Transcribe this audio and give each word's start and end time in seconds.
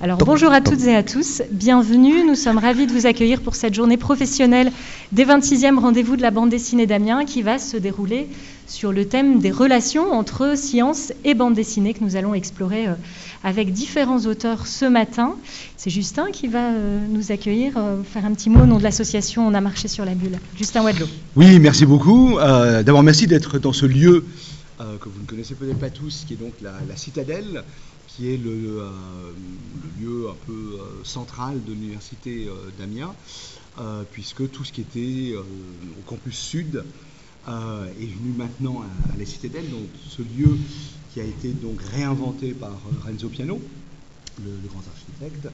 Alors 0.00 0.18
bonjour 0.18 0.52
à 0.52 0.60
toutes 0.60 0.84
et 0.84 0.94
à 0.94 1.02
tous, 1.02 1.42
bienvenue. 1.50 2.24
Nous 2.24 2.36
sommes 2.36 2.58
ravis 2.58 2.86
de 2.86 2.92
vous 2.92 3.06
accueillir 3.06 3.40
pour 3.40 3.56
cette 3.56 3.74
journée 3.74 3.96
professionnelle 3.96 4.70
des 5.10 5.24
26e 5.24 5.76
rendez-vous 5.76 6.14
de 6.14 6.22
la 6.22 6.30
bande 6.30 6.50
dessinée 6.50 6.86
d'Amiens 6.86 7.24
qui 7.24 7.42
va 7.42 7.58
se 7.58 7.76
dérouler 7.76 8.28
sur 8.68 8.92
le 8.92 9.08
thème 9.08 9.40
des 9.40 9.50
relations 9.50 10.12
entre 10.12 10.56
science 10.56 11.12
et 11.24 11.34
bande 11.34 11.54
dessinée 11.54 11.94
que 11.94 12.04
nous 12.04 12.14
allons 12.14 12.32
explorer 12.32 12.86
euh, 12.86 12.92
avec 13.42 13.72
différents 13.72 14.20
auteurs 14.26 14.68
ce 14.68 14.84
matin. 14.84 15.34
C'est 15.76 15.90
Justin 15.90 16.26
qui 16.32 16.46
va 16.46 16.70
euh, 16.70 17.00
nous 17.10 17.32
accueillir, 17.32 17.72
euh, 17.76 18.00
faire 18.04 18.24
un 18.24 18.34
petit 18.34 18.50
mot 18.50 18.60
au 18.60 18.66
nom 18.66 18.78
de 18.78 18.84
l'association 18.84 19.48
On 19.48 19.54
a 19.54 19.60
marché 19.60 19.88
sur 19.88 20.04
la 20.04 20.14
bulle. 20.14 20.38
Justin 20.56 20.84
Wadlow. 20.84 21.06
Oui, 21.34 21.58
merci 21.58 21.86
beaucoup. 21.86 22.38
D'abord, 22.38 23.02
merci 23.02 23.26
d'être 23.26 23.58
dans 23.58 23.72
ce 23.72 23.86
lieu 23.86 24.24
que 24.78 25.08
vous 25.08 25.20
ne 25.20 25.26
connaissez 25.26 25.54
peut-être 25.54 25.80
pas 25.80 25.90
tous, 25.90 26.24
qui 26.24 26.34
est 26.34 26.36
donc 26.36 26.52
la, 26.62 26.70
la 26.88 26.94
Citadelle 26.94 27.64
qui 28.18 28.34
est 28.34 28.36
le, 28.36 28.80
euh, 28.80 28.90
lieu 30.00 30.28
un 30.28 30.34
peu 30.44 30.52
euh, 30.52 31.04
central 31.04 31.62
de 31.64 31.72
l'université 31.72 32.48
euh, 32.48 32.70
d'Amiens, 32.76 33.14
puisque 34.10 34.50
tout 34.50 34.64
ce 34.64 34.72
qui 34.72 34.80
était 34.80 35.36
au 35.36 36.02
campus 36.04 36.36
sud 36.36 36.82
est 37.46 38.12
venu 38.12 38.32
maintenant 38.36 38.82
à, 38.82 39.16
la 39.16 39.24
Citadelle, 39.24 39.70
donc 39.70 39.86
ce 40.08 40.20
lieu 40.20 40.58
qui 41.14 41.20
a 41.20 41.22
été 41.22 41.50
donc 41.50 41.80
réinventé 41.94 42.54
par 42.54 42.72
Renzo 43.06 43.28
Piano, 43.28 43.60
le, 44.44 44.50
grand 44.68 44.82
architecte, 44.88 45.48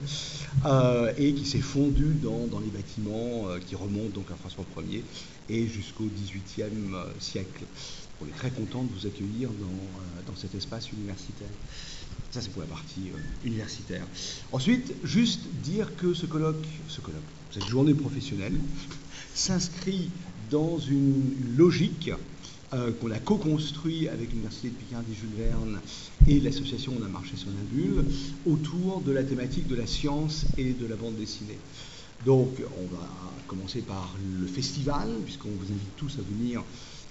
et 1.19 1.33
qui 1.35 1.45
s'est 1.45 1.59
fondu 1.59 2.15
dans, 2.15 2.59
les 2.61 2.71
bâtiments 2.71 3.45
qui 3.67 3.75
remontent 3.75 4.15
donc 4.15 4.31
à 4.31 4.35
François 4.37 4.65
Ier 4.89 5.03
et 5.47 5.67
jusqu'au 5.67 6.05
XVIIIe 6.05 6.95
siècle. 7.19 7.63
On 8.23 8.25
est 8.25 8.35
très 8.35 8.49
content 8.49 8.81
de 8.81 8.89
vous 8.91 9.05
accueillir 9.05 9.49
dans 10.25 10.35
cet 10.35 10.55
espace 10.55 10.91
universitaire. 10.91 11.49
Ça, 12.35 12.41
c'est 12.41 12.51
pour 12.51 12.63
la 12.63 12.67
partie 12.67 13.11
euh, 13.13 13.47
universitaire. 13.47 14.05
Ensuite, 14.51 14.93
juste 15.05 15.39
dire 15.63 15.95
que 15.95 16.13
ce 16.13 16.25
colloque, 16.25 16.67
ce 16.89 16.99
colloque, 16.99 17.21
cette 17.49 17.63
journée 17.63 17.93
professionnelle, 17.93 18.51
s'inscrit 19.33 20.09
dans 20.51 20.77
une, 20.77 21.33
logique 21.55 22.11
euh, 22.73 22.91
qu'on 22.99 23.11
a 23.11 23.19
co-construit 23.19 24.09
avec 24.09 24.31
l'Université 24.31 24.67
de 24.67 24.73
Picardie-Jules 24.73 25.29
Verne 25.37 25.79
et 26.27 26.41
l'association 26.41 26.91
On 26.99 27.05
a 27.05 27.07
marché 27.07 27.37
sur 27.37 27.47
la 27.47 27.63
bulle 27.71 28.03
autour 28.45 28.99
de 28.99 29.13
la 29.13 29.23
thématique 29.23 29.67
de 29.67 29.75
la 29.75 29.87
science 29.87 30.43
et 30.57 30.73
de 30.73 30.87
la 30.87 30.97
bande 30.97 31.15
dessinée. 31.15 31.57
Donc, 32.25 32.61
on 32.77 32.95
va 32.97 33.09
commencer 33.47 33.79
par 33.79 34.13
le 34.41 34.45
festival, 34.45 35.07
puisqu'on 35.23 35.51
vous 35.51 35.71
invite 35.71 35.95
tous 35.95 36.17
à 36.19 36.21
venir 36.33 36.61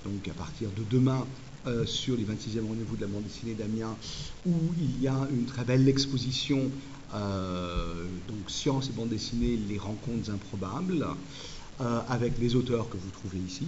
donc 0.04 0.28
à 0.28 0.34
partir 0.34 0.68
de 0.76 0.84
demain 0.90 1.26
euh, 1.66 1.86
sur 1.86 2.14
les 2.14 2.24
26e 2.24 2.66
rendez-vous 2.66 2.96
de 2.96 3.00
la 3.00 3.06
bande 3.06 3.22
dessinée 3.22 3.54
d'Amiens, 3.54 3.96
où 4.44 4.52
il 4.78 5.02
y 5.02 5.08
a 5.08 5.26
une 5.30 5.46
très 5.46 5.64
belle 5.64 5.88
exposition, 5.88 6.70
euh, 7.14 8.04
donc 8.28 8.50
science 8.50 8.90
et 8.90 8.92
bande 8.92 9.08
dessinée, 9.08 9.58
les 9.68 9.78
rencontres 9.78 10.30
improbables, 10.30 11.06
euh, 11.80 12.00
avec 12.10 12.38
les 12.38 12.54
auteurs 12.54 12.90
que 12.90 12.98
vous 12.98 13.08
trouvez 13.08 13.38
ici, 13.38 13.66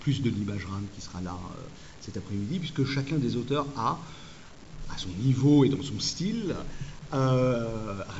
plus 0.00 0.20
de 0.20 0.28
l'image 0.28 0.66
RAM 0.66 0.84
qui 0.94 1.00
sera 1.00 1.22
là 1.22 1.38
cet 2.02 2.18
après-midi, 2.18 2.58
puisque 2.58 2.84
chacun 2.84 3.16
des 3.16 3.36
auteurs 3.36 3.66
a, 3.78 3.98
à 4.94 4.98
son 4.98 5.08
niveau 5.24 5.64
et 5.64 5.70
dans 5.70 5.82
son 5.82 5.98
style, 5.98 6.54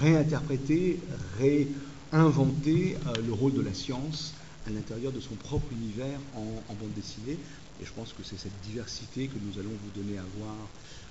réinterprété, 0.01 1.01
réinventé 1.39 2.97
le 3.27 3.33
rôle 3.33 3.53
de 3.53 3.61
la 3.61 3.75
science 3.75 4.33
à 4.67 4.71
l'intérieur 4.71 5.13
de 5.13 5.21
son 5.21 5.35
propre 5.35 5.67
univers 5.73 6.19
en 6.35 6.75
bande 6.75 6.95
dessinée. 6.97 7.39
Et 7.81 7.85
je 7.85 7.93
pense 7.93 8.13
que 8.13 8.23
c'est 8.23 8.39
cette 8.39 8.59
diversité 8.63 9.29
que 9.29 9.39
nous 9.39 9.59
allons 9.59 9.71
vous 9.71 10.03
donner 10.03 10.19
à 10.19 10.25
voir 10.39 10.55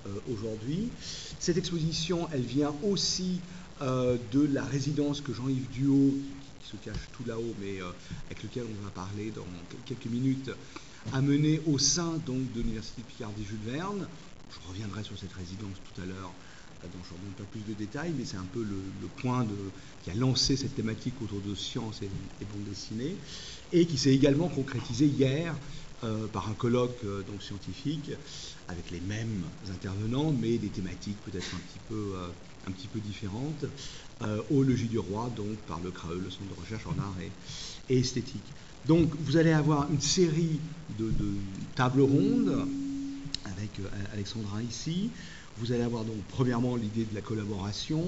euh, 0.08 0.10
aujourd'hui. 0.32 0.90
Cette 1.40 1.58
exposition, 1.58 2.28
elle 2.32 2.42
vient 2.42 2.74
aussi 2.84 3.40
euh, 3.82 4.18
de 4.32 4.48
la 4.52 4.64
résidence 4.64 5.22
que 5.22 5.34
Jean-Yves 5.34 5.70
Duhaut, 5.72 6.14
qui 6.62 6.70
se 6.70 6.78
cache 6.78 7.10
tout 7.14 7.24
là-haut, 7.26 7.56
mais 7.60 7.82
euh, 7.82 7.92
avec 8.28 8.44
lequel 8.44 8.64
on 8.64 8.84
va 8.84 8.92
parler 8.92 9.32
dans 9.32 9.46
quelques 9.86 10.08
minutes, 10.08 10.50
a 11.14 11.22
mené 11.22 11.62
au 11.68 11.78
sein 11.78 12.20
donc, 12.26 12.52
de 12.54 12.62
l'Université 12.62 13.02
de 13.02 13.08
Picardie-Jules 13.08 13.60
Verne. 13.66 14.08
Je 14.52 14.70
reviendrai 14.70 15.04
sur 15.04 15.18
cette 15.20 15.34
résidence 15.34 15.78
tout 15.94 16.02
à 16.02 16.06
l'heure 16.06 16.32
dont 16.84 17.00
je 17.04 17.14
ne 17.14 17.20
donne 17.20 17.34
pas 17.38 17.52
plus 17.52 17.62
de 17.62 17.74
détails, 17.74 18.14
mais 18.18 18.26
c'est 18.26 18.38
un 18.38 18.46
peu 18.54 18.62
le, 18.62 19.08
point 19.18 19.46
qui 20.04 20.12
a 20.12 20.14
lancé 20.14 20.56
cette 20.56 20.76
thématique 20.76 21.16
autour 21.24 21.42
de 21.42 21.56
science 21.56 22.02
et, 22.04 22.06
et 22.06 22.46
bande 22.46 22.64
dessinée, 22.70 23.16
et 23.74 23.86
qui 23.86 23.98
s'est 23.98 24.14
également 24.14 24.50
concrétisé 24.50 25.08
hier 25.08 25.56
euh, 26.04 26.28
par 26.28 26.50
un 26.50 26.54
colloque 26.54 26.98
euh, 27.06 27.22
donc 27.22 27.42
scientifique 27.42 28.12
avec 28.68 28.92
les 28.92 29.00
mêmes 29.00 29.44
intervenants, 29.72 30.34
mais 30.38 30.58
des 30.58 30.68
thématiques 30.68 31.16
peut-être 31.24 31.48
un 31.56 31.60
petit 31.60 31.80
peu, 31.88 32.14
euh, 32.18 33.00
différentes, 33.06 33.66
au 34.50 34.64
Logis 34.64 34.88
du 34.88 35.00
Roi, 35.00 35.32
donc 35.38 35.56
par 35.68 35.80
le 35.82 35.92
CRAE, 35.92 36.16
le 36.16 36.30
Centre 36.30 36.54
de 36.56 36.60
recherche 36.60 36.86
en 36.88 37.00
art 37.00 37.16
et, 37.90 37.98
esthétique. 37.98 38.44
Donc 38.88 39.10
vous 39.20 39.38
allez 39.38 39.52
avoir 39.52 39.90
une 39.92 40.02
série 40.02 40.60
de, 40.98 41.12
tables 41.76 42.02
rondes 42.02 42.68
avec 43.46 43.70
Alexandra 44.14 44.64
ici. 44.64 45.12
Vous 45.60 45.72
allez 45.72 45.84
avoir 45.84 46.04
donc 46.04 46.18
premièrement 46.30 46.76
l'idée 46.76 47.06
de 47.06 47.14
la 47.14 47.22
collaboration, 47.22 48.04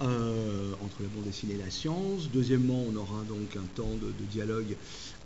entre 0.00 1.02
la 1.02 1.08
bande 1.14 1.24
dessinée 1.24 1.54
et 1.54 1.64
la 1.64 1.70
science. 1.70 2.28
Deuxièmement, 2.32 2.84
on 2.92 2.96
aura 2.96 3.22
donc 3.28 3.56
un 3.56 3.66
temps 3.74 3.96
de, 4.00 4.12
dialogue 4.30 4.76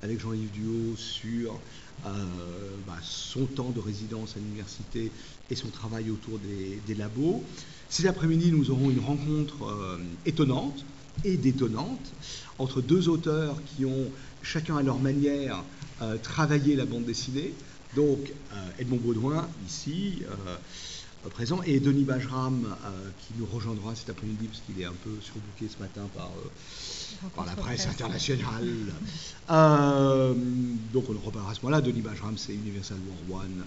avec 0.03 0.21
Jean-Yves 0.21 0.53
Duhaut 0.53 0.97
sur 0.97 1.59
bah, 2.05 2.97
son 3.03 3.47
temps 3.47 3.71
de 3.71 3.81
résidence 3.81 4.37
à 4.37 4.41
l'université 4.41 5.11
et 5.50 5.55
son 5.55 5.69
travail 5.69 6.11
autour 6.11 6.38
des, 6.38 6.94
labos. 6.94 7.43
Cet 7.88 8.06
après-midi, 8.06 8.53
nous 8.53 8.71
aurons 8.71 8.91
une 8.91 9.00
rencontre 9.00 9.65
euh, 9.65 9.99
étonnante 10.27 10.84
et 11.25 11.37
détonnante 11.37 12.12
entre 12.59 12.81
deux 12.81 13.09
auteurs 13.09 13.56
qui 13.65 13.84
ont 13.84 14.11
chacun 14.43 14.77
à 14.77 14.83
leur 14.83 14.99
manière 14.99 15.62
euh, 16.03 16.16
travaillé 16.19 16.77
la 16.77 16.87
bande 16.87 17.05
dessinée. 17.05 17.53
Donc 17.97 18.32
Edmond 18.78 18.99
Baudouin 18.99 19.49
ici 19.67 20.22
présent 21.28 21.62
et 21.62 21.81
Denis 21.81 22.04
Bajram 22.04 22.66
qui 23.20 23.34
nous 23.38 23.47
rejoindra 23.47 23.94
cet 23.94 24.10
après-midi 24.10 24.47
parce 24.47 24.60
qu'il 24.60 24.81
est 24.81 24.86
un 24.86 24.94
peu 25.04 25.10
surbooké 25.20 25.69
ce 25.69 25.78
matin 25.78 26.08
par 26.14 26.31
par 27.34 27.47
la 27.47 27.56
presse 27.56 27.86
internationale. 27.86 28.69
Euh, 29.50 30.32
donc 30.92 31.10
on 31.10 31.26
reparlera 31.26 31.50
à 31.50 31.54
ce 31.56 31.62
moment-là. 31.62 31.81
Denis 31.81 32.03
Bajram, 32.03 32.38
c'est 32.38 32.53
Universal 32.54 32.98
War 33.28 33.42
One 33.42 33.64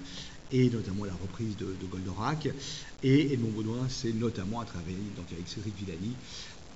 et 0.53 0.69
notamment 0.69 1.03
la 1.03 1.11
reprise 1.11 1.57
de, 1.57 1.75
Goldorak. 1.91 2.47
Et 3.03 3.33
Edmond 3.33 3.49
Baudouin, 3.49 3.85
c'est 3.89 4.13
notamment 4.13 4.61
à 4.61 4.65
travailler 4.65 4.95
donc, 5.17 5.25
avec 5.33 5.45
Cédric 5.49 5.75
Villani 5.75 6.15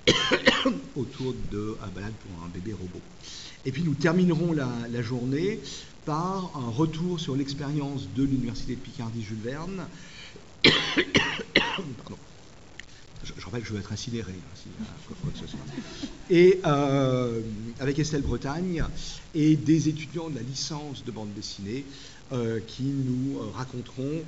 autour 0.97 1.33
de 1.53 1.77
Un 1.81 1.87
balade 1.87 2.11
pour 2.11 2.43
un 2.43 2.49
bébé 2.49 2.73
robot. 2.73 2.99
Et 3.63 3.71
puis 3.71 3.83
nous 3.83 3.93
terminerons 3.93 4.51
la, 4.51 4.67
la 4.91 5.01
journée 5.01 5.61
par 6.03 6.51
un 6.57 6.69
retour 6.69 7.17
sur 7.17 7.37
l'expérience 7.37 8.09
de 8.13 8.23
l'Université 8.23 8.75
de 8.75 8.81
Picardie-Jules 8.81 9.39
Verne. 9.41 9.87
Je, 13.23 13.45
rappelle 13.45 13.61
que 13.61 13.67
je 13.67 13.73
vais 13.73 13.79
être 13.79 13.91
incinéré, 13.91 14.31
hein, 14.33 15.27
Et 16.29 16.59
euh, 16.65 17.41
avec 17.79 17.99
Estelle 17.99 18.21
Bretagne 18.21 18.83
et 19.33 19.55
des 19.55 19.89
étudiants 19.89 20.29
de 20.29 20.35
la 20.35 20.41
licence 20.41 21.03
de 21.03 21.11
bande 21.11 21.33
dessinée 21.33 21.85
euh, 22.31 22.59
qui 22.65 22.83
nous 22.83 23.39
euh, 23.39 23.49
raconteront 23.53 24.23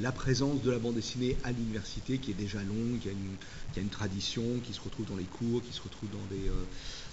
la 0.00 0.12
présence 0.12 0.62
de 0.62 0.70
la 0.70 0.78
bande 0.78 0.94
dessinée 0.94 1.36
à 1.44 1.52
l'université 1.52 2.16
qui 2.16 2.30
est 2.30 2.34
déjà 2.34 2.56
longue, 2.60 3.00
qui 3.02 3.10
a, 3.10 3.12
une, 3.82 3.88
tradition, 3.90 4.42
qui 4.66 4.72
se 4.72 4.80
retrouve 4.80 5.04
dans 5.04 5.16
les 5.16 5.24
cours, 5.24 5.62
qui 5.62 5.74
se 5.74 5.82
retrouve 5.82 6.08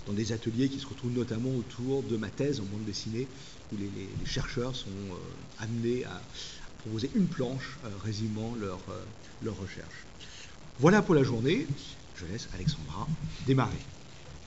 dans 0.07 0.13
des 0.13 0.31
ateliers, 0.31 0.69
qui 0.69 0.79
se 0.79 0.87
retrouve 0.87 1.11
notamment 1.11 1.53
autour 1.53 2.01
de 2.03 2.15
ma 2.15 2.29
thèse 2.29 2.61
en 2.61 2.63
bande 2.63 2.85
dessinée, 2.85 3.27
où 3.73 3.75
les, 3.77 3.89
chercheurs 4.25 4.73
sont 4.73 4.87
amenés 5.59 6.05
à 6.05 6.21
proposer 6.81 7.11
une 7.15 7.27
planche 7.27 7.77
résumant 8.03 8.53
leur, 8.59 8.79
leur 9.43 9.57
recherche. 9.57 10.05
Voilà 10.79 11.01
pour 11.01 11.15
la 11.15 11.23
journée. 11.23 11.67
Je 12.15 12.25
laisse 12.25 12.47
Alexandra 12.53 13.07
démarrer. 13.45 13.77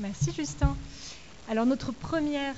Merci 0.01 0.33
Justin. 0.33 0.77
Alors 1.49 1.67
notre 1.67 1.93
première 1.93 2.55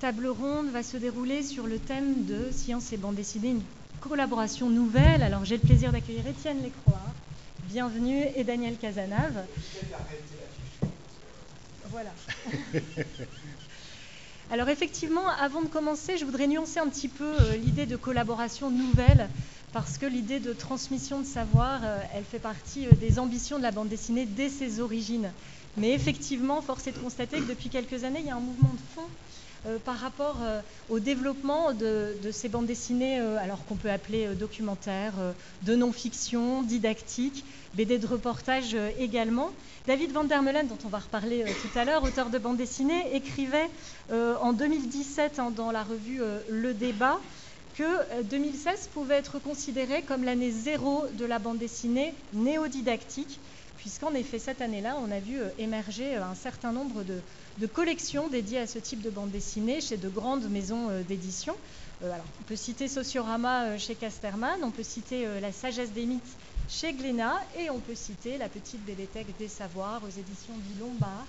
table 0.00 0.26
ronde 0.26 0.70
va 0.70 0.82
se 0.82 0.96
dérouler 0.96 1.42
sur 1.42 1.66
le 1.66 1.78
thème 1.78 2.24
de 2.24 2.50
science 2.50 2.92
et 2.92 2.96
bande 2.96 3.14
dessinée, 3.14 3.50
une 3.50 3.62
collaboration 4.00 4.70
nouvelle. 4.70 5.22
Alors 5.22 5.44
j'ai 5.44 5.56
le 5.56 5.62
plaisir 5.62 5.92
d'accueillir 5.92 6.26
Étienne 6.26 6.62
Lécroix, 6.62 7.00
bienvenue, 7.68 8.24
et 8.34 8.44
Daniel 8.44 8.76
Casanave. 8.76 9.44
Voilà. 11.90 12.10
Alors 14.50 14.68
effectivement, 14.68 15.26
avant 15.40 15.62
de 15.62 15.68
commencer, 15.68 16.18
je 16.18 16.24
voudrais 16.24 16.46
nuancer 16.46 16.78
un 16.78 16.88
petit 16.88 17.08
peu 17.08 17.24
euh, 17.40 17.56
l'idée 17.56 17.86
de 17.86 17.96
collaboration 17.96 18.70
nouvelle 18.70 19.30
parce 19.72 19.96
que 19.96 20.06
l'idée 20.06 20.38
de 20.38 20.52
transmission 20.52 21.18
de 21.20 21.24
savoir, 21.26 21.80
euh, 21.82 22.02
elle 22.12 22.24
fait 22.24 22.38
partie 22.38 22.86
euh, 22.86 22.92
des 22.92 23.18
ambitions 23.18 23.56
de 23.56 23.62
la 23.62 23.70
bande 23.72 23.88
dessinée 23.88 24.26
dès 24.26 24.50
ses 24.50 24.80
origines. 24.80 25.32
Mais 25.76 25.92
effectivement, 25.92 26.60
force 26.60 26.86
est 26.86 26.92
de 26.92 26.98
constater 26.98 27.38
que 27.38 27.48
depuis 27.48 27.70
quelques 27.70 28.04
années, 28.04 28.20
il 28.20 28.26
y 28.26 28.30
a 28.30 28.36
un 28.36 28.40
mouvement 28.40 28.74
de 28.74 28.80
fond 28.94 29.08
par 29.84 29.96
rapport 29.96 30.38
au 30.88 31.00
développement 31.00 31.72
de, 31.72 32.14
ces 32.32 32.48
bandes 32.48 32.66
dessinées, 32.66 33.18
alors 33.18 33.64
qu'on 33.64 33.76
peut 33.76 33.90
appeler 33.90 34.34
documentaires, 34.34 35.14
de 35.62 35.74
non-fiction, 35.74 36.62
didactiques, 36.62 37.44
BD 37.74 37.98
de 37.98 38.06
reportage 38.06 38.76
également. 38.98 39.50
David 39.86 40.12
Van 40.12 40.24
der 40.24 40.42
Meulen, 40.42 40.68
dont 40.68 40.78
on 40.84 40.88
va 40.88 40.98
reparler 40.98 41.44
tout 41.62 41.78
à 41.78 41.84
l'heure, 41.84 42.02
auteur 42.02 42.30
de 42.30 42.38
bande 42.38 42.56
dessinée, 42.56 43.14
écrivait 43.14 43.70
en 44.12 44.52
2017 44.52 45.38
hein, 45.38 45.50
dans 45.50 45.70
la 45.70 45.82
revue 45.82 46.20
Le 46.48 46.74
Débat 46.74 47.20
que 47.74 48.22
2016 48.22 48.88
pouvait 48.94 49.16
être 49.16 49.38
considéré 49.40 50.02
comme 50.02 50.24
l'année 50.24 50.50
zéro 50.50 51.04
de 51.18 51.24
la 51.24 51.38
bande 51.38 51.58
dessinée 51.58 52.14
néodidactique 52.32 53.40
puisqu'en 53.84 54.14
effet, 54.14 54.38
cette 54.38 54.62
année-là, 54.62 54.96
on 55.06 55.10
a 55.10 55.20
vu 55.20 55.38
euh, 55.38 55.48
émerger 55.58 56.16
euh, 56.16 56.24
un 56.24 56.34
certain 56.34 56.72
nombre 56.72 57.02
de, 57.02 57.20
collections 57.72 58.28
dédiées 58.28 58.58
à 58.58 58.66
ce 58.66 58.78
type 58.78 59.00
de 59.00 59.10
bande 59.10 59.30
dessinée 59.30 59.80
chez 59.80 59.96
de 59.96 60.08
grandes 60.08 60.48
maisons 60.48 60.90
euh, 60.90 61.02
d'édition. 61.02 61.56
on 62.02 62.42
peut 62.46 62.56
citer 62.56 62.88
Sociorama 62.88 63.78
chez 63.78 63.94
Casterman, 63.94 64.58
on 64.62 64.70
peut 64.70 64.82
citer 64.82 65.40
La 65.40 65.52
sagesse 65.52 65.92
des 65.92 66.06
mythes 66.06 66.36
chez 66.68 66.92
Glénat, 66.92 67.40
et 67.58 67.70
on 67.70 67.80
peut 67.80 67.94
citer 67.94 68.38
La 68.38 68.48
petite 68.48 68.84
bibliothèque 68.84 69.36
des 69.38 69.48
savoirs 69.48 70.02
aux 70.04 70.08
éditions 70.08 70.56
du 70.56 70.80
Lombard. 70.80 71.26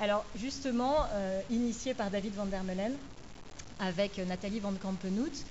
Alors, 0.00 0.24
justement, 0.34 1.06
initié 1.50 1.94
par 1.94 2.10
David 2.10 2.34
van 2.34 2.46
der 2.46 2.64
Meulen, 2.64 2.96
avec 3.78 4.18
Nathalie 4.18 4.60
Van 4.60 4.74
Kampenhout. 4.74 5.44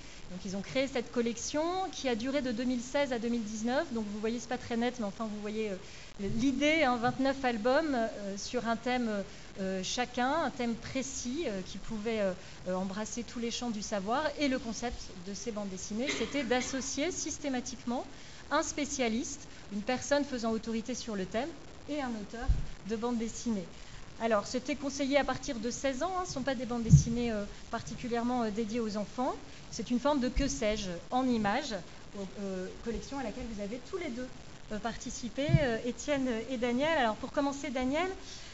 Ils 0.46 0.56
ont 0.56 0.62
créé 0.62 0.88
cette 0.88 1.12
collection 1.12 1.62
qui 1.92 2.08
a 2.08 2.16
duré 2.16 2.42
de 2.42 2.52
2016 2.52 3.14
à 3.14 3.20
2019. 3.20 3.94
Donc 3.94 4.06
vous 4.12 4.20
voyez, 4.20 4.40
c'est 4.40 4.50
pas 4.50 4.58
très 4.58 4.78
net, 4.78 4.96
mais 5.00 5.06
enfin 5.06 5.26
vous 5.26 5.42
voyez 5.42 5.72
L'idée, 6.20 6.86
29 6.86 7.36
hein, 7.36 7.48
albums 7.48 7.96
euh, 7.96 8.38
sur 8.38 8.68
un 8.68 8.76
thème 8.76 9.24
euh, 9.60 9.82
chacun, 9.84 10.32
un 10.44 10.50
thème 10.52 10.76
précis 10.76 11.46
euh, 11.48 11.62
qui 11.66 11.78
pouvait 11.78 12.22
embrasser 12.68 13.24
tous 13.24 13.40
les 13.40 13.50
champs 13.50 13.72
du 13.72 13.82
savoir. 13.82 14.24
Et 14.40 14.48
le 14.48 14.60
concept 14.60 15.00
de 15.28 15.34
ces 15.34 15.52
bandes 15.52 15.70
dessinées, 15.70 16.10
c'était 16.10 16.44
d'associer 16.44 17.12
systématiquement 17.12 18.06
un 18.52 18.62
spécialiste, 18.62 19.48
une 19.72 19.82
personne 19.82 20.26
faisant 20.26 20.52
autorité 20.52 20.94
sur 20.94 21.16
le 21.16 21.26
thème, 21.26 21.50
et 21.90 22.02
un 22.02 22.10
auteur 22.10 22.48
de 22.90 22.96
bande 22.96 23.18
dessinée. 23.18 23.66
Alors, 24.22 24.46
c'était 24.46 24.76
conseillé 24.76 25.18
à 25.18 25.24
partir 25.24 25.58
de 25.58 25.72
16 25.72 26.04
ans, 26.04 26.12
hein, 26.18 26.24
ce 26.26 26.30
ne 26.30 26.34
sont 26.36 26.44
pas 26.44 26.54
des 26.54 26.66
bandes 26.66 26.84
dessinées 26.84 27.34
particulièrement 27.72 28.48
dédiées 28.52 28.80
aux 28.80 28.98
enfants. 28.98 29.34
C'est 29.72 29.90
une 29.90 30.00
forme 30.00 30.20
de 30.20 30.30
que 30.30 30.48
sais-je 30.48 30.90
en 31.12 31.26
images, 31.28 31.76
collection 32.84 33.18
à 33.20 33.24
laquelle 33.24 33.46
vous 33.54 33.62
avez 33.62 33.80
tous 33.90 33.98
les 33.98 34.10
deux 34.10 34.28
euh, 34.72 34.80
participer, 34.80 35.48
euh, 35.64 35.78
Étienne 35.86 36.30
et 36.50 36.58
Daniel. 36.58 36.98
Alors 36.98 37.16
pour 37.16 37.32
commencer, 37.32 37.70
Daniel, 37.72 38.08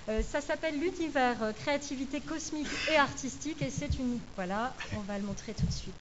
euh, 0.09 0.23
ça 0.23 0.41
s'appelle 0.41 0.79
l'univers 0.79 1.53
créativité 1.59 2.21
cosmique 2.21 2.67
et 2.91 2.95
artistique 2.95 3.61
et 3.61 3.69
c'est 3.69 3.99
une, 3.99 4.19
voilà, 4.35 4.73
on 4.95 5.01
va 5.01 5.17
le 5.19 5.23
montrer 5.25 5.53
tout 5.53 5.65
de 5.65 5.71
suite. 5.71 5.93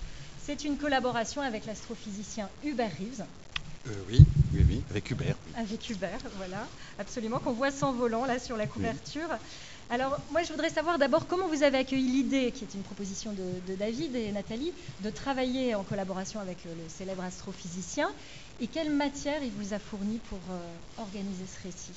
C'est 0.42 0.64
une 0.64 0.78
collaboration 0.78 1.42
avec 1.42 1.66
l'astrophysicien 1.66 2.48
Hubert 2.64 2.92
Reeves. 2.98 3.24
oui, 4.08 4.20
oui, 4.54 4.64
oui, 4.68 4.82
avec 4.90 5.10
Hubert. 5.10 5.36
Avec 5.56 5.90
Hubert, 5.90 6.20
voilà, 6.36 6.66
absolument, 6.98 7.38
qu'on 7.38 7.52
voit 7.52 7.70
sans 7.70 7.92
volant 7.92 8.24
là 8.24 8.38
sur 8.38 8.56
la 8.56 8.66
couverture. 8.66 9.28
Alors, 9.88 10.18
moi, 10.32 10.42
je 10.42 10.50
voudrais 10.50 10.70
savoir 10.70 10.98
d'abord 10.98 11.28
comment 11.28 11.46
vous 11.46 11.62
avez 11.62 11.78
accueilli 11.78 12.10
l'idée, 12.10 12.50
qui 12.50 12.64
est 12.64 12.74
une 12.74 12.82
proposition 12.82 13.32
de, 13.32 13.74
David 13.76 14.16
et 14.16 14.32
Nathalie, 14.32 14.72
de 15.04 15.10
travailler 15.10 15.76
en 15.76 15.84
collaboration 15.84 16.40
avec 16.40 16.64
le 16.64 16.88
célèbre 16.88 17.22
astrophysicien, 17.22 18.08
et 18.60 18.66
quelle 18.66 18.90
matière 18.90 19.44
il 19.44 19.52
vous 19.52 19.74
a 19.74 19.78
fourni 19.78 20.18
pour 20.28 20.40
euh, 20.50 20.76
organiser 20.98 21.44
ce 21.46 21.62
récit? 21.62 21.94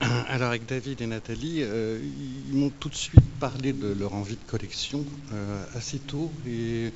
Alors 0.28 0.48
avec 0.48 0.66
David 0.66 1.00
et 1.00 1.06
Nathalie, 1.06 1.62
euh, 1.62 2.00
ils 2.48 2.56
m'ont 2.56 2.70
tout 2.70 2.88
de 2.88 2.96
suite 2.96 3.22
parlé 3.38 3.72
de 3.72 3.92
leur 3.92 4.14
envie 4.14 4.36
de 4.36 4.50
collection 4.50 5.04
euh, 5.32 5.64
assez 5.74 6.00
tôt. 6.00 6.32
Et, 6.46 6.92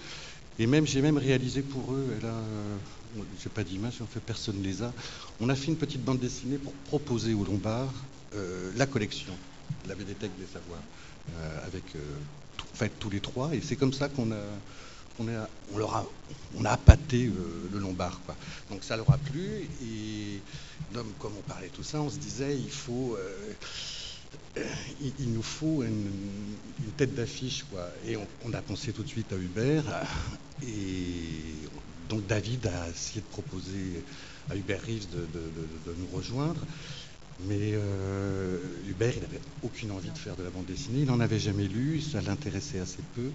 même 0.59 0.87
j'ai 0.87 1.03
même 1.03 1.19
réalisé 1.19 1.61
pour 1.63 1.93
eux, 1.93 2.07
et 2.17 2.23
là 2.23 2.35
j'ai 3.43 3.49
pas 3.49 3.65
d'image, 3.65 4.01
en 4.01 4.07
fait 4.07 4.21
personne 4.21 4.59
ne 4.59 4.63
les 4.63 4.83
a, 4.83 4.93
on 5.41 5.49
a 5.49 5.57
fait 5.57 5.67
une 5.67 5.77
petite 5.77 6.05
bande 6.05 6.21
dessinée 6.21 6.57
pour 6.57 6.73
proposer 6.73 7.35
aux 7.35 7.45
Lombards 7.45 7.93
la 8.77 8.87
collection, 8.87 9.33
la 9.89 9.95
Bibliothèque 9.95 10.33
des 10.39 10.47
Savoirs, 10.47 10.83
avec 11.65 11.85
fait, 12.75 12.93
tous 12.99 13.11
les 13.11 13.21
trois 13.21 13.55
et 13.55 13.61
c'est 13.61 13.77
comme 13.77 13.93
ça 13.93 14.09
qu'on 14.09 14.33
a 14.33 14.45
on, 15.19 15.27
on, 15.75 15.81
a, 15.81 16.07
on 16.57 16.65
a 16.65 16.79
euh, 17.15 17.69
le 17.73 17.79
lombard. 17.79 18.21
Quoi. 18.25 18.37
Donc 18.71 18.85
ça 18.85 18.97
leur 18.97 19.11
a 19.11 19.19
plu. 19.19 19.69
Et 19.85 20.41
comme 21.19 21.33
on 21.39 21.43
parlait 21.43 21.69
tout 21.69 21.83
ça, 21.83 22.01
on 22.01 22.11
se 22.11 22.19
disait 22.19 22.57
il 22.57 22.71
faut. 22.71 23.17
Euh, 23.19 23.53
il, 25.19 25.33
nous 25.33 25.43
faut 25.43 25.83
une, 25.83 26.11
tête 26.97 27.15
d'affiche. 27.15 27.65
Quoi. 27.71 27.89
Et 28.07 28.17
on, 28.17 28.53
a 28.53 28.63
pensé 28.63 28.93
tout 28.93 29.03
de 29.03 29.09
suite 29.09 29.33
à 29.33 29.37
Hubert. 29.37 29.85
Et 30.63 31.55
donc 32.09 32.27
David 32.27 32.67
a 32.67 32.89
essayé 32.89 33.21
de 33.21 33.27
proposer 33.27 34.05
à 34.51 34.57
Hubert 34.57 34.83
Reeves 34.83 35.09
de, 35.11 35.95
nous 35.99 36.17
rejoindre. 36.17 36.61
Mais 37.49 37.73
euh, 37.75 38.59
Hubert, 38.89 39.13
il 39.17 39.23
n'avait 39.23 39.41
aucune 39.63 39.91
envie 39.91 40.11
de 40.11 40.19
faire 40.19 40.37
de 40.37 40.43
la 40.43 40.51
bande 40.51 40.67
dessinée. 40.67 41.01
Il 41.01 41.07
n'en 41.07 41.21
avait 41.21 41.41
jamais 41.41 41.67
lu, 41.67 42.01
ça 42.01 42.21
l'intéressait 42.21 42.79
assez 42.79 43.03
peu. 43.15 43.31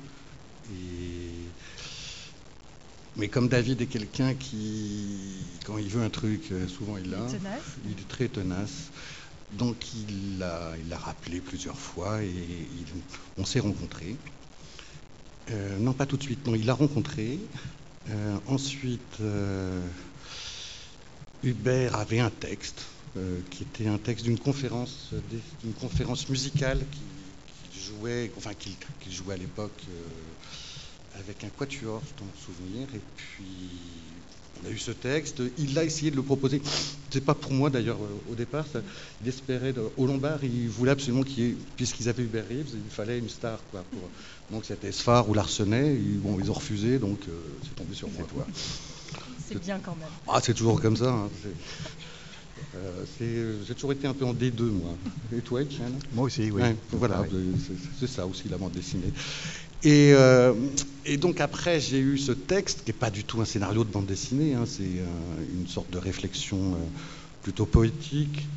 Mais 3.17 3.27
comme 3.27 3.49
David 3.49 3.81
est 3.81 3.87
quelqu'un 3.87 4.33
qui, 4.35 5.17
quand 5.65 5.77
il 5.77 5.89
veut 5.89 6.03
un 6.03 6.09
truc, 6.09 6.51
euh, 6.51 6.67
souvent 6.67 6.97
il 6.97 7.09
l'a. 7.09 7.25
Il 7.85 7.91
est 7.99 8.07
très 8.07 8.27
tenace. 8.27 8.91
Donc 9.53 9.77
il 9.93 10.39
l'a 10.39 10.73
il 10.77 10.93
rappelé 10.93 11.39
plusieurs 11.39 11.77
fois 11.77 12.21
et 12.21 12.29
on 13.37 13.45
s'est 13.45 13.61
rencontrés. 13.61 14.15
Euh, 15.51 15.77
non, 15.79 15.93
pas 15.93 16.05
tout 16.05 16.17
de 16.17 16.23
suite. 16.23 16.45
Non, 16.45 16.53
il 16.53 16.65
l'a 16.65 16.73
rencontré. 16.73 17.39
Euh, 18.09 18.37
ensuite, 18.47 19.17
Hubert 21.43 21.95
avait 21.95 22.19
un 22.19 22.29
texte 22.29 22.85
qui 23.49 23.63
était 23.63 23.87
un 23.87 23.97
texte 23.97 24.25
d'une 24.25 24.39
conférence, 24.39 25.11
d'une 25.63 25.73
conférence 25.73 26.29
musicale 26.29 26.79
qui, 27.71 27.79
jouait, 27.79 28.31
enfin 28.37 28.51
qu'il 28.53 29.11
jouait 29.11 29.35
à 29.35 29.37
l'époque 29.37 29.83
avec 31.19 31.43
un 31.43 31.49
quatuor, 31.49 32.01
je 32.05 32.13
t'en 32.13 32.27
souvenir, 32.45 32.87
et 32.93 33.01
puis 33.15 33.69
on 34.63 34.67
a 34.67 34.71
eu 34.71 34.77
ce 34.77 34.91
texte, 34.91 35.41
il 35.57 35.77
a 35.77 35.83
essayé 35.83 36.11
de 36.11 36.15
le 36.15 36.23
proposer. 36.23 36.61
C'est 37.11 37.23
pas 37.23 37.33
pour 37.33 37.51
moi 37.51 37.69
d'ailleurs 37.69 37.99
au 38.29 38.35
départ. 38.35 38.65
il 39.21 39.27
espérait 39.27 39.73
au 39.97 40.05
Lombard, 40.05 40.43
il 40.43 40.69
voulait 40.69 40.91
absolument 40.91 41.23
qu'il 41.23 41.43
y 41.43 41.49
ait, 41.49 41.57
puisqu'ils 41.75 42.09
avaient 42.09 42.23
Hubert 42.23 42.47
Reeves, 42.47 42.73
il 42.73 42.91
fallait 42.91 43.19
une 43.19 43.29
star 43.29 43.59
quoi. 43.71 43.83
donc 44.51 44.65
c'était 44.65 44.91
Sfar 44.91 45.29
ou 45.29 45.33
Larsenet. 45.33 45.95
bon, 46.17 46.39
ils 46.39 46.49
ont 46.49 46.55
refusé, 46.55 46.99
donc 46.99 47.19
euh, 47.27 47.31
c'est 47.63 47.75
tombé 47.75 47.95
sur 47.95 48.09
moi. 48.09 48.27
C'est 49.47 49.59
bien 49.59 49.79
quand 49.79 49.95
même. 49.95 50.09
Ah, 50.27 50.41
c'est 50.43 50.53
toujours 50.53 50.81
comme 50.81 50.97
ça. 50.97 51.09
Hein, 51.09 51.29
euh, 51.45 51.51
j'ai 53.19 53.73
toujours 53.73 53.91
été 53.91 54.07
un 54.07 54.13
peu 54.13 54.25
en 54.25 54.33
D2, 54.33 54.61
moi. 54.61 54.95
Et 55.37 55.41
toi, 55.41 55.61
Etienne? 55.61 55.97
Moi 56.13 56.25
aussi, 56.25 56.51
oui. 56.51 56.61
voilà, 56.91 57.23
c'est 57.99 58.07
ça 58.07 58.25
aussi, 58.25 58.49
la 58.49 58.57
bande 58.57 58.71
dessinée. 58.71 59.11
Euh, 59.85 60.53
et, 61.05 61.17
donc 61.17 61.39
après, 61.39 61.79
j'ai 61.79 61.99
eu 61.99 62.17
ce 62.17 62.31
texte, 62.31 62.83
qui 62.83 62.89
n'est 62.89 62.97
pas 62.97 63.11
du 63.11 63.23
tout 63.23 63.41
un 63.41 63.45
scénario 63.45 63.83
de 63.83 63.89
bande 63.89 64.05
dessinée, 64.05 64.55
hein, 64.55 64.63
c'est 64.65 64.83
euh, 64.83 65.59
une 65.59 65.67
sorte 65.67 65.89
de 65.91 65.97
réflexion 65.97 66.77
plutôt 67.43 67.65
poétique. 67.65 68.47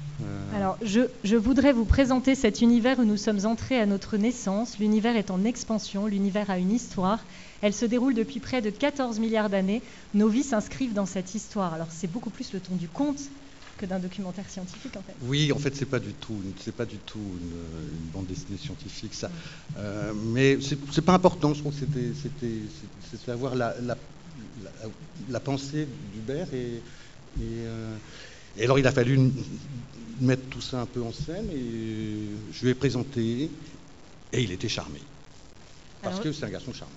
Alors, 0.55 0.77
je, 0.83 1.01
je, 1.25 1.37
voudrais 1.37 1.73
vous 1.73 1.85
présenter 1.85 2.35
cet 2.35 2.61
univers 2.61 2.99
où 2.99 3.05
nous 3.05 3.17
sommes 3.17 3.47
entrés 3.47 3.81
à 3.81 3.87
notre 3.87 4.17
naissance. 4.17 4.79
L'univers 4.79 5.17
est 5.17 5.31
en 5.31 5.45
expansion, 5.45 6.07
l'univers 6.07 6.51
a 6.51 6.59
une 6.59 6.73
histoire. 6.73 7.21
Elle 7.63 7.73
se 7.73 7.87
déroule 7.87 8.15
depuis 8.15 8.41
près 8.41 8.61
de 8.61 8.71
14 8.71 9.19
milliards 9.19 9.49
d'années. 9.49 9.83
Nos 10.15 10.29
vies 10.29 10.43
s'inscrivent 10.43 10.93
dans 10.93 11.07
cette 11.07 11.35
histoire. 11.35 11.73
Alors, 11.73 11.89
c'est 11.91 12.11
beaucoup 12.11 12.31
plus 12.31 12.53
le 12.53 12.61
ton 12.61 12.75
du 12.75 12.89
conte 12.89 13.21
que 13.81 13.87
d'un 13.87 13.99
documentaire 13.99 14.49
scientifique 14.49 14.95
en 14.97 15.03
fait. 15.03 15.15
Oui, 15.23 15.51
en 15.53 15.59
fait, 15.59 15.75
c'est 15.75 15.87
pas 15.87 15.99
du 15.99 16.13
tout, 16.13 16.43
c'est 16.63 16.75
pas 16.75 16.85
du 16.85 16.99
tout 16.99 17.19
une, 17.19 18.11
bande 18.13 18.27
dessinée 18.27 18.59
scientifique, 18.59 19.15
ça. 19.15 19.31
Euh, 19.79 20.13
mais 20.15 20.59
c'est 20.61 21.01
pas 21.05 21.15
important. 21.15 21.55
Je 21.55 21.61
trouve 21.61 21.73
que 21.73 21.81
c'était, 21.81 22.13
c'était, 22.23 23.27
d'avoir 23.27 23.55
la, 23.55 23.75
la, 23.81 23.97
la, 25.31 25.41
pensée 25.41 25.89
d'Hubert 26.13 26.47
et, 26.53 26.83
euh, 27.41 27.97
et, 28.59 28.65
alors 28.65 28.79
il 28.79 28.87
a 28.87 28.93
fallu 28.93 29.19
mettre 30.21 30.43
tout 30.51 30.61
ça 30.61 30.83
un 30.83 30.87
peu 30.87 31.03
en 31.03 31.13
scène 31.13 31.49
et 31.51 32.53
je 32.53 32.63
lui 32.63 32.71
ai 32.71 32.75
présenté 32.75 33.51
et 34.33 34.43
il 34.43 34.53
était 34.53 34.69
charmé 34.69 35.01
parce 36.03 36.21
que 36.21 36.33
c'est 36.33 36.45
un 36.45 36.51
garçon 36.51 36.73
charmant. 36.75 36.93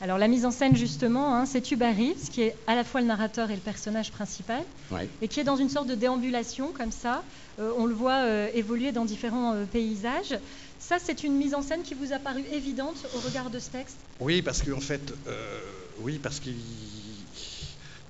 Alors 0.00 0.18
la 0.18 0.28
mise 0.28 0.44
en 0.44 0.50
scène 0.50 0.76
justement, 0.76 1.34
hein, 1.34 1.46
c'est 1.46 1.70
Hubert 1.70 1.96
Reeves 1.96 2.28
qui 2.30 2.42
est 2.42 2.56
à 2.66 2.74
la 2.74 2.84
fois 2.84 3.00
le 3.00 3.06
narrateur 3.06 3.50
et 3.50 3.54
le 3.54 3.62
personnage 3.62 4.12
principal, 4.12 4.62
et 5.22 5.28
qui 5.28 5.40
est 5.40 5.44
dans 5.44 5.56
une 5.56 5.70
sorte 5.70 5.88
de 5.88 5.94
déambulation 5.94 6.72
comme 6.72 6.92
ça. 6.92 7.24
Euh, 7.58 7.72
on 7.76 7.86
le 7.86 7.94
voit 7.94 8.24
euh, 8.24 8.50
évoluer 8.52 8.92
dans 8.92 9.06
différents 9.06 9.54
euh, 9.54 9.64
paysages. 9.64 10.38
Ça, 10.78 10.98
c'est 11.02 11.24
une 11.24 11.34
mise 11.34 11.54
en 11.54 11.62
scène 11.62 11.82
qui 11.82 11.94
vous 11.94 12.12
a 12.12 12.18
paru 12.18 12.44
évidente 12.52 13.06
au 13.14 13.20
regard 13.20 13.48
de 13.48 13.58
ce 13.58 13.70
texte? 13.70 13.96
Oui, 14.20 14.42
parce 14.42 14.62
qu'en 14.62 14.80
fait, 14.80 15.14
oui, 16.00 16.18
parce 16.18 16.40
qu'il 16.40 16.56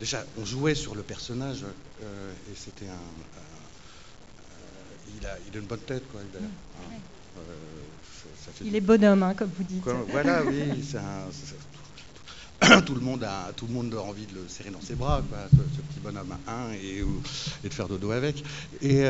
déjà 0.00 0.24
on 0.36 0.44
jouait 0.44 0.74
sur 0.74 0.94
le 0.96 1.02
personnage 1.02 1.64
et 2.02 2.54
c'était 2.56 2.88
un, 2.88 3.00
il 5.16 5.24
a, 5.26 5.38
il 5.48 5.56
a 5.56 5.60
une 5.60 5.66
bonne 5.66 5.80
tête 5.80 6.08
quoi. 6.08 6.20
Mm. 7.36 8.66
Il 8.66 8.76
est 8.76 8.80
bonhomme, 8.80 9.22
hein, 9.22 9.34
comme 9.34 9.50
vous 9.56 9.64
dites. 9.64 9.82
voilà, 10.10 10.42
oui, 10.46 10.82
tout 12.86 12.94
le 12.94 13.00
monde 13.00 13.22
a 13.22 13.52
tout 13.54 13.66
le 13.66 13.74
monde 13.74 13.94
a 13.94 14.00
envie 14.00 14.24
de 14.26 14.34
le 14.34 14.48
serrer 14.48 14.70
dans 14.70 14.80
ses 14.80 14.94
bras, 14.94 15.22
ce, 15.50 15.56
petit 15.56 16.00
bonhomme 16.02 16.34
à 16.46 16.52
un 16.52 16.72
et, 16.72 17.04
de 17.62 17.68
faire 17.68 17.86
dodo 17.86 18.12
avec. 18.12 18.42
Et, 18.80 19.04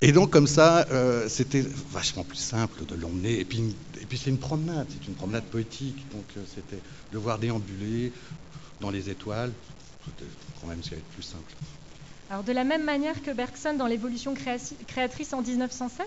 et 0.00 0.12
donc 0.12 0.30
comme 0.30 0.46
ça, 0.46 0.86
c'était 1.28 1.64
vachement 1.90 2.24
plus 2.24 2.38
simple 2.38 2.86
de 2.86 2.94
l'emmener. 2.94 3.40
Et 3.40 3.44
puis, 3.44 3.76
et 4.00 4.06
puis 4.06 4.16
c'est 4.16 4.30
une 4.30 4.38
promenade, 4.38 4.86
c'est 4.88 5.06
une 5.08 5.14
promenade 5.14 5.44
poétique. 5.44 6.06
Donc 6.12 6.24
c'était 6.54 6.80
de 7.12 7.18
voir 7.18 7.38
déambuler 7.38 8.12
dans 8.80 8.90
les 8.90 9.10
étoiles, 9.10 9.52
c'était 10.04 10.30
quand 10.60 10.68
même 10.68 10.82
ce 10.82 10.90
qui 10.90 10.94
être 10.94 11.04
plus 11.04 11.22
simple. 11.22 11.52
Alors 12.30 12.44
de 12.44 12.52
la 12.52 12.64
même 12.64 12.84
manière 12.84 13.22
que 13.22 13.30
Bergson 13.30 13.74
dans 13.74 13.86
l'évolution 13.86 14.34
créatrice 14.86 15.32
en 15.32 15.42
1907, 15.42 16.06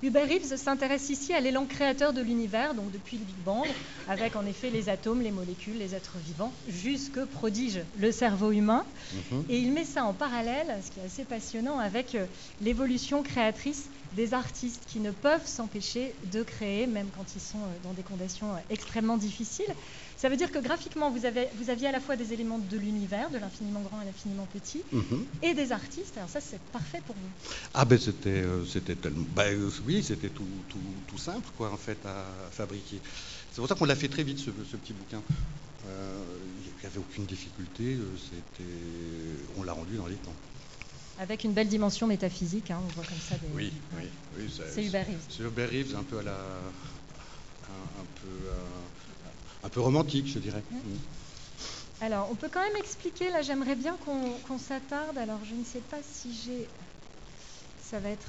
Hubert 0.00 0.28
Reeves 0.28 0.56
s'intéresse 0.56 1.08
ici 1.10 1.32
à 1.32 1.40
l'élan 1.40 1.66
créateur 1.66 2.12
de 2.12 2.20
l'univers, 2.20 2.74
donc 2.74 2.92
depuis 2.92 3.18
le 3.18 3.24
Big 3.24 3.38
Bang, 3.38 3.66
avec 4.06 4.36
en 4.36 4.46
effet 4.46 4.70
les 4.70 4.88
atomes, 4.88 5.22
les 5.22 5.32
molécules, 5.32 5.76
les 5.76 5.94
êtres 5.94 6.18
vivants, 6.18 6.52
jusque 6.68 7.24
prodige 7.24 7.80
le 7.96 8.12
cerveau 8.12 8.52
humain. 8.52 8.86
Mhm. 9.32 9.44
Et 9.48 9.58
il 9.58 9.72
met 9.72 9.84
ça 9.84 10.04
en 10.04 10.14
parallèle, 10.14 10.80
ce 10.84 10.90
qui 10.92 11.00
est 11.00 11.04
assez 11.04 11.24
passionnant, 11.24 11.78
avec 11.80 12.14
euh, 12.14 12.26
l'évolution 12.60 13.24
créatrice 13.24 13.90
des 14.12 14.34
artistes 14.34 14.84
qui 14.86 15.00
ne 15.00 15.10
peuvent 15.10 15.46
s'empêcher 15.46 16.14
de 16.24 16.42
créer, 16.42 16.86
même 16.86 17.10
quand 17.10 17.34
ils 17.34 17.40
sont 17.40 17.58
euh, 17.58 17.78
dans 17.82 17.92
des 17.92 18.02
conditions 18.04 18.54
euh, 18.54 18.58
extrêmement 18.70 19.16
difficiles. 19.16 19.74
Ça 20.18 20.28
veut 20.28 20.36
dire 20.36 20.50
que 20.50 20.58
graphiquement, 20.58 21.12
vous, 21.12 21.26
avez, 21.26 21.46
vous 21.54 21.70
aviez 21.70 21.86
à 21.86 21.92
la 21.92 22.00
fois 22.00 22.16
des 22.16 22.32
éléments 22.32 22.58
de 22.58 22.76
l'univers, 22.76 23.30
de 23.30 23.38
l'infiniment 23.38 23.80
grand 23.82 24.02
et 24.02 24.04
l'infiniment 24.04 24.48
petit, 24.52 24.82
mhm. 24.90 25.24
et 25.44 25.54
des 25.54 25.70
artistes. 25.70 26.16
Alors 26.16 26.28
ça, 26.28 26.40
c'est 26.40 26.58
parfait 26.72 27.00
pour 27.06 27.14
vous. 27.14 27.50
Ah 27.72 27.84
ben 27.84 27.96
c'était, 28.00 28.42
c'était 28.66 28.96
tellement... 28.96 29.24
Ben, 29.36 29.56
oui, 29.86 30.02
c'était 30.02 30.30
tout, 30.30 30.44
tout, 31.06 31.18
simple, 31.18 31.48
quoi, 31.56 31.72
en 31.72 31.76
fait, 31.76 31.98
à, 32.04 32.24
fabriquer. 32.50 33.00
C'est 33.52 33.60
pour 33.60 33.68
ça 33.68 33.76
qu'on 33.76 33.84
l'a 33.84 33.94
fait 33.94 34.08
très 34.08 34.24
vite, 34.24 34.40
ce, 34.40 34.50
petit 34.50 34.92
bouquin. 34.92 35.22
Euh, 35.86 36.24
il 36.66 36.80
n'y 36.80 36.86
avait 36.86 36.98
aucune 36.98 37.24
difficulté, 37.24 37.96
c'était... 38.18 38.70
on 39.56 39.62
l'a 39.62 39.72
rendu 39.72 39.96
dans 39.96 40.08
les 40.08 40.16
temps. 40.16 40.34
Avec 41.20 41.44
une 41.44 41.52
belle 41.52 41.68
dimension 41.68 42.08
métaphysique, 42.08 42.72
hein, 42.72 42.80
on 42.84 42.92
voit 42.92 43.04
comme 43.04 43.18
ça 43.18 43.36
des... 43.36 43.46
Oui, 43.54 43.72
oui, 43.96 44.08
oui 44.36 44.60
c'est 44.72 44.84
Hubert 44.84 45.06
Reeves. 45.06 45.26
C'est 45.28 45.44
Hubert 45.44 45.70
Reeves, 45.70 45.94
un 45.96 46.02
peu 46.02 46.18
à 46.18 46.22
la... 46.24 46.32
un, 46.32 48.06
peu... 48.20 48.50
un 49.64 49.68
peu 49.68 49.80
romantique, 49.80 50.26
je 50.26 50.38
dirais. 50.38 50.62
Mm. 50.70 50.76
Alors, 52.00 52.28
on 52.30 52.34
peut 52.34 52.48
quand 52.52 52.62
même 52.62 52.76
expliquer, 52.76 53.30
là 53.30 53.42
j'aimerais 53.42 53.74
bien 53.74 53.96
qu'on 54.04 54.58
s'attarde, 54.58 55.18
alors 55.18 55.40
je 55.44 55.54
ne 55.54 55.64
sais 55.64 55.82
pas 55.90 55.98
si 56.12 56.32
j'ai... 56.44 56.68
Ça 57.82 57.98
va 57.98 58.10
être 58.10 58.28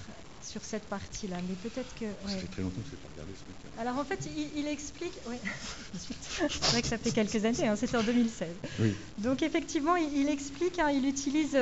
sur 0.49 0.63
cette 0.63 0.83
partie-là, 0.83 1.37
mais 1.47 1.55
peut-être 1.55 1.93
que. 1.95 2.05
Ça 2.27 2.37
fait 2.37 2.47
très 2.47 2.61
longtemps 2.61 2.81
que 2.81 2.87
je 2.87 2.95
n'ai 2.95 3.01
pas 3.01 3.09
regardé 3.13 3.33
ce 3.35 3.43
bouquin. 3.43 3.81
Alors 3.81 3.97
en 3.97 4.03
fait, 4.03 4.27
il, 4.55 4.67
explique. 4.67 5.13
c'est 6.49 6.71
vrai 6.71 6.81
que 6.81 6.87
ça 6.87 6.97
fait 6.97 7.11
quelques 7.11 7.45
années, 7.45 7.67
hein, 7.67 7.75
c'était 7.75 7.97
en 7.97 8.03
2016. 8.03 8.47
Oui. 8.79 8.95
Donc 9.19 9.43
effectivement, 9.43 9.95
il, 9.95 10.27
explique, 10.29 10.79
hein, 10.79 10.89
il 10.91 11.05
utilise 11.05 11.57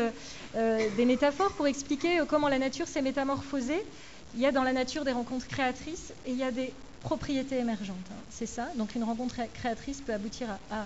euh, 0.55 0.89
des 0.95 1.05
métaphores 1.05 1.51
pour 1.53 1.67
expliquer 1.67 2.19
euh, 2.19 2.25
comment 2.25 2.47
la 2.47 2.59
nature 2.59 2.87
s'est 2.87 3.01
métamorphosée. 3.01 3.83
Il 4.35 4.41
y 4.41 4.45
a 4.45 4.51
dans 4.51 4.63
la 4.63 4.73
nature 4.73 5.03
des 5.03 5.11
rencontres 5.11 5.47
créatrices 5.47 6.13
et 6.25 6.31
il 6.31 6.37
y 6.37 6.43
a 6.43 6.51
des 6.51 6.71
propriétés 7.01 7.59
émergentes. 7.59 7.95
Hein. 8.11 8.21
c'est 8.29 8.45
ça. 8.45 8.67
Donc 8.75 8.95
une 8.95 9.03
rencontre 9.03 9.35
créatrice 9.53 10.01
peut 10.01 10.13
aboutir 10.13 10.47
à, 10.71 10.85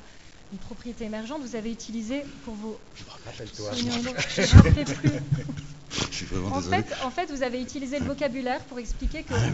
une 0.51 0.57
propriété 0.59 1.05
émergente. 1.05 1.41
Vous 1.41 1.55
avez 1.55 1.71
utilisé 1.71 2.23
pour 2.43 2.53
vos. 2.55 2.79
Je 2.95 3.03
me 3.03 3.09
rappelle 3.09 3.49
toi. 3.51 3.71
Je 3.73 3.83
ne 3.85 3.91
me 3.91 4.83
plus. 4.95 6.45
en 6.51 6.61
Fait, 6.61 6.85
en 7.03 7.11
fait, 7.11 7.31
vous 7.31 7.43
avez 7.43 7.61
utilisé 7.61 7.99
le 7.99 8.05
vocabulaire 8.05 8.61
pour 8.65 8.79
expliquer 8.79 9.23
que 9.23 9.33
ah 9.33 9.49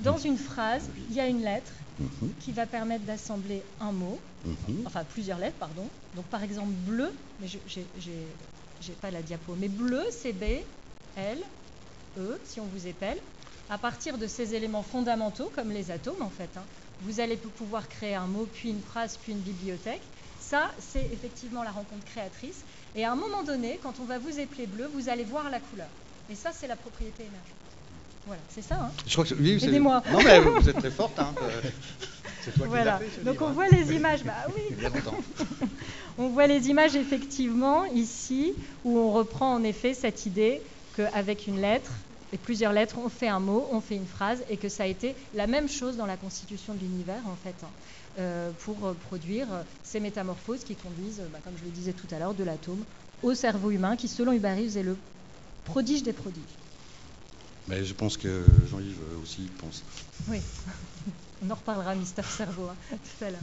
dans 0.00 0.18
une 0.18 0.38
phrase, 0.38 0.88
il 1.10 1.16
y 1.16 1.20
a 1.20 1.26
une 1.26 1.42
lettre 1.42 1.72
mhm. 1.98 2.32
qui 2.40 2.52
va 2.52 2.66
permettre 2.66 3.04
d'assembler 3.04 3.62
un 3.80 3.92
mot, 3.92 4.18
mhm. 4.44 4.84
enfin 4.86 5.04
plusieurs 5.04 5.38
lettres, 5.38 5.56
pardon. 5.58 5.86
Donc 6.16 6.24
par 6.26 6.42
exemple 6.42 6.72
bleu, 6.86 7.12
mais 7.40 7.48
je 7.48 7.58
n'ai 7.80 8.94
pas 9.00 9.10
la 9.10 9.22
diapo, 9.22 9.54
mais 9.58 9.68
bleu 9.68 10.02
c'est 10.10 10.32
B, 10.32 10.44
L, 11.16 11.38
E, 12.18 12.38
si 12.44 12.60
on 12.60 12.66
vous 12.66 12.86
épelle. 12.86 13.18
À 13.70 13.78
partir 13.78 14.16
de 14.18 14.26
ces 14.26 14.54
éléments 14.54 14.82
fondamentaux, 14.82 15.50
comme 15.54 15.70
les 15.70 15.90
atomes 15.90 16.22
en 16.22 16.30
fait, 16.30 16.48
hein, 16.56 16.62
vous 17.02 17.20
allez 17.20 17.36
pouvoir 17.36 17.88
créer 17.88 18.14
un 18.14 18.26
mot, 18.26 18.46
puis 18.52 18.70
une 18.70 18.80
phrase, 18.80 19.18
puis 19.22 19.32
une 19.32 19.40
bibliothèque. 19.40 20.00
Ça, 20.40 20.70
c'est 20.78 21.06
effectivement 21.12 21.62
la 21.62 21.70
rencontre 21.70 22.04
créatrice. 22.06 22.62
Et 22.96 23.04
à 23.04 23.12
un 23.12 23.16
moment 23.16 23.42
donné, 23.42 23.78
quand 23.82 23.94
on 24.00 24.04
va 24.04 24.18
vous 24.18 24.40
épeler 24.40 24.66
bleu, 24.66 24.88
vous 24.94 25.08
allez 25.08 25.24
voir 25.24 25.50
la 25.50 25.60
couleur. 25.60 25.88
Et 26.30 26.34
ça, 26.34 26.50
c'est 26.52 26.66
la 26.66 26.76
propriété 26.76 27.22
émergente. 27.22 27.58
Voilà, 28.26 28.42
c'est 28.48 28.62
ça. 28.62 28.76
Hein 28.76 28.90
Je 29.06 29.12
crois 29.12 29.24
que 29.24 29.34
oui, 29.34 29.62
Aidez-moi. 29.62 30.02
Non, 30.10 30.20
mais 30.22 30.40
vous 30.40 30.68
êtes 30.68 30.78
très 30.78 30.90
forte. 30.90 31.18
Hein. 31.18 31.34
C'est 32.44 32.52
toi 32.52 32.66
voilà. 32.68 33.00
qui 33.02 33.10
fait, 33.10 33.24
Donc 33.24 33.42
on 33.42 33.50
voit 33.50 33.68
les 33.68 33.92
images. 33.92 34.22
Bah 34.22 34.46
oui. 34.54 34.76
on 36.18 36.28
voit 36.28 36.46
les 36.46 36.68
images 36.68 36.94
effectivement 36.94 37.84
ici 37.86 38.54
où 38.84 38.96
on 38.96 39.12
reprend 39.12 39.54
en 39.54 39.62
effet 39.64 39.92
cette 39.92 40.24
idée 40.24 40.62
qu'avec 40.96 41.46
une 41.46 41.60
lettre 41.60 41.90
et 42.32 42.38
plusieurs 42.38 42.72
lettres, 42.72 42.98
on 42.98 43.08
fait 43.08 43.28
un 43.28 43.40
mot, 43.40 43.66
on 43.70 43.80
fait 43.80 43.96
une 43.96 44.06
phrase, 44.06 44.44
et 44.48 44.56
que 44.56 44.68
ça 44.68 44.84
a 44.84 44.86
été 44.86 45.16
la 45.34 45.46
même 45.46 45.68
chose 45.68 45.96
dans 45.96 46.06
la 46.06 46.16
constitution 46.16 46.74
de 46.74 46.80
l'univers 46.80 47.22
en 47.26 47.36
fait. 47.36 47.64
Hein. 47.64 47.70
Euh, 48.18 48.50
pour 48.64 48.94
produire 48.96 49.46
ces 49.84 50.00
métamorphoses 50.00 50.64
qui 50.64 50.74
conduisent, 50.74 51.22
bah, 51.32 51.38
comme 51.44 51.56
je 51.56 51.64
le 51.64 51.70
disais 51.70 51.92
tout 51.92 52.08
à 52.10 52.18
l'heure, 52.18 52.34
de 52.34 52.42
l'atome 52.44 52.84
au 53.22 53.34
cerveau 53.34 53.70
humain, 53.70 53.96
qui 53.96 54.08
selon 54.08 54.32
Reeves 54.32 54.76
est 54.76 54.82
le 54.82 54.96
prodige 55.64 56.02
des 56.02 56.12
prodiges. 56.12 56.58
Mais 57.68 57.84
je 57.84 57.94
pense 57.94 58.16
que 58.16 58.44
Jean-Yves 58.70 59.02
aussi 59.22 59.42
pense. 59.60 59.84
Oui, 60.28 60.38
on 61.42 61.50
en 61.50 61.54
reparlera, 61.54 61.94
Mister 61.94 62.22
Cerveau, 62.22 62.64
hein, 62.64 62.76
tout 62.90 63.24
à 63.24 63.30
l'heure. 63.30 63.40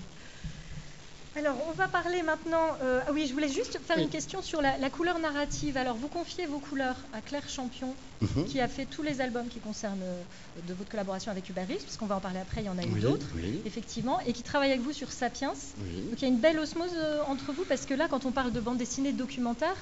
Alors, 1.37 1.57
on 1.67 1.73
va 1.73 1.89
parler 1.89 2.23
maintenant. 2.23 2.77
Euh, 2.81 3.01
ah 3.05 3.11
oui, 3.11 3.27
je 3.27 3.33
voulais 3.33 3.49
juste 3.49 3.77
faire 3.85 3.97
une 3.97 4.07
question 4.07 4.41
sur 4.41 4.61
la, 4.61 4.89
couleur 4.89 5.19
narrative. 5.19 5.75
Alors, 5.75 5.97
vous 5.97 6.07
confiez 6.07 6.45
vos 6.45 6.59
couleurs 6.59 6.95
à 7.11 7.19
Claire 7.19 7.49
Champion, 7.49 7.93
mhm. 8.21 8.45
qui 8.45 8.61
a 8.61 8.69
fait 8.69 8.85
tous 8.85 9.03
les 9.03 9.19
albums 9.19 9.49
qui 9.49 9.59
concernent 9.59 10.01
euh, 10.01 10.21
de 10.65 10.73
votre 10.73 10.89
collaboration 10.89 11.31
avec 11.31 11.49
Hubert 11.49 11.67
Reeves, 11.67 11.83
puisqu'on 11.83 12.05
va 12.05 12.15
en 12.15 12.21
parler 12.21 12.39
après, 12.39 12.61
il 12.61 12.67
y 12.67 12.69
en 12.69 12.77
a 12.77 12.83
eu 12.83 13.01
d'autres, 13.01 13.27
effectivement, 13.65 14.21
et 14.21 14.31
qui 14.31 14.43
travaille 14.43 14.71
avec 14.71 14.81
vous 14.81 14.93
sur 14.93 15.11
Sapiens. 15.11 15.53
Donc, 15.77 16.21
il 16.21 16.21
y 16.21 16.25
a 16.25 16.29
une 16.29 16.39
belle 16.39 16.57
osmose 16.57 16.91
euh, 16.95 17.21
entre 17.27 17.51
vous, 17.51 17.65
parce 17.65 17.85
que 17.85 17.93
là, 17.93 18.07
quand 18.09 18.25
on 18.25 18.31
parle 18.31 18.53
de 18.53 18.59
bande 18.61 18.77
dessinée, 18.77 19.11
de 19.11 19.17
documentaire, 19.17 19.75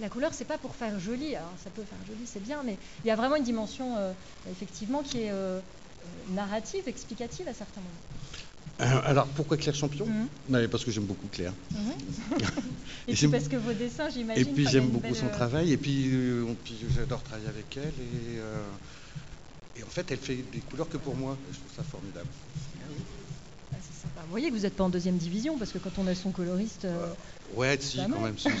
la 0.00 0.08
couleur, 0.08 0.32
c'est 0.32 0.46
pas 0.46 0.58
pour 0.58 0.74
faire 0.74 0.98
joli. 0.98 1.36
Alors, 1.36 1.52
ça 1.62 1.68
peut 1.68 1.82
faire 1.82 1.98
joli, 2.06 2.26
c'est 2.26 2.42
bien, 2.42 2.62
mais 2.64 2.78
il 3.04 3.08
y 3.08 3.10
a 3.10 3.16
vraiment 3.16 3.36
une 3.36 3.44
dimension, 3.44 3.94
effectivement, 4.50 5.02
qui 5.02 5.20
est 5.20 5.32
narrative, 6.30 6.88
explicative 6.88 7.46
à 7.46 7.52
certains 7.52 7.80
moments. 7.80 8.23
Euh, 8.80 9.00
alors 9.04 9.26
pourquoi 9.28 9.56
Claire 9.56 9.74
Champion 9.74 10.06
mhm. 10.06 10.68
Parce 10.68 10.84
que 10.84 10.90
j'aime 10.90 11.04
beaucoup 11.04 11.28
Claire. 11.28 11.52
Mhm. 11.70 12.38
et, 13.08 13.14
puis 13.14 13.28
parce 13.28 13.48
que 13.48 13.56
vos 13.56 13.72
dessins, 13.72 14.08
j'imagine. 14.08 14.42
Et 14.42 14.44
puis 14.44 14.66
j'aime 14.68 14.88
beaucoup 14.88 15.14
son 15.14 15.26
euh, 15.26 15.32
travail, 15.32 15.72
et 15.72 15.76
puis, 15.76 16.08
euh, 16.12 16.44
j'adore 16.94 17.22
travailler 17.22 17.48
avec 17.48 17.76
elle. 17.76 17.82
Et, 17.84 19.78
et, 19.78 19.82
en 19.84 19.88
fait, 19.88 20.10
elle 20.10 20.18
fait 20.18 20.36
des 20.52 20.60
couleurs 20.60 20.88
que 20.88 20.96
pour 20.96 21.16
moi. 21.16 21.36
Je 21.52 21.58
trouve 21.58 21.72
ça 21.76 21.82
formidable. 21.84 22.28
Ah, 23.72 23.76
sympa. 23.80 24.20
Vous 24.22 24.30
voyez 24.30 24.50
que 24.50 24.54
vous 24.54 24.62
n'êtes 24.62 24.76
pas 24.76 24.84
en 24.84 24.88
deuxième 24.88 25.18
division, 25.18 25.56
parce 25.56 25.70
que 25.70 25.78
quand 25.78 25.96
on 25.98 26.06
a 26.08 26.14
son 26.14 26.32
coloriste. 26.32 26.86
ouais, 27.54 27.78
si, 27.80 27.98
quand 27.98 28.20
même. 28.20 28.38
Si, 28.38 28.48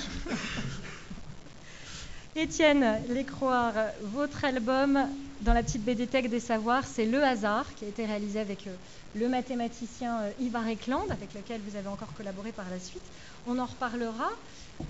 Étienne 2.36 3.00
Lécroire, 3.08 3.74
votre 4.02 4.44
album 4.44 4.98
dans 5.42 5.52
la 5.52 5.62
petite 5.62 5.84
BD 5.84 6.08
Tech 6.08 6.28
des 6.28 6.40
Savoirs, 6.40 6.84
c'est 6.84 7.04
Le 7.04 7.22
hasard, 7.22 7.72
qui 7.76 7.84
a 7.84 7.88
été 7.88 8.04
réalisé 8.06 8.40
avec 8.40 8.66
euh, 8.66 8.74
le 9.14 9.28
mathématicien 9.28 10.20
euh, 10.20 10.30
Ivar 10.40 10.66
Ekland, 10.68 11.10
avec 11.10 11.34
lequel 11.34 11.60
vous 11.66 11.76
avez 11.76 11.88
encore 11.88 12.12
collaboré 12.14 12.52
par 12.52 12.66
la 12.70 12.78
suite. 12.78 13.02
On 13.46 13.58
en 13.58 13.66
reparlera. 13.66 14.30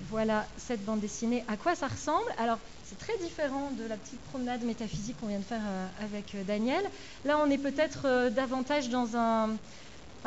Voilà 0.09 0.47
cette 0.57 0.83
bande 0.85 1.01
dessinée, 1.01 1.45
à 1.47 1.57
quoi 1.57 1.75
ça 1.75 1.89
ressemble? 1.89 2.25
Alors, 2.39 2.59
c'est 2.85 2.99
très 2.99 3.19
différent 3.19 3.71
de 3.79 3.87
la 3.87 3.97
petite 3.97 4.21
promenade 4.31 4.63
métaphysique 4.63 5.17
qu'on 5.21 5.27
vient 5.27 5.41
de 5.41 5.45
faire 5.45 5.61
euh, 5.63 5.87
avec 6.05 6.35
Daniel. 6.47 6.83
Là, 7.25 7.39
on 7.45 7.51
est 7.51 7.59
peut-être 7.59 8.31
davantage 8.31 8.89
dans 8.89 9.17
un, 9.17 9.51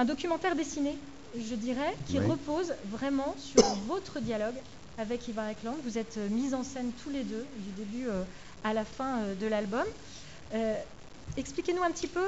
documentaire 0.05 0.55
dessiné, 0.55 0.95
je 1.35 1.55
dirais, 1.55 1.95
qui 2.05 2.19
repose 2.19 2.73
vraiment 2.91 3.35
sur 3.39 3.63
votre 3.87 4.19
dialogue 4.19 4.55
avec 4.97 5.27
Ivar 5.27 5.49
Ekland. 5.49 5.75
Vous 5.83 5.97
êtes 5.97 6.17
euh, 6.17 6.27
mis 6.29 6.53
en 6.53 6.63
scène 6.63 6.91
tous 7.03 7.09
les 7.09 7.23
deux, 7.23 7.45
du 7.57 7.71
début 7.71 8.07
euh, 8.07 8.23
à 8.63 8.73
la 8.73 8.83
fin 8.83 9.19
euh, 9.19 9.35
de 9.35 9.47
l'album. 9.47 9.85
Expliquez-nous 11.35 11.83
un 11.83 11.91
petit 11.91 12.07
peu 12.07 12.25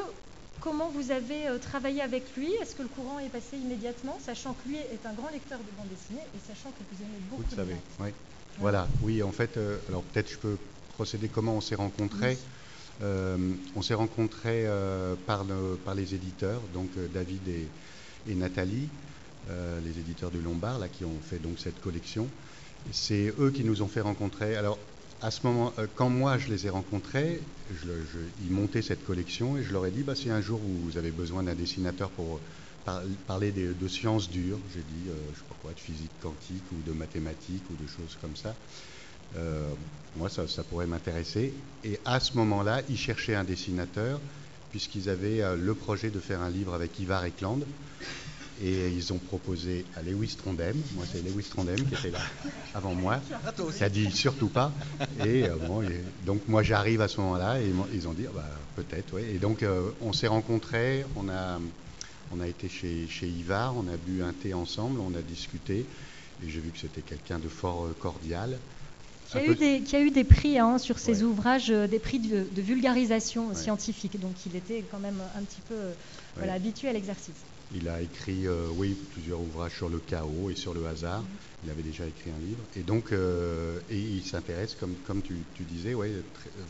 comment 0.59 0.89
vous 0.89 1.11
avez 1.11 1.47
travaillé 1.59 2.01
avec 2.01 2.35
lui? 2.35 2.51
Est-ce 2.61 2.75
que 2.75 2.81
le 2.81 2.87
courant 2.87 3.19
est 3.19 3.29
passé 3.29 3.57
immédiatement, 3.57 4.19
sachant 4.19 4.53
que 4.53 4.67
lui 4.67 4.77
est 4.77 5.05
un 5.05 5.13
grand 5.13 5.29
lecteur 5.29 5.59
de 5.63 5.71
bande 5.71 5.87
dessinée 5.89 6.21
et 6.33 6.39
sachant 6.39 6.71
que 6.71 6.83
vous 6.91 7.01
aimez 7.01 7.19
beaucoup 7.29 7.43
Vous 7.43 7.49
le 7.51 7.55
savez, 7.55 7.75
oui. 7.99 8.09
Voilà, 8.57 8.87
oui, 9.01 9.23
en 9.23 9.31
fait, 9.31 9.57
alors 9.87 10.03
peut-être 10.03 10.29
je 10.29 10.37
peux 10.37 10.57
procéder 10.89 11.29
comment 11.29 11.55
on 11.55 11.61
s'est 11.61 11.75
rencontrés. 11.75 12.37
on 13.01 13.81
s'est 13.81 13.93
rencontrés 13.93 14.67
par, 15.25 15.45
par, 15.85 15.95
les 15.95 16.13
éditeurs, 16.13 16.61
donc 16.73 16.89
David 17.13 17.47
et, 17.47 17.69
et 18.27 18.35
Nathalie, 18.35 18.89
les 19.47 19.99
éditeurs 19.99 20.31
du 20.31 20.41
Lombard, 20.41 20.79
là, 20.79 20.89
qui 20.89 21.05
ont 21.05 21.19
fait 21.21 21.39
donc 21.39 21.59
cette 21.59 21.79
collection. 21.79 22.29
C'est 22.91 23.33
eux 23.39 23.51
qui 23.51 23.63
nous 23.63 23.81
ont 23.81 23.87
fait 23.87 24.01
rencontrer. 24.01 24.55
Alors, 24.55 24.79
à 25.21 25.31
ce 25.31 25.45
moment, 25.45 25.73
quand 25.95 26.09
moi 26.09 26.37
je 26.37 26.49
les 26.49 26.65
ai 26.65 26.69
rencontrés, 26.69 27.41
ils 28.39 28.51
montaient 28.51 28.81
cette 28.81 29.03
collection 29.03 29.57
et 29.57 29.63
je 29.63 29.71
leur 29.73 29.85
ai 29.85 29.91
dit, 29.91 30.03
bah, 30.03 30.15
si 30.15 30.29
un 30.29 30.41
jour 30.41 30.59
vous 30.59 30.97
avez 30.97 31.11
besoin 31.11 31.43
d'un 31.43 31.55
dessinateur 31.55 32.09
pour 32.11 32.41
parler 33.27 33.51
de, 33.51 33.87
sciences 33.87 34.29
dures, 34.29 34.59
j'ai 34.73 34.81
dit, 34.81 35.07
je 35.33 35.37
sais 35.37 35.45
pas 35.47 35.55
quoi, 35.61 35.73
de 35.73 35.79
physique 35.79 36.11
quantique 36.21 36.71
ou 36.71 36.81
de 36.81 36.91
mathématiques 36.93 37.69
ou 37.69 37.75
de 37.75 37.85
choses 37.85 38.17
comme 38.21 38.35
ça, 38.35 38.55
moi 40.15 40.29
ça, 40.29 40.47
ça 40.47 40.63
pourrait 40.63 40.87
m'intéresser. 40.87 41.53
Et 41.83 41.99
à 42.05 42.19
ce 42.19 42.35
moment-là, 42.37 42.81
ils 42.89 42.97
cherchaient 42.97 43.35
un 43.35 43.43
dessinateur 43.43 44.21
puisqu'ils 44.71 45.09
avaient 45.09 45.41
le 45.57 45.75
projet 45.75 46.11
de 46.11 46.19
faire 46.19 46.41
un 46.41 46.49
livre 46.49 46.73
avec 46.73 46.97
Ivar 46.99 47.25
Ekland. 47.25 47.65
Et 48.61 48.89
ils 48.89 49.13
ont 49.13 49.17
proposé 49.17 49.85
à 49.95 50.01
Lewis 50.01 50.35
Trondheim, 50.37 50.75
moi 50.95 51.05
c'est 51.09 51.21
Lewis 51.21 51.47
Trondheim 51.49 51.77
qui 51.77 51.93
était 51.93 52.11
là 52.11 52.19
avant 52.73 52.93
moi, 52.93 53.21
qui 53.77 53.83
a 53.83 53.89
dit 53.89 54.11
surtout 54.11 54.49
pas. 54.49 54.73
Et, 55.25 55.45
euh, 55.45 55.55
bon, 55.55 55.81
donc 56.25 56.41
moi 56.47 56.61
j'arrive 56.61 56.99
à 56.99 57.07
ce 57.07 57.21
moment-là 57.21 57.61
et 57.61 57.71
ils 57.93 58.07
ont 58.07 58.11
dit 58.11 58.25
ah 58.27 58.31
bah, 58.35 58.49
peut-être, 58.75 59.13
oui. 59.13 59.21
Et 59.33 59.37
donc 59.37 59.63
euh, 59.63 59.91
on 60.01 60.11
s'est 60.11 60.27
rencontrés, 60.27 61.05
on 61.15 61.29
a, 61.29 61.57
on 62.33 62.41
a 62.41 62.47
été 62.47 62.67
chez, 62.67 63.07
chez 63.09 63.27
Ivar, 63.27 63.75
on 63.77 63.87
a 63.87 63.95
bu 63.95 64.23
un 64.23 64.33
thé 64.33 64.53
ensemble, 64.53 64.99
on 64.99 65.15
a 65.17 65.21
discuté 65.21 65.85
et 66.45 66.49
j'ai 66.49 66.59
vu 66.59 66.71
que 66.71 66.79
c'était 66.79 67.01
quelqu'un 67.01 67.39
de 67.39 67.47
fort 67.47 67.85
euh, 67.85 67.95
cordial. 67.97 68.57
Qui 69.31 69.37
a, 69.37 69.45
eu 69.45 69.55
des, 69.55 69.81
qui 69.81 69.95
a, 69.95 70.01
eu 70.01 70.11
des, 70.11 70.23
prix 70.23 70.57
hein, 70.57 70.79
sur 70.79 70.97
ses 70.97 71.21
ouvrages, 71.21 71.67
des 71.69 71.99
prix 71.99 72.17
de, 72.17 72.45
vulgarisation 72.57 73.53
scientifique. 73.53 74.19
Donc 74.19 74.33
il 74.47 74.55
était 74.55 74.83
quand 74.89 74.97
même 74.97 75.21
un 75.37 75.43
petit 75.43 75.61
peu 75.69 75.75
voilà, 76.35 76.53
habitué 76.53 76.89
à 76.89 76.93
l'exercice. 76.93 77.35
Il 77.71 77.87
a 77.87 78.01
écrit, 78.01 78.47
euh, 78.47 78.67
oui, 78.75 78.95
plusieurs 79.13 79.39
ouvrages 79.39 79.75
sur 79.75 79.89
le 79.89 79.99
chaos 79.99 80.49
et 80.49 80.55
sur 80.55 80.73
le 80.73 80.87
hasard. 80.87 81.23
Il 81.63 81.69
avait 81.69 81.83
déjà 81.83 82.07
écrit 82.07 82.31
un 82.31 82.39
livre. 82.39 82.63
Et 82.75 82.81
donc, 82.81 83.11
euh, 83.11 83.79
et 83.91 83.99
il 83.99 84.23
s'intéresse, 84.23 84.75
comme, 84.79 84.95
comme 85.05 85.21
tu, 85.21 85.43
disais, 85.59 85.93
ouais, 85.93 86.11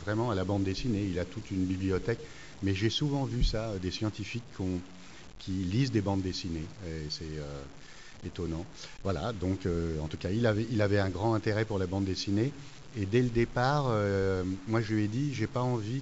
vraiment 0.03 0.29
à 0.29 0.35
la 0.35 0.43
bande 0.43 0.63
dessinée. 0.63 1.07
Il 1.09 1.17
a 1.19 1.25
toute 1.25 1.51
une 1.51 1.65
bibliothèque. 1.65 2.19
Mais 2.63 2.75
j'ai 2.75 2.89
souvent 2.89 3.23
vu 3.23 3.45
ça, 3.45 3.79
des 3.79 3.91
scientifiques 3.91 4.43
qui 5.39 5.51
lisent 5.51 5.91
des 5.91 6.01
bandes 6.01 6.21
dessinées. 6.21 6.65
C'est 7.09 7.37
euh, 7.37 7.63
étonnant. 8.25 8.65
Voilà, 9.03 9.31
donc, 9.31 9.65
en 10.01 10.07
tout 10.07 10.17
cas, 10.17 10.31
il 10.31 10.45
avait, 10.45 10.67
il 10.69 10.81
avait 10.81 10.99
un 10.99 11.09
grand 11.09 11.33
intérêt 11.33 11.63
pour 11.63 11.79
la 11.79 11.87
bande 11.87 12.03
dessinée. 12.03 12.51
Et 12.97 13.05
dès 13.05 13.21
le 13.21 13.29
départ, 13.29 13.85
moi, 14.67 14.81
je 14.81 14.93
lui 14.93 15.05
ai 15.05 15.07
dit, 15.07 15.33
j'ai 15.33 15.47
pas 15.47 15.61
envie 15.61 16.01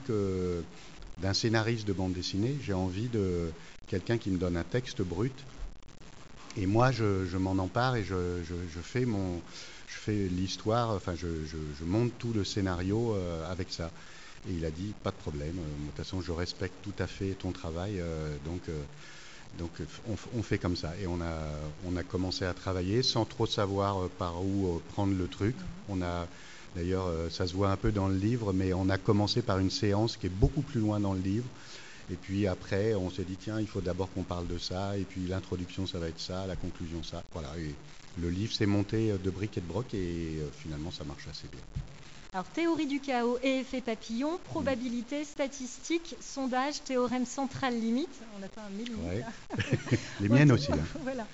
d'un 1.19 1.33
scénariste 1.33 1.87
de 1.87 1.93
bande 1.93 2.13
dessinée, 2.13 2.55
j'ai 2.63 2.73
envie 2.73 3.09
de 3.09 3.51
quelqu'un 3.87 4.17
qui 4.17 4.29
me 4.29 4.37
donne 4.37 4.57
un 4.57 4.63
texte 4.63 5.01
brut. 5.01 5.33
Et 6.57 6.65
moi, 6.65 6.91
je, 6.91 7.37
m'en 7.37 7.51
empare 7.51 7.95
et 7.95 8.03
je, 8.03 8.15
fais 8.81 9.05
mon, 9.05 9.41
je 9.87 9.95
fais 9.95 10.27
l'histoire, 10.27 10.91
enfin, 10.91 11.13
je, 11.15 11.27
monte 11.85 12.11
tout 12.17 12.33
le 12.33 12.43
scénario 12.43 13.15
euh, 13.15 13.51
avec 13.51 13.71
ça. 13.71 13.91
Et 14.49 14.53
il 14.53 14.65
a 14.65 14.71
dit, 14.71 14.93
pas 15.03 15.11
de 15.11 15.15
problème, 15.15 15.55
euh, 15.57 15.81
de 15.81 15.85
toute 15.87 15.97
façon, 15.97 16.21
je 16.21 16.31
respecte 16.31 16.75
tout 16.83 16.93
à 16.99 17.07
fait 17.07 17.33
ton 17.33 17.51
travail, 17.51 17.99
euh, 17.99 18.35
donc, 18.45 18.61
donc 19.59 19.71
on, 20.35 20.43
fait 20.43 20.57
comme 20.57 20.75
ça. 20.75 20.93
Et 21.01 21.07
on 21.07 21.21
a, 21.21 21.39
on 21.85 21.95
a 21.95 22.03
commencé 22.03 22.43
à 22.45 22.53
travailler 22.53 23.03
sans 23.03 23.25
trop 23.25 23.45
savoir 23.45 24.09
par 24.09 24.43
où 24.43 24.81
prendre 24.93 25.15
le 25.15 25.27
truc. 25.27 25.55
On 25.89 26.01
a, 26.01 26.27
d'ailleurs, 26.75 27.07
ça 27.29 27.45
se 27.45 27.53
voit 27.53 27.69
un 27.69 27.77
peu 27.77 27.91
dans 27.91 28.07
le 28.07 28.17
livre, 28.17 28.51
mais 28.51 28.73
on 28.73 28.89
a 28.89 28.97
commencé 28.97 29.41
par 29.41 29.59
une 29.59 29.71
séance 29.71 30.17
qui 30.17 30.25
est 30.25 30.35
beaucoup 30.35 30.61
plus 30.61 30.79
loin 30.79 30.99
dans 30.99 31.13
le 31.13 31.21
livre. 31.21 31.45
Et 32.09 32.15
puis 32.15 32.47
après, 32.47 32.95
on 32.95 33.09
s'est 33.09 33.25
dit, 33.25 33.35
tiens, 33.35 33.59
il 33.59 33.67
faut 33.67 33.81
d'abord 33.81 34.09
qu'on 34.11 34.23
parle 34.23 34.47
de 34.47 34.57
ça, 34.57 34.97
et 34.97 35.03
puis 35.03 35.27
l'introduction, 35.27 35.85
ça 35.85 35.99
va 35.99 36.07
être 36.07 36.19
ça, 36.19 36.47
la 36.47 36.55
conclusion, 36.55 37.03
ça. 37.03 37.21
Voilà, 37.33 37.57
et 37.57 37.75
le 38.17 38.29
livre 38.29 38.53
s'est 38.53 38.65
monté 38.65 39.11
de 39.11 39.29
briques 39.29 39.57
et 39.57 39.61
de 39.61 39.67
broc, 39.67 39.93
et 39.93 40.39
euh, 40.39 40.49
finalement, 40.51 40.91
ça 40.91 41.03
marche 41.03 41.27
assez 41.27 41.47
bien. 41.49 41.61
Alors, 42.33 42.45
théorie 42.45 42.87
du 42.87 42.99
chaos 42.99 43.37
et 43.41 43.59
effet 43.59 43.79
papillon, 43.79 44.37
probabilité, 44.43 45.23
statistique, 45.23 46.15
sondage, 46.19 46.83
théorème 46.83 47.25
central 47.25 47.73
limite. 47.73 48.09
On 48.37 48.43
a 48.43 48.49
pas 48.49 48.61
un 48.61 48.69
mille 48.69 48.91
Les 50.19 50.27
miennes 50.27 50.51
aussi. 50.51 50.71
Hein. 50.73 50.79
voilà. 51.03 51.25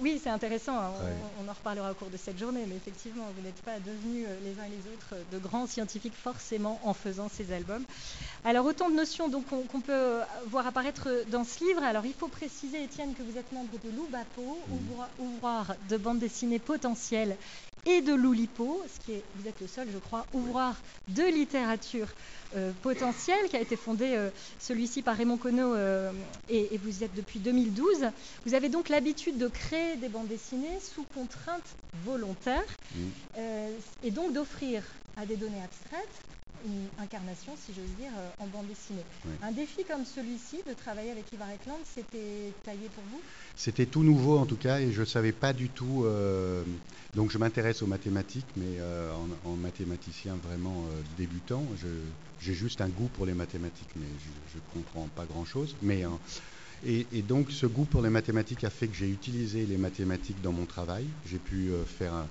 Oui, 0.00 0.18
c'est 0.22 0.30
intéressant. 0.30 0.78
Hein. 0.78 0.92
On, 1.38 1.48
en 1.48 1.52
reparlera 1.52 1.90
au 1.90 1.94
cours 1.94 2.08
de 2.08 2.16
cette 2.16 2.38
journée, 2.38 2.64
mais 2.66 2.76
effectivement, 2.76 3.26
vous 3.36 3.42
n'êtes 3.42 3.60
pas 3.62 3.78
devenus 3.80 4.26
euh, 4.28 4.38
les 4.42 4.58
uns 4.58 4.64
et 4.64 4.70
les 4.70 4.92
autres 4.92 5.22
de 5.30 5.38
grands 5.38 5.66
scientifiques 5.66 6.16
forcément 6.16 6.80
en 6.84 6.94
faisant 6.94 7.28
ces 7.28 7.52
albums. 7.52 7.84
Alors, 8.44 8.64
autant 8.64 8.88
de 8.88 8.96
notions 8.96 9.28
donc 9.28 9.46
qu'on 9.46 9.80
peut 9.80 9.92
euh, 9.92 10.24
voir 10.48 10.66
apparaître 10.66 11.08
dans 11.30 11.44
ce 11.44 11.62
livre. 11.62 11.82
Alors, 11.82 12.06
il 12.06 12.14
faut 12.14 12.28
préciser, 12.28 12.82
Étienne, 12.82 13.12
que 13.14 13.22
vous 13.22 13.36
êtes 13.36 13.52
membre 13.52 13.78
de 13.84 13.90
l'UBAPO, 13.90 14.42
mmh. 14.42 15.22
ouvroir 15.22 15.74
de 15.90 15.96
bande 15.98 16.18
dessinée 16.18 16.58
potentielle 16.58 17.36
et 17.86 18.00
de 18.00 18.12
Loulipo, 18.12 18.82
ce 18.86 19.04
qui 19.04 19.12
est, 19.12 19.22
vous 19.36 19.48
êtes 19.48 19.60
le 19.60 19.66
seul, 19.66 19.88
je 19.92 19.98
crois, 19.98 20.26
ouvroir 20.32 20.76
de 21.08 21.22
littérature 21.22 22.08
euh, 22.56 22.72
potentielle, 22.82 23.48
qui 23.48 23.56
a 23.56 23.60
été 23.60 23.76
fondé 23.76 24.14
euh, 24.16 24.30
celui-ci 24.58 25.02
par 25.02 25.16
Raymond 25.16 25.38
Queneau, 25.38 25.74
euh, 25.74 26.12
et, 26.48 26.78
vous 26.82 27.00
y 27.00 27.04
êtes 27.04 27.14
depuis 27.14 27.38
2012. 27.38 28.10
Vous 28.44 28.54
avez 28.54 28.68
donc 28.68 28.88
l'habitude 28.88 29.38
de 29.38 29.48
créer 29.48 29.96
des 29.96 30.08
bandes 30.08 30.28
dessinées 30.28 30.78
sous 30.80 31.04
contrainte 31.14 31.62
volontaire, 32.04 32.64
et 34.02 34.10
donc 34.10 34.32
d'offrir 34.32 34.82
à 35.16 35.26
des 35.26 35.36
données 35.36 35.62
abstraites 35.62 36.39
une 36.64 37.02
incarnation, 37.02 37.52
si 37.56 37.72
j'ose 37.74 37.96
dire, 37.98 38.12
en 38.38 38.46
bande 38.46 38.66
dessinée. 38.66 39.04
Un 39.42 39.52
défi 39.52 39.84
comme 39.84 40.04
celui-ci, 40.04 40.62
de 40.68 40.74
travailler 40.74 41.10
avec 41.10 41.32
Ivar 41.32 41.50
Ekland, 41.50 41.78
c'était 41.84 42.52
taillé 42.64 42.88
pour 42.94 43.04
vous? 43.10 43.20
C'était 43.56 43.86
tout 43.86 44.02
nouveau 44.02 44.38
en 44.38 44.46
tout 44.46 44.56
cas, 44.56 44.80
et 44.80 44.92
je 44.92 45.00
ne 45.00 45.06
savais 45.06 45.32
pas 45.32 45.52
du 45.52 45.68
tout 45.68 46.04
donc 47.14 47.30
je 47.30 47.38
m'intéresse 47.38 47.82
aux 47.82 47.86
mathématiques, 47.86 48.46
mais 48.56 48.78
euh, 48.78 49.12
en, 49.44 49.56
mathématicien 49.56 50.36
vraiment 50.44 50.84
euh, 50.92 51.00
débutant. 51.18 51.64
J'ai 52.40 52.54
juste 52.54 52.80
un 52.80 52.88
goût 52.88 53.08
pour 53.08 53.26
les 53.26 53.34
mathématiques, 53.34 53.90
mais 53.96 54.06
je 54.52 54.56
ne 54.58 54.62
comprends 54.72 55.08
pas 55.08 55.24
grand-chose. 55.26 55.74
Mais 55.82 56.04
hein, 56.04 56.18
et, 56.86 57.04
donc 57.22 57.50
ce 57.50 57.66
goût 57.66 57.84
pour 57.84 58.00
les 58.00 58.10
mathématiques 58.10 58.64
a 58.64 58.70
fait 58.70 58.86
que 58.86 58.96
j'ai 58.96 59.08
utilisé 59.08 59.66
les 59.66 59.76
mathématiques 59.76 60.40
dans 60.40 60.52
mon 60.52 60.66
travail. 60.66 61.04
J'ai 61.26 61.38
pu 61.38 61.70
euh, 61.70 61.84
faire 61.84 62.14
un, 62.14 62.26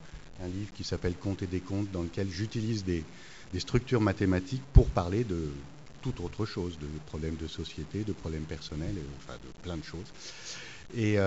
livre 0.48 0.72
qui 0.74 0.86
s'appelle 0.86 1.16
Compte 1.16 1.44
et 1.44 1.48
des 1.48 1.60
comptes, 1.60 1.92
dans 1.92 2.02
lequel 2.02 2.30
j'utilise 2.32 2.86
des, 2.86 3.04
structures 3.58 4.02
mathématiques 4.02 4.62
pour 4.74 4.86
parler 4.88 5.24
de 5.24 5.50
toute 6.02 6.20
autre 6.20 6.46
chose, 6.46 6.78
de 6.80 6.88
problèmes 7.08 7.36
de 7.36 7.48
société, 7.48 8.04
de 8.04 8.14
problèmes 8.14 8.46
personnels, 8.46 8.96
enfin 9.18 9.34
de 9.44 9.50
plein 9.64 9.78
de 9.78 9.84
choses. 9.84 10.14
Et, 10.96 11.18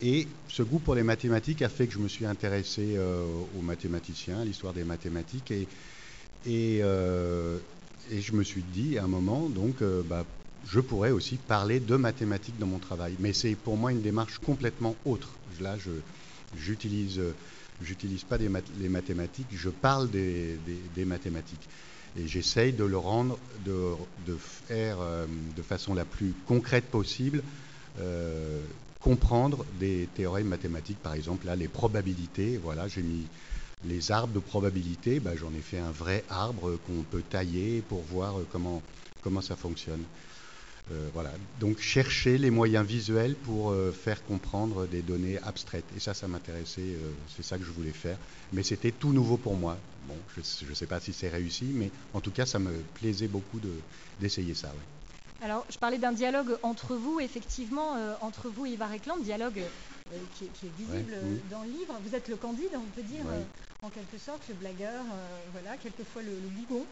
et 0.00 0.28
ce 0.48 0.62
goût 0.62 0.80
pour 0.80 0.94
les 0.94 1.02
mathématiques 1.02 1.62
a 1.62 1.68
fait 1.68 1.86
que 1.86 1.94
je 1.94 1.98
me 1.98 2.08
suis 2.08 2.26
intéressé 2.26 2.94
euh, 2.96 3.24
aux 3.56 3.62
mathématiciens, 3.62 4.40
à 4.40 4.44
l'histoire 4.44 4.72
des 4.72 4.84
mathématiques. 4.84 5.50
Et, 5.50 5.66
et, 6.46 6.80
euh, 6.82 7.58
et, 8.10 8.20
je 8.20 8.32
me 8.32 8.42
suis 8.42 8.62
dit 8.62 8.98
à 8.98 9.04
un 9.04 9.08
moment, 9.08 9.48
donc, 9.48 9.80
euh, 9.82 10.02
bah, 10.02 10.26
je 10.66 10.80
pourrais 10.80 11.10
aussi 11.10 11.36
parler 11.36 11.80
de 11.80 11.96
mathématiques 11.96 12.58
dans 12.58 12.66
mon 12.66 12.78
travail. 12.78 13.14
Mais 13.18 13.32
c'est 13.32 13.54
pour 13.54 13.76
moi 13.76 13.92
une 13.92 14.02
démarche 14.02 14.38
complètement 14.38 14.96
autre. 15.04 15.30
Là, 15.60 15.76
j'utilise 16.56 17.20
j'utilise 17.82 18.24
pas 18.24 18.38
les 18.38 18.88
mathématiques, 18.88 19.48
je 19.50 19.70
parle 19.70 20.10
des, 20.10 20.58
mathématiques. 21.04 21.68
Et 22.16 22.28
j'essaye 22.28 22.72
de 22.72 22.84
le 22.84 22.96
rendre, 22.96 23.38
de, 23.64 24.36
faire 24.36 24.98
de 25.56 25.62
façon 25.62 25.94
la 25.94 26.04
plus 26.04 26.32
concrète 26.46 26.84
possible 26.84 27.42
comprendre 29.04 29.66
des 29.78 30.08
théorèmes 30.14 30.48
mathématiques, 30.48 31.02
par 31.02 31.12
exemple, 31.12 31.44
là, 31.44 31.56
les 31.56 31.68
probabilités, 31.68 32.56
voilà, 32.56 32.88
j'ai 32.88 33.02
mis 33.02 33.26
les 33.86 34.10
arbres 34.10 34.32
de 34.32 34.38
probabilité, 34.38 35.20
bah, 35.20 35.32
j'en 35.36 35.52
ai 35.52 35.60
fait 35.60 35.78
un 35.78 35.90
vrai 35.90 36.24
arbre 36.30 36.78
qu'on 36.86 37.02
peut 37.02 37.20
tailler 37.20 37.82
pour 37.82 38.00
voir 38.02 38.40
euh, 38.40 38.46
comment 38.50 39.42
ça 39.42 39.56
fonctionne. 39.56 40.02
Euh, 40.92 41.08
voilà. 41.14 41.30
Donc 41.60 41.78
chercher 41.78 42.36
les 42.36 42.50
moyens 42.50 42.86
visuels 42.86 43.34
pour 43.34 43.70
euh, 43.70 43.90
faire 43.90 44.22
comprendre 44.24 44.86
des 44.86 45.02
données 45.02 45.38
abstraites. 45.42 45.84
Et 45.96 46.00
ça, 46.00 46.14
ça 46.14 46.28
m'intéressait, 46.28 46.96
c'est 47.34 47.44
ça 47.44 47.56
que 47.58 47.64
je 47.64 47.70
voulais 47.70 47.90
faire. 47.90 48.18
Mais 48.52 48.62
c'était 48.62 48.92
tout 48.92 49.12
nouveau 49.12 49.36
pour 49.36 49.56
moi. 49.56 49.76
Bon, 50.06 50.16
je 50.36 50.68
ne 50.68 50.74
sais 50.74 50.86
pas 50.86 51.00
si 51.00 51.12
c'est 51.12 51.30
réussi, 51.30 51.64
mais 51.72 51.90
en 52.12 52.20
tout 52.20 52.30
cas, 52.30 52.44
ça 52.44 52.58
me 52.58 52.72
plaisait 52.94 53.28
beaucoup 53.28 53.60
d'essayer 54.20 54.54
ça. 54.54 54.70
Alors, 55.44 55.66
je 55.68 55.76
parlais 55.76 55.98
d'un 55.98 56.12
dialogue 56.12 56.56
entre 56.62 56.94
vous, 56.94 57.20
effectivement, 57.20 57.96
euh, 57.96 58.14
entre 58.22 58.48
vous 58.48 58.64
et 58.64 58.70
Ivar 58.70 58.90
Ekland, 58.92 59.18
dialogue 59.22 59.60
euh, 59.60 60.16
qui, 60.38 60.44
est 60.46 60.76
visible 60.78 61.12
dans 61.50 61.62
le 61.62 61.68
livre. 61.68 61.94
Vous 62.02 62.14
êtes 62.14 62.28
le 62.28 62.36
candide, 62.36 62.70
on 62.74 62.96
peut 62.96 63.02
dire, 63.02 63.24
euh, 63.28 63.42
en 63.84 63.90
quelque 63.90 64.18
sorte, 64.18 64.42
le 64.48 64.54
blagueur, 64.54 65.04
voilà, 65.52 65.76
quelquefois 65.76 66.22
le, 66.22 66.30
le 66.30 66.48
bougon, 66.48 66.84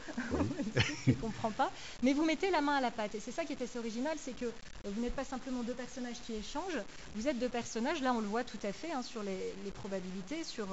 qui 1.03 1.09
ne 1.09 1.15
comprend 1.21 1.51
pas. 1.51 1.71
Mais 2.03 2.13
vous 2.13 2.23
mettez 2.23 2.51
la 2.51 2.61
main 2.61 2.75
à 2.75 2.81
la 2.81 2.91
pâte. 2.91 3.15
Et 3.15 3.19
c'est 3.19 3.31
ça 3.31 3.45
qui 3.45 3.53
est 3.53 3.61
assez 3.61 3.79
original, 3.79 4.15
c'est 4.19 4.37
que 4.37 4.45
vous 4.85 5.01
n'êtes 5.01 5.15
pas 5.15 5.23
simplement 5.23 5.63
deux 5.63 5.73
personnages 5.73 6.17
qui 6.25 6.33
échangent, 6.33 6.81
vous 7.15 7.27
êtes 7.27 7.39
deux 7.39 7.49
personnages, 7.49 8.01
là 8.01 8.13
on 8.13 8.21
le 8.21 8.27
voit 8.27 8.43
tout 8.43 8.59
à 8.63 8.71
fait, 8.71 8.91
hein, 8.91 9.01
sur 9.01 9.23
les, 9.23 9.53
probabilités, 9.71 10.43
sur 10.43 10.67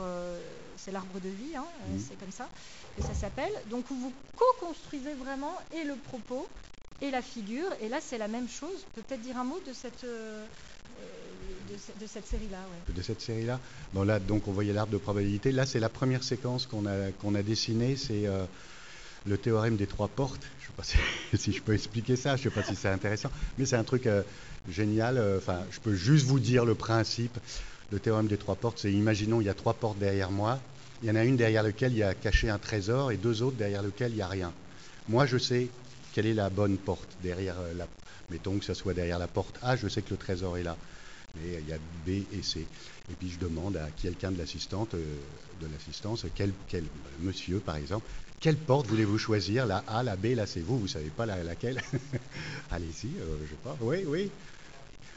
c'est 0.77 0.93
l'arbre 0.93 1.21
de 1.21 1.29
vie, 1.29 1.57
hein, 1.57 1.65
c'est 1.99 2.19
comme 2.19 2.33
ça 2.33 2.49
que 2.97 3.03
ça 3.03 3.15
s'appelle. 3.15 3.53
Donc 3.71 3.85
vous 3.89 4.13
co-construisez 4.37 5.15
vraiment 5.15 5.55
et 5.73 5.85
le 5.85 5.95
propos 5.97 6.47
et 7.01 7.11
la 7.11 7.23
figure. 7.23 7.69
Et 7.81 7.89
là, 7.89 7.99
c'est 8.01 8.19
la 8.19 8.29
même 8.29 8.49
chose. 8.49 8.87
Peut-être 8.95 9.21
dire 9.21 9.39
un 9.39 9.45
mot 9.45 9.61
de 9.67 9.73
cette, 9.73 10.05
euh, 10.05 10.45
de, 12.01 12.07
cette 12.07 12.27
série-là. 12.27 12.59
De 12.95 13.03
cette 13.03 13.21
série-là. 13.21 13.61
Bon, 13.93 14.03
là, 14.03 14.19
donc, 14.19 14.49
on 14.49 14.53
voyait 14.53 14.73
l'arbre 14.73 14.93
de 14.93 14.99
probabilité. 14.99 15.53
Là, 15.53 15.67
c'est 15.67 15.81
la 15.81 15.89
première 15.89 16.23
séquence 16.23 16.67
qu'on 16.67 16.87
a, 16.87 17.43
dessinée. 17.43 17.97
C'est 17.97 18.27
euh, 18.27 18.45
le 19.27 19.39
théorème 19.39 19.77
des 19.77 19.87
trois 19.87 20.09
portes. 20.09 20.43
Je 20.61 20.67
ne 20.67 20.85
sais 20.85 20.99
pas 20.99 21.37
si, 21.39 21.53
je 21.53 21.63
peux 21.63 21.75
expliquer 21.75 22.17
ça. 22.17 22.37
Je 22.37 22.49
ne 22.49 22.51
sais 22.51 22.61
pas 22.61 22.67
si 22.67 22.77
c'est 22.77 22.89
intéressant. 22.89 23.31
Mais 23.59 23.67
c'est 23.67 23.77
un 23.77 23.85
truc 23.85 24.07
euh, 24.07 24.23
génial. 24.69 25.23
Enfin, 25.37 25.61
je 25.71 25.81
peux 25.81 25.95
juste 25.95 26.27
vous 26.27 26.41
dire 26.41 26.65
le 26.65 26.75
principe. 26.75 27.39
Le 27.93 27.99
théorème 27.99 28.29
des 28.29 28.37
trois 28.37 28.55
portes, 28.55 28.79
c'est 28.79 28.93
imaginons, 28.93 29.41
il 29.41 29.47
y 29.47 29.51
a 29.51 29.55
trois 29.55 29.75
portes 29.75 29.99
derrière 29.99 30.31
moi. 30.31 30.61
Il 31.03 31.09
y 31.09 31.13
en 31.13 31.17
a 31.17 31.25
une 31.25 31.37
derrière 31.37 31.65
laquelle 31.65 31.93
il 31.93 31.99
y 31.99 32.05
a 32.05 32.15
caché 32.15 32.49
un 32.49 32.59
trésor 32.59 33.11
et 33.11 33.17
deux 33.17 33.43
autres 33.43 33.57
derrière 33.57 33.83
lesquelles 33.83 34.13
il 34.13 34.17
n'y 34.17 34.23
a 34.23 34.29
rien. 34.29 34.53
Moi, 35.09 35.27
je 35.27 35.39
sais 35.39 35.69
quelle 36.13 36.27
est 36.27 36.35
la 36.35 36.51
bonne 36.51 36.77
porte 36.77 37.09
derrière 37.23 37.57
la. 37.77 37.89
Mettons 38.31 38.59
que 38.59 38.65
ce 38.65 38.75
soit 38.75 38.95
derrière 38.95 39.19
la 39.19 39.27
porte 39.27 39.59
A, 39.61 39.75
je 39.75 39.89
sais 39.89 40.03
que 40.03 40.11
le 40.11 40.17
trésor 40.17 40.57
est 40.57 40.63
là. 40.63 40.77
Mais 41.37 41.61
il 41.61 41.69
y 41.69 41.73
a 41.73 41.79
B 41.79 42.25
et 42.33 42.43
C. 42.43 42.67
Et 43.11 43.15
puis 43.15 43.31
je 43.31 43.39
demande 43.39 43.77
à 43.77 43.89
quelqu'un 43.91 44.31
de 44.31 44.39
l'assistante, 44.39 44.95
euh, 44.95 45.17
de 45.61 45.67
l'assistance, 45.73 46.27
quel, 46.35 46.53
monsieur 47.21 47.61
par 47.61 47.77
exemple, 47.77 48.07
quelle 48.41 48.57
porte 48.57 48.87
voulez-vous 48.87 49.19
choisir? 49.19 49.67
La 49.67 49.79
A, 49.87 50.03
la 50.03 50.17
B, 50.17 50.27
la 50.35 50.47
C. 50.47 50.61
Vous, 50.61 50.79
vous 50.79 50.89
savez 50.89 51.11
pas 51.11 51.27
laquelle? 51.27 51.83
Allez-y, 52.71 53.09
euh, 53.19 53.37
je 53.45 53.51
sais 53.51 53.61
pas. 53.63 53.77
Oui, 53.81 54.05
oui. 54.07 54.31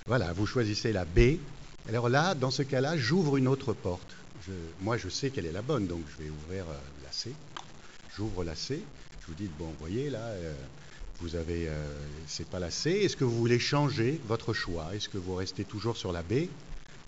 Voilà, 0.08 0.34
vous 0.34 0.45
choisissez 0.45 0.91
la 0.91 1.06
B. 1.06 1.38
Alors 1.88 2.10
là, 2.10 2.36
dans 2.36 2.52
ce 2.52 2.63
cas-là, 2.63 2.97
j'ouvre 2.97 3.38
une 3.38 3.47
autre 3.47 3.73
porte. 3.73 4.15
moi, 4.82 4.97
je 4.97 5.08
sais 5.08 5.30
quelle 5.30 5.45
est 5.45 5.54
la 5.54 5.62
bonne, 5.62 5.88
donc 5.88 6.02
je 6.12 6.23
vais 6.23 6.30
ouvrir 6.30 6.65
euh, 6.69 6.73
la 7.04 7.12
C. 7.12 7.34
J'ouvre 8.17 8.43
la 8.43 8.56
C. 8.56 8.82
Je 9.21 9.28
vous 9.28 9.34
dis, 9.36 9.49
bon, 9.58 9.67
vous 9.67 9.76
voyez 9.80 10.10
là, 10.10 10.32
vous 11.19 11.36
avez, 11.36 11.67
euh, 11.67 11.71
c'est 12.28 12.47
pas 12.47 12.60
la 12.60 12.71
C. 12.71 12.91
Est-ce 12.91 13.15
que 13.15 13.23
vous 13.23 13.38
voulez 13.38 13.60
changer 13.60 14.19
votre 14.28 14.54
choix? 14.54 14.93
Est-ce 14.95 15.10
que 15.10 15.17
vous 15.17 15.36
restez 15.36 15.63
toujours 15.63 15.97
sur 15.97 16.12
la 16.12 16.21
B? 16.21 16.47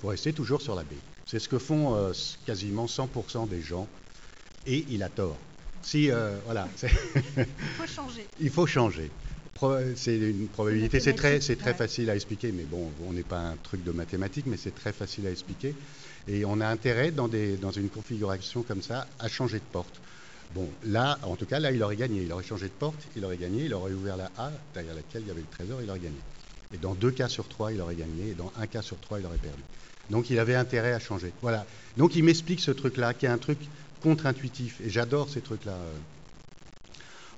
Vous 0.02 0.08
restez 0.08 0.34
toujours 0.34 0.62
sur 0.62 0.76
la 0.76 0.84
B. 0.84 0.94
C'est 1.26 1.40
ce 1.40 1.50
que 1.50 1.58
font 1.58 1.96
euh, 1.96 2.12
quasiment 2.46 2.86
100% 2.86 3.50
des 3.50 3.62
gens. 3.62 3.88
Et 4.68 4.86
il 4.90 5.04
a 5.04 5.10
tort. 5.10 5.38
Si, 5.82 6.10
voilà. 6.46 6.68
il 7.38 7.46
faut 7.78 7.86
changer. 7.86 8.28
Il 8.40 8.50
faut 8.50 8.66
changer. 8.66 9.12
C'est 9.96 10.18
une 10.18 10.48
probabilité, 10.48 11.00
c'est 11.00 11.14
très, 11.14 11.40
c'est 11.40 11.56
très 11.56 11.74
facile 11.74 12.10
à 12.10 12.16
expliquer, 12.16 12.52
mais 12.52 12.64
bon, 12.64 12.92
on 13.08 13.14
n'est 13.14 13.24
pas 13.24 13.40
un 13.40 13.56
truc 13.64 13.84
de 13.86 13.92
mathématiques, 13.92 14.48
mais 14.48 14.58
c'est 14.58 14.76
très 14.76 14.92
facile 14.92 15.28
à 15.28 15.32
expliquer. 15.32 15.74
Et 16.28 16.44
on 16.44 16.60
a 16.60 16.68
intérêt 16.68 17.12
dans, 17.12 17.30
des, 17.30 17.56
dans 17.56 17.72
une 17.72 17.88
configuration 17.88 18.64
comme 18.64 18.82
ça 18.82 19.08
à 19.20 19.30
changer 19.30 19.60
de 19.60 19.64
porte. 19.72 20.02
Bon, 20.56 20.70
là, 20.86 21.20
en 21.24 21.36
tout 21.36 21.46
cas, 21.46 21.60
là, 21.60 21.70
il 21.72 21.84
aurait 21.84 21.98
gagné. 21.98 22.24
Il 22.24 22.32
aurait 22.32 22.44
changé 22.44 22.68
de 22.68 22.72
porte, 22.72 22.96
il 23.18 23.26
aurait 23.26 23.36
gagné, 23.36 23.66
il 23.66 23.74
aurait 23.74 23.92
ouvert 23.92 24.16
la 24.16 24.32
A, 24.38 24.52
derrière 24.74 24.96
laquelle 24.96 25.24
il 25.24 25.28
y 25.28 25.32
avait 25.32 25.42
le 25.42 25.48
trésor, 25.48 25.82
il 25.82 25.90
aurait 25.90 26.00
gagné. 26.00 26.16
Et 26.74 26.78
dans 26.78 26.96
deux 26.96 27.12
cas 27.12 27.28
sur 27.28 27.46
trois, 27.50 27.74
il 27.74 27.82
aurait 27.82 27.96
gagné, 27.96 28.30
et 28.30 28.34
dans 28.34 28.54
un 28.58 28.66
cas 28.66 28.82
sur 28.82 28.98
trois, 29.02 29.20
il 29.20 29.26
aurait 29.26 29.38
perdu. 29.38 29.62
Donc 30.10 30.30
il 30.30 30.40
avait 30.40 30.56
intérêt 30.56 30.94
à 30.94 31.00
changer. 31.00 31.34
Voilà. 31.42 31.66
Donc 31.98 32.16
il 32.16 32.24
m'explique 32.24 32.62
ce 32.62 32.72
truc-là, 32.72 33.14
qui 33.14 33.26
est 33.26 33.30
un 33.30 33.38
truc 33.38 33.60
contre-intuitif. 34.02 34.80
Et 34.80 34.90
j'adore 34.90 35.30
ces 35.30 35.42
trucs-là. 35.42 35.78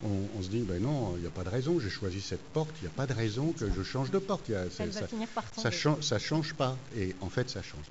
On, 0.03 0.43
se 0.43 0.49
dit, 0.49 0.59
ben 0.59 0.79
non, 0.79 1.13
il 1.15 1.21
n'y 1.21 1.27
a 1.27 1.31
pas 1.31 1.43
de 1.43 1.49
raison, 1.49 1.79
j'ai 1.79 1.89
choisi 1.89 2.21
cette 2.21 2.43
porte, 2.53 2.69
il 2.81 2.83
n'y 2.83 2.87
a 2.87 2.95
pas 2.95 3.07
de 3.07 3.13
raison 3.13 3.51
que 3.51 3.65
je 3.75 3.81
change 3.81 4.11
de 4.11 4.19
porte. 4.19 4.47
Elle 4.47 4.71
ça, 4.71 4.85
va 4.85 5.07
finir 5.07 5.27
par 5.29 5.43
ça, 5.57 5.71
ça 6.01 6.19
change 6.19 6.53
pas. 6.53 6.77
Et 6.95 7.15
en 7.21 7.29
fait, 7.29 7.49
ça 7.49 7.63
change. 7.63 7.85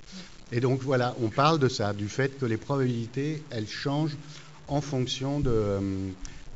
Et 0.52 0.60
donc 0.60 0.82
voilà, 0.82 1.16
on 1.20 1.30
parle 1.30 1.58
de 1.58 1.68
ça, 1.68 1.92
du 1.92 2.08
fait 2.08 2.38
que 2.38 2.46
les 2.46 2.58
probabilités, 2.58 3.42
elles 3.50 3.66
changent 3.66 4.16
en 4.68 4.80
fonction 4.80 5.40
de, 5.40 5.80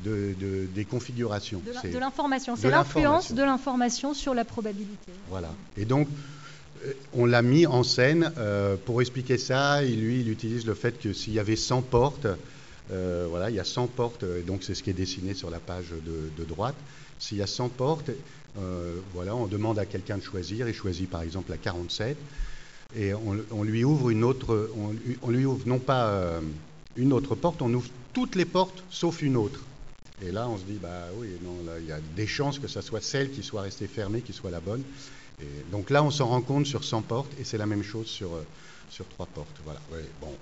des 0.04 0.84
configurations. 0.84 1.62
De 1.84 1.98
l'information. 1.98 2.56
C'est 2.56 2.70
l'influence 2.70 3.32
de 3.32 3.42
l'information 3.42 4.14
sur 4.14 4.34
la 4.34 4.44
probabilité. 4.44 5.12
Voilà. 5.28 5.50
Et 5.76 5.84
donc, 5.84 6.08
euh, 6.84 6.92
on 7.12 7.26
l'a 7.26 7.42
mis 7.42 7.66
en 7.66 7.82
scène 7.82 8.32
euh, 8.38 8.76
pour 8.84 9.00
expliquer 9.00 9.38
ça. 9.38 9.82
Et 9.84 9.90
lui, 9.90 10.20
il 10.20 10.30
utilise 10.30 10.66
le 10.66 10.74
fait 10.74 10.98
que 10.98 11.12
s'il 11.12 11.34
y 11.34 11.38
avait 11.38 11.56
100 11.56 11.82
portes, 11.82 12.26
euh, 12.92 13.26
voilà, 13.28 13.50
il 13.50 13.56
y 13.56 13.60
a 13.60 13.64
100 13.64 13.86
portes, 13.88 14.24
et 14.24 14.42
donc 14.42 14.64
c'est 14.64 14.74
ce 14.74 14.82
qui 14.82 14.90
est 14.90 14.94
dessiné 14.94 15.34
sur 15.34 15.50
la 15.50 15.60
page 15.60 15.86
de, 15.90 16.44
droite. 16.44 16.74
S'il 17.18 17.38
y 17.38 17.42
a 17.42 17.46
100 17.46 17.68
portes, 17.68 18.10
voilà, 19.14 19.36
on 19.36 19.46
demande 19.46 19.78
à 19.78 19.86
quelqu'un 19.86 20.18
de 20.18 20.22
choisir. 20.22 20.68
Il 20.68 20.74
choisit 20.74 21.08
par 21.08 21.22
exemple 21.22 21.50
la 21.50 21.56
47, 21.56 22.16
et 22.96 23.12
on, 23.14 23.62
lui 23.62 23.84
ouvre 23.84 24.10
une 24.10 24.24
autre. 24.24 24.70
On, 25.22 25.30
lui 25.30 25.44
ouvre 25.44 25.62
non 25.66 25.78
pas 25.78 26.40
une 26.96 27.12
autre 27.12 27.36
porte, 27.36 27.62
on 27.62 27.72
ouvre 27.72 27.88
toutes 28.12 28.36
les 28.36 28.44
portes 28.44 28.82
sauf 28.90 29.22
une 29.22 29.36
autre. 29.36 29.60
Et 30.22 30.32
là, 30.32 30.48
on 30.48 30.58
se 30.58 30.64
dit, 30.64 30.78
bah 30.80 31.06
oui, 31.16 31.28
non, 31.42 31.56
il 31.78 31.86
y 31.86 31.92
a 31.92 32.00
des 32.14 32.26
chances 32.26 32.58
que 32.58 32.68
ça 32.68 32.82
soit 32.82 33.00
celle 33.00 33.30
qui 33.30 33.42
soit 33.42 33.62
restée 33.62 33.86
fermée, 33.86 34.20
qui 34.20 34.32
soit 34.32 34.50
la 34.50 34.60
bonne. 34.60 34.82
Et 35.40 35.46
donc 35.72 35.88
là, 35.88 36.04
on 36.04 36.10
s'en 36.10 36.26
rend 36.26 36.42
compte 36.42 36.66
sur 36.66 36.84
100 36.84 37.02
portes, 37.02 37.32
et 37.40 37.44
c'est 37.44 37.56
la 37.56 37.66
même 37.66 37.82
chose 37.82 38.06
sur, 38.06 38.34
euh, 38.34 38.44
sur 38.90 39.06
3 39.08 39.26
portes. 39.26 39.56
Voilà, 39.64 39.80
bon. 40.20 40.34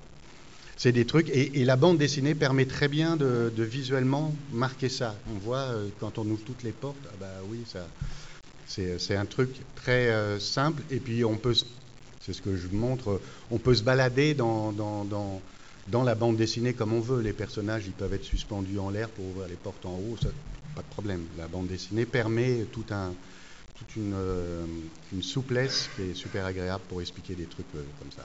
C'est 0.77 0.93
des 0.93 1.07
trucs, 1.07 1.29
et, 1.31 1.65
la 1.65 1.77
bande 1.77 1.99
dessinée 1.99 2.35
permet 2.35 2.65
très 2.65 2.89
bien 2.89 3.17
de, 3.17 3.51
visuellement 3.57 4.35
marquer 4.53 4.89
ça. 4.89 5.15
On 5.33 5.39
voit, 5.39 5.59
euh, 5.59 5.89
quand 6.01 6.19
on 6.19 6.27
ouvre 6.27 6.43
toutes 6.45 6.63
les 6.63 6.73
portes, 6.73 6.97
ah 7.07 7.17
bah 7.21 7.27
oui, 7.49 7.65
ça, 7.67 7.87
c'est 8.67 9.17
un 9.17 9.27
truc 9.27 9.51
très 9.77 10.09
euh, 10.09 10.39
simple, 10.39 10.83
et 10.91 10.99
puis 10.99 11.25
on 11.25 11.37
peut, 11.37 11.55
c'est 12.21 12.33
ce 12.33 12.43
que 12.43 12.57
je 12.57 12.69
montre, 12.69 13.21
on 13.51 13.59
peut 13.59 13.75
se 13.75 13.83
balader 13.83 14.35
dans 14.35 14.73
dans 15.91 16.03
la 16.03 16.15
bande 16.15 16.37
dessinée 16.37 16.73
comme 16.73 16.93
on 16.93 17.01
veut. 17.01 17.21
Les 17.21 17.33
personnages, 17.33 17.85
ils 17.87 17.93
peuvent 17.93 18.15
être 18.15 18.25
suspendus 18.25 18.79
en 18.79 18.91
l'air 18.91 19.09
pour 19.09 19.25
ouvrir 19.27 19.49
les 19.49 19.57
portes 19.57 19.85
en 19.87 19.95
haut, 19.95 20.17
ça, 20.21 20.29
pas 20.75 20.83
de 20.83 20.89
problème. 20.89 21.25
La 21.37 21.49
bande 21.49 21.67
dessinée 21.67 22.07
permet 22.07 22.65
tout 22.73 22.85
un, 22.91 23.13
toute 23.77 23.97
une, 23.97 24.15
euh, 24.15 24.65
une, 25.13 25.23
souplesse 25.23 25.89
qui 25.97 26.03
est 26.03 26.15
super 26.15 26.47
agréable 26.47 26.83
pour 26.89 27.01
expliquer 27.01 27.35
des 27.35 27.47
trucs 27.47 27.67
euh, 27.75 27.83
comme 27.99 28.13
ça. 28.13 28.25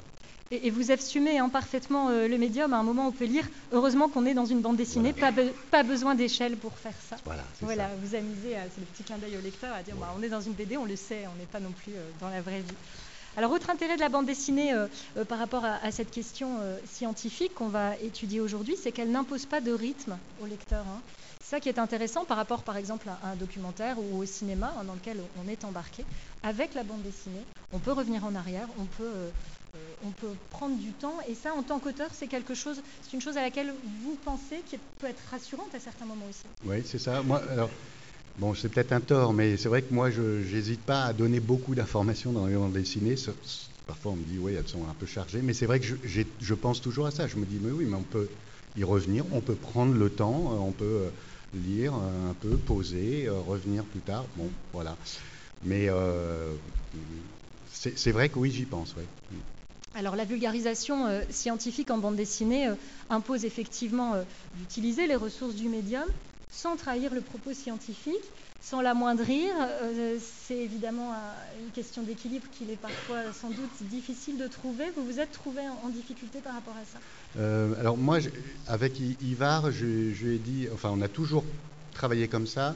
Et, 0.51 0.69
vous 0.69 0.91
assumez 0.91 1.39
hein, 1.39 1.49
parfaitement 1.49 2.09
euh, 2.09 2.27
le 2.27 2.37
médium. 2.37 2.73
À 2.73 2.77
un 2.77 2.83
moment, 2.83 3.07
on 3.07 3.11
peut 3.11 3.25
lire 3.25 3.47
heureusement 3.71 4.07
qu'on 4.07 4.25
est 4.25 4.35
dans 4.35 4.45
une 4.45 4.61
bande 4.61 4.77
dessinée, 4.77 5.13
pas, 5.13 5.31
pas, 5.71 5.81
besoin 5.83 6.13
d'échelle 6.13 6.57
pour 6.57 6.77
faire 6.77 6.93
ça. 7.09 7.15
Voilà, 7.25 7.43
voilà 7.61 7.89
vous 8.03 8.13
amusez, 8.13 8.55
c'est 8.75 8.81
le 8.81 8.85
petit 8.85 9.03
clin 9.03 9.17
d'œil 9.17 9.37
au 9.37 9.41
lecteur 9.41 9.73
à 9.73 9.81
dire 9.81 9.95
bah, 9.95 10.13
on 10.17 10.21
est 10.21 10.29
dans 10.29 10.41
une 10.41 10.53
BD, 10.53 10.77
on 10.77 10.85
le 10.85 10.95
sait, 10.95 11.25
on 11.33 11.39
n'est 11.39 11.47
pas 11.47 11.59
non 11.59 11.71
plus 11.71 11.93
dans 12.19 12.29
la 12.29 12.41
vraie 12.41 12.59
vie. 12.59 12.75
Alors, 13.35 13.51
autre 13.51 13.71
intérêt 13.71 13.95
de 13.95 14.01
la 14.01 14.09
bande 14.09 14.27
dessinée 14.27 14.73
euh, 14.73 14.87
euh, 15.17 15.25
par 15.25 15.39
rapport 15.39 15.65
à, 15.65 15.91
cette 15.91 16.11
question 16.11 16.59
euh, 16.61 16.77
scientifique 16.85 17.55
qu'on 17.55 17.67
va 17.67 17.97
étudier 17.97 18.39
aujourd'hui, 18.39 18.75
c'est 18.81 18.91
qu'elle 18.91 19.09
n'impose 19.09 19.47
pas 19.47 19.59
de 19.59 19.71
rythme 19.71 20.17
au 20.39 20.45
lecteur. 20.45 20.85
Hein. 20.87 21.01
C'est 21.39 21.49
ça 21.55 21.59
qui 21.59 21.67
est 21.67 21.79
intéressant 21.79 22.25
par 22.25 22.37
rapport, 22.37 22.61
par 22.61 22.77
exemple, 22.77 23.09
à 23.09 23.29
un 23.29 23.35
documentaire 23.35 23.97
ou 23.97 24.19
au 24.19 24.25
cinéma 24.25 24.71
hein, 24.77 24.83
dans 24.83 24.93
lequel 24.93 25.17
on 25.43 25.49
est 25.49 25.65
embarqué. 25.65 26.05
Avec 26.43 26.75
la 26.75 26.83
bande 26.83 27.01
dessinée, 27.01 27.43
on 27.71 27.79
peut 27.79 27.91
revenir 27.91 28.23
en 28.23 28.35
arrière, 28.35 28.67
on 28.79 28.85
peut, 28.85 29.31
on 30.05 30.11
peut 30.11 30.35
prendre 30.51 30.77
du 30.77 30.91
temps. 30.91 31.17
Et 31.27 31.33
ça, 31.33 31.53
en 31.53 31.63
tant 31.63 31.79
qu'auteur, 31.79 32.09
c'est 32.13 32.27
quelque 32.27 32.53
chose, 32.53 32.81
c'est 33.01 33.13
une 33.13 33.21
chose 33.21 33.37
à 33.37 33.41
laquelle 33.41 33.73
vous 34.03 34.15
pensez 34.23 34.61
qui 34.67 34.77
peut 34.99 35.07
être 35.07 35.23
rassurante 35.31 35.73
à 35.73 35.79
certains 35.79 36.05
moments 36.05 36.27
aussi. 36.29 36.45
Oui, 36.65 36.83
c'est 36.85 36.99
ça. 36.99 37.21
Moi, 37.23 37.41
alors. 37.49 37.69
Bon, 38.39 38.55
c'est 38.55 38.69
peut-être 38.69 38.91
un 38.93 38.99
tort, 38.99 39.31
mais 39.33 39.57
c'est 39.57 39.69
vrai 39.69 39.83
que 39.83 39.93
moi, 39.93 40.09
je 40.09 40.21
n'hésite 40.21 40.81
pas 40.81 41.05
à 41.05 41.13
donner 41.13 41.39
beaucoup 41.39 41.75
d'informations 41.75 42.31
dans 42.31 42.47
les 42.47 42.55
bandes 42.55 42.73
dessinées. 42.73 43.15
Parfois, 43.85 44.13
on 44.13 44.15
me 44.15 44.23
dit, 44.23 44.39
oui, 44.39 44.53
elles 44.53 44.67
sont 44.67 44.83
un 44.89 44.93
peu 44.99 45.05
chargées, 45.05 45.41
mais 45.43 45.53
c'est 45.53 45.67
vrai 45.67 45.79
que 45.79 45.85
je, 45.85 45.95
je, 46.41 46.53
pense 46.55 46.81
toujours 46.81 47.05
à 47.05 47.11
ça. 47.11 47.27
Je 47.27 47.35
me 47.35 47.45
dis, 47.45 47.59
mais 47.61 47.71
oui, 47.71 47.85
mais 47.85 47.95
on 47.95 48.03
peut 48.03 48.27
y 48.75 48.83
revenir, 48.83 49.23
on 49.33 49.41
peut 49.41 49.55
prendre 49.55 49.93
le 49.93 50.09
temps, 50.09 50.51
euh, 50.51 50.55
on 50.55 50.71
peut 50.71 50.83
euh, 50.85 51.09
lire 51.53 51.93
euh, 51.93 52.31
un 52.31 52.33
peu, 52.33 52.57
poser, 52.57 53.29
revenir 53.29 53.83
plus 53.83 53.99
tard. 53.99 54.25
Bon, 54.35 54.49
voilà. 54.71 54.97
Mais 55.61 55.89
c'est 57.71 58.11
vrai 58.11 58.29
que 58.29 58.39
oui, 58.39 58.51
j'y 58.51 58.65
pense, 58.65 58.95
oui. 58.97 59.03
Alors 59.95 60.15
la 60.15 60.25
vulgarisation 60.25 61.21
scientifique 61.29 61.91
en 61.91 61.99
bande 61.99 62.15
dessinée 62.15 62.67
impose 63.11 63.45
effectivement 63.45 64.15
d'utiliser 64.55 65.05
les 65.05 65.15
ressources 65.15 65.53
du 65.53 65.69
médium, 65.69 66.05
sans 66.53 66.75
trahir 66.75 67.13
le 67.13 67.21
propos 67.21 67.53
scientifique, 67.53 68.23
sans 68.61 68.79
l'amoindrir. 68.81 69.51
Euh, 69.59 70.17
c'est 70.21 70.57
évidemment 70.57 71.11
une 71.59 71.71
question 71.71 72.03
d'équilibre 72.03 72.45
qu'il 72.51 72.69
est 72.69 72.77
parfois 72.77 73.33
sans 73.33 73.49
doute 73.49 73.83
difficile 73.89 74.37
de 74.37 74.47
trouver. 74.47 74.85
Vous 74.95 75.03
vous 75.03 75.19
êtes 75.19 75.31
trouvé 75.31 75.61
en, 75.83 75.89
difficulté 75.89 76.39
par 76.39 76.53
rapport 76.53 76.75
à 76.75 76.85
ça 76.85 76.99
euh, 77.39 77.73
Alors 77.79 77.97
moi, 77.97 78.19
avec 78.67 78.99
Ivar, 79.21 79.71
je, 79.71 79.85
lui 79.85 80.35
ai 80.35 80.39
dit, 80.39 80.67
enfin 80.73 80.89
on 80.93 81.01
a 81.01 81.07
toujours 81.07 81.43
travaillé 81.93 82.27
comme 82.27 82.47
ça. 82.47 82.75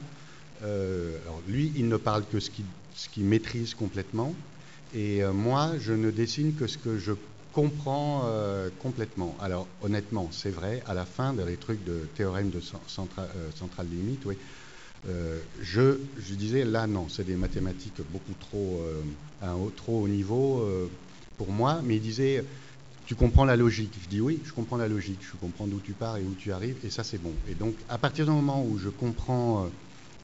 Euh, 0.64 1.16
lui, 1.46 1.72
il 1.76 1.88
ne 1.88 1.96
parle 1.96 2.24
que 2.26 2.40
ce 2.40 2.50
qu'il 2.50 3.24
maîtrise 3.24 3.74
complètement. 3.74 4.34
Et 4.94 5.22
moi, 5.22 5.72
je 5.78 5.92
ne 5.92 6.10
dessine 6.10 6.54
que 6.54 6.66
ce 6.66 6.78
que 6.78 6.98
je 6.98 7.12
comprend 7.58 8.22
euh, 8.26 8.70
complètement. 8.78 9.36
Alors 9.40 9.66
honnêtement, 9.82 10.28
c'est 10.30 10.50
vrai, 10.50 10.80
à 10.86 10.94
la 10.94 11.04
fin 11.04 11.32
des 11.32 11.56
trucs 11.56 11.82
de 11.82 12.08
théorème 12.14 12.50
de 12.50 12.60
centrale 12.60 13.28
euh, 13.36 13.82
limite, 13.90 14.24
oui, 14.26 14.36
euh, 15.08 15.40
je, 15.60 15.98
disais 16.34 16.64
là 16.64 16.86
non, 16.86 17.08
c'est 17.08 17.24
des 17.24 17.34
mathématiques 17.34 18.00
beaucoup 18.12 18.34
trop 18.38 18.80
à 19.42 19.50
un 19.50 19.70
trop 19.76 20.02
haut 20.02 20.08
niveau 20.08 20.64
pour 21.36 21.50
moi, 21.50 21.80
mais 21.82 21.96
il 21.96 22.00
disait 22.00 22.44
tu 23.06 23.16
comprends 23.16 23.44
la 23.44 23.56
logique. 23.56 23.98
Je 24.00 24.08
dis 24.08 24.20
oui, 24.20 24.40
je 24.44 24.52
comprends 24.52 24.76
la 24.76 24.86
logique, 24.86 25.20
je 25.20 25.36
comprends 25.36 25.66
d'où 25.66 25.80
tu 25.80 25.94
pars 25.94 26.16
et 26.16 26.22
où 26.22 26.34
tu 26.34 26.52
arrives, 26.52 26.76
et 26.84 26.90
ça 26.90 27.02
c'est 27.02 27.18
bon. 27.18 27.34
Et 27.48 27.56
donc 27.56 27.74
à 27.88 27.98
partir 27.98 28.24
du 28.24 28.30
moment 28.30 28.64
où 28.64 28.78
je 28.78 28.88
comprends 28.88 29.68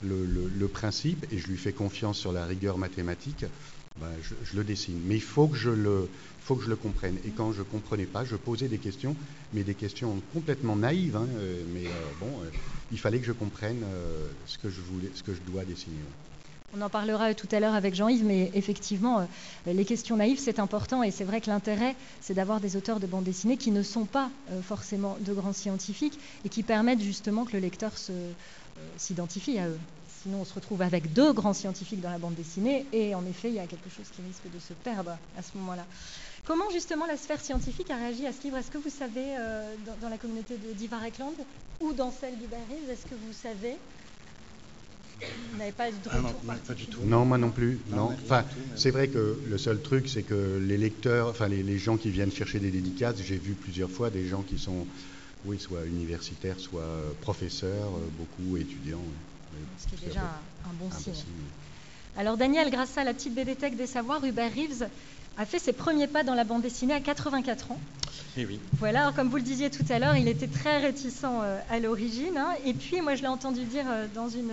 le, 0.03 0.69
principe 0.69 1.27
et 1.33 1.39
je 1.39 1.49
lui 1.49 1.57
fais 1.57 1.73
confiance 1.73 2.17
sur 2.17 2.31
la 2.31 2.47
rigueur 2.47 2.79
mathématique, 2.79 3.45
ben, 4.01 4.09
je, 4.23 4.57
le 4.57 4.65
dessine. 4.65 5.01
Mais 5.05 5.15
il 5.15 5.23
faut 5.23 5.47
que 5.47 5.57
je 5.57 5.71
le, 5.71 6.09
faut 6.41 6.57
que 6.57 6.65
je 6.65 6.69
le 6.69 6.77
comprenne. 6.77 7.17
Et 7.25 7.31
quand 7.31 7.53
je 7.53 7.61
ne 7.61 7.65
comprenais 7.65 8.07
pas, 8.07 8.25
je 8.25 8.35
posais 8.37 8.67
des 8.69 8.79
questions, 8.79 9.15
mais 9.53 9.63
des 9.63 9.75
questions 9.75 10.21
complètement 10.33 10.75
naïves. 10.75 11.17
Hein, 11.17 11.29
euh, 11.37 11.63
mais 11.73 11.87
euh, 11.87 11.91
bon, 12.19 12.27
euh, 12.27 12.51
il 12.91 12.99
fallait 12.99 13.21
que 13.21 13.27
je 13.27 13.33
comprenne 13.33 13.83
ce, 14.47 14.59
que 14.59 14.69
je 14.69 14.81
voulais, 14.81 15.11
ce 15.15 15.23
que 15.23 15.33
je 15.33 15.41
dois 15.43 15.65
dessiner. 15.65 15.97
On 16.77 16.81
en 16.81 16.91
parlera 16.91 17.35
tout 17.35 17.47
à 17.53 17.61
l'heure 17.61 17.75
avec 17.75 17.95
Jean-Yves, 17.95 18.25
mais 18.25 18.51
effectivement, 18.55 19.29
les 19.65 19.85
questions 19.85 20.17
naïves, 20.17 20.41
c'est 20.41 20.59
important. 20.59 21.05
Et 21.05 21.13
c'est 21.13 21.23
vrai 21.23 21.41
que 21.41 21.49
l'intérêt, 21.49 21.95
c'est 22.21 22.35
d'avoir 22.35 22.59
des 22.59 22.75
auteurs 22.75 22.99
de 22.99 23.07
bande 23.07 23.23
dessinée 23.23 23.57
qui 23.57 23.71
ne 23.71 23.85
sont 23.85 24.07
pas 24.07 24.29
forcément 24.65 25.17
de 25.21 25.33
grands 25.33 25.53
scientifiques 25.53 26.19
et 26.45 26.49
qui 26.49 26.65
permettent 26.65 27.01
justement 27.01 27.45
que 27.45 27.53
le 27.53 27.61
lecteur 27.61 27.93
s'identifie 28.97 29.57
à 29.61 29.69
eux. 29.69 29.79
Sinon, 30.25 30.41
on 30.41 30.45
se 30.47 30.55
retrouve 30.55 30.81
avec 30.81 31.13
deux 31.13 31.35
grands 31.35 31.53
scientifiques 31.53 32.01
dans 32.01 32.09
la 32.09 32.17
bande 32.17 32.35
dessinée, 32.35 32.87
et 32.93 33.15
en 33.15 33.27
effet, 33.27 33.51
il 33.51 33.57
y 33.57 33.59
a 33.59 33.67
quelque 33.67 33.91
chose 33.91 34.07
qui 34.17 34.23
risque 34.23 34.51
de 34.51 34.59
se 34.59 34.73
perdre 34.73 35.19
à 35.37 35.43
ce 35.43 35.55
moment-là. 35.59 35.85
Comment 36.47 36.71
justement 36.73 37.05
la 37.05 37.19
sphère 37.19 37.43
scientifique 37.43 37.91
a 37.91 37.97
réagi 37.97 38.27
à 38.27 38.33
ce 38.33 38.43
livre? 38.43 38.57
Est-ce 38.57 38.71
que 38.71 38.79
vous 38.79 38.89
savez, 38.89 39.37
euh, 39.39 39.75
dans, 40.01 40.09
la 40.09 40.17
communauté 40.17 40.57
de 40.57 40.73
d'Ivar 40.73 41.03
ou 41.81 41.93
dans 41.93 42.11
celle 42.11 42.39
du 42.39 42.47
Barry, 42.47 42.91
est-ce 42.91 43.05
que 43.05 43.15
vous 43.15 43.35
savez? 43.35 43.77
Vous 45.21 45.59
n'avez 45.59 45.73
pas, 45.73 45.91
de 45.91 45.97
ah 46.11 46.21
non, 46.21 46.33
pas 46.67 46.73
du 46.73 46.87
tout. 46.87 47.03
Non, 47.05 47.27
moi 47.27 47.37
non 47.37 47.51
plus. 47.51 47.79
Non. 47.91 48.17
Enfin, 48.25 48.47
c'est 48.77 48.93
vrai 48.93 49.09
que 49.09 49.39
le 49.47 49.59
seul 49.59 49.83
truc, 49.83 50.09
c'est 50.09 50.23
que 50.23 50.59
les 50.59 50.79
lecteurs, 50.79 51.29
enfin 51.29 51.49
les, 51.49 51.79
gens 51.79 51.99
qui 51.99 52.09
viennent 52.09 52.33
chercher 52.33 52.61
des 52.61 52.71
dédicaces, 52.71 53.17
j'ai 53.23 53.37
vu 53.37 53.53
plusieurs 53.53 53.91
fois 53.91 54.09
des 54.09 54.27
gens 54.27 54.41
qui 54.41 54.59
sont, 54.59 54.87
oui, 55.45 55.61
soit 55.61 55.85
universitaires, 55.85 56.59
soit 56.59 56.89
professeurs, 57.21 57.91
euh, 57.95 58.09
beaucoup 58.17 58.57
étudiants. 58.57 59.05
Ce 59.79 59.87
qui 59.87 60.05
est 60.05 60.09
déjà 60.09 60.21
un, 60.21 60.73
bon 60.75 60.91
signe. 60.91 61.15
Alors 62.17 62.37
Daniel, 62.37 62.71
grâce 62.71 62.97
à 62.97 63.05
la 63.05 63.13
petite 63.13 63.35
BDTech 63.35 63.77
des 63.77 63.87
savoirs, 63.87 64.25
Hubert 64.25 64.53
Reeves 64.55 64.89
a 65.37 65.47
fait 65.47 65.59
ses 65.59 65.73
premiers 65.73 66.07
pas 66.07 66.23
dans 66.23 66.35
la 66.35 66.45
bande 66.45 66.63
dessinée 66.63 66.95
à 66.95 67.01
84 67.01 67.73
ans. 67.73 67.81
Et 68.37 68.43
eh 68.43 68.47
oui. 68.47 68.61
Voilà, 68.79 69.13
comme 69.15 69.29
vous 69.29 69.37
le 69.37 69.43
disiez 69.43 69.71
tout 69.71 69.85
à 69.89 69.99
l'heure, 69.99 70.17
il 70.17 70.29
était 70.29 70.47
très 70.47 70.79
réticent 70.79 71.25
euh, 71.25 71.61
à 71.71 71.79
l'origine. 71.79 72.37
Hein. 72.37 72.55
et 72.65 72.75
puis, 72.75 73.01
moi, 73.01 73.15
je 73.15 73.23
l'ai 73.23 73.29
entendu 73.29 73.65
dire 73.65 73.85
euh, 73.89 74.07
dans, 74.15 74.29
une, 74.29 74.53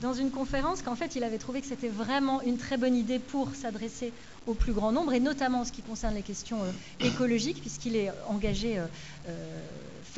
dans 0.00 0.14
une 0.14 0.30
conférence 0.30 0.82
qu'en 0.82 0.96
fait, 0.96 1.14
il 1.16 1.24
avait 1.24 1.38
trouvé 1.38 1.60
que 1.60 1.66
c'était 1.66 1.88
vraiment 1.88 2.40
une 2.42 2.56
très 2.56 2.76
bonne 2.76 2.96
idée 2.96 3.18
pour 3.18 3.54
s'adresser 3.54 4.12
au 4.46 4.54
plus 4.54 4.72
grand 4.72 4.92
nombre, 4.92 5.12
et 5.12 5.20
notamment 5.20 5.60
en 5.60 5.64
ce 5.64 5.72
qui 5.72 5.82
concerne 5.82 6.14
les 6.14 6.22
questions 6.22 6.62
euh, 6.62 7.06
écologiques, 7.06 7.60
puisqu'il 7.60 7.96
est 7.96 8.10
engagé 8.28 8.80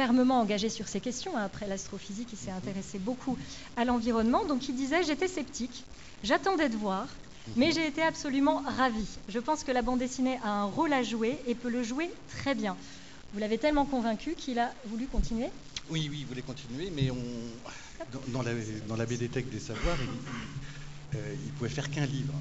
fermement 0.01 0.41
engagé 0.41 0.71
sur 0.71 0.89
ces 0.89 0.99
questions. 0.99 1.37
Après 1.37 1.67
l'astrophysique, 1.67 2.29
il 2.33 2.39
s'est 2.39 2.51
intéressé 2.51 2.99
beaucoup 2.99 3.37
à 3.77 3.85
l'environnement. 3.85 4.47
Donc 4.47 4.67
il 4.67 4.75
disait, 4.75 5.03
j'étais 5.05 5.29
sceptique, 5.29 5.85
j'attendais 6.25 6.71
de 6.71 6.77
voir, 6.77 7.07
mais 7.55 7.71
j'ai 7.71 7.87
été 7.87 8.01
absolument 8.01 8.63
ravi. 8.79 9.05
Je 9.29 9.39
pense 9.39 9.63
que 9.63 9.73
la 9.73 9.83
bande 9.83 9.99
dessinée 9.99 10.39
a 10.43 10.49
un 10.49 10.65
rôle 10.65 10.95
à 10.95 11.03
jouer 11.03 11.39
et 11.47 11.55
peut 11.55 11.69
le 11.69 11.83
jouer 11.83 12.11
très 12.31 12.55
bien. 12.55 12.79
Vous 13.35 13.41
l'avez 13.41 13.59
tellement 13.59 13.85
convaincu 13.85 14.35
qu'il 14.37 14.59
a 14.59 14.73
voulu 14.87 15.07
continuer? 15.07 15.51
Oui, 15.91 16.09
oui, 16.11 16.21
il 16.21 16.27
voulait 16.27 16.41
continuer, 16.41 16.91
mais 16.97 17.11
on, 17.11 17.23
dans, 18.29 18.41
la, 18.41 18.53
dans 18.89 18.97
la 18.97 19.05
BDTech 19.05 19.51
des 19.51 19.61
savoirs, 19.61 19.99
il, 21.13 21.19
ne 21.19 21.23
euh, 21.23 21.35
pouvait 21.59 21.69
faire 21.69 21.91
qu'un 21.91 22.07
livre. 22.07 22.33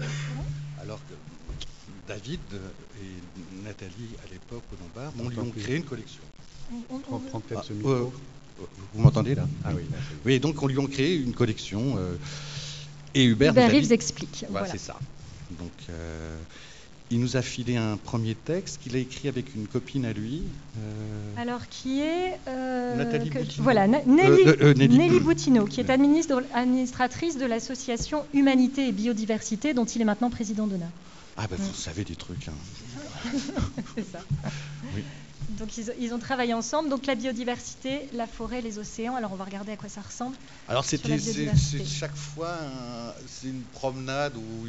Euh, 0.00 0.04
alors 0.82 0.98
que 1.06 1.14
David 2.08 2.40
et 3.00 3.64
Nathalie, 3.64 4.16
à 4.26 4.32
l'époque, 4.32 4.64
au 4.72 4.76
Lombard, 4.82 5.12
on 5.16 5.28
lui 5.28 5.38
ont 5.38 5.52
créé 5.52 5.76
une 5.76 5.84
collection. 5.84 6.22
On, 6.90 7.18
prend 7.18 7.40
peut-être 7.40 7.64
ce 7.64 7.72
ah, 7.72 7.76
micro. 7.76 7.90
Euh, 7.90 8.10
vous 8.94 9.02
m'entendez 9.02 9.34
là 9.34 9.46
Ah 9.64 9.70
oui. 9.74 9.82
Oui, 10.24 10.40
donc 10.40 10.62
on 10.62 10.66
lui 10.66 10.78
a 10.80 10.86
créé 10.86 11.16
une 11.16 11.34
collection. 11.34 11.96
Euh, 11.98 12.16
et 13.14 13.24
Hubert, 13.24 13.52
Hubert 13.52 13.70
Reeves 13.70 13.92
explique. 13.92 14.44
Voilà, 14.50 14.66
c'est 14.66 14.78
ça. 14.78 14.98
Donc, 15.58 15.72
euh, 15.90 16.36
il 17.10 17.20
nous 17.20 17.36
a 17.36 17.42
filé 17.42 17.76
un 17.76 17.96
premier 17.96 18.34
texte 18.34 18.80
qu'il 18.82 18.96
a 18.96 18.98
écrit 18.98 19.28
avec 19.28 19.54
une 19.54 19.66
copine 19.68 20.04
à 20.04 20.12
lui. 20.12 20.42
Alors, 21.36 21.68
qui 21.68 22.00
est. 22.00 22.38
Nathalie 22.46 23.30
Boutineau. 23.30 23.62
Voilà, 23.62 23.86
Nelly, 23.86 24.88
Nelly, 24.88 25.20
Boutineau, 25.20 25.66
qui 25.66 25.80
est 25.80 25.90
administratrice 25.90 27.38
de 27.38 27.46
l'association 27.46 28.24
Humanité 28.34 28.88
et 28.88 28.92
Biodiversité, 28.92 29.74
dont 29.74 29.84
il 29.84 30.02
est 30.02 30.06
maintenant 30.06 30.30
président 30.30 30.66
d'honneur. 30.66 30.90
Ah, 31.36 31.46
ben 31.48 31.56
vous 31.58 31.74
savez 31.74 32.04
des 32.04 32.16
trucs. 32.16 32.48
Hein. 32.48 33.30
c'est 33.94 34.10
ça. 34.10 34.20
Oui. 34.94 35.02
Donc 35.58 35.76
ils, 35.76 36.14
ont 36.14 36.18
travaillé 36.18 36.54
ensemble. 36.54 36.88
Donc 36.88 37.06
la 37.06 37.14
biodiversité, 37.14 38.08
la 38.12 38.26
forêt, 38.26 38.60
les 38.60 38.78
océans. 38.78 39.16
Alors 39.16 39.32
on 39.32 39.36
va 39.36 39.44
regarder 39.44 39.72
à 39.72 39.76
quoi 39.76 39.88
ça 39.88 40.00
ressemble. 40.00 40.36
Alors 40.68 40.84
c'était 40.84 41.18
chaque 41.84 42.16
fois 42.16 42.56
c'est 43.28 43.48
une 43.48 43.62
promenade 43.72 44.36
où 44.36 44.66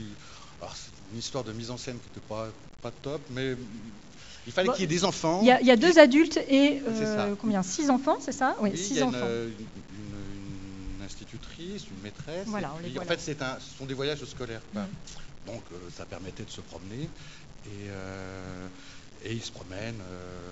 alors 0.61 0.75
c'est 0.75 0.91
une 1.13 1.19
histoire 1.19 1.43
de 1.43 1.53
mise 1.53 1.71
en 1.71 1.77
scène 1.77 1.97
qui 1.99 2.09
n'était 2.09 2.27
pas 2.27 2.47
pas 2.81 2.91
top, 2.91 3.21
mais 3.31 3.55
il 4.45 4.53
fallait 4.53 4.69
qu'il 4.69 4.81
y 4.81 4.83
ait 4.83 4.87
des 4.87 5.03
enfants. 5.03 5.41
Il 5.41 5.47
y 5.47 5.71
a, 5.71 5.75
deux 5.75 5.99
adultes 5.99 6.37
et 6.47 6.81
euh, 6.87 7.35
combien? 7.39 7.63
Six 7.63 7.89
enfants, 7.89 8.17
c'est 8.21 8.31
ça? 8.31 8.55
Oui, 8.61 8.77
six 8.77 9.01
enfants. 9.01 9.17
Une, 9.27 11.03
institutrice, 11.03 11.83
une 11.89 12.01
maîtresse. 12.03 12.47
Voilà, 12.47 12.73
En 12.99 13.05
fait, 13.05 13.19
c'est 13.19 13.41
un, 13.41 13.57
ce 13.59 13.77
sont 13.77 13.85
des 13.85 13.93
voyages 13.93 14.23
scolaires. 14.25 14.61
Mm. 14.73 14.79
Donc 15.47 15.63
euh, 15.71 15.77
ça 15.95 16.05
permettait 16.05 16.43
de 16.43 16.49
se 16.49 16.59
promener 16.59 17.03
et 17.65 17.89
euh, 17.89 18.67
et 19.27 19.33
ils 19.33 19.43
se 19.43 19.51
promènent. 19.51 20.01
Euh, 20.01 20.47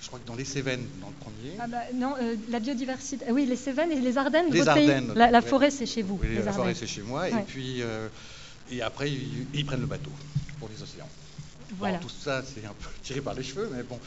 je 0.00 0.08
crois 0.08 0.18
que 0.18 0.26
dans 0.26 0.34
les 0.34 0.44
Cévennes, 0.44 0.84
dans 1.00 1.08
le 1.08 1.14
premier. 1.14 1.56
Ah 1.60 1.66
bah, 1.68 1.82
non, 1.94 2.14
euh, 2.20 2.34
la 2.50 2.58
biodiversité. 2.58 3.24
oui, 3.30 3.46
les 3.46 3.56
Cévennes 3.56 3.92
et 3.92 4.00
les 4.00 4.18
Ardennes, 4.18 4.46
les 4.50 4.64
Pays. 4.64 4.90
La, 5.14 5.40
forêt, 5.40 5.70
c'est 5.70 5.86
chez 5.86 6.02
vous. 6.02 6.18
Oui, 6.20 6.28
la 6.44 6.52
forêt, 6.52 6.74
c'est 6.74 6.88
chez 6.88 7.02
moi. 7.02 7.28
Et 7.28 7.42
puis, 7.46 7.82
euh, 7.82 8.08
et 8.70 8.82
après, 8.82 9.10
ils, 9.10 9.64
prennent 9.64 9.80
le 9.80 9.86
bateau 9.86 10.10
pour 10.58 10.68
les 10.68 10.82
océans. 10.82 11.08
Voilà. 11.78 11.98
tout 11.98 12.08
ça, 12.08 12.42
c'est 12.42 12.64
un 12.64 12.74
peu 12.78 12.88
tiré 13.02 13.20
par 13.20 13.34
les 13.34 13.42
cheveux, 13.42 13.70
mais 13.74 13.82
bon. 13.82 13.98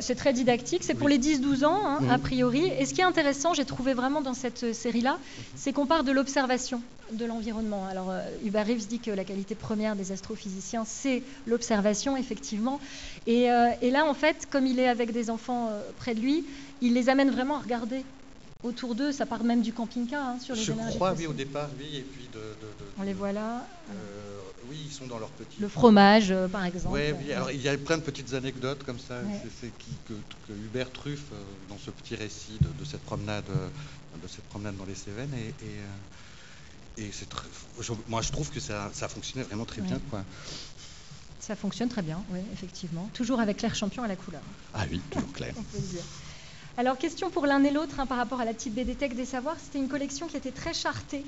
c'est 0.00 0.14
très 0.14 0.32
didactique. 0.32 0.82
C'est 0.84 0.94
pour 0.94 1.08
les 1.08 1.18
10-12 1.18 1.64
ans, 1.64 1.86
hein, 1.86 2.00
mhm. 2.00 2.10
a 2.10 2.18
priori. 2.18 2.66
Et 2.78 2.86
ce 2.86 2.94
qui 2.94 3.00
est 3.00 3.04
intéressant, 3.04 3.54
j'ai 3.54 3.64
trouvé 3.64 3.94
vraiment 3.94 4.20
dans 4.20 4.34
cette 4.34 4.74
série-là, 4.74 5.12
mhm. 5.14 5.44
c'est 5.54 5.72
qu'on 5.72 5.86
part 5.86 6.04
de 6.04 6.12
l'observation 6.12 6.82
de 7.12 7.24
l'environnement. 7.24 7.86
Alors, 7.86 8.10
euh, 8.10 8.20
Hubert 8.44 8.66
Reeves 8.66 8.86
dit 8.86 8.98
que 8.98 9.10
la 9.10 9.24
qualité 9.24 9.54
première 9.54 9.96
des 9.96 10.12
astrophysiciens, 10.12 10.84
c'est 10.84 11.22
l'observation, 11.46 12.16
effectivement. 12.16 12.80
Et, 13.26 13.50
euh, 13.50 13.70
et, 13.82 13.90
là, 13.90 14.04
en 14.04 14.14
fait, 14.14 14.48
comme 14.50 14.66
il 14.66 14.78
est 14.78 14.88
avec 14.88 15.12
des 15.12 15.30
enfants 15.30 15.68
euh, 15.70 15.80
près 15.98 16.14
de 16.14 16.20
lui, 16.20 16.44
il 16.80 16.94
les 16.94 17.08
amène 17.08 17.30
vraiment 17.30 17.56
à 17.56 17.60
regarder 17.60 18.04
autour 18.62 18.94
d'eux. 18.94 19.12
Ça 19.12 19.26
part 19.26 19.44
même 19.44 19.62
du 19.62 19.72
camping-car 19.72 20.26
hein, 20.26 20.38
sur 20.40 20.54
les 20.54 20.62
Je 20.62 20.72
crois, 20.72 21.14
oui, 21.16 21.26
au 21.26 21.32
départ, 21.32 21.68
oui. 21.78 21.98
Et 21.98 22.02
puis 22.02 22.28
de, 22.32 22.40
On 22.98 23.02
les 23.02 23.14
voit 23.14 23.32
là. 23.32 23.66
Oui, 24.68 24.78
ils 24.86 24.92
sont 24.92 25.06
dans 25.06 25.18
leur 25.18 25.28
petit. 25.30 25.60
Le 25.60 25.68
fromage, 25.68 26.34
par 26.52 26.64
exemple. 26.64 26.94
Oui, 26.94 27.12
oui, 27.18 27.32
alors 27.32 27.50
il 27.50 27.60
y 27.60 27.68
a 27.68 27.76
plein 27.76 27.98
de 27.98 28.02
petites 28.02 28.34
anecdotes 28.34 28.82
comme 28.84 28.98
ça. 28.98 29.20
C'est 29.60 29.72
que, 30.08 30.14
que, 30.46 30.52
Hubert 30.52 30.90
truffe 30.92 31.30
dans 31.68 31.78
ce 31.78 31.90
petit 31.90 32.14
récit 32.14 32.58
de, 32.60 32.84
cette 32.84 33.02
promenade, 33.02 33.44
de 33.46 34.28
cette 34.28 34.44
promenade 34.44 34.76
dans 34.76 34.84
les 34.84 34.94
Cévennes. 34.94 35.34
Et, 35.34 37.02
et 37.02 37.10
c'est 37.12 37.28
moi 38.08 38.22
je 38.22 38.32
trouve 38.32 38.50
que 38.50 38.60
ça, 38.60 38.90
ça 38.92 39.08
fonctionnait 39.08 39.44
vraiment 39.44 39.64
très 39.64 39.82
bien. 39.82 40.00
Quoi. 40.10 40.24
Ça 41.40 41.54
fonctionne 41.54 41.88
très 41.88 42.02
bien, 42.02 42.22
oui, 42.30 42.40
effectivement. 42.52 43.08
Toujours 43.14 43.38
avec 43.38 43.58
Claire 43.58 43.74
Champion 43.74 44.02
à 44.02 44.08
la 44.08 44.16
couleur. 44.16 44.42
Ah 44.74 44.84
oui, 44.90 45.00
toujours 45.10 45.32
Claire. 45.32 45.54
On 45.58 45.62
peut 45.62 45.78
le 45.78 45.86
dire. 45.86 46.02
Alors, 46.78 46.98
question 46.98 47.30
pour 47.30 47.46
l'un 47.46 47.62
et 47.62 47.70
l'autre 47.70 48.00
hein, 48.00 48.06
par 48.06 48.18
rapport 48.18 48.40
à 48.40 48.44
la 48.44 48.52
petite 48.52 48.74
BDTech 48.74 49.14
des 49.14 49.24
Savoirs. 49.24 49.56
C'était 49.62 49.78
une 49.78 49.88
collection 49.88 50.26
qui 50.26 50.36
était 50.36 50.50
très 50.50 50.74
chartée, 50.74 51.24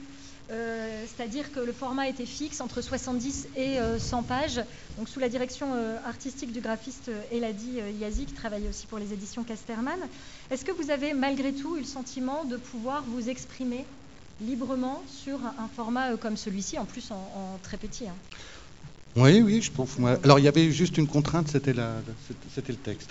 euh, 0.51 1.05
c'est-à-dire 1.07 1.53
que 1.53 1.61
le 1.61 1.73
format 1.73 2.09
était 2.09 2.27
fixe 2.27 2.61
entre 2.61 2.81
70 2.81 3.49
et 3.57 3.77
100 3.99 4.19
euh, 4.19 4.23
pages. 4.23 4.61
Donc, 4.97 5.09
sous 5.09 5.21
la 5.21 5.29
direction 5.29 5.75
euh, 5.75 5.97
artistique 6.07 6.53
du 6.53 6.61
graphiste 6.61 7.11
Eladi 7.31 7.81
Yazi, 8.01 8.25
qui 8.25 8.35
travaille 8.35 8.67
aussi 8.69 8.87
pour 8.87 8.99
les 8.99 9.13
éditions 9.13 9.45
Casterman. 9.45 9.99
Est-ce 10.51 10.65
que 10.65 10.73
vous 10.73 10.91
avez 10.91 11.13
malgré 11.13 11.53
tout 11.53 11.77
eu 11.77 11.81
le 11.81 11.87
sentiment 11.87 12.45
de 12.45 12.57
pouvoir 12.57 13.05
vous 13.07 13.29
exprimer 13.29 13.85
librement 14.41 15.03
sur 15.09 15.39
un 15.45 15.69
format 15.75 16.13
euh, 16.13 16.17
comme 16.17 16.37
celui-ci, 16.37 16.79
en 16.79 16.85
plus 16.85 17.11
en, 17.11 17.59
très 17.63 17.77
petit. 17.77 18.07
Hein? 18.07 18.15
Oui, 19.17 19.41
oui, 19.43 19.63
je 19.63 19.73
trouve. 19.73 19.91
Alors 20.23 20.39
il 20.39 20.45
y 20.45 20.49
avait 20.49 20.71
juste 20.71 20.97
une 20.99 21.07
contrainte, 21.07 21.49
c'était 21.49 21.75
c'était 22.55 22.73
le 22.73 22.79
texte. 22.79 23.11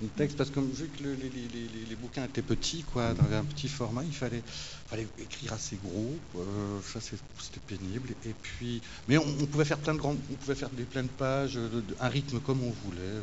Le 0.00 0.08
texte, 0.16 0.36
parce 0.36 0.50
que 0.50 0.60
vu 0.60 0.88
que 0.96 1.02
les, 1.02 1.96
bouquins 1.96 2.24
étaient 2.24 2.40
petits, 2.40 2.84
quoi, 2.92 3.14
dans 3.14 3.36
un 3.36 3.42
petit 3.42 3.68
format, 3.68 4.02
il 4.04 4.14
fallait, 4.14 4.42
fallait 4.88 5.06
écrire 5.18 5.52
assez 5.52 5.76
gros. 5.76 6.14
Euh, 6.36 6.80
ça, 6.82 7.00
c'était 7.00 7.60
pénible. 7.66 8.10
Et 8.24 8.34
puis, 8.40 8.80
mais 9.08 9.18
on, 9.18 9.46
pouvait 9.46 9.64
faire 9.64 9.78
plein 9.78 9.94
de 9.94 9.98
grandes, 9.98 10.18
on 10.30 10.34
pouvait 10.34 10.54
faire 10.54 10.70
des 10.70 10.84
pleines 10.84 11.08
pages, 11.08 11.58
un 12.00 12.08
rythme 12.08 12.40
comme 12.40 12.62
on 12.62 12.70
voulait. 12.84 13.22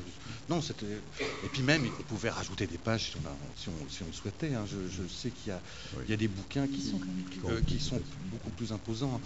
Non, 0.49 0.61
c'était. 0.61 0.85
Et 1.43 1.47
puis 1.51 1.61
même, 1.61 1.85
on 1.99 2.03
pouvait 2.03 2.29
rajouter 2.29 2.67
des 2.67 2.77
pages 2.77 3.11
si 3.11 3.17
on, 3.69 3.89
si 3.89 4.03
on, 4.03 4.07
le 4.07 4.13
souhaitait. 4.13 4.53
Hein. 4.53 4.65
Je, 4.67 5.03
sais 5.07 5.29
qu'il 5.29 5.49
y 5.49 5.51
a, 5.51 5.61
il 6.05 6.11
y 6.11 6.13
a 6.13 6.17
des 6.17 6.27
bouquins 6.27 6.67
qui, 6.67 6.93
qui, 7.67 7.79
sont, 7.79 7.95
euh, 7.95 7.99
beaucoup 8.31 8.49
plus 8.51 8.71
imposants. 8.71 9.19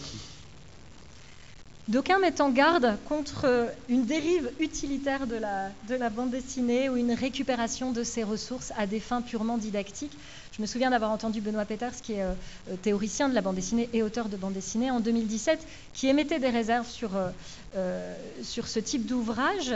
D'aucuns 1.87 2.19
mettent 2.19 2.41
en 2.41 2.49
garde 2.49 2.97
contre 3.07 3.71
une 3.87 4.05
dérive 4.05 4.51
utilitaire 4.59 5.25
de 5.25 5.37
la, 5.37 5.69
de 5.87 5.95
la 5.95 6.09
bande 6.09 6.31
dessinée 6.31 6.89
ou 6.89 6.97
une 6.97 7.13
récupération 7.13 7.93
de 7.93 8.03
ses 8.03 8.23
ressources 8.23 8.73
à 8.77 8.85
des 8.85 8.99
fins 8.99 9.21
purement 9.21 9.57
didactiques. 9.57 10.11
Je 10.51 10.61
me 10.61 10.67
souviens 10.67 10.89
d'avoir 10.89 11.11
entendu 11.11 11.39
Benoît 11.39 11.63
Peters, 11.63 12.01
qui 12.01 12.13
est 12.13 12.23
euh, 12.23 12.33
théoricien 12.81 13.29
de 13.29 13.33
la 13.33 13.39
bande 13.39 13.55
dessinée 13.55 13.89
et 13.93 14.03
auteur 14.03 14.27
de 14.27 14.35
bande 14.35 14.51
dessinée, 14.51 14.91
en 14.91 14.99
2017, 14.99 15.65
qui 15.93 16.07
émettait 16.07 16.39
des 16.39 16.49
réserves 16.49 16.89
sur, 16.89 17.15
euh, 17.15 17.29
euh, 17.77 18.13
sur 18.43 18.67
ce 18.67 18.81
type 18.81 19.05
d'ouvrage 19.05 19.73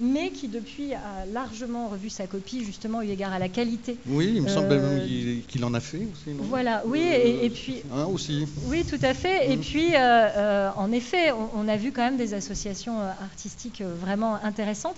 mais 0.00 0.30
qui 0.30 0.48
depuis 0.48 0.94
a 0.94 1.26
largement 1.32 1.88
revu 1.88 2.10
sa 2.10 2.26
copie, 2.26 2.64
justement 2.64 3.02
eu 3.02 3.08
égard 3.08 3.32
à 3.32 3.38
la 3.38 3.48
qualité. 3.48 3.96
Oui, 4.06 4.32
il 4.36 4.42
me 4.42 4.48
semble 4.48 4.68
euh, 4.72 5.38
qu'il 5.48 5.64
en 5.64 5.74
a 5.74 5.80
fait 5.80 5.98
aussi. 6.12 6.34
Non? 6.34 6.44
Voilà, 6.44 6.82
oui, 6.86 7.00
et, 7.00 7.46
euh, 7.46 7.50
puis. 7.50 7.82
Hein, 7.92 8.04
aussi. 8.06 8.46
Oui, 8.66 8.84
tout 8.84 8.98
à 9.02 9.14
fait. 9.14 9.50
Et 9.50 9.56
mm. 9.56 9.60
puis, 9.60 9.90
euh, 9.94 10.70
en 10.76 10.92
effet, 10.92 11.32
on, 11.32 11.66
a 11.66 11.76
vu 11.76 11.92
quand 11.92 12.02
même 12.02 12.16
des 12.16 12.34
associations 12.34 13.00
artistiques 13.00 13.82
vraiment 13.82 14.36
intéressantes. 14.42 14.96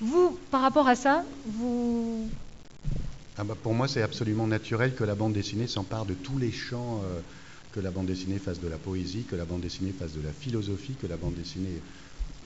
Vous, 0.00 0.38
par 0.50 0.60
rapport 0.60 0.88
à 0.88 0.96
ça, 0.96 1.24
vous. 1.46 2.28
Ah 3.38 3.44
bah 3.44 3.56
pour 3.60 3.72
moi, 3.72 3.88
c'est 3.88 4.02
absolument 4.02 4.46
naturel 4.46 4.94
que 4.94 5.04
la 5.04 5.14
bande 5.14 5.32
dessinée 5.32 5.66
s'empare 5.66 6.04
de 6.04 6.14
tous 6.14 6.38
les 6.38 6.52
champs. 6.52 7.00
que 7.72 7.80
la 7.80 7.90
bande 7.90 8.04
dessinée 8.04 8.38
fasse 8.38 8.60
de 8.60 8.68
la 8.68 8.76
poésie, 8.76 9.22
que 9.22 9.34
la 9.34 9.46
bande 9.46 9.62
dessinée 9.62 9.94
fasse 9.98 10.12
de 10.12 10.20
la 10.20 10.32
philosophie, 10.32 10.92
que 11.00 11.06
la 11.06 11.16
bande 11.16 11.32
dessinée 11.32 11.80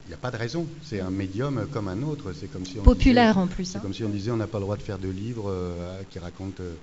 n'y 0.08 0.14
a 0.14 0.18
pas 0.18 0.30
de 0.30 0.36
raison. 0.36 0.66
C'est 0.84 1.00
un 1.00 1.10
médium 1.10 1.66
comme 1.72 1.88
un 1.88 2.02
autre. 2.02 2.32
C'est 2.32 2.46
comme 2.46 2.64
si 2.64 2.78
on 2.78 2.82
populaire 2.82 3.38
en 3.38 3.46
plus. 3.46 3.64
C'est 3.64 3.78
hein. 3.78 3.80
comme 3.80 3.94
si 3.94 4.04
on 4.04 4.08
disait 4.08 4.30
on 4.30 4.36
n'a 4.36 4.46
pas 4.46 4.58
le 4.58 4.64
droit 4.64 4.76
de 4.76 4.82
faire 4.82 4.98
de 4.98 5.08
livres 5.08 5.50
euh, 5.50 6.02
qui 6.10 6.18
racontent 6.18 6.62
euh, 6.62 6.74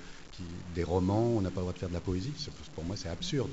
des 0.75 0.83
romans, 0.83 1.27
on 1.35 1.41
n'a 1.41 1.49
pas 1.49 1.57
le 1.57 1.61
droit 1.61 1.73
de 1.73 1.77
faire 1.77 1.89
de 1.89 1.93
la 1.93 1.99
poésie. 1.99 2.33
Pour 2.75 2.83
moi, 2.83 2.95
c'est 2.97 3.09
absurde. 3.09 3.49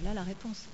Voilà. 0.00 0.14
la 0.14 0.22
réponse. 0.22 0.64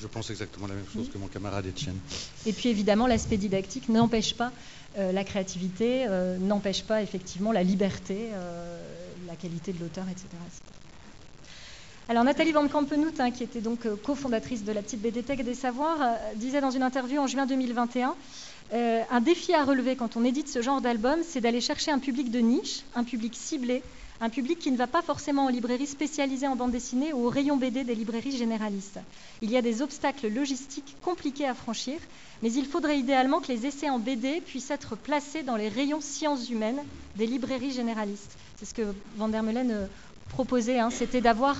Je 0.00 0.06
pense 0.06 0.30
exactement 0.30 0.66
la 0.66 0.74
même 0.74 0.86
chose 0.92 1.08
que 1.12 1.18
mon 1.18 1.26
camarade 1.26 1.66
Étienne. 1.66 1.98
Et 2.46 2.52
puis 2.52 2.68
évidemment, 2.68 3.06
l'aspect 3.06 3.36
didactique 3.36 3.88
n'empêche 3.88 4.34
pas 4.34 4.52
euh, 4.98 5.12
la 5.12 5.24
créativité, 5.24 6.06
n'empêche 6.40 6.84
pas 6.84 7.02
effectivement 7.02 7.52
la 7.52 7.62
liberté, 7.62 8.30
la 9.26 9.36
qualité 9.36 9.72
de 9.72 9.80
l'auteur, 9.80 10.04
etc., 10.08 10.26
alors 12.12 12.24
Nathalie 12.24 12.52
Van 12.52 12.68
Kampenhout, 12.68 13.20
hein, 13.20 13.30
qui 13.30 13.42
était 13.42 13.62
donc 13.62 13.86
euh, 13.86 13.96
cofondatrice 13.96 14.64
de 14.64 14.72
la 14.72 14.82
petite 14.82 15.00
BDTech 15.00 15.42
des 15.42 15.54
Savoirs, 15.54 15.96
euh, 16.02 16.14
disait 16.36 16.60
dans 16.60 16.70
une 16.70 16.82
interview 16.82 17.18
en 17.18 17.26
juin 17.26 17.46
2021 17.46 18.14
euh, 18.74 19.00
Un 19.10 19.20
défi 19.22 19.54
à 19.54 19.64
relever 19.64 19.96
quand 19.96 20.14
on 20.18 20.22
édite 20.22 20.46
ce 20.48 20.60
genre 20.60 20.82
d'album, 20.82 21.20
c'est 21.26 21.40
d'aller 21.40 21.62
chercher 21.62 21.90
un 21.90 21.98
public 21.98 22.30
de 22.30 22.40
niche, 22.40 22.82
un 22.94 23.04
public 23.04 23.34
ciblé, 23.34 23.82
un 24.20 24.28
public 24.28 24.58
qui 24.58 24.70
ne 24.70 24.76
va 24.76 24.86
pas 24.86 25.00
forcément 25.00 25.46
en 25.46 25.48
librairie 25.48 25.86
spécialisée 25.86 26.46
en 26.46 26.54
bande 26.54 26.72
dessinée 26.72 27.14
ou 27.14 27.24
au 27.24 27.30
rayon 27.30 27.56
BD 27.56 27.82
des 27.82 27.94
librairies 27.94 28.36
généralistes. 28.36 29.00
Il 29.40 29.50
y 29.50 29.56
a 29.56 29.62
des 29.62 29.80
obstacles 29.80 30.28
logistiques 30.28 30.94
compliqués 31.02 31.48
à 31.48 31.54
franchir, 31.54 31.98
mais 32.42 32.52
il 32.52 32.66
faudrait 32.66 32.98
idéalement 32.98 33.40
que 33.40 33.48
les 33.48 33.64
essais 33.64 33.88
en 33.88 33.98
BD 33.98 34.42
puissent 34.42 34.70
être 34.70 34.96
placés 34.96 35.44
dans 35.44 35.56
les 35.56 35.70
rayons 35.70 36.02
sciences 36.02 36.50
humaines 36.50 36.82
des 37.16 37.26
librairies 37.26 37.72
généralistes. 37.72 38.36
C'est 38.58 38.66
ce 38.66 38.74
que 38.74 38.94
Van 39.16 39.28
der 39.28 39.42
proposait, 40.28 40.78
hein, 40.78 40.90
c'était 40.90 41.20
d'avoir 41.20 41.56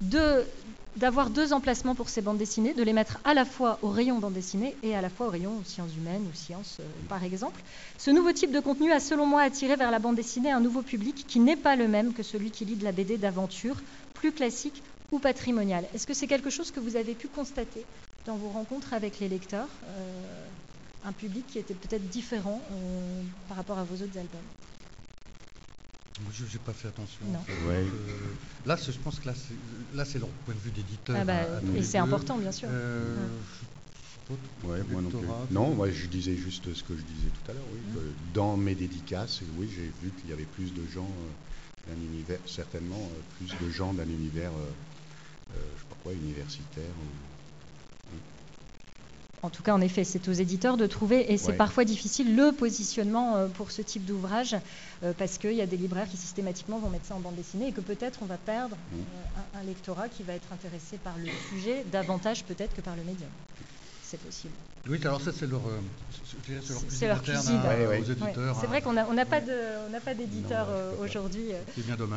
d'avoir 0.00 1.30
deux 1.30 1.52
emplacements 1.52 1.94
pour 1.94 2.08
ces 2.08 2.22
bandes 2.22 2.38
dessinées, 2.38 2.74
de 2.74 2.82
les 2.82 2.92
mettre 2.92 3.18
à 3.24 3.34
la 3.34 3.44
fois 3.44 3.78
au 3.82 3.88
rayon 3.88 4.18
bande 4.18 4.34
dessinée 4.34 4.76
et 4.82 4.94
à 4.94 5.00
la 5.00 5.10
fois 5.10 5.26
au 5.26 5.30
rayon 5.30 5.64
sciences 5.64 5.94
humaines 5.96 6.26
ou 6.28 6.34
sciences, 6.34 6.78
euh, 6.80 6.88
par 7.08 7.24
exemple. 7.24 7.62
Ce 7.98 8.10
nouveau 8.10 8.32
type 8.32 8.52
de 8.52 8.60
contenu 8.60 8.92
a, 8.92 9.00
selon 9.00 9.26
moi, 9.26 9.42
attiré 9.42 9.76
vers 9.76 9.90
la 9.90 9.98
bande 9.98 10.16
dessinée 10.16 10.50
un 10.50 10.60
nouveau 10.60 10.82
public 10.82 11.26
qui 11.26 11.40
n'est 11.40 11.56
pas 11.56 11.76
le 11.76 11.88
même 11.88 12.12
que 12.12 12.22
celui 12.22 12.50
qui 12.50 12.64
lit 12.64 12.76
de 12.76 12.84
la 12.84 12.92
BD 12.92 13.18
d'aventure, 13.18 13.82
plus 14.14 14.32
classique 14.32 14.82
ou 15.10 15.18
patrimoniale. 15.18 15.88
Est-ce 15.94 16.06
que 16.06 16.14
c'est 16.14 16.26
quelque 16.26 16.50
chose 16.50 16.70
que 16.70 16.80
vous 16.80 16.96
avez 16.96 17.14
pu 17.14 17.28
constater 17.28 17.84
dans 18.26 18.36
vos 18.36 18.48
rencontres 18.48 18.94
avec 18.94 19.20
les 19.20 19.28
lecteurs 19.28 19.68
euh, 19.86 20.48
Un 21.04 21.12
public 21.12 21.46
qui 21.46 21.58
était 21.58 21.74
peut-être 21.74 22.08
différent 22.08 22.60
euh, 22.70 23.22
par 23.48 23.56
rapport 23.56 23.78
à 23.78 23.84
vos 23.84 23.94
autres 23.94 24.18
albums? 24.18 24.73
Je 26.32 26.44
n'ai 26.44 26.58
pas 26.64 26.72
fait 26.72 26.88
attention. 26.88 27.24
Euh, 27.48 27.84
là, 28.66 28.76
je 28.76 28.92
pense 28.98 29.18
que 29.18 29.26
là, 29.26 30.04
c'est 30.04 30.18
leur 30.18 30.28
point 30.28 30.54
de 30.54 30.60
vue 30.60 30.70
d'éditeur. 30.70 31.16
Ah 31.18 31.24
bah, 31.24 31.42
et 31.76 31.82
c'est 31.82 31.98
important, 31.98 32.38
bien 32.38 32.52
sûr. 32.52 32.68
Euh, 32.70 33.16
moi 34.62 34.78
non, 35.02 35.10
non, 35.50 35.74
moi 35.74 35.90
je 35.90 36.06
disais 36.06 36.34
juste 36.34 36.72
ce 36.72 36.82
que 36.82 36.96
je 36.96 37.02
disais 37.02 37.28
tout 37.28 37.50
à 37.50 37.54
l'heure. 37.54 37.64
Oui, 37.72 38.00
dans 38.32 38.56
mes 38.56 38.74
dédicaces, 38.74 39.42
oui, 39.58 39.68
j'ai 39.74 39.92
vu 40.02 40.10
qu'il 40.18 40.30
y 40.30 40.32
avait 40.32 40.46
plus 40.46 40.72
de 40.72 40.86
gens 40.94 41.02
euh, 41.08 41.92
d'un 41.92 42.00
univers, 42.00 42.38
certainement 42.46 43.10
plus 43.36 43.54
de 43.66 43.70
gens 43.70 43.92
d'un 43.92 44.08
univers, 44.08 44.52
je 45.50 45.54
sais 45.54 45.86
pas 45.90 45.96
quoi, 46.02 46.12
universitaire. 46.14 46.94
En 49.44 49.50
tout 49.50 49.62
cas, 49.62 49.74
en 49.74 49.82
effet, 49.82 50.04
c'est 50.04 50.26
aux 50.26 50.32
éditeurs 50.32 50.78
de 50.78 50.86
trouver, 50.86 51.30
et 51.30 51.36
c'est 51.36 51.52
parfois 51.52 51.84
difficile, 51.84 52.34
le 52.34 52.52
positionnement 52.52 53.36
euh, 53.36 53.46
pour 53.46 53.72
ce 53.72 53.82
type 53.82 54.06
d'ouvrage, 54.06 54.56
euh, 55.02 55.12
parce 55.12 55.36
qu'il 55.36 55.52
y 55.52 55.60
a 55.60 55.66
des 55.66 55.76
libraires 55.76 56.08
qui 56.08 56.16
systématiquement 56.16 56.78
vont 56.78 56.88
mettre 56.88 57.04
ça 57.04 57.14
en 57.14 57.20
bande 57.20 57.34
dessinée, 57.34 57.68
et 57.68 57.72
que 57.72 57.82
peut-être 57.82 58.20
on 58.22 58.24
va 58.24 58.38
perdre 58.38 58.74
mmh. 58.74 58.96
euh, 58.96 59.60
un, 59.60 59.64
lectorat 59.64 60.08
qui 60.08 60.22
va 60.22 60.32
être 60.32 60.50
intéressé 60.50 60.96
par 60.96 61.18
le 61.18 61.28
sujet 61.50 61.84
davantage 61.92 62.42
peut-être 62.44 62.74
que 62.74 62.80
par 62.80 62.96
le 62.96 63.02
médium. 63.02 63.28
C'est 64.14 64.26
possible. 64.26 64.54
Oui, 64.88 65.00
alors 65.02 65.20
ça 65.20 65.32
c'est 65.32 65.46
leur, 65.46 65.62
c'est 66.88 67.08
leur 67.08 67.22
cuisine 67.22 67.60
aux 68.00 68.04
éditeurs. 68.04 68.56
C'est 68.60 68.66
vrai 68.66 68.80
qu'on 68.80 68.92
n'a 68.92 69.24
pas 69.24 70.14
d'éditeur 70.14 70.68
aujourd'hui 71.00 71.48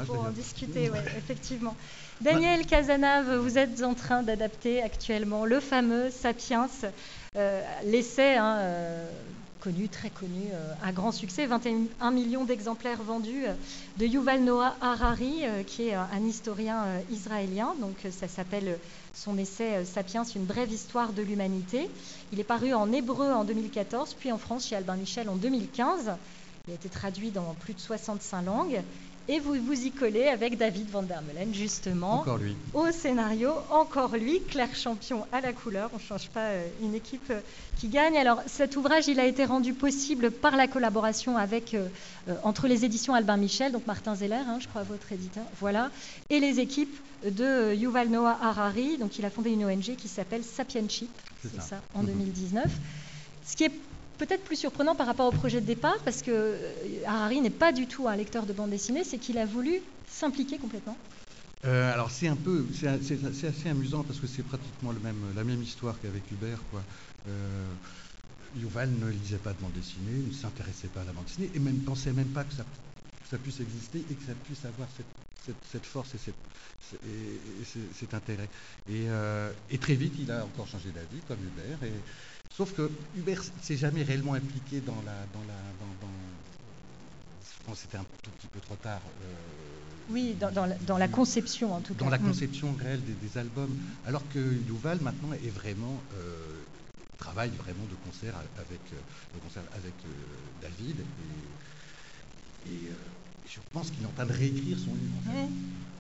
pour 0.06 0.20
en 0.20 0.30
discuter, 0.30 0.92
effectivement. 1.18 1.76
Daniel 2.22 2.66
Casanave, 2.66 3.38
vous 3.38 3.58
êtes 3.58 3.82
en 3.82 3.96
train 3.96 4.22
d'adapter 4.22 4.82
actuellement 4.82 5.46
le 5.46 5.60
fameux 5.60 6.12
Sapiens, 6.12 6.68
euh, 7.36 7.62
l'essai 7.86 8.36
hein, 8.36 8.58
euh, 8.58 9.10
connu, 9.60 9.88
très 9.88 10.10
connu, 10.10 10.50
euh, 10.52 10.74
à 10.84 10.92
grand 10.92 11.12
succès, 11.12 11.46
21 11.46 12.12
millions 12.12 12.44
d'exemplaires 12.44 13.02
vendus 13.02 13.46
de 13.98 14.06
Yuval 14.06 14.44
Noah 14.44 14.76
Harari, 14.82 15.44
qui 15.66 15.88
est 15.88 15.94
un 15.94 16.26
historien 16.26 16.86
israélien. 17.12 17.76
Donc 17.80 17.96
ça 18.12 18.28
s'appelle 18.28 18.78
son 19.18 19.38
essai 19.38 19.84
Sapiens, 19.84 20.24
une 20.24 20.46
brève 20.46 20.72
histoire 20.72 21.12
de 21.12 21.24
l'humanité. 21.24 21.90
Il 22.32 22.40
est 22.40 22.44
paru 22.44 22.74
en 22.74 22.92
hébreu 22.92 23.32
en 23.32 23.46
2014, 23.46 24.14
puis 24.14 24.32
en 24.32 24.38
France 24.38 24.68
chez 24.68 24.76
Albin 24.76 24.96
Michel 24.96 25.28
en 25.28 25.36
2015. 25.36 26.18
Il 26.68 26.72
a 26.72 26.76
été 26.76 26.88
traduit 26.88 27.32
dans 27.32 27.56
plus 27.56 27.74
de 27.74 27.80
65 27.80 28.44
langues. 28.44 28.84
Et 29.30 29.40
vous 29.40 29.56
vous 29.56 29.86
y 29.86 29.92
collez 29.92 30.28
avec 30.28 30.58
David 30.58 30.90
Van 30.90 31.04
der 31.04 31.22
Meulen, 31.22 31.54
justement. 31.54 32.22
Encore 32.22 32.38
lui. 32.38 32.56
Au 32.74 32.90
scénario, 32.92 33.52
encore 33.72 34.16
lui, 34.16 34.42
Claire 34.48 34.74
Champion 34.74 35.26
à 35.34 35.42
la 35.42 35.52
couleur. 35.52 35.90
On 35.94 35.98
ne 35.98 36.02
change 36.02 36.30
pas 36.30 36.46
euh, 36.46 36.68
une 36.82 36.96
équipe 36.96 37.30
euh, 37.30 37.42
qui 37.78 37.90
gagne. 37.90 38.16
Alors, 38.18 38.42
cet 38.46 38.78
ouvrage, 38.78 39.10
il 39.10 39.20
a 39.20 39.26
été 39.26 39.44
rendu 39.44 39.74
possible 39.74 40.32
par 40.32 40.56
la 40.56 40.68
collaboration 40.68 41.36
avec, 41.36 41.74
euh, 41.74 41.88
entre 42.44 42.68
les 42.70 42.86
éditions 42.86 43.16
Albin 43.16 43.36
Michel, 43.36 43.74
donc 43.74 43.86
Martin 43.86 44.16
Zeller, 44.16 44.36
hein, 44.36 44.60
je 44.62 44.68
crois, 44.70 44.84
votre 44.84 45.12
éditeur, 45.12 45.44
voilà, 45.60 45.92
et 46.30 46.40
les 46.40 46.62
équipes 46.62 46.98
de 47.26 47.74
Yuval 47.74 48.08
Noah 48.08 48.38
Harari. 48.42 48.98
Donc, 48.98 49.20
il 49.20 49.26
a 49.26 49.30
fondé 49.30 49.50
une 49.50 49.66
ONG 49.66 49.98
qui 49.98 50.08
s'appelle 50.08 50.44
Sapienship, 50.46 51.12
c'est 51.42 51.62
ça. 51.62 51.82
en 51.96 52.04
2019. 52.04 52.64
Mhm. 52.64 52.72
Ce 53.46 53.56
qui 53.56 53.64
est 53.66 53.72
peut-être 54.18 54.44
plus 54.44 54.56
surprenant 54.56 54.96
par 54.96 55.08
rapport 55.08 55.28
au 55.28 55.32
projet 55.32 55.62
de 55.62 55.66
départ, 55.66 55.98
parce 56.04 56.22
que 56.22 56.32
euh, 56.32 56.72
Harari 57.06 57.42
n'est 57.42 57.50
pas 57.50 57.72
du 57.72 57.88
tout 57.88 58.08
un 58.08 58.16
lecteur 58.16 58.46
de 58.46 58.54
bande 58.54 58.72
dessinée, 58.72 59.04
c'est 59.04 59.18
qu'il 59.18 59.38
a 59.38 59.46
voulu 59.46 59.82
s'impliquer 60.10 60.58
complètement. 60.58 60.98
Euh, 61.66 61.94
alors 61.94 62.12
c'est 62.12 62.28
un 62.28 62.36
peu, 62.36 62.66
c'est 62.74 62.88
assez 62.88 63.70
amusant 63.70 64.04
parce 64.04 64.20
que 64.20 64.28
c'est 64.28 64.44
pratiquement 64.44 64.94
la 65.36 65.44
même 65.44 65.62
histoire 65.62 65.96
qu'avec 66.02 66.24
Hubert. 66.32 66.60
Quoi. 66.72 66.84
Euh, 67.28 67.66
Yuval 68.56 68.90
ne 68.92 69.10
lisait 69.10 69.38
pas 69.38 69.54
de 69.54 69.60
bande 69.60 69.74
dessinée, 69.74 70.24
ne 70.28 70.34
s'intéressait 70.34 70.88
pas 70.88 71.02
à 71.02 71.06
la 71.06 71.12
bande 71.14 71.26
dessinée 71.26 71.50
et 71.54 71.60
même 71.60 71.80
pensait 71.80 72.14
même 72.14 72.28
pas 72.28 72.44
que 72.44 72.54
ça, 72.54 73.38
puisse 73.38 73.60
exister 73.60 74.00
et 74.10 74.14
que 74.14 74.24
ça 74.24 74.34
puisse 74.46 74.64
avoir 74.66 74.88
cette, 75.46 75.86
force 75.86 76.10
et, 76.14 76.20
cet 77.94 78.14
intérêt. 78.14 78.50
Et, 78.90 79.78
très 79.78 79.96
vite, 79.96 80.14
il 80.20 80.32
a 80.32 80.46
encore 80.46 80.68
changé 80.68 80.90
d'avis, 80.92 81.22
comme 81.28 81.40
Hubert. 81.40 81.80
Sauf 82.58 82.74
que 82.74 82.90
Hubert 83.16 83.44
s'est 83.62 83.78
jamais 83.78 84.02
réellement 84.02 84.34
impliqué 84.34 84.82
dans 84.82 85.00
la. 85.06 85.14
Dans 85.32 85.42
la 85.42 85.54
dans, 85.80 86.08
je 87.44 87.64
pense 87.64 87.76
que 87.76 87.82
c'était 87.84 87.98
un 87.98 88.06
tout 88.24 88.32
petit 88.32 88.48
peu 88.48 88.60
trop 88.60 88.76
tard. 88.76 89.02
Euh, 89.22 89.34
oui, 90.10 90.36
dans, 90.40 90.98
la, 90.98 91.08
conception 91.08 91.76
en 91.76 91.82
tout 91.82 91.94
cas. 91.94 92.04
Dans 92.04 92.10
la 92.10 92.18
mm. 92.18 92.26
conception 92.26 92.74
réelle 92.74 93.02
des, 93.04 93.38
albums. 93.38 93.78
Alors 94.08 94.24
que 94.34 94.40
Yuval 94.40 95.00
maintenant 95.02 95.34
est 95.34 95.50
vraiment. 95.50 96.02
Euh, 96.16 96.64
travaille 97.20 97.50
vraiment 97.50 97.86
de 97.92 97.96
concert 98.10 98.34
avec, 98.58 98.82
euh, 98.94 99.60
avec 99.76 99.94
David. 100.62 100.98
Et, 102.68 102.90
je 103.50 103.60
pense 103.72 103.92
qu'il 103.92 104.04
est 104.04 104.08
en 104.08 104.12
train 104.12 104.26
de 104.26 104.34
réécrire 104.34 104.78
son 104.78 104.94
livre. 104.94 105.50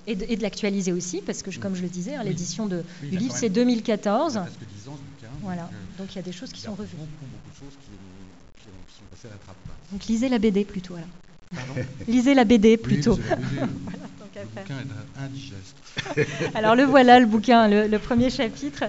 Et 0.08 0.16
de, 0.16 0.42
l'actualiser 0.42 0.94
aussi, 0.94 1.22
parce 1.22 1.44
que 1.44 1.56
comme 1.60 1.76
je 1.76 1.82
le 1.82 1.90
disais, 1.90 2.16
hein, 2.16 2.24
l'édition 2.24 2.66
du 2.66 2.78
livre 3.04 3.36
c'est 3.36 3.50
2014. 3.50 4.34
Presque 4.34 4.60
10 4.84 4.90
ans 4.90 4.98
voilà. 5.42 5.64
Euh, 5.64 5.98
donc 5.98 6.14
il 6.14 6.16
y 6.16 6.20
a 6.20 6.24
des 6.24 6.32
choses 6.32 6.52
qui 6.52 6.62
sont 6.62 6.74
revues. 6.74 6.96
Beaucoup, 6.98 7.08
beaucoup 7.32 7.50
de 7.54 7.60
choses 7.60 7.78
qui, 7.82 8.68
sont 8.98 9.06
passées 9.12 9.28
à 9.28 9.32
la 9.32 9.38
trappe. 9.38 9.58
Donc 9.92 10.06
lisez 10.06 10.30
la 10.30 10.40
BD 10.40 10.66
plutôt. 10.66 10.96
Lisez 12.08 12.34
la 12.34 12.44
BD 12.44 12.78
plutôt. 12.78 13.16
voilà, 13.16 14.00
le 14.36 14.46
bouquin 14.46 14.80
est 14.80 15.22
indigeste. 15.22 15.76
Alors 16.56 16.76
le 16.76 16.84
voilà, 16.84 17.20
le 17.20 17.26
bouquin, 17.26 17.68
le, 17.68 17.88
le 17.88 18.00
premier 18.00 18.30
chapitre. 18.30 18.84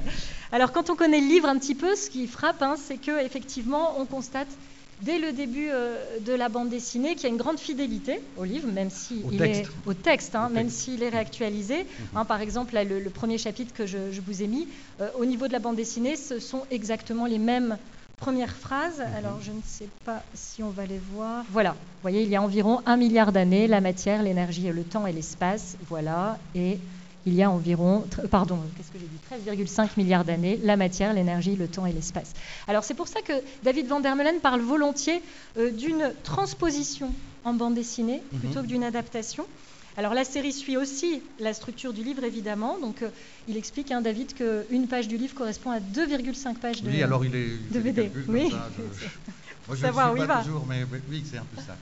Alors 0.50 0.72
quand 0.72 0.90
on 0.90 0.96
connaît 0.96 1.20
le 1.20 1.28
livre 1.28 1.48
un 1.48 1.58
petit 1.58 1.74
peu, 1.74 1.94
ce 1.94 2.10
qui 2.10 2.26
frappe, 2.26 2.62
hein, 2.62 2.74
c'est 2.76 2.96
que 2.96 3.24
effectivement, 3.24 4.00
on 4.00 4.06
constate 4.06 4.48
dès 5.02 5.18
le 5.18 5.32
début 5.32 5.68
euh, 5.70 6.18
de 6.20 6.32
la 6.32 6.48
bande 6.48 6.68
dessinée 6.68 7.14
qu'il 7.14 7.24
y 7.24 7.26
a 7.26 7.30
une 7.30 7.36
grande 7.36 7.58
fidélité 7.58 8.20
au 8.36 8.44
livre, 8.44 8.68
même 8.70 8.90
si 8.90 9.22
Au 9.24 9.30
il 9.32 9.38
texte. 9.38 9.60
est 9.62 9.88
au 9.88 9.94
texte, 9.94 10.34
hein, 10.34 10.46
Au 10.50 10.52
même 10.52 10.70
s'il 10.70 11.02
est 11.02 11.08
réactualisé. 11.08 11.86
Hein, 12.14 12.24
par 12.24 12.40
exemple, 12.40 12.74
là, 12.74 12.84
le, 12.84 13.00
le 13.00 13.10
premier 13.10 13.38
chapitre 13.38 13.72
que 13.74 13.86
je, 13.86 14.10
je 14.12 14.20
vous 14.20 14.42
ai 14.42 14.46
mis, 14.46 14.68
euh, 15.00 15.08
au 15.18 15.24
niveau 15.24 15.46
de 15.48 15.52
la 15.52 15.58
bande 15.58 15.76
dessinée, 15.76 16.16
ce 16.16 16.38
sont 16.38 16.62
exactement 16.70 17.26
les 17.26 17.38
mêmes 17.38 17.78
premières 18.16 18.56
phrases. 18.56 19.00
Alors 19.16 19.40
je 19.40 19.52
ne 19.52 19.60
sais 19.64 19.88
pas 20.04 20.24
si 20.34 20.62
on 20.62 20.70
va 20.70 20.86
les 20.86 20.98
voir. 20.98 21.44
Voilà, 21.50 21.72
vous 21.72 22.02
voyez, 22.02 22.22
il 22.22 22.28
y 22.28 22.34
a 22.36 22.42
environ 22.42 22.80
un 22.84 22.96
milliard 22.96 23.30
d'années, 23.30 23.68
la 23.68 23.80
matière, 23.80 24.22
l'énergie, 24.24 24.68
le 24.72 24.82
temps 24.84 25.06
et 25.06 25.12
l'espace. 25.12 25.76
Voilà, 25.88 26.38
et 26.56 26.78
il 27.28 27.34
y 27.34 27.42
a 27.42 27.50
environ, 27.50 28.04
pardon, 28.30 28.58
qu'est-ce 28.76 28.90
que 28.90 28.98
j'ai 28.98 29.06
dit 29.06 29.18
13,5 29.52 29.90
milliards 29.96 30.24
d'années, 30.24 30.58
la 30.62 30.76
matière, 30.76 31.12
l'énergie, 31.12 31.54
le 31.56 31.68
temps 31.68 31.86
et 31.86 31.92
l'espace. 31.92 32.32
Alors 32.66 32.84
c'est 32.84 32.94
pour 32.94 33.08
ça 33.08 33.20
que 33.22 33.32
David 33.62 33.86
Van 33.86 34.00
der 34.00 34.16
Meulen 34.16 34.40
parle 34.40 34.60
volontiers 34.60 35.22
euh, 35.58 35.70
d'une 35.70 36.12
transposition 36.24 37.12
en 37.44 37.52
bande 37.54 37.74
dessinée 37.74 38.22
Mhm. 38.32 38.40
plutôt 38.40 38.62
que 38.62 38.66
d'une 38.66 38.84
adaptation. 38.84 39.46
Alors 39.96 40.14
la 40.14 40.24
série 40.24 40.52
suit 40.52 40.76
aussi 40.76 41.22
la 41.40 41.52
structure 41.52 41.92
du 41.92 42.02
livre 42.04 42.22
évidemment. 42.24 42.78
Donc 42.78 43.02
euh, 43.02 43.08
il 43.48 43.56
explique, 43.56 43.90
hein, 43.90 44.00
David, 44.00 44.32
qu'une 44.34 44.86
page 44.88 45.08
du 45.08 45.16
livre 45.16 45.34
correspond 45.34 45.70
à 45.70 45.80
2,5 45.80 46.54
pages 46.56 46.82
de. 46.82 46.88
Oui, 46.90 47.02
alors 47.02 47.24
il 47.24 47.34
est. 47.34 47.46
il 47.68 47.72
de 47.72 47.80
BD, 47.80 48.10
oui. 48.28 48.50
ça, 48.50 48.68
je- 48.76 48.82
Moi, 49.66 49.76
je 49.76 49.82
Savoir 49.82 50.06
ne 50.08 50.12
où 50.12 50.16
suis 50.16 50.22
il 50.24 50.28
pas 50.28 50.36
va. 50.38 50.44
toujours, 50.44 50.66
mais 50.66 50.84
oui, 51.10 51.24
c'est 51.30 51.36
un 51.38 51.44
peu 51.44 51.60
ça. 51.60 51.76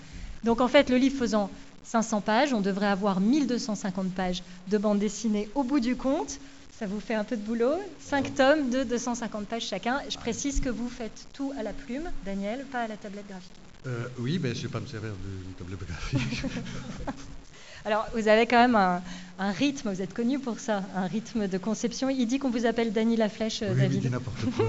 Donc 0.45 0.61
en 0.61 0.69
fait, 0.69 0.91
le 0.91 0.97
livre 0.97 1.17
faisant 1.19 1.51
500 1.87 2.21
pages, 2.21 2.53
on 2.53 2.61
devrait 2.61 2.89
avoir 2.89 3.21
1250 3.21 4.13
pages 4.13 4.43
de 4.69 4.77
bande 4.77 4.99
dessinée 4.99 5.49
au 5.55 5.63
bout 5.63 5.79
du 5.79 5.95
compte. 5.97 6.39
Ça 6.79 6.87
vous 6.87 7.01
fait 7.01 7.15
un 7.15 7.25
peu 7.25 7.37
de 7.37 7.43
boulot. 7.43 7.77
5 8.01 8.35
tomes 8.35 8.71
de 8.71 8.83
250 8.83 9.47
pages 9.47 9.67
chacun. 9.67 10.01
Je 10.11 10.19
précise 10.19 10.61
que 10.61 10.69
vous 10.69 10.89
faites 10.89 11.29
tout 11.33 11.53
à 11.59 11.63
la 11.63 11.73
plume, 11.73 12.11
Daniel, 12.25 12.65
pas 12.67 12.81
à 12.81 12.89
la 12.89 12.97
tablette 12.97 13.29
graphique. 13.29 13.53
Euh, 13.87 14.09
oui, 14.19 14.41
mais 14.43 14.53
je 14.55 14.59
ne 14.59 14.63
vais 14.65 14.73
pas 14.73 14.81
me 14.81 14.87
servir 14.87 15.13
d'une 15.13 15.55
tablette 15.55 15.89
graphique. 15.89 16.43
Alors, 17.87 18.05
vous 18.15 18.27
avez 18.27 18.47
quand 18.49 18.59
même 18.59 18.75
un, 18.75 19.01
un 19.39 19.53
rythme, 19.53 19.93
vous 19.93 20.03
êtes 20.03 20.13
connu 20.13 20.41
pour 20.41 20.59
ça, 20.59 20.83
un 20.97 21.07
rythme 21.07 21.47
de 21.47 21.57
conception. 21.57 22.11
Il 22.11 22.27
dit 22.27 22.41
qu'on 22.41 22.51
vous 22.51 22.67
appelle 22.67 22.93
Dany 22.93 23.17
la 23.17 23.29
Flèche, 23.29 23.63
euh, 23.63 23.73
oui, 23.77 23.83
il 23.85 23.89
dit 23.89 23.97
David. 23.99 24.11
n'importe 24.13 24.45
quoi. 24.57 24.67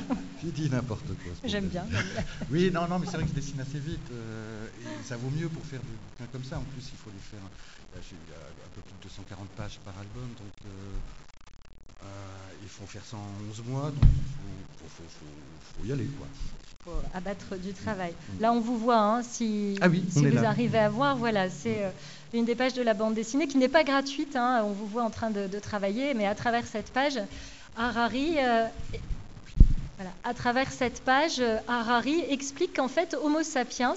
il 0.42 0.52
dit 0.52 0.70
n'importe 0.70 1.06
quoi. 1.06 1.32
J'aime 1.44 1.66
bien. 1.66 1.84
David. 1.90 2.10
Oui, 2.50 2.70
non, 2.72 2.88
non, 2.88 2.98
mais 2.98 3.04
c'est 3.06 3.18
vrai 3.18 3.24
que 3.24 3.28
je 3.30 3.34
dessine 3.34 3.60
assez 3.60 3.78
vite. 3.78 4.00
euh, 4.10 4.66
et 4.80 5.04
ça 5.06 5.16
vaut 5.18 5.28
mieux 5.30 5.48
pour 5.50 5.64
faire 5.66 5.80
des 5.80 5.86
bouquins 5.92 6.30
comme 6.32 6.44
ça. 6.44 6.56
En 6.58 6.62
plus, 6.72 6.80
il 6.90 6.96
faut 6.96 7.10
les 7.10 7.20
faire. 7.30 7.44
là, 7.94 8.00
j'ai 8.00 8.16
eu 8.16 8.32
un 8.32 8.70
peu 8.74 8.80
plus 8.80 8.94
de 8.96 9.02
240 9.02 9.48
pages 9.50 9.78
par 9.84 9.92
album, 10.00 10.28
donc 10.38 10.54
euh, 10.64 10.68
euh, 12.04 12.06
il 12.62 12.68
faut 12.68 12.86
faire 12.86 13.04
ça 13.04 13.16
en 13.18 13.50
11 13.50 13.62
mois, 13.68 13.90
donc 13.90 14.00
il 14.02 14.08
faut, 14.08 14.88
faut- 14.88 15.02
faut- 15.02 15.04
faut- 15.20 15.82
faut 15.82 15.86
y 15.88 15.92
aller, 15.92 16.06
quoi. 16.18 16.26
faut 16.84 17.02
abattre 17.14 17.56
du 17.56 17.72
travail. 17.72 18.12
Là, 18.40 18.52
on 18.52 18.60
vous 18.60 18.78
voit, 18.78 18.98
hein, 19.00 19.22
si, 19.22 19.76
Ah 19.80 19.88
oui, 19.88 20.04
si 20.10 20.24
vous 20.24 20.34
là. 20.36 20.48
arrivez 20.48 20.78
à 20.78 20.88
voir, 20.88 21.16
voilà, 21.16 21.50
c'est 21.50 21.82
euh, 21.84 21.90
une 22.34 22.44
des 22.44 22.54
pages 22.54 22.74
de 22.74 22.82
la 22.82 22.94
bande 22.94 23.14
dessinée 23.14 23.46
qui 23.48 23.56
n'est 23.58 23.68
pas 23.68 23.84
gratuite, 23.84 24.36
hein, 24.36 24.62
on 24.64 24.72
vous 24.72 24.86
voit 24.86 25.02
en 25.04 25.10
train 25.10 25.30
de, 25.30 25.58
travailler, 25.58 26.12
mais 26.14 26.26
à 26.26 26.34
travers 26.34 26.66
cette 26.66 26.92
page, 26.92 27.18
Harari, 27.76 28.34
euh, 28.38 28.66
à 30.24 30.34
travers 30.34 30.70
cette 30.70 31.02
page, 31.02 31.40
euh, 31.40 31.58
Harari 31.68 32.22
explique 32.28 32.76
qu'en 32.76 32.88
fait, 32.88 33.16
Homo 33.22 33.42
sapiens, 33.42 33.94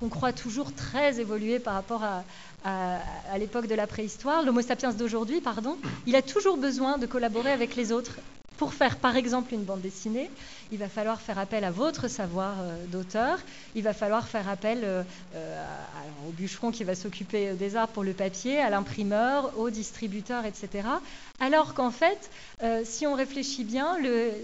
qu'on 0.00 0.08
croit 0.08 0.32
toujours 0.32 0.72
très 0.74 1.20
évolué 1.20 1.58
par 1.58 1.74
rapport 1.74 2.02
à, 2.04 2.24
à- 2.64 2.98
à 3.32 3.38
l'époque 3.38 3.66
de 3.66 3.74
la 3.74 3.86
préhistoire, 3.86 4.42
l'Homo 4.42 4.62
sapiens 4.62 4.92
d'aujourd'hui, 4.92 5.40
pardon, 5.40 5.76
il 6.06 6.14
a 6.16 6.22
toujours 6.22 6.56
besoin 6.56 6.98
de 6.98 7.06
collaborer 7.06 7.50
avec 7.52 7.74
les 7.76 7.90
autres. 7.92 8.16
Pour 8.56 8.74
faire 8.74 8.96
par 8.96 9.16
exemple 9.16 9.54
une 9.54 9.64
bande 9.64 9.80
dessinée, 9.80 10.30
il 10.70 10.78
va 10.78 10.88
falloir 10.88 11.20
faire 11.20 11.38
appel 11.38 11.64
à 11.64 11.70
votre 11.70 12.08
savoir 12.08 12.54
euh, 12.60 12.86
d'auteur, 12.86 13.38
il 13.74 13.82
va 13.82 13.92
falloir 13.92 14.28
faire 14.28 14.48
appel 14.48 14.80
euh, 14.84 15.02
euh, 15.34 15.64
au 16.28 16.32
bûcheron 16.32 16.70
qui 16.70 16.84
va 16.84 16.94
s'occuper 16.94 17.54
des 17.54 17.76
arbres 17.76 17.92
pour 17.92 18.04
le 18.04 18.12
papier, 18.12 18.58
à 18.58 18.70
l'imprimeur, 18.70 19.58
au 19.58 19.70
distributeur, 19.70 20.44
etc. 20.46 20.88
Alors 21.40 21.74
qu'en 21.74 21.90
fait, 21.90 22.30
si 22.84 23.06
on 23.06 23.14
réfléchit 23.14 23.64
bien, 23.64 23.96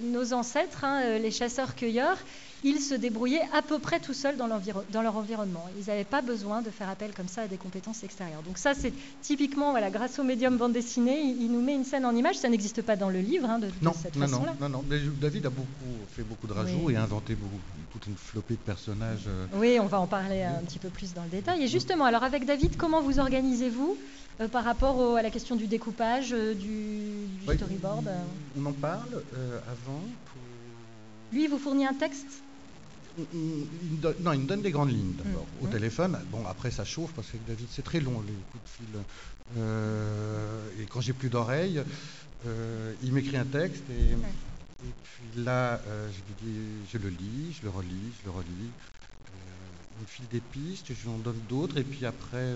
nos 0.02 0.32
ancêtres, 0.32 0.84
hein, 0.84 1.18
les 1.18 1.30
chasseurs-cueilleurs, 1.30 2.18
ils 2.64 2.80
se 2.80 2.94
débrouillaient 2.94 3.46
à 3.52 3.62
peu 3.62 3.78
près 3.78 4.00
tout 4.00 4.14
seuls 4.14 4.36
dans, 4.36 4.46
leur 4.48 5.16
environnement. 5.16 5.64
Ils 5.78 5.86
n'avaient 5.86 6.04
pas 6.04 6.22
besoin 6.22 6.60
de 6.62 6.70
faire 6.70 6.88
appel 6.88 7.12
comme 7.14 7.28
ça 7.28 7.42
à 7.42 7.46
des 7.48 7.56
compétences 7.56 8.02
extérieures. 8.02 8.42
Donc 8.42 8.58
ça, 8.58 8.74
c'est 8.74 8.92
typiquement, 9.22 9.70
voilà, 9.70 9.90
grâce 9.90 10.18
au 10.18 10.24
médium 10.24 10.56
bande 10.56 10.72
dessinée, 10.72 11.20
il, 11.20 11.42
il 11.42 11.52
nous 11.52 11.60
met 11.62 11.74
une 11.74 11.84
scène 11.84 12.04
en 12.04 12.14
image. 12.16 12.36
Ça 12.36 12.48
n'existe 12.48 12.82
pas 12.82 12.96
dans 12.96 13.10
le 13.10 13.20
livre 13.20 13.48
hein, 13.48 13.58
de, 13.58 13.66
de 13.66 13.72
Non, 13.82 13.92
cette 13.92 14.16
non, 14.16 14.22
non, 14.26 14.28
façon-là. 14.28 14.54
non, 14.60 14.68
non. 14.68 14.84
Mais 14.88 14.98
David 15.20 15.46
a 15.46 15.50
beaucoup 15.50 15.68
fait 16.16 16.22
beaucoup 16.22 16.46
de 16.46 16.52
rajouts 16.52 16.78
Oui. 16.82 16.94
et 16.94 16.96
a 16.96 17.02
inventé 17.02 17.34
beaucoup, 17.34 17.60
toute 17.92 18.06
une 18.06 18.16
flopée 18.16 18.54
de 18.54 18.58
personnages. 18.60 19.24
euh, 19.28 19.46
Oui, 19.54 19.78
on 19.80 19.86
va 19.86 20.00
en 20.00 20.06
parler 20.06 20.42
un 20.42 20.60
petit 20.64 20.78
peu 20.78 20.88
plus 20.88 21.14
dans 21.14 21.22
le 21.24 21.30
détail. 21.30 21.62
Et 21.62 21.68
justement, 21.68 22.04
alors 22.06 22.22
avec 22.24 22.44
David, 22.44 22.76
comment 22.76 23.00
vous 23.02 23.18
organisez-vous 23.20 23.96
euh, 24.40 24.48
par 24.48 24.64
rapport 24.64 24.96
au- 24.98 25.14
à 25.16 25.22
la 25.22 25.30
question 25.30 25.56
du 25.56 25.66
découpage, 25.66 26.32
euh, 26.32 26.54
du, 26.54 27.26
du 27.40 27.46
ouais, 27.48 27.56
storyboard 27.56 28.08
On 28.60 28.66
en 28.66 28.72
parle 28.72 29.22
avant. 29.66 30.00
pour- 30.26 30.42
Lui, 31.32 31.44
il 31.44 31.50
vous 31.50 31.58
fournit 31.58 31.86
un 31.86 31.94
texte? 31.94 32.42
Il- 33.32 33.92
me 33.92 33.96
donne- 34.00 34.14
non, 34.20 34.32
il 34.32 34.40
me 34.40 34.46
donne 34.46 34.62
des 34.62 34.70
grandes 34.70 34.90
lignes 34.90 35.14
d'abord 35.16 35.46
Mhm. 35.60 35.68
au 35.68 35.70
téléphone. 35.72 36.18
Bon, 36.30 36.44
après 36.46 36.70
ça 36.70 36.84
chauffe 36.84 37.12
parce 37.14 37.28
que 37.28 37.36
David, 37.46 37.66
c'est 37.70 37.82
très 37.82 38.00
long 38.00 38.20
les 38.26 38.32
coups 38.50 38.62
de 38.64 38.68
fil. 38.68 39.00
Euh, 39.58 40.68
et 40.80 40.86
quand 40.86 41.00
j'ai 41.00 41.12
plus 41.12 41.28
d'oreilles, 41.30 41.82
euh, 42.46 42.94
il 43.02 43.12
m'écrit 43.12 43.36
un 43.36 43.44
texte 43.44 43.84
et, 43.90 44.12
et 44.12 44.92
puis 45.02 45.42
là, 45.42 45.80
euh, 45.88 46.08
je, 46.12 46.18
lui 46.46 46.52
dis, 46.52 46.86
je 46.92 46.98
le 46.98 47.08
lis, 47.08 47.56
je 47.58 47.64
le 47.64 47.70
relis, 47.70 48.12
je 48.20 48.24
le 48.26 48.30
relis. 48.30 48.70
Il 49.96 50.02
me 50.02 50.06
file 50.06 50.28
des 50.30 50.40
pistes, 50.40 50.86
je 50.88 51.02
lui 51.02 51.08
en 51.08 51.18
donne 51.18 51.40
d'autres 51.48 51.76
et 51.78 51.82
puis 51.82 52.06
après, 52.06 52.52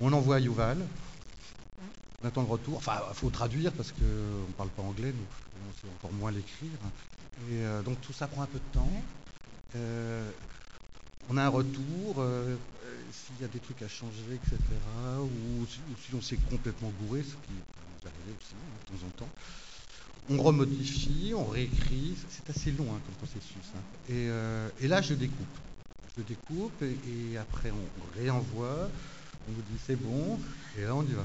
on 0.00 0.12
envoie 0.12 0.36
à 0.36 0.40
Yuval. 0.40 0.78
On 2.22 2.28
attend 2.28 2.42
le 2.42 2.48
retour. 2.48 2.76
Enfin, 2.76 3.00
il 3.10 3.14
faut 3.16 3.30
traduire 3.30 3.72
parce 3.72 3.92
qu'on 3.92 4.02
ne 4.04 4.52
parle 4.58 4.68
pas 4.70 4.82
anglais, 4.82 5.12
donc 5.12 5.26
on 5.56 5.72
sait 5.80 5.92
encore 5.98 6.12
moins 6.12 6.30
l'écrire. 6.30 6.68
Et 7.50 7.64
euh, 7.64 7.80
donc 7.80 7.98
tout 8.02 8.12
ça 8.12 8.26
prend 8.26 8.42
un 8.42 8.46
peu 8.46 8.58
de 8.58 8.74
temps. 8.74 8.90
Euh, 9.76 10.30
on 11.28 11.36
a 11.36 11.44
un 11.44 11.48
retour, 11.48 12.16
euh, 12.18 12.56
euh, 12.56 12.96
s'il 13.12 13.40
y 13.40 13.44
a 13.44 13.48
des 13.48 13.60
trucs 13.60 13.80
à 13.82 13.88
changer, 13.88 14.34
etc. 14.34 14.56
Ou 15.20 15.66
si, 15.66 15.78
ou 15.90 15.94
si 16.08 16.14
on 16.14 16.20
s'est 16.22 16.38
complètement 16.50 16.92
gouré, 17.02 17.22
ce 17.22 17.34
qui 17.46 17.52
nous 17.52 18.06
arrive 18.08 18.36
aussi 18.40 18.54
hein, 18.54 18.72
de 18.92 18.98
temps 18.98 19.06
en 19.06 19.10
temps. 19.10 19.28
On 20.30 20.42
remodifie, 20.42 21.32
on 21.34 21.44
réécrit. 21.44 22.14
C'est 22.30 22.50
assez 22.50 22.70
long 22.72 22.86
hein, 22.90 23.00
comme 23.06 23.14
processus. 23.26 23.64
hein. 23.76 23.80
Et, 24.08 24.28
euh, 24.28 24.68
et 24.80 24.88
là, 24.88 25.00
je 25.02 25.14
découpe. 25.14 25.46
Je 26.18 26.22
découpe 26.22 26.82
et, 26.82 27.32
et 27.32 27.38
après 27.38 27.70
on 27.70 28.18
réenvoie. 28.20 28.88
On 29.48 29.52
nous 29.52 29.62
dit 29.62 29.78
c'est 29.86 29.96
bon, 29.96 30.38
et 30.78 30.82
là 30.82 30.94
on 30.94 31.02
y 31.02 31.12
va. 31.12 31.24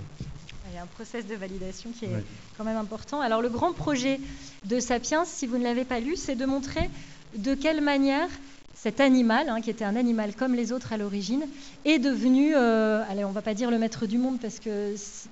Il 0.70 0.76
y 0.76 0.78
a 0.78 0.84
un 0.84 0.88
process 0.88 1.28
de 1.28 1.36
validation 1.36 1.91
qui 1.91 2.06
est 2.06 2.24
quand 2.58 2.64
même 2.64 2.78
important. 2.78 3.20
Alors 3.20 3.41
le 3.41 3.50
grand 3.50 3.74
projet 3.74 4.20
de 4.64 4.80
Sapiens, 4.80 5.26
si 5.26 5.48
vous 5.48 5.58
ne 5.58 5.64
l'avez 5.64 5.84
pas 5.84 6.00
lu, 6.00 6.16
c'est 6.16 6.36
de 6.36 6.46
montrer 6.46 6.89
de 7.38 7.53
quelle 7.55 7.81
manière 7.81 8.29
cet 8.73 8.99
animal, 8.99 9.47
hein, 9.49 9.61
qui 9.61 9.69
était 9.69 9.86
un 9.86 9.95
animal 9.95 10.36
comme 10.36 10.53
les 10.53 10.71
autres 10.73 10.91
à 10.91 10.97
l'origine, 10.97 11.47
est 11.86 11.97
devenu, 11.99 12.53
euh, 12.55 13.03
allez, 13.09 13.23
on 13.23 13.31
va 13.31 13.41
pas 13.41 13.53
dire 13.53 13.71
le 13.71 13.77
maître 13.79 14.05
du 14.05 14.17
monde 14.17 14.39
parce 14.41 14.59
que 14.59 14.95
c'est- 14.97 15.29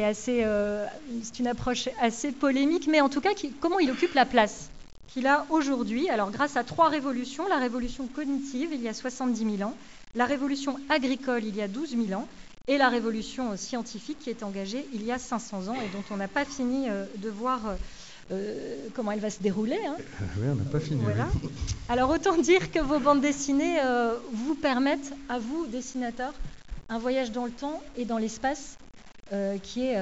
Mm. 0.00 0.04
assez, 0.04 0.42
euh, 0.44 0.86
c'est 1.22 1.38
une 1.38 1.46
approche 1.46 1.88
assez 2.00 2.32
polémique, 2.32 2.86
mais 2.90 3.00
en 3.00 3.08
tout 3.08 3.20
cas, 3.22 3.32
qui- 3.34 3.52
comment 3.52 3.78
il 3.78 3.90
occupe 3.90 4.14
la 4.14 4.26
place 4.26 4.70
qu'il 5.06 5.26
a 5.26 5.46
aujourd'hui? 5.50 6.08
Alors 6.10 6.30
grâce 6.30 6.56
à 6.56 6.64
trois 6.64 6.88
révolutions, 6.88 7.46
la 7.48 7.58
révolution 7.58 8.06
cognitive 8.06 8.70
il 8.72 8.82
y 8.82 8.88
a 8.88 8.92
70 8.94 9.56
000 9.58 9.62
ans, 9.68 9.76
la 10.14 10.26
révolution 10.26 10.76
agricole 10.90 11.44
il 11.44 11.56
y 11.56 11.62
a 11.62 11.68
12 11.68 11.96
000 11.96 12.12
ans, 12.20 12.28
et 12.66 12.76
la 12.78 12.88
révolution 12.88 13.56
scientifique 13.56 14.18
qui 14.18 14.30
est 14.30 14.42
engagée 14.42 14.88
il 14.92 15.02
y 15.04 15.12
a 15.12 15.18
500 15.18 15.68
ans 15.68 15.80
et 15.82 15.88
dont 15.88 16.04
on 16.10 16.16
n'a 16.16 16.28
pas 16.28 16.44
fini 16.44 16.88
euh, 16.90 17.04
de 17.16 17.28
voir 17.30 17.76
euh, 18.30 18.88
comment 18.94 19.12
elle 19.12 19.20
va 19.20 19.30
se 19.30 19.42
dérouler. 19.42 19.78
hein. 19.86 19.96
oui, 20.38 20.46
on 20.50 20.54
n'a 20.56 20.64
pas 20.64 20.80
fini. 20.80 21.00
Voilà. 21.02 21.28
oui. 21.42 21.50
Alors 21.88 22.10
autant 22.10 22.36
dire 22.38 22.70
que 22.70 22.78
vos 22.80 22.98
bandes 23.00 23.20
dessinées 23.20 23.78
euh, 23.82 24.16
vous 24.32 24.54
permettent, 24.54 25.12
à 25.28 25.38
vous, 25.38 25.66
dessinateurs, 25.66 26.34
un 26.88 26.98
voyage 26.98 27.32
dans 27.32 27.44
le 27.44 27.50
temps 27.52 27.82
et 27.96 28.04
dans 28.04 28.18
l'espace 28.18 28.78
euh, 29.32 29.58
qui 29.58 29.82
est 29.82 29.96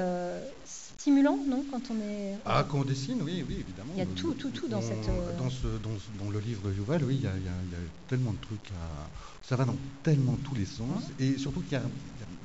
stimulant, 0.64 1.38
non 1.48 1.64
Quand 1.70 1.82
on 1.90 2.00
est... 2.00 2.36
Ah, 2.44 2.64
quand 2.68 2.80
on 2.80 2.84
dessine, 2.84 3.20
oui, 3.22 3.44
oui, 3.48 3.56
évidemment. 3.60 3.92
Il 3.94 3.98
y 3.98 4.02
a 4.02 4.06
tout, 4.06 4.34
tout, 4.34 4.50
tout 4.50 4.68
dans 4.68 4.78
On- 4.78 4.82
cette, 4.82 5.06
Dans, 5.38 5.50
ce, 5.50 5.66
dans, 5.82 5.96
ce- 5.98 6.18
dans 6.24 6.30
le 6.30 6.38
livre 6.38 6.62
de 6.68 6.72
Yuval, 6.74 7.02
oui, 7.04 7.16
il 7.16 7.24
y, 7.24 7.26
a, 7.26 7.32
il 7.36 7.44
y 7.44 7.48
a- 7.48 7.78
tellement 8.08 8.32
de 8.32 8.38
trucs 8.40 8.70
à. 8.70 9.08
Ça 9.42 9.56
va 9.56 9.64
dans 9.64 9.76
tellement 10.04 10.36
tous 10.44 10.54
les 10.54 10.64
sens. 10.66 11.02
Et 11.18 11.36
surtout 11.38 11.60
qu'il 11.62 11.72
y 11.72 11.76
a, 11.76 11.82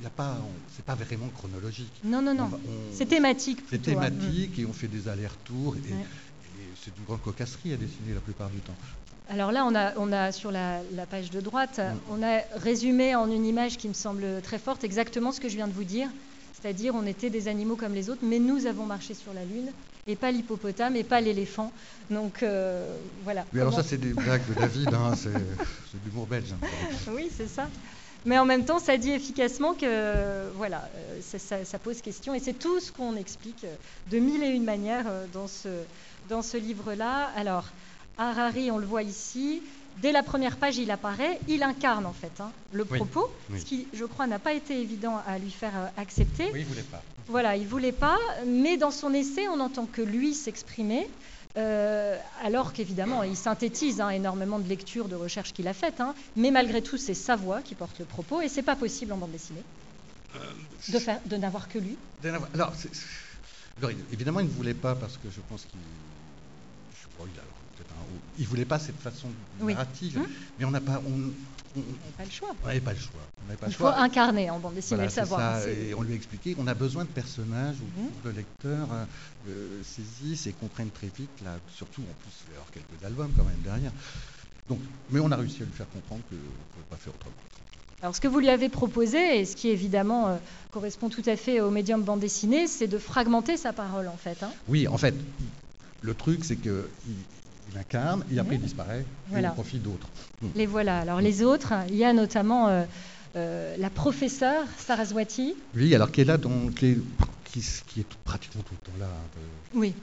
y 0.01 0.05
a 0.05 0.09
pas. 0.09 0.37
C'est 0.75 0.85
pas 0.85 0.95
vraiment 0.95 1.27
chronologique. 1.29 1.91
Non, 2.03 2.21
non, 2.21 2.31
On 2.31 2.35
non. 2.35 2.51
C'est 2.93 3.05
thématique 3.07 3.59
C'est 3.69 3.77
hein. 3.77 3.79
thématique 3.83 4.59
et 4.59 4.65
on 4.65 4.73
fait 4.73 4.87
des 4.87 5.07
allers-retours. 5.07 5.75
Et, 5.75 5.79
Ouais. 5.93 5.99
et 6.59 6.73
c'est 6.83 6.91
une 6.97 7.03
grande 7.05 7.21
cocasserie 7.21 7.73
à 7.73 7.77
dessiner 7.77 8.13
la 8.13 8.19
plupart 8.21 8.49
du 8.49 8.59
temps. 8.59 8.75
Alors 9.29 9.51
là, 9.51 9.65
on 9.65 9.75
a, 9.75 9.93
on 9.97 10.11
a 10.13 10.31
sur 10.31 10.51
la, 10.51 10.79
la 10.93 11.05
page 11.05 11.29
de 11.31 11.41
droite, 11.41 11.81
on 12.09 12.23
a 12.23 12.39
résumé 12.55 13.13
en 13.15 13.29
une 13.29 13.45
image 13.45 13.77
qui 13.77 13.89
me 13.89 13.93
semble 13.93 14.41
très 14.41 14.57
forte 14.57 14.83
exactement 14.85 15.31
ce 15.33 15.41
que 15.41 15.49
je 15.49 15.55
viens 15.55 15.67
de 15.67 15.73
vous 15.73 15.83
dire. 15.83 16.07
C'est-à-dire, 16.53 16.95
on 16.95 17.05
était 17.05 17.29
des 17.29 17.47
animaux 17.49 17.75
comme 17.75 17.93
les 17.93 18.09
autres, 18.09 18.23
mais 18.23 18.39
nous 18.39 18.65
avons 18.65 18.85
marché 18.85 19.13
sur 19.13 19.33
la 19.33 19.43
Lune, 19.43 19.69
et 20.07 20.15
pas 20.15 20.31
l'hippopotame, 20.31 20.95
et 20.95 21.03
pas 21.03 21.19
l'éléphant. 21.21 21.71
Donc 22.09 22.41
euh, 22.41 22.97
voilà. 23.25 23.45
Oui, 23.53 23.59
alors 23.59 23.71
Comment- 23.73 23.83
ça, 23.83 23.89
c'est 23.89 23.97
des 23.99 24.13
blagues 24.13 24.47
de 24.47 24.53
David, 24.53 24.93
hein, 24.93 25.11
c'est 25.15 25.29
c'est 25.33 25.99
de 26.01 26.05
l'humour 26.05 26.25
belge. 26.25 26.53
hein. 26.53 26.65
Oui, 27.13 27.29
c'est 27.35 27.47
ça. 27.49 27.67
Mais 28.27 28.37
en 28.37 28.45
même 28.45 28.65
temps, 28.65 28.77
ça 28.79 28.97
dit 28.97 29.11
efficacement 29.11 29.73
que 29.73 30.49
voilà, 30.55 30.89
euh, 30.97 31.19
ça, 31.21 31.39
ça- 31.39 31.63
ça 31.63 31.79
pose 31.79 32.01
question. 32.01 32.33
Et 32.33 32.39
c'est 32.41 32.59
tout 32.59 32.79
ce 32.81 32.91
qu'on 32.91 33.15
explique 33.15 33.63
euh, 33.63 33.73
de 34.11 34.19
mille 34.19 34.43
et 34.43 34.49
une 34.49 34.65
manières 34.65 35.05
euh, 35.07 35.25
dans 35.33 35.47
ce, 35.47 35.69
dans 36.29 36.41
ce 36.41 36.57
livre-là. 36.57 37.29
Alors, 37.37 37.63
Harari, 38.17 38.69
on 38.69 38.77
le 38.79 38.85
voit 38.85 39.03
ici. 39.03 39.63
Dès 40.01 40.11
la 40.11 40.23
première 40.23 40.57
page, 40.57 40.77
il 40.77 40.91
apparaît, 40.91 41.39
il 41.47 41.63
incarne 41.63 42.05
en 42.05 42.11
fait 42.13 42.39
hein, 42.41 42.51
le 42.73 42.85
Oui, 42.91 42.97
propos, 42.97 43.31
oui. 43.49 43.61
ce 43.61 43.65
qui, 43.65 43.87
je 43.93 44.03
crois, 44.03 44.27
n'a 44.27 44.39
pas 44.39 44.53
été 44.53 44.79
évident 44.79 45.19
à 45.25 45.39
lui 45.39 45.49
faire 45.49 45.71
euh, 45.75 45.87
accepter. 46.01 46.49
Oui, 46.53 46.59
il 46.59 46.65
voulait 46.65 46.81
pas. 46.83 47.01
Voilà, 47.29 47.55
il 47.55 47.65
voulait 47.65 47.91
pas, 47.93 48.17
mais 48.45 48.75
dans 48.77 48.91
son 48.91 49.13
essai, 49.13 49.47
on 49.47 49.55
n'entend 49.57 49.85
que 49.85 50.01
lui 50.01 50.33
s'exprimer, 50.33 51.09
euh, 51.57 52.17
alors 52.43 52.71
qu'évidemment, 52.73 53.23
il 53.23 53.35
synthétise 53.35 53.99
hein, 54.01 54.09
énormément 54.09 54.59
de 54.59 54.67
lectures, 54.67 55.07
de 55.07 55.15
recherches 55.15 55.53
qu'il 55.53 55.67
a 55.67 55.73
faites, 55.73 55.99
hein, 56.01 56.13
mais 56.35 56.51
malgré 56.51 56.81
tout, 56.81 56.97
c'est 56.97 57.13
sa 57.13 57.35
voix 57.35 57.61
qui 57.61 57.73
porte 57.75 57.97
le 57.99 58.05
propos, 58.05 58.41
et 58.41 58.49
c'est 58.49 58.61
pas 58.63 58.75
possible 58.75 59.11
en 59.13 59.17
bande 59.17 59.31
dessinée 59.31 59.63
de, 60.89 60.99
faire, 60.99 61.19
de 61.25 61.35
n'avoir 61.37 61.67
que 61.67 61.79
lui. 61.79 61.97
Alors, 62.53 62.73
évidemment, 64.11 64.39
il 64.39 64.47
ne 64.47 64.51
voulait 64.51 64.73
pas 64.73 64.95
parce 64.95 65.17
que 65.17 65.29
je 65.29 65.39
pense 65.49 65.61
qu'il. 65.65 65.79
Je 67.01 67.07
pas, 67.17 67.23
il 67.33 67.39
a 67.39 67.43
peut-être 67.43 67.91
un- 67.91 68.19
Il 68.39 68.45
voulait 68.47 68.65
pas 68.65 68.77
cette 68.79 68.99
façon 68.99 69.27
narrative, 69.61 70.19
Hum. 70.19 70.27
mais 70.59 70.65
on 70.65 70.71
n'a 70.71 70.81
pas. 70.81 71.01
On 71.07 71.31
on- 71.77 72.09
a 72.09 72.17
pas 72.17 72.25
le 72.25 72.29
choix. 72.31 72.49
on 72.63 72.67
n'avait 72.67 72.79
pas 72.79 72.93
le 72.93 72.99
choix. 72.99 73.21
On 73.43 73.45
n'avait 73.47 73.57
pas 73.57 73.65
le 73.67 73.71
Il 73.71 73.75
faut 73.75 73.83
choix. 73.85 73.97
incarner 73.99 74.49
en 74.49 74.59
bande 74.59 74.73
dessinée, 74.75 74.95
Voilà, 74.97 75.09
le 75.09 75.13
savoir. 75.13 75.39
ça, 75.57 75.61
c'est- 75.63 75.89
et 75.89 75.93
on 75.93 76.01
lui 76.01 76.13
a 76.13 76.15
expliqué 76.15 76.53
qu'on 76.53 76.67
a 76.67 76.73
besoin 76.73 77.03
de 77.05 77.09
personnages 77.09 77.75
où, 77.81 78.01
Mhm. 78.01 78.09
le 78.25 78.31
lecteur 78.31 78.87
euh, 78.91 79.05
euh, 79.49 79.81
saisisse 79.83 80.47
et 80.47 80.53
comprenne 80.53 80.89
très 80.89 81.07
vite, 81.07 81.29
là, 81.43 81.57
surtout 81.75 82.01
en 82.01 82.13
plus, 82.23 82.31
il 82.47 82.51
y 82.51 82.55
avoir 82.55 82.69
quelques 82.71 83.03
albums 83.05 83.31
quand 83.37 83.43
même 83.45 83.61
derrière. 83.63 83.91
Donc, 84.69 84.79
mais 85.11 85.19
on 85.19 85.31
a 85.31 85.35
réussi 85.37 85.61
à 85.61 85.65
lui 85.65 85.71
faire 85.73 85.89
comprendre 85.89 86.21
qu'on 86.29 86.35
ne 86.35 86.41
pouvait 86.41 86.85
pas 86.89 86.97
faire 86.97 87.13
autrement. 87.13 87.33
Alors, 88.01 88.15
ce 88.15 88.21
que 88.21 88.27
vous 88.27 88.39
lui 88.39 88.49
avez 88.49 88.69
proposé, 88.69 89.39
et 89.39 89.45
ce 89.45 89.55
qui 89.55 89.69
évidemment 89.69 90.27
euh, 90.27 90.35
correspond 90.71 91.09
tout 91.09 91.23
à 91.25 91.35
fait 91.35 91.61
au 91.61 91.71
médium 91.71 92.03
bande 92.03 92.19
dessinée, 92.19 92.67
c'est 92.67 92.87
de 92.87 92.97
fragmenter 92.99 93.57
sa 93.57 93.73
parole, 93.73 94.07
en 94.07 94.17
fait. 94.17 94.43
hein. 94.43 94.51
Oui, 94.67 94.87
en 94.87 94.97
fait, 94.97 95.15
le 96.01 96.13
truc, 96.13 96.43
c'est 96.45 96.57
il 96.63 97.15
incarne, 97.75 98.23
et 98.31 98.39
après 98.39 98.55
il 98.55 98.61
disparaît, 98.61 99.03
Voilà. 99.29 99.47
et 99.47 99.51
on 99.51 99.53
profite 99.55 99.81
d'autres. 99.83 100.07
Les 100.55 100.65
voilà. 100.65 100.99
Alors, 100.99 101.19
les 101.21 101.41
autres, 101.43 101.73
il 101.89 101.95
y 101.95 102.05
a 102.05 102.13
notamment 102.13 102.67
euh, 102.69 102.83
euh, 103.35 103.75
la 103.77 103.89
professeure 103.89 104.63
Saraswati. 104.77 105.55
Oui, 105.75 105.93
alors 105.95 106.11
qui 106.11 106.21
est 106.21 106.25
là, 106.25 106.37
qui, 106.77 106.85
est, 106.85 106.97
qui, 107.45 107.63
qui 107.87 107.99
est 108.01 108.03
tout- 108.03 108.17
pratiquement 108.23 108.61
tout 108.61 108.73
le 108.79 108.85
temps 108.91 108.97
là, 108.99 109.07
peu, 109.33 109.79
Oui. 109.79 109.93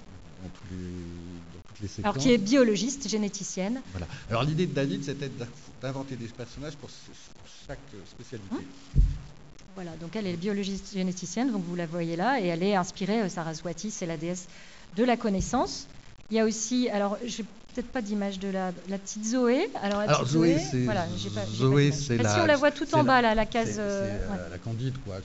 dans, 0.43 0.49
tous 0.51 0.65
les, 0.75 0.77
dans 0.79 1.62
toutes 1.69 1.81
les 1.81 1.89
séquences. 1.89 2.05
Alors, 2.05 2.17
qui 2.23 2.33
est 2.33 2.39
biologiste, 2.39 3.09
généticienne. 3.09 3.81
Voilà. 3.93 4.07
Alors 4.31 4.43
l'idée 4.43 4.67
de 4.67 4.75
David, 4.75 5.05
c'était 5.05 5.31
d'inventer 5.81 6.17
des 6.17 6.27
personnages 6.27 6.75
pour, 6.77 6.91
chaque 7.67 7.79
spécialité. 8.11 8.55
Hein 8.55 9.01
Voilà, 9.75 9.93
donc 10.01 10.15
elle 10.17 10.27
est 10.27 10.37
biologiste 10.37 10.93
généticienne, 10.93 11.51
donc 11.51 11.65
vous 11.67 11.75
la 11.77 11.87
voyez 11.87 12.15
là, 12.17 12.39
et 12.41 12.47
elle 12.47 12.62
est 12.62 12.75
inspirée, 12.77 13.23
euh, 13.23 13.29
Saraswati, 13.29 13.91
c'est 13.91 14.07
la 14.07 14.17
déesse 14.19 14.47
de 14.97 15.03
la 15.05 15.17
connaissance. 15.17 15.87
Il 16.31 16.37
y 16.37 16.41
a 16.41 16.45
aussi, 16.45 16.89
alors 16.89 17.18
j'ai 17.25 17.45
peut-être 17.75 17.91
pas 17.93 18.03
d'image 18.03 18.39
de 18.39 18.49
la, 18.49 18.72
la 18.89 18.99
petite 18.99 19.25
Zoé. 19.25 19.68
Alors, 19.83 19.99
la 20.01 20.05
Alors, 20.05 20.27
Zoé, 20.27 20.59
c'est- 20.59 20.85
voilà, 20.85 21.07
Zoé, 21.53 21.91
c'est 21.93 22.14
Ah, 22.20 22.29
Si 22.29 22.37
la- 22.39 22.43
on 22.45 22.47
la 22.47 22.57
voit 22.57 22.70
tout 22.70 22.93
en 22.95 22.99
la- 22.99 23.03
bas 23.03 23.22
là, 23.22 23.35
la 23.35 23.47
case. 23.47 23.72
c'est, 23.75 23.79
euh, 23.81 24.18
ouais. 24.31 24.37
la 24.51 24.59
Candide, 24.59 24.97
quoi. 25.05 25.16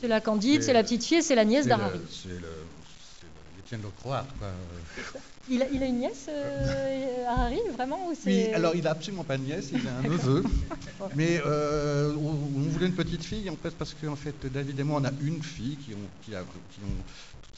C'est 0.00 0.08
la 0.08 0.20
Candide, 0.20 0.62
c'est 0.62 0.72
la 0.72 0.82
petite 0.82 1.04
fille, 1.04 1.18
et 1.18 1.22
c'est 1.22 1.34
la 1.34 1.44
nièce 1.44 1.66
d'Harari. 1.66 1.98
C'est 2.10 2.28
le, 2.28 2.36
le- 2.36 3.90
Croate, 4.00 4.28
quoi. 4.38 4.48
Il 5.48 5.62
a, 5.62 5.66
il 5.72 5.80
a 5.80 5.86
une 5.86 5.98
nièce, 5.98 6.26
euh, 6.28 7.24
Harari, 7.28 7.60
vraiment 7.74 8.08
ou 8.08 8.14
Oui, 8.26 8.46
alors 8.52 8.74
il 8.74 8.84
a 8.84 8.90
absolument 8.90 9.22
pas 9.22 9.36
de 9.38 9.44
nièce, 9.44 9.68
il 9.72 9.86
a 9.86 9.96
un 9.98 10.02
neveu. 10.02 10.42
Mais 11.14 11.40
euh, 11.46 12.12
on, 12.16 12.30
on 12.30 12.68
voulait 12.68 12.86
une 12.86 12.94
petite 12.94 13.22
fille, 13.22 13.48
en 13.48 13.54
fait, 13.54 13.70
parce 13.76 13.94
qu'en 13.94 14.16
fait, 14.16 14.34
David 14.52 14.80
et 14.80 14.82
moi, 14.82 15.00
on 15.00 15.04
a 15.04 15.12
une 15.22 15.40
fille 15.42 15.76
qui 15.76 15.94
ont, 15.94 15.98
qui 16.24 16.34
a, 16.34 16.40
qui 16.72 16.80
ont 16.80 16.96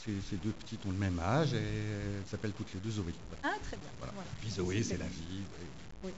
ces, 0.08 0.30
ces 0.30 0.36
deux 0.36 0.50
petites 0.52 0.84
ont 0.86 0.90
le 0.90 0.96
même 0.98 1.18
âge 1.20 1.52
et 1.54 1.56
elles 1.58 2.26
s'appellent 2.30 2.52
toutes 2.52 2.72
les 2.74 2.80
deux 2.80 2.90
Zoé. 2.90 3.12
Ah, 3.42 3.48
très 3.62 3.76
bien. 3.76 3.88
Voilà. 3.98 4.12
voilà. 4.14 4.30
Puis 4.40 4.50
Zoé, 4.50 4.82
c'est 4.82 4.96
la 4.96 5.04
vie. 5.06 5.40
oui. 6.04 6.10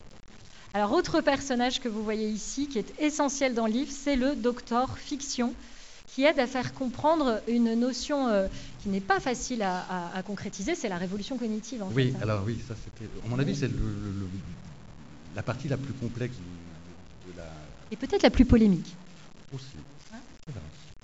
Alors, 0.72 0.92
autre 0.92 1.20
personnage 1.20 1.80
que 1.80 1.88
vous 1.88 2.04
voyez 2.04 2.28
ici, 2.28 2.68
qui 2.68 2.78
est 2.78 2.92
essentiel 3.00 3.54
dans 3.54 3.66
le 3.66 3.72
livre, 3.72 3.90
c'est 3.92 4.14
le 4.16 4.36
docteur 4.36 4.96
fiction, 4.98 5.52
qui 6.14 6.22
aide 6.24 6.38
à 6.38 6.46
faire 6.46 6.74
comprendre 6.74 7.40
une 7.48 7.74
notion 7.74 8.28
euh, 8.28 8.46
qui 8.82 8.88
n'est 8.88 9.00
pas 9.00 9.18
facile 9.20 9.62
à, 9.62 9.80
à- 9.80 10.16
à 10.18 10.22
concrétiser, 10.22 10.74
c'est 10.76 10.88
la 10.88 10.96
révolution 10.98 11.36
cognitive. 11.38 11.82
En 11.82 11.90
Oui, 11.92 12.10
fait, 12.12 12.16
hein. 12.16 12.20
alors 12.22 12.44
oui, 12.46 12.58
ça 12.68 12.74
c'était. 12.84 13.10
À 13.24 13.28
mon 13.28 13.38
avis, 13.38 13.56
c'est 13.56 13.66
le- 13.68 13.74
le- 13.74 14.20
le- 14.20 14.28
la 15.34 15.42
partie 15.42 15.68
la 15.68 15.76
plus 15.76 15.92
complexe 15.94 16.34
de, 16.36 17.32
de 17.32 17.36
la. 17.38 17.44
Et 17.92 17.96
peut-être 17.96 18.22
la 18.22 18.30
plus 18.30 18.44
polémique. 18.44 18.94
Aussi. 19.52 19.64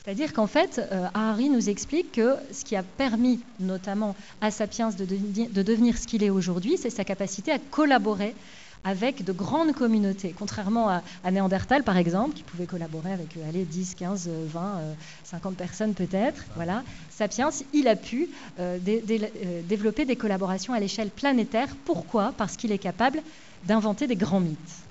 C'est-à-dire 0.06 0.32
qu'en 0.32 0.46
fait, 0.46 0.80
euh, 0.92 1.08
nous 1.50 1.68
explique 1.68 2.12
que 2.12 2.36
ce 2.52 2.64
qui 2.64 2.76
a 2.76 2.84
permis 2.84 3.42
notamment 3.58 4.14
à 4.40 4.52
Sapiens 4.52 4.90
de, 4.90 5.04
devenir- 5.04 5.50
de 5.50 5.62
devenir 5.62 5.98
ce 5.98 6.06
qu'il 6.06 6.22
est 6.22 6.30
aujourd'hui, 6.30 6.76
c'est 6.78 6.90
sa 6.90 7.02
capacité 7.04 7.50
à 7.50 7.58
collaborer 7.58 8.36
avec 8.84 9.24
de 9.24 9.32
grandes 9.32 9.72
communautés, 9.72 10.32
contrairement 10.38 10.88
à, 10.88 11.02
à 11.24 11.30
Néandertal 11.32 11.82
par 11.82 11.96
exemple, 11.96 12.34
qui 12.36 12.44
pouvait 12.44 12.66
collaborer 12.66 13.12
avec 13.12 13.36
euh, 13.36 13.48
allez, 13.48 13.64
10, 13.64 13.96
15, 13.96 14.28
euh, 14.28 14.46
20, 14.48 14.78
euh, 14.78 14.94
50 15.24 15.56
personnes 15.56 15.94
peut-être. 15.94 16.44
Sapiens, 17.10 17.50
il 17.72 17.88
a 17.88 17.96
pu 17.96 18.28
euh, 18.60 18.78
euh, 18.86 19.62
développer 19.64 20.04
des 20.04 20.14
collaborations 20.14 20.72
à 20.72 20.78
l'échelle 20.78 21.10
planétaire. 21.10 21.74
Pourquoi? 21.84 22.32
Parce 22.38 22.56
qu'il 22.56 22.70
est 22.70 22.78
capable 22.78 23.22
d'inventer 23.64 24.06
des 24.06 24.14
grands 24.14 24.38
mythes. 24.38 24.84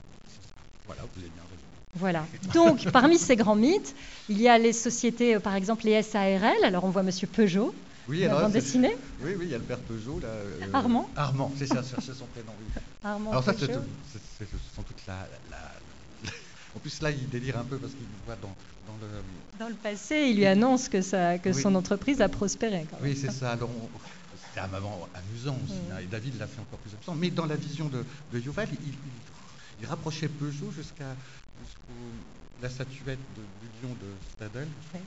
Voilà. 1.95 2.25
Donc, 2.53 2.89
parmi 2.91 3.17
ces 3.17 3.35
grands 3.35 3.55
mythes, 3.55 3.95
il 4.29 4.41
y 4.41 4.47
a 4.49 4.57
les 4.57 4.73
sociétés, 4.73 5.35
euh, 5.35 5.39
par 5.39 5.55
exemple 5.55 5.85
les 5.85 6.01
SARL. 6.01 6.63
Alors, 6.63 6.83
on 6.83 6.89
voit 6.89 7.03
Monsieur 7.03 7.27
Peugeot, 7.27 7.73
Oui, 8.09 8.25
alors, 8.25 8.41
bande 8.41 8.51
c'est- 8.51 8.59
dessinée. 8.59 8.95
Oui, 9.21 9.31
oui, 9.37 9.45
il 9.45 9.51
y 9.51 9.55
a 9.55 9.57
le 9.57 9.63
père 9.63 9.79
Peugeot 9.79 10.19
là. 10.21 10.27
euh, 10.27 10.59
Armand. 10.73 11.09
Armand, 11.15 11.51
c'est 11.57 11.67
ça, 11.67 11.81
c'est 11.83 12.13
son 12.13 12.25
prénom. 12.25 12.51
oui. 12.59 12.81
Armand 13.03 13.31
Alors 13.31 13.43
ça, 13.43 13.53
c'est 13.57 13.67
Peugeot. 13.67 13.79
c'est- 14.11 14.19
c'est 14.39 14.47
sans 14.75 14.81
doute 14.81 14.97
la, 15.07 15.27
la- 15.49 16.31
En 16.75 16.79
plus, 16.79 17.01
là, 17.01 17.11
il 17.11 17.29
délire 17.29 17.57
un 17.57 17.63
peu 17.63 17.77
parce 17.77 17.93
qu'il 17.93 18.05
voit 18.25 18.35
dans, 18.41 18.53
dans 18.87 18.97
le... 19.01 19.07
Dans 19.59 19.69
le 19.69 19.75
passé, 19.75 20.27
il 20.29 20.35
lui 20.35 20.45
annonce 20.45 20.89
que, 20.89 21.01
ça, 21.01 21.37
que 21.37 21.49
Oui. 21.49 21.61
son 21.61 21.73
entreprise 21.75 22.19
a 22.21 22.27
prospéré. 22.27 22.85
quand 22.91 22.99
même. 23.01 23.11
Oui, 23.11 23.17
c'est 23.19 23.31
ça. 23.31 23.51
Alors, 23.51 23.69
on- 23.69 23.89
c'était 24.49 24.59
un 24.59 24.67
moment 24.67 25.07
amusant 25.15 25.57
aussi. 25.63 25.73
Mm. 25.75 25.93
hein, 25.93 25.99
et 26.01 26.05
David 26.07 26.37
l'a 26.39 26.47
fait 26.47 26.59
encore 26.59 26.79
plus 26.79 26.91
amusant. 26.93 27.15
Mais 27.15 27.29
dans 27.29 27.45
la 27.45 27.55
vision 27.55 27.85
de, 27.87 28.03
de 28.33 28.39
Yuval, 28.39 28.67
il, 28.71 28.89
il- 28.89 28.93
il 29.81 29.87
rapprochait 29.87 30.27
Peugeot 30.27 30.71
jusqu'à 30.75 31.15
jusqu'au- 31.63 32.61
la 32.61 32.69
statuette 32.69 33.19
de- 33.35 33.41
du 33.41 33.87
lion 33.87 33.93
de 33.93 34.07
Stadel. 34.35 34.67
Oui. 34.93 34.99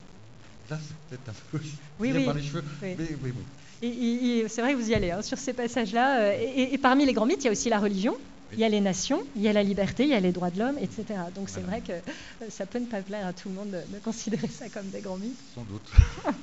Là, 0.69 0.77
c'est 0.81 0.95
peut-être 1.17 1.29
un 1.29 1.41
peu 1.51 1.59
Oui, 1.99 2.11
oui. 2.15 2.25
par 2.25 2.33
les 2.35 2.43
cheveux. 2.43 2.63
Oui. 2.81 2.95
Mais, 2.97 3.07
mais 3.23 3.31
bon. 3.31 3.41
Et- 3.81 3.87
et- 3.87 4.37
et 4.39 4.47
c'est 4.49 4.61
vrai 4.61 4.73
que 4.73 4.77
vous 4.77 4.89
y 4.89 4.93
allez 4.95 5.11
hein, 5.11 5.21
sur 5.21 5.37
ces 5.37 5.53
passages-là. 5.53 6.19
euh, 6.19 6.53
Et, 6.55 6.77
parmi 6.77 7.05
les 7.05 7.13
grands 7.13 7.25
mythes, 7.25 7.41
il 7.43 7.45
y 7.45 7.49
a 7.49 7.51
aussi 7.51 7.69
la 7.69 7.79
religion, 7.79 8.15
il 8.51 8.59
y 8.59 8.63
a 8.63 8.69
les 8.69 8.81
nations, 8.81 9.23
il 9.35 9.41
y 9.41 9.47
a 9.47 9.53
la 9.53 9.63
liberté, 9.63 10.03
il 10.03 10.09
y 10.09 10.13
a 10.13 10.19
les 10.19 10.31
droits 10.31 10.49
de 10.49 10.59
l'homme, 10.59 10.77
etc. 10.79 11.05
Donc 11.35 11.49
c'est 11.49 11.61
vrai 11.61 11.81
que 11.81 11.93
euh, 11.93 12.45
ça 12.49 12.65
peut 12.65 12.79
ne 12.79 12.85
pas 12.87 13.01
plaire 13.01 13.25
à 13.27 13.31
tout 13.33 13.47
le 13.49 13.55
monde 13.55 13.69
de, 13.71 13.77
de 13.93 13.99
considérer 14.03 14.47
ça 14.47 14.67
comme 14.69 14.87
des 14.89 14.99
grands 15.01 15.17
mythes. 15.17 15.37
Sans 15.55 15.63
doute. 15.63 15.89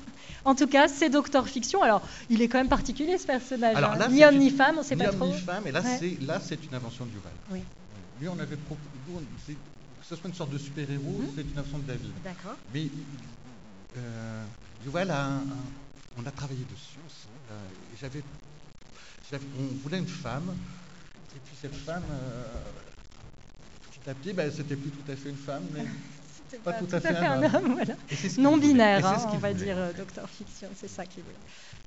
En 0.44 0.54
tout 0.54 0.68
cas, 0.68 0.86
c'est 0.86 1.08
Docteur 1.10 1.48
Fiction. 1.48 1.82
Alors, 1.82 2.02
il 2.30 2.40
est 2.40 2.46
quand 2.46 2.58
même 2.58 2.68
particulier 2.68 3.18
ce 3.18 3.26
personnage. 3.26 3.74
Alors 3.76 3.92
hein. 3.92 3.98
là, 3.98 4.08
ni 4.08 4.24
homme 4.24 4.38
ni 4.38 4.50
femme, 4.50 4.76
on 4.76 4.82
ne 4.82 4.84
sait 4.84 4.94
ni 4.94 5.02
pas 5.02 5.08
homme 5.10 5.16
trop. 5.16 5.26
ni 5.26 5.40
femme, 5.40 5.66
et 5.66 5.72
là, 5.72 5.80
Ouais. 5.82 5.96
c'est 5.98 6.24
là, 6.24 6.40
c'est 6.40 6.64
une 6.64 6.72
invention 6.72 7.04
de 7.04 7.10
Yuval. 7.10 7.32
Oui. 7.50 7.60
Lui, 8.20 8.28
on 8.28 8.38
avait 8.38 8.54
pro- 8.54 8.76
nous, 9.08 9.16
on- 9.18 9.22
c'est- 9.44 9.56
que 10.08 10.14
ce 10.14 10.20
soit 10.20 10.28
une 10.30 10.36
sorte 10.36 10.50
de 10.52 10.58
super-héros, 10.58 11.18
Mhm. 11.20 11.28
c'est 11.34 11.42
une 11.42 11.58
invention 11.58 11.78
de 11.78 11.84
David. 11.84 12.12
D'accord. 12.22 12.56
Mais 12.72 12.86
euh, 13.96 14.44
Yuval 14.84 15.10
a 15.10 15.24
un, 15.26 15.36
un- 15.38 15.42
on 16.22 16.26
a 16.26 16.30
travaillé 16.30 16.60
dessus 16.70 16.98
ensemble. 17.04 17.34
euh, 17.50 17.56
j'avais, 18.00 18.22
j'avais- 19.30 19.46
on 19.58 19.82
voulait 19.82 19.98
une 19.98 20.06
femme, 20.06 20.54
et 21.34 21.38
puis 21.44 21.56
cette 21.60 21.74
femme, 21.74 22.02
euh, 22.10 22.44
petit 23.90 24.10
à 24.10 24.14
petit, 24.14 24.32
ben, 24.32 24.50
c'était 24.54 24.76
plus 24.76 24.90
tout 24.90 25.10
à 25.10 25.16
fait 25.16 25.30
une 25.30 25.36
femme, 25.36 25.64
mais 25.74 25.84
C'était 26.48 26.62
Pas 26.62 26.74
tout 26.74 26.86
à 26.92 27.00
fait 27.00 27.08
un 27.16 27.42
homme. 27.42 27.54
homme, 27.56 27.72
voilà. 27.74 27.94
Non 28.38 28.56
binaire, 28.56 29.04
hein, 29.04 29.18
ce 29.18 29.26
on 29.34 29.38
va 29.38 29.52
dire 29.52 29.76
euh, 29.76 29.92
Docteur 29.92 30.28
Fiction, 30.30 30.68
c'est 30.80 30.86
ça 30.88 31.04
qu'il 31.04 31.24
voulait. 31.24 31.34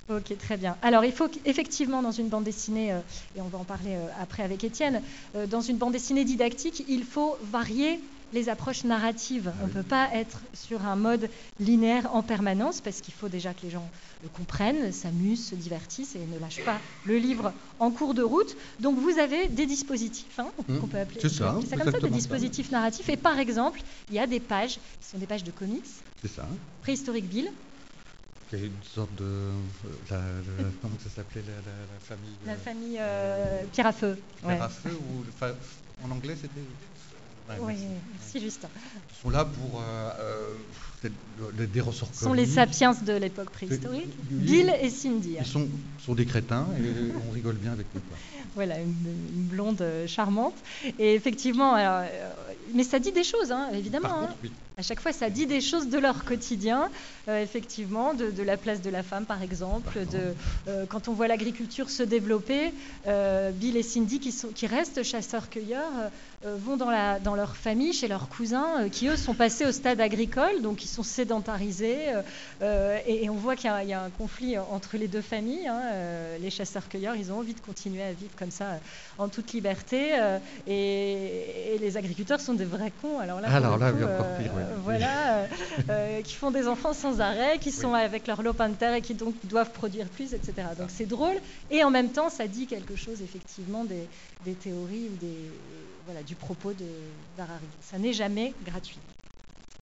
Ok, 0.09 0.35
très 0.39 0.57
bien. 0.57 0.75
Alors, 0.81 1.05
il 1.05 1.11
faut 1.11 1.27
qu'effectivement, 1.27 2.01
dans 2.01 2.09
une 2.11 2.29
bande 2.29 2.43
dessinée, 2.43 2.91
euh, 2.91 2.99
et 3.35 3.41
on 3.41 3.47
va 3.47 3.59
en 3.59 3.63
parler 3.63 3.95
euh, 3.95 4.07
après 4.19 4.41
avec 4.41 4.63
Étienne, 4.63 5.03
euh, 5.35 5.45
dans 5.45 5.61
une 5.61 5.77
bande 5.77 5.93
dessinée 5.93 6.25
didactique, 6.25 6.83
il 6.87 7.03
faut 7.03 7.37
varier 7.43 7.99
les 8.31 8.49
approches 8.49 8.85
narratives. 8.85 9.51
Ah 9.53 9.57
On 9.59 9.63
ne 9.63 9.67
oui. 9.67 9.73
peut 9.73 9.83
pas 9.83 10.09
être 10.13 10.41
sur 10.55 10.83
un 10.85 10.95
mode 10.95 11.29
linéaire 11.59 12.09
en 12.15 12.23
permanence 12.23 12.81
parce 12.81 13.01
qu'il 13.01 13.13
faut 13.13 13.29
déjà 13.29 13.53
que 13.53 13.61
les 13.61 13.69
gens 13.69 13.87
le 14.23 14.29
comprennent, 14.29 14.91
s'amusent, 14.91 15.47
se 15.47 15.53
divertissent 15.55 16.15
et 16.15 16.25
ne 16.25 16.39
lâchent 16.39 16.63
pas 16.65 16.79
le 17.05 17.17
livre 17.17 17.53
en 17.79 17.91
cours 17.91 18.15
de 18.15 18.23
route. 18.23 18.55
Donc 18.79 18.97
vous 18.97 19.17
avez 19.19 19.47
des 19.47 19.67
dispositifs, 19.67 20.39
hein, 20.39 20.51
Mmh. 20.67 20.79
qu'on 20.79 20.87
peut 20.87 20.99
appeler, 20.99 21.19
C'est 21.21 21.29
ça, 21.29 21.55
c'est 21.67 21.75
comme 21.77 21.85
ça, 21.85 21.91
des 21.91 21.99
ça. 22.01 22.07
dispositifs 22.09 22.71
narratifs. 22.71 23.09
Et 23.09 23.17
par 23.17 23.37
exemple, 23.39 23.81
il 24.09 24.15
y 24.15 24.19
a 24.19 24.25
des 24.27 24.39
pages 24.39 24.79
qui 25.01 25.07
sont 25.07 25.17
des 25.19 25.27
pages 25.27 25.43
de 25.43 25.51
comics, 25.51 25.85
C'est 26.21 26.27
ça. 26.27 26.47
préhistorique 26.81 27.27
Bill, 27.27 27.51
Il 28.51 28.59
y 28.59 28.63
a 28.63 28.65
une 28.65 28.83
sorte 28.83 29.13
de. 29.15 29.23
euh, 29.25 29.51
la- 30.09 30.17
la- 30.17 30.69
comment 30.81 30.95
ça 31.03 31.09
s'appelait 31.09 31.43
la, 31.47 31.99
famille 31.99 32.35
la 32.45 32.53
euh, 32.53 32.57
famille 32.57 32.97
euh, 32.99 33.63
Pierre 33.71 33.87
à 33.87 33.91
feu. 33.93 34.17
Pierre 34.39 34.49
Ouais. 34.57 34.59
à 34.59 34.69
feu 34.69 34.89
ou 34.91 36.05
en 36.07 36.11
anglais 36.11 36.35
c'était. 36.35 36.61
Ouais, 37.49 37.55
Oui, 37.61 37.73
merci. 37.73 37.87
merci 38.19 38.39
Justin. 38.41 38.67
Ils 39.11 39.21
sont 39.23 39.29
là 39.31 39.43
pour 39.45 39.81
euh, 39.81 40.53
c'est 41.01 41.11
le- 41.57 41.65
des 41.67 41.81
ressorts 41.81 42.09
Ce 42.13 42.25
sont 42.25 42.33
les 42.33 42.45
sapiens 42.45 42.93
de 42.93 43.13
l'époque 43.13 43.49
préhistorique. 43.49 44.07
Bill 44.29 44.71
et 44.81 44.89
Cindy. 44.91 45.37
Ils 45.39 45.45
sont, 45.45 45.67
sont 46.05 46.13
des 46.13 46.25
crétins 46.25 46.67
et 46.79 47.11
on 47.27 47.31
rigole 47.31 47.55
bien 47.55 47.71
avec 47.71 47.87
eux. 47.95 48.01
quoi. 48.07 48.17
Voilà, 48.55 48.79
une, 48.79 48.93
une 49.35 49.43
blonde 49.47 49.83
charmante. 50.07 50.53
Et 50.99 51.15
effectivement, 51.15 51.73
alors, 51.73 52.07
mais 52.75 52.83
ça 52.83 52.99
dit 52.99 53.11
des 53.11 53.23
choses, 53.23 53.51
hein, 53.51 53.69
évidemment. 53.73 54.09
Par 54.09 54.23
hein. 54.23 54.35
oui. 54.43 54.51
À 54.79 54.81
chaque 54.81 55.01
fois, 55.01 55.11
ça 55.11 55.29
dit 55.29 55.45
des 55.45 55.59
choses 55.59 55.89
de 55.89 55.97
leur 55.99 56.23
quotidien, 56.23 56.89
euh, 57.27 57.43
effectivement, 57.43 58.13
de, 58.13 58.31
de 58.31 58.43
la 58.43 58.55
place 58.55 58.81
de 58.81 58.89
la 58.89 59.03
femme, 59.03 59.25
par 59.25 59.41
exemple, 59.43 60.05
de 60.05 60.33
euh, 60.69 60.85
quand 60.85 61.09
on 61.09 61.13
voit 61.13 61.27
l'agriculture 61.27 61.89
se 61.89 62.01
développer, 62.01 62.73
euh, 63.05 63.51
Bill 63.51 63.75
et 63.75 63.83
Cindy, 63.83 64.21
qui, 64.21 64.31
sont, 64.31 64.47
qui 64.53 64.67
restent 64.67 65.03
chasseurs-cueilleurs, 65.03 65.91
vont 66.45 66.77
dans, 66.77 66.89
la, 66.89 67.19
dans 67.19 67.35
leur 67.35 67.57
famille, 67.57 67.91
chez 67.91 68.07
leurs 68.07 68.29
cousins, 68.29 68.87
qui 68.89 69.09
eux 69.09 69.17
sont 69.17 69.33
passés 69.33 69.65
au 69.65 69.73
stade 69.73 69.99
agricole, 69.99 70.61
donc 70.61 70.85
ils 70.85 70.87
sont 70.87 71.03
sédentarisés, 71.03 72.13
et, 72.61 73.25
et 73.25 73.29
on 73.29 73.35
voit 73.35 73.57
qu'il 73.57 73.69
y, 73.69 73.73
a- 73.73 73.83
il 73.83 73.89
y 73.89 73.93
a 73.93 74.01
un 74.01 74.09
conflit 74.09 74.57
entre 74.57 74.95
les 74.95 75.09
deux 75.09 75.21
familles. 75.21 75.67
hein, 75.67 75.81
les 76.39 76.49
chasseurs-cueilleurs, 76.49 77.17
ils 77.17 77.33
ont 77.33 77.39
envie 77.39 77.53
de 77.53 77.59
continuer 77.59 78.03
à 78.03 78.13
vivre 78.13 78.33
comme 78.37 78.51
ça, 78.51 78.79
en 79.17 79.27
toute 79.27 79.51
liberté, 79.51 80.13
et, 80.65 81.75
et 81.75 81.77
les 81.79 81.97
agriculteurs 81.97 82.39
sont 82.39 82.53
des 82.53 82.63
vrais 82.63 82.93
cons. 83.01 83.19
Alors 83.19 83.41
là, 83.41 83.49
Alors 83.53 83.77
là, 83.77 83.91
coup, 83.91 83.97
oui, 83.97 84.03
encore 84.05 84.37
pire, 84.39 84.51
oui. 84.55 84.63
Voilà, 84.77 85.37
euh, 85.43 85.47
euh, 85.89 86.21
qui 86.21 86.35
font 86.35 86.51
des 86.51 86.67
enfants 86.67 86.93
sans 86.93 87.19
arrêt, 87.21 87.59
qui 87.59 87.71
sont 87.71 87.93
avec 87.93 88.27
leur 88.27 88.41
lopin 88.41 88.69
de 88.69 88.75
terre 88.75 88.93
et 88.93 89.01
qui 89.01 89.13
donc 89.13 89.35
doivent 89.45 89.71
produire 89.71 90.07
plus, 90.09 90.33
etc. 90.33 90.53
Donc 90.77 90.89
c'est 90.91 91.05
drôle 91.05 91.35
et 91.71 91.83
en 91.83 91.89
même 91.91 92.11
temps 92.11 92.29
ça 92.29 92.47
dit 92.47 92.67
quelque 92.67 92.95
chose 92.95 93.21
effectivement 93.21 93.83
des, 93.85 94.07
des 94.45 94.53
théories 94.55 95.09
ou 95.09 95.15
des 95.17 95.49
voilà 96.05 96.23
du 96.23 96.35
propos 96.35 96.73
de 96.73 96.85
d'Harari. 97.37 97.65
Ça 97.81 97.97
n'est 97.97 98.13
jamais 98.13 98.53
gratuit. 98.65 98.99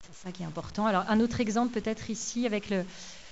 C'est 0.06 0.16
ça 0.28 0.32
qui 0.32 0.44
est 0.44 0.46
important. 0.46 0.86
Alors 0.86 1.04
un 1.10 1.20
autre 1.20 1.40
exemple 1.42 1.74
peut-être 1.80 2.10
ici 2.10 2.46
avec 2.46 2.70
le, 2.70 2.84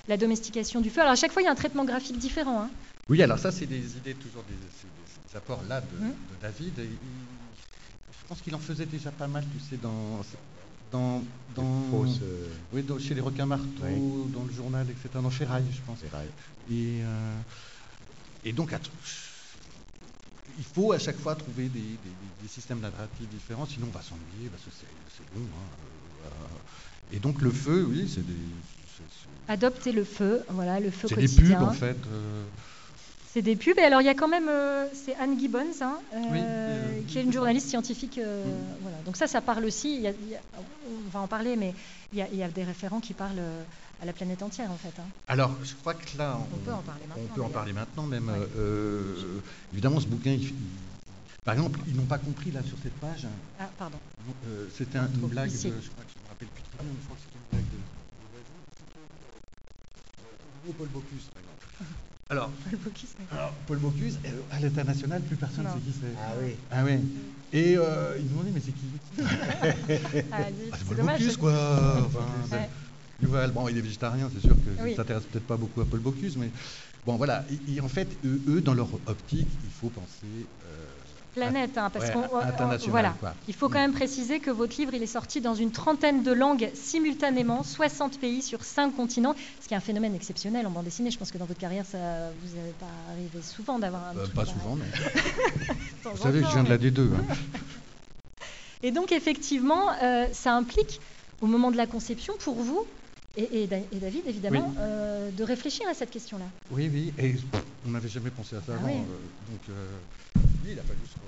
la 0.07 0.17
domestication 0.17 0.81
du 0.81 0.89
feu. 0.89 1.01
Alors 1.01 1.13
à 1.13 1.15
chaque 1.15 1.31
fois 1.31 1.41
il 1.41 1.45
y 1.45 1.47
a 1.47 1.51
un 1.51 1.55
traitement 1.55 1.85
graphique 1.85 2.17
différent. 2.17 2.61
hein. 2.61 2.69
Oui, 3.07 3.21
alors 3.21 3.37
ça, 3.37 3.51
c'est 3.51 3.67
des 3.67 3.97
idées, 3.97 4.15
toujours 4.15 4.41
des, 4.43 4.53
des- 4.55 5.29
des 5.31 5.37
apports 5.37 5.61
là 5.69 5.79
de, 5.79 5.85
de 6.07 6.41
David. 6.41 6.79
Et 6.79 6.89
je 8.11 8.27
pense 8.27 8.41
qu'il 8.41 8.55
en 8.55 8.59
faisait 8.59 8.87
déjà 8.87 9.11
pas 9.11 9.27
mal, 9.27 9.43
tu 9.53 9.59
sais, 9.69 9.77
dans. 9.81 10.23
Dans, 10.95 11.23
euh, 12.21 12.47
oui, 12.71 12.83
dans- 12.83 12.99
chez 12.99 13.13
les 13.13 13.21
requins 13.21 13.45
marteaux, 13.45 13.83
Oui. 13.83 14.31
dans 14.33 14.43
le 14.43 14.51
journal, 14.53 14.85
etc. 14.89 15.09
Dans 15.21 15.29
Ferraille, 15.29 15.65
je 15.71 15.81
pense. 15.81 15.99
Et, 16.69 17.01
euh, 17.03 17.39
et 18.43 18.53
donc, 18.53 18.73
il 20.57 20.63
faut 20.63 20.91
à 20.93 20.99
chaque 20.99 21.17
fois 21.19 21.35
trouver 21.35 21.67
des, 21.69 21.79
des- 21.79 22.15
des- 22.21 22.33
des 22.41 22.47
systèmes 22.47 22.79
narratifs 22.79 23.27
différents, 23.29 23.65
sinon 23.65 23.87
on 23.89 23.91
va 23.97 24.01
s'ennuyer 24.01 24.49
parce 24.49 24.63
que 24.63 24.69
c'est 24.71 25.29
long. 25.35 25.45
hein, 25.45 25.67
euh, 26.25 27.15
et 27.15 27.19
donc, 27.19 27.41
le 27.41 27.51
feu, 27.51 27.85
oui, 27.89 28.09
c'est 28.13 28.25
des. 28.25 28.33
c'est- 28.97 29.03
Adopter 29.47 29.91
le 29.91 30.03
feu, 30.03 30.43
voilà 30.49 30.79
le 30.79 30.89
feu 30.91 31.07
C'est 31.07 31.15
des 31.17 31.27
quotidien. 31.27 31.59
pubs 31.59 31.67
en 31.67 31.71
fait. 31.73 31.97
euh, 32.07 32.45
C'est 33.35 33.41
des 33.41 33.57
pubs. 33.57 33.77
Et 33.77 33.81
alors, 33.81 33.99
il 33.99 34.05
y 34.05 34.09
a 34.09 34.13
quand 34.15 34.29
même, 34.29 34.47
euh, 34.47 34.87
c'est 34.93 35.13
Anne 35.17 35.37
Gibbons, 35.37 35.59
hein, 35.81 35.99
euh, 36.13 36.19
Oui, 36.31 36.39
euh, 36.41 37.01
qui 37.05 37.19
est 37.19 37.21
une 37.23 37.33
journaliste 37.33 37.67
scientifique. 37.67 38.17
Mm. 38.17 38.47
voilà. 38.81 38.95
Donc 39.05 39.17
ça, 39.17 39.27
ça 39.27 39.41
parle 39.41 39.65
aussi. 39.65 39.93
il 39.97 40.01
y 40.03 40.07
a- 40.07 40.11
il 40.11 40.29
y 40.29 40.35
a- 40.35 40.41
on 40.87 41.09
va 41.09 41.19
en 41.19 41.27
parler, 41.27 41.57
mais 41.57 41.73
il 42.13 42.19
y, 42.19 42.21
a, 42.21 42.29
il 42.31 42.37
y 42.37 42.43
a 42.43 42.47
des 42.47 42.63
référents 42.63 43.01
qui 43.01 43.13
parlent 43.13 43.43
à 44.01 44.05
la 44.05 44.13
planète 44.13 44.41
entière, 44.41 44.71
en 44.71 44.77
fait. 44.77 44.93
hein. 45.01 45.05
Alors, 45.27 45.51
je 45.65 45.73
crois 45.75 45.95
que 45.95 46.17
là, 46.17 46.39
On 46.39 46.57
peut 46.59 46.71
en 46.71 46.77
parler 46.81 47.01
maintenant, 47.09 47.23
On 47.29 47.35
peut 47.35 47.41
en 47.43 47.49
parler 47.49 47.73
maintenant 47.73 48.03
même. 48.03 48.29
Ouais. 48.29 48.47
évidemment, 49.73 49.99
ce 49.99 50.07
bouquin, 50.07 50.31
il- 50.31 50.53
par 51.43 51.55
exemple, 51.55 51.77
ils 51.89 51.95
n'ont 51.97 52.05
pas 52.05 52.17
compris 52.19 52.51
là 52.51 52.61
sur 52.63 52.77
cette 52.81 52.95
page. 53.01 53.27
Ah, 53.59 53.67
pardon. 53.77 53.97
C'était 54.77 54.97
un- 54.97 55.09
une 55.13 55.27
blague. 55.27 55.51
De, 55.51 55.57
je 55.57 55.67
crois 55.67 56.05
que 56.05 56.11
je 56.15 56.23
me 56.23 56.29
rappelle 56.29 56.47
plus 56.47 56.63
très 56.63 56.77
bien, 56.79 56.87
mais 56.87 56.99
je 57.01 57.05
crois 57.05 57.17
que 57.17 57.23
c'était 57.27 57.35
une 57.35 57.49
blague 57.51 57.69
de. 57.69 57.79
de 60.71 60.73
Paul 60.77 60.87
Bocuse, 60.87 61.27
par 61.33 61.41
exemple. 61.43 61.65
Alors, 62.31 62.49
Paul 62.67 62.79
Bocuse, 62.79 63.09
alors, 63.31 63.53
Paul 63.67 63.77
Bocuse, 63.77 64.17
euh, 64.25 64.29
à 64.49 64.59
l'international, 64.59 65.21
plus 65.21 65.35
personne 65.35 65.65
ne 65.65 65.69
sait 65.69 65.77
qui 65.85 65.93
c'est. 65.93 66.07
Ah 66.17 66.33
oui. 66.41 66.55
Ah 66.71 66.83
ouais. 66.83 66.99
Et 67.53 67.77
euh, 67.77 68.15
ils 68.17 68.23
nous 68.23 68.29
demandaient, 68.31 68.49
mais 68.51 68.61
c'est 68.61 68.71
qui? 68.71 68.89
Ah, 70.31 70.37
Ah, 70.71 70.75
c'est 70.75 70.87
Paul 70.87 70.97
dommage. 70.97 71.19
Bocuse, 71.19 71.37
quoi. 71.37 72.03
Enfin, 72.03 72.25
c'est- 72.49 72.55
Ouais. 72.55 72.69
Yuval, 73.21 73.51
bon, 73.51 73.67
il 73.69 73.77
est 73.77 73.81
végétarien, 73.81 74.27
c'est 74.33 74.41
sûr 74.41 74.55
que 74.55 74.75
ça 74.75 74.83
Oui. 74.83 74.91
ne 74.91 74.95
s'intéresse 74.95 75.23
peut-être 75.25 75.45
pas 75.45 75.55
beaucoup 75.55 75.81
à 75.81 75.85
Paul 75.85 75.99
Bocuse, 75.99 76.35
mais 76.35 76.49
bon, 77.05 77.15
voilà. 77.15 77.45
Et, 77.67 77.75
et 77.75 77.79
en 77.81 77.87
fait, 77.87 78.17
eux, 78.25 78.41
eux, 78.47 78.59
dans 78.61 78.73
leur 78.73 78.91
optique, 79.05 79.47
il 79.63 79.69
faut 79.69 79.89
penser. 79.91 80.25
euh, 80.65 80.85
Planète, 81.35 81.77
hein, 81.77 81.89
parce 81.89 82.05
ouais, 82.05 82.13
qu'on 82.13 82.89
voilà. 82.89 83.13
quoi. 83.19 83.33
Il 83.49 83.53
faut 83.53 83.67
quand 83.67 83.79
même 83.79 83.91
préciser 83.91 84.39
que 84.39 84.49
votre 84.51 84.77
livre, 84.77 84.93
il 84.93 85.03
est 85.03 85.07
sorti 85.07 85.41
dans 85.41 85.53
une 85.53 85.71
trentaine 85.71 86.23
de 86.23 86.31
langues 86.31 86.69
simultanément, 86.73 87.61
60 87.63 88.19
pays 88.21 88.41
sur 88.41 88.63
5 88.63 88.95
continents, 88.95 89.35
ce 89.61 89.67
qui 89.67 89.73
est 89.73 89.77
un 89.77 89.81
phénomène 89.81 90.15
exceptionnel 90.15 90.65
en 90.65 90.69
bande 90.71 90.85
dessinée. 90.85 91.11
Je 91.11 91.17
pense 91.19 91.31
que 91.31 91.37
dans 91.37 91.45
votre 91.45 91.59
carrière, 91.59 91.85
ça 91.85 91.97
vous 92.41 92.55
n'avez 92.57 92.71
pas 92.71 92.87
arrivé 93.11 93.41
souvent 93.41 93.79
d'avoir 93.79 94.05
un 94.07 94.17
Euh, 94.17 94.27
pas 94.33 94.45
souvent, 94.45 94.77
temps 96.03 96.11
Vous 96.13 96.23
savez, 96.23 96.41
je 96.41 96.47
viens 96.47 96.63
de 96.63 96.69
la 96.69 96.77
mais- 96.77 96.89
D2. 96.89 97.01
hein. 97.13 97.35
Et 98.81 98.91
donc, 98.91 99.11
effectivement, 99.11 99.91
euh, 100.03 100.27
ça 100.31 100.53
implique, 100.53 101.01
au 101.41 101.47
moment 101.47 101.69
de 101.69 101.77
la 101.77 101.85
conception, 101.87 102.33
pour 102.39 102.55
vous, 102.55 102.85
et, 103.35 103.63
et 103.63 103.67
Da- 103.67 103.77
et 103.91 103.99
David, 103.99 104.21
évidemment, 104.27 104.67
Oui. 104.69 104.75
euh, 104.79 105.31
de 105.31 105.43
réfléchir 105.43 105.85
à 105.89 105.93
cette 105.93 106.11
question-là. 106.11 106.45
Oui, 106.71 106.89
oui. 106.93 107.13
Et 107.19 107.35
on 107.85 107.89
n'avait 107.91 108.07
jamais 108.07 108.29
pensé 108.29 108.55
à 108.55 108.59
ça 108.59 108.67
Ah 108.71 108.75
avant. 108.79 108.87
oui. 108.87 108.93
euh, 108.93 109.51
donc, 109.51 110.44
oui, 110.65 110.71
il 110.73 110.79
a 110.79 110.83
fallu 110.83 110.99
se, 111.05 111.19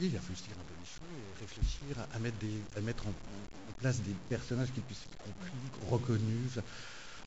oui, 0.00 0.08
il 0.12 0.16
a 0.16 0.20
fallu 0.20 0.36
se 0.36 0.42
tirer 0.42 0.56
un 0.58 0.64
peu 0.64 0.74
les 0.78 0.86
cheveux 0.86 1.16
et 1.18 1.40
réfléchir 1.40 2.06
à, 2.14 2.18
mettre, 2.18 2.38
des, 2.38 2.62
à 2.76 2.80
mettre 2.80 3.06
en, 3.06 3.10
en 3.10 3.72
place 3.80 4.00
des 4.00 4.14
personnages 4.28 4.68
qui 4.72 4.80
puissent 4.80 5.04
être 5.10 5.18
compris, 5.18 5.90
reconnus. 5.90 6.58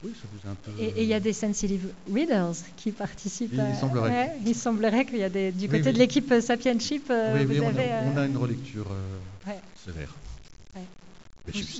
Oui, 0.02 0.14
ça 0.16 0.28
vous 0.32 0.48
a 0.48 0.52
un 0.52 0.56
peu. 0.56 0.72
Et 0.82 1.04
il 1.04 1.10
y 1.10 1.14
a 1.14 1.20
des 1.20 1.34
sensitive 1.34 1.92
readers 2.10 2.54
qui 2.78 2.92
participent. 2.94 3.52
Il 3.54 3.60
à- 3.60 3.76
semblerait. 3.76 4.10
ouais, 4.10 4.32
il 4.46 4.56
semblerait 4.56 5.06
qu'il 5.06 5.18
y 5.18 5.24
a 5.24 5.30
des, 5.30 5.52
du 5.52 5.68
côté 5.68 5.88
oui. 5.88 5.94
de 5.94 5.98
l'équipe 6.00 6.34
Sapienship, 6.40 7.08
euh, 7.10 7.36
oui, 7.36 7.44
vous 7.46 7.52
oui, 7.56 7.60
on, 7.60 7.68
avez. 7.68 7.84
a, 7.92 8.04
euh, 8.04 8.12
on 8.14 8.18
a 8.18 8.26
une 8.26 8.38
relecture 8.38 8.88
euh, 8.90 9.50
ouais. 9.50 9.60
sévère. 9.86 10.16
Ouais. 10.76 10.84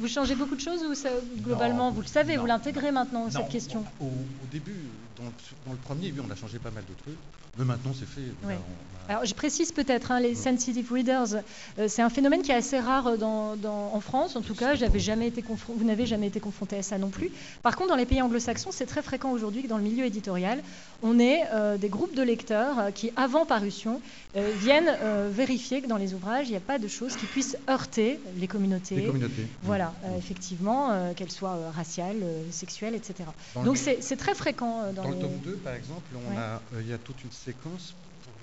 Vous, 0.02 0.08
changez 0.10 0.36
beaucoup 0.36 0.56
de 0.56 0.62
choses 0.62 0.84
ou 0.84 0.96
ça, 0.96 1.12
globalement, 1.46 1.90
Non, 1.90 1.96
vous 1.96 2.02
le 2.02 2.08
savez, 2.08 2.36
non. 2.36 2.42
vous 2.42 2.48
l'intégrez 2.48 2.92
maintenant, 2.92 3.26
Non, 3.26 3.32
cette 3.32 3.48
question 3.50 3.86
Au, 4.02 4.06
au 4.08 4.48
début, 4.52 4.76
dans, 5.16 5.24
le- 5.24 5.32
dans 5.66 5.72
le 5.72 5.78
premier, 5.78 6.12
oui, 6.12 6.20
on 6.28 6.30
a 6.30 6.36
changé 6.36 6.60
pas 6.60 6.72
mal 6.72 6.84
de 6.90 6.94
trucs. 6.96 7.16
Mais 7.58 7.66
maintenant, 7.66 7.92
c'est 7.98 8.08
fait. 8.08 8.22
Là, 8.44 8.56
a- 8.56 9.12
Alors, 9.12 9.26
je 9.26 9.34
précise 9.34 9.72
peut-être, 9.72 10.12
hein, 10.12 10.20
les 10.20 10.36
sensitive 10.36 10.92
readers, 10.94 11.38
euh, 11.80 11.88
c'est 11.88 12.04
un 12.04 12.10
phénomène 12.12 12.44
qui 12.44 12.52
est 12.52 12.56
assez 12.56 12.80
rare 12.80 13.18
dans, 13.18 13.56
dans- 13.56 13.92
en 13.94 14.00
France. 14.02 14.36
En 14.36 14.42
tout 14.42 14.54
cas, 14.54 14.76
j'avais 14.76 15.00
jamais 15.00 15.28
été 15.28 15.44
vous 15.68 15.84
n'avez 15.84 16.06
jamais 16.06 16.28
été 16.28 16.40
confronté 16.40 16.78
à 16.78 16.84
ça 16.84 16.98
non 17.00 17.10
plus. 17.10 17.32
Par 17.64 17.76
contre, 17.76 17.90
dans 17.90 17.96
les 17.96 18.06
pays 18.06 18.22
anglo-saxons, 18.22 18.70
c'est 18.72 18.86
très 18.86 19.02
fréquent 19.02 19.32
aujourd'hui 19.32 19.64
que 19.64 19.68
dans 19.68 19.78
le 19.78 19.84
milieu 19.84 20.06
éditorial, 20.06 20.62
on 21.02 21.20
ait 21.20 21.44
euh, 21.54 21.78
des 21.78 21.90
groupes 21.90 22.16
de 22.16 22.22
lecteurs 22.24 22.80
euh, 22.80 22.92
qui, 22.92 23.12
avant 23.16 23.46
parution, 23.46 24.02
euh, 24.36 24.52
viennent 24.56 24.90
euh, 25.02 25.30
vérifier 25.32 25.82
que 25.82 25.88
dans 25.88 25.98
les 25.98 26.14
ouvrages, 26.14 26.48
il 26.48 26.52
n'y 26.52 26.58
a 26.58 26.62
pas 26.62 26.80
de 26.80 26.88
choses 26.88 27.16
qui 27.16 27.26
puissent 27.28 27.58
heurter 27.70 28.20
les 28.38 28.48
communautés. 28.48 28.96
Les 28.96 29.06
communautés. 29.08 29.48
Voilà, 29.64 29.94
euh, 30.06 30.18
effectivement, 30.18 31.14
qu'elles 31.14 31.32
soient 31.32 31.72
raciales, 31.72 32.24
sexuelles, 32.52 32.96
etc. 32.96 33.30
Dans 33.56 33.64
Donc 33.64 33.78
le- 33.86 33.98
c'est 34.02 34.18
très 34.18 34.36
fréquent 34.36 34.92
dans, 34.94 35.08
le 35.10 35.16
tome 35.20 35.40
2, 35.44 35.54
par 35.58 35.74
exemple, 35.74 36.04
Ouais. 36.16 36.80
il 36.82 36.88
y 36.88 36.94
a 36.94 36.98
toute 36.98 37.24
une 37.24 37.32
séquence 37.32 37.94
pour 38.24 38.34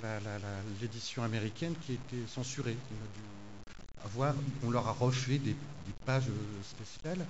l'édition 0.81 1.23
américaine 1.23 1.75
qui 1.85 1.93
a 1.93 1.95
été 1.95 2.17
censurée. 2.27 2.77
On, 2.91 3.05
a 3.05 3.09
dû 3.15 3.21
avoir, 4.05 4.35
on 4.65 4.71
leur 4.71 4.87
a 4.89 4.93
refait 4.93 5.39
des, 5.39 5.51
des 5.55 5.95
pages 6.05 6.25
spéciales. 6.63 7.27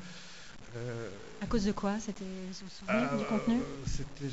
À 1.41 1.47
cause 1.47 1.65
de 1.65 1.73
quoi 1.73 1.99
C'était 2.01 2.25
vous 2.25 2.67
vous 2.67 2.71
souvenez 2.71 3.07
euh, 3.13 3.19
du 3.19 3.25
contenu? 3.25 3.61
C'était 3.87 4.29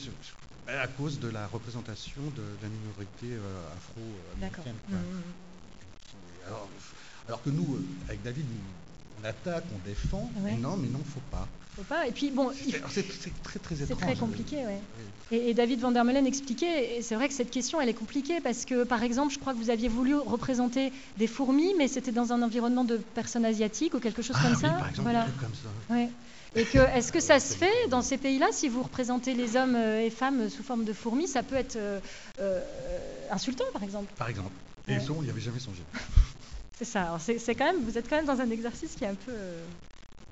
à 0.68 0.88
cause 0.88 1.20
de 1.20 1.30
la 1.30 1.47
représentation 1.47 2.22
de 2.36 2.43
la 2.61 2.70
minorité 2.70 3.34
euh, 3.34 3.76
afro-américaine. 3.76 4.76
quoi. 4.88 4.97
Mm. 4.97 6.47
Alors, 6.47 6.70
alors 7.28 7.43
que 7.43 7.49
nous, 7.49 7.76
euh, 7.76 7.86
avec 8.07 8.24
David, 8.24 8.45
on 9.22 9.26
attaque, 9.26 9.66
on 9.74 9.88
défend. 9.88 10.30
Ouais. 10.38 10.51
Mais 10.51 10.57
non, 10.57 10.78
mais 10.78 10.89
non, 10.89 10.99
faut 11.05 11.22
pas. 11.32 11.47
faut 11.76 11.84
pas. 11.84 12.07
Et 12.07 12.11
puis 12.11 12.32
bon, 12.32 12.51
c'est 12.89 13.03
très 13.43 13.59
très 13.59 13.76
C'est 13.76 13.95
très 13.95 14.16
compliqué, 14.16 14.57
ouais. 14.57 14.82
Et, 15.32 15.53
David 15.53 15.80
Van 15.80 15.91
der 15.91 16.03
Meulen 16.03 16.28
expliquait, 16.28 16.97
et 16.97 17.01
c'est 17.01 17.16
vrai 17.16 17.28
que 17.28 17.34
cette 17.34 17.49
question, 17.49 17.82
elle 17.82 17.89
est 17.89 17.93
compliquée 17.93 18.39
parce 18.41 18.66
que, 18.66 18.84
par 18.84 19.01
exemple, 19.01 19.34
je 19.34 19.39
crois 19.39 19.53
que 19.53 19.57
vous 19.57 19.72
aviez 19.72 19.88
voulu 19.88 20.16
représenter 20.16 20.91
des 21.18 21.28
fourmis, 21.28 21.74
mais 21.78 21.88
c'était 21.88 22.11
dans 22.11 22.34
un 22.34 22.41
environnement 22.43 22.84
de 22.84 22.97
personnes 22.97 23.45
asiatiques 23.45 23.95
ou 23.95 23.99
quelque 23.99 24.22
chose 24.22 24.36
ah 24.39 24.43
comme 24.43 24.55
ça. 24.55 24.70
Par 24.70 24.89
exemple, 24.89 25.09
voilà. 25.09 25.26
comme 25.39 25.53
ça. 25.53 25.93
Ouais. 25.93 26.09
Et 26.56 26.66
que, 26.66 26.78
est-ce 26.78 27.12
que 27.12 27.20
ça 27.20 27.39
se 27.39 27.56
fait 27.56 27.88
dans 27.89 28.04
ces 28.04 28.18
pays-là 28.18 28.47
Si 28.51 28.70
vous 28.70 28.84
représentez 28.84 29.34
les 29.34 29.56
hommes 29.56 29.76
et 29.76 30.10
femmes 30.12 30.49
sous 30.49 30.62
forme 30.62 30.86
de 30.86 30.93
fourmis, 30.93 31.28
ça 31.28 31.41
peut 31.41 31.56
être 31.56 31.78
euh, 31.78 31.99
euh, 32.39 32.62
insultant, 33.32 33.66
par 33.74 33.84
exemple? 33.84 34.12
Par 34.18 34.30
exemple. 34.30 34.51
Et 34.88 34.99
ça, 34.99 35.14
on 35.18 35.24
n'y 35.24 35.30
avait 35.30 35.41
jamais 35.41 35.60
songé. 35.60 35.82
c'est 36.78 36.86
ça. 36.86 37.18
c'est, 37.20 37.56
quand 37.56 37.66
même, 37.66 37.84
vous 37.84 37.97
êtes 37.97 38.08
quand 38.08 38.18
même 38.18 38.26
dans 38.26 38.39
un 38.39 38.49
exercice 38.51 38.95
qui 38.95 39.04
est 39.04 39.08
un 39.08 39.16
peu, 39.16 39.32
euh, 39.32 39.64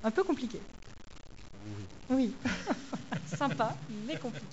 un 0.03 0.11
peu 0.11 0.23
compliqué. 0.23 0.59
Oui. 2.09 2.33
Sympa, 3.37 3.75
mais 4.05 4.17
compliqué. 4.17 4.45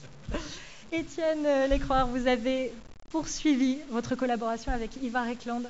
Étienne 0.90 1.68
Lécroire, 1.68 2.06
vous 2.06 2.26
avez 2.26 2.72
poursuivi 3.10 3.78
votre 3.90 4.14
collaboration 4.14 4.72
avec 4.72 4.96
Ivar 5.02 5.28
Ekland 5.28 5.64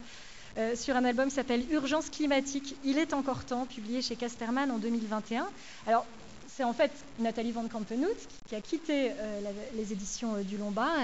euh, 0.57 0.74
sur 0.74 0.96
un 0.96 1.05
album 1.05 1.28
qui 1.28 1.34
s'appelle 1.34 1.64
Urgence 1.70 2.11
climatique, 2.11 2.74
il 2.84 2.99
est 2.99 3.12
encore 3.12 3.44
temps, 3.44 3.66
publié 3.66 4.03
chez 4.03 4.16
Casterman 4.16 4.70
en 4.70 4.78
2021. 4.78 5.46
Alors, 5.86 6.07
c'est 6.49 6.64
en 6.64 6.72
fait 6.72 6.90
Nathalie 7.20 7.53
Van 7.53 7.68
Kampenhout 7.68 8.16
qui 8.49 8.57
a 8.57 8.61
quitté 8.61 9.12
euh, 9.12 9.40
les 9.74 9.92
éditions 9.92 10.34
euh, 10.34 10.42
du 10.42 10.57
Lombard, 10.57 10.96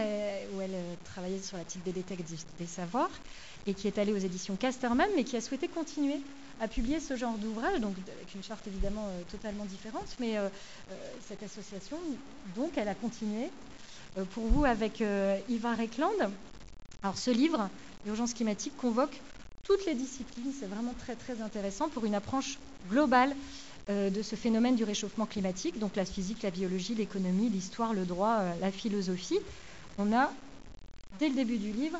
où 0.54 0.60
elle 0.60 0.74
travaillait 1.04 1.42
sur 1.42 1.56
la 1.56 1.64
petite 1.64 1.84
bibliothèque 1.84 2.24
des 2.58 2.66
savoirs, 2.66 3.10
et 3.66 3.74
qui 3.74 3.86
est 3.86 3.98
allée 3.98 4.12
aux 4.12 4.18
éditions 4.18 4.56
Casterman, 4.56 5.08
mais 5.14 5.24
qui 5.24 5.36
a 5.36 5.40
souhaité 5.40 5.68
continuer 5.68 6.20
à 6.60 6.68
publier 6.68 7.00
ce 7.00 7.16
genre 7.16 7.36
d'ouvrage, 7.36 7.80
donc 7.80 7.94
avec 8.16 8.34
une 8.34 8.42
charte 8.42 8.66
évidemment 8.66 9.08
totalement 9.30 9.64
différente, 9.64 10.16
mais 10.20 10.36
cette 11.26 11.42
association, 11.42 11.98
donc, 12.54 12.76
elle 12.76 12.86
a 12.86 12.94
continué 12.94 13.50
pour 14.34 14.46
vous 14.46 14.64
avec 14.64 15.02
Ivar 15.48 15.80
Ekland. 15.80 16.30
Alors 17.02 17.18
ce 17.18 17.32
livre, 17.32 17.68
L'urgence 18.06 18.34
climatique, 18.34 18.76
convoque 18.76 19.18
toutes 19.64 19.84
les 19.86 19.94
disciplines. 19.94 20.52
C'est 20.58 20.66
vraiment 20.66 20.94
très 20.98 21.16
très 21.16 21.40
intéressant 21.40 21.88
pour 21.88 22.04
une 22.04 22.14
approche 22.14 22.58
globale 22.90 23.34
euh, 23.90 24.10
de 24.10 24.22
ce 24.22 24.36
phénomène 24.36 24.76
du 24.76 24.84
réchauffement 24.84 25.26
climatique, 25.26 25.78
donc 25.78 25.96
la 25.96 26.04
physique, 26.04 26.42
la 26.42 26.50
biologie, 26.50 26.94
l'économie, 26.94 27.48
l'histoire, 27.48 27.92
le 27.92 28.04
droit, 28.04 28.38
euh, 28.40 28.52
la 28.60 28.70
philosophie. 28.70 29.38
On 29.98 30.12
a, 30.12 30.32
dès 31.18 31.28
le 31.28 31.34
début 31.34 31.58
du 31.58 31.72
livre, 31.72 31.98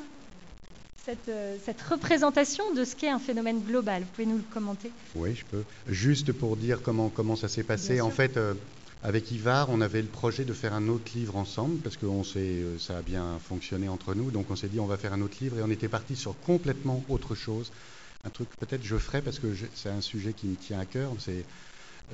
cette, 1.05 1.29
euh, 1.29 1.57
cette 1.63 1.81
représentation 1.81 2.73
de 2.73 2.83
ce 2.83 2.95
qu'est 2.95 3.09
un 3.09 3.19
phénomène 3.19 3.61
global. 3.61 4.01
Vous 4.01 4.09
pouvez 4.15 4.25
nous 4.25 4.37
le 4.37 4.53
commenter? 4.53 4.91
Oui, 5.15 5.35
je 5.35 5.45
peux. 5.45 5.63
Juste 5.87 6.31
pour 6.31 6.57
dire 6.57 6.81
comment, 6.81 7.09
comment 7.09 7.35
ça 7.35 7.47
s'est 7.47 7.63
passé. 7.63 8.01
En 8.01 8.09
fait, 8.09 8.39
avec 9.05 9.31
Ivar, 9.31 9.69
on 9.69 9.81
avait 9.81 10.01
le 10.01 10.07
projet 10.07 10.45
de 10.45 10.53
faire 10.53 10.73
un 10.73 10.87
autre 10.87 11.11
livre 11.13 11.35
ensemble 11.35 11.77
parce 11.77 11.95
que 11.95 12.07
euh, 12.07 12.79
ça 12.79 12.97
a 12.97 13.01
bien 13.03 13.37
fonctionné 13.47 13.87
entre 13.87 14.15
nous. 14.15 14.31
Donc 14.31 14.49
on 14.49 14.55
s'est 14.55 14.67
dit 14.67 14.79
on 14.79 14.87
va 14.87 14.97
faire 14.97 15.13
un 15.13 15.21
autre 15.21 15.37
livre 15.41 15.59
et 15.59 15.61
on 15.61 15.69
était 15.69 15.87
parti 15.87 16.15
sur 16.15 16.35
complètement 16.41 17.03
autre 17.07 17.35
chose. 17.35 17.71
Un 18.23 18.31
truc 18.31 18.49
peut-être 18.59 18.83
je 18.83 18.97
ferai 18.97 19.21
parce 19.21 19.37
que 19.37 19.47
c'est 19.75 19.89
un 19.89 20.01
sujet 20.01 20.33
qui 20.33 20.47
me 20.47 20.55
tient 20.55 20.79
à 20.79 20.85
cœur. 20.85 21.11
C'est 21.19 21.45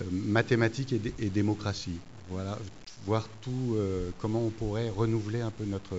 euh, 0.02 0.04
mathématiques 0.12 0.94
et, 1.18 1.30
démocratie. 1.30 2.00
Voilà, 2.30 2.60
voir 3.06 3.26
tout 3.42 3.76
euh, 3.78 4.10
comment 4.20 4.42
on 4.46 4.50
pourrait 4.50 4.90
renouveler 4.90 5.40
un 5.40 5.52
peu 5.52 5.64
notre 5.64 5.96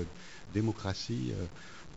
démocratie 0.52 1.32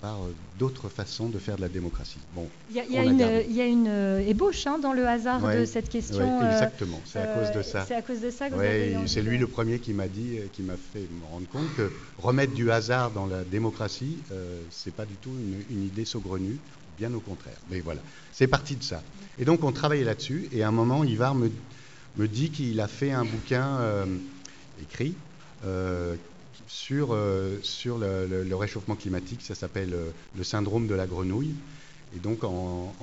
par 0.05 0.21
euh, 0.21 0.35
d'autres 0.59 0.87
façons 0.87 1.29
de 1.29 1.39
faire 1.39 1.55
de 1.55 1.61
la 1.61 1.67
démocratie. 1.67 2.19
Bon, 2.35 2.47
il 2.69 2.75
y 2.75 2.79
a, 2.79 3.03
une, 3.03 3.87
euh, 3.87 4.19
ébauche 4.19 4.67
hein, 4.67 4.77
dans 4.77 4.93
le 4.93 5.07
hasard 5.07 5.41
de 5.41 5.65
cette 5.65 5.89
question. 5.89 6.43
Euh, 6.43 6.51
exactement, 6.51 7.01
c'est 7.05 7.17
à 7.17 7.25
cause 7.25 7.51
de 7.51 7.63
ça. 7.63 7.85
C'est 7.87 7.95
à 7.95 8.03
cause 8.03 8.21
de 8.21 8.29
ça 8.29 8.51
que 8.51 8.53
vous 8.53 9.07
C'est 9.07 9.23
lui 9.23 9.39
le 9.39 9.47
premier 9.47 9.79
qui 9.79 9.93
m'a 9.93 10.07
dit, 10.07 10.37
qui 10.53 10.61
m'a 10.61 10.75
fait 10.75 10.99
me 10.99 11.25
rendre 11.31 11.47
compte 11.47 11.75
que 11.75 11.91
remettre 12.19 12.53
du 12.53 12.69
hasard 12.69 13.09
dans 13.11 13.25
la 13.25 13.43
démocratie, 13.43 14.17
c'est 14.69 14.93
pas 14.93 15.05
du 15.05 15.15
tout 15.15 15.31
une, 15.71 15.85
idée 15.85 16.05
saugrenue, 16.05 16.57
bien 16.99 17.11
au 17.15 17.19
contraire. 17.19 17.57
Mais 17.71 17.79
voilà, 17.79 18.01
c'est 18.31 18.47
parti 18.47 18.75
de 18.75 18.83
ça. 18.83 19.01
Et 19.39 19.45
donc 19.45 19.63
on 19.63 19.71
travaillait 19.71 20.05
là-dessus, 20.05 20.47
et 20.51 20.61
à 20.61 20.67
un 20.67 20.71
moment, 20.71 21.03
Ivar 21.03 21.33
me, 21.33 21.49
me 22.17 22.27
dit 22.27 22.51
qu'il 22.51 22.79
a 22.79 22.87
fait 22.87 23.11
un 23.11 23.25
bouquin 23.25 23.79
écrit 24.79 25.15
sur, 26.67 27.09
euh, 27.11 27.59
sur 27.61 27.97
le, 27.97 28.55
réchauffement 28.55 28.95
climatique. 28.95 29.41
Ça 29.41 29.55
s'appelle 29.55 29.93
euh, 29.93 30.11
le 30.37 30.43
syndrome 30.43 30.87
de 30.87 30.95
la 30.95 31.07
grenouille. 31.07 31.53
Et 32.15 32.19
donc, 32.19 32.43
en, 32.43 32.93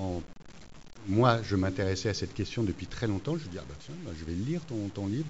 moi, 1.09 1.41
je 1.43 1.57
m'intéressais 1.57 2.09
à 2.09 2.15
cette 2.15 2.35
question 2.35 2.63
depuis 2.63 2.87
très 2.87 3.07
longtemps. 3.07 3.37
Je 3.37 3.43
lui 3.43 3.49
ai 3.49 3.53
dit, 3.53 3.59
ah 3.61 3.65
bah 3.69 3.75
tiens, 3.85 3.95
bah, 4.05 4.13
je 4.19 4.25
vais 4.25 4.33
lire 4.33 4.61
ton, 4.63 4.89
ton 4.89 5.07
livre. 5.07 5.27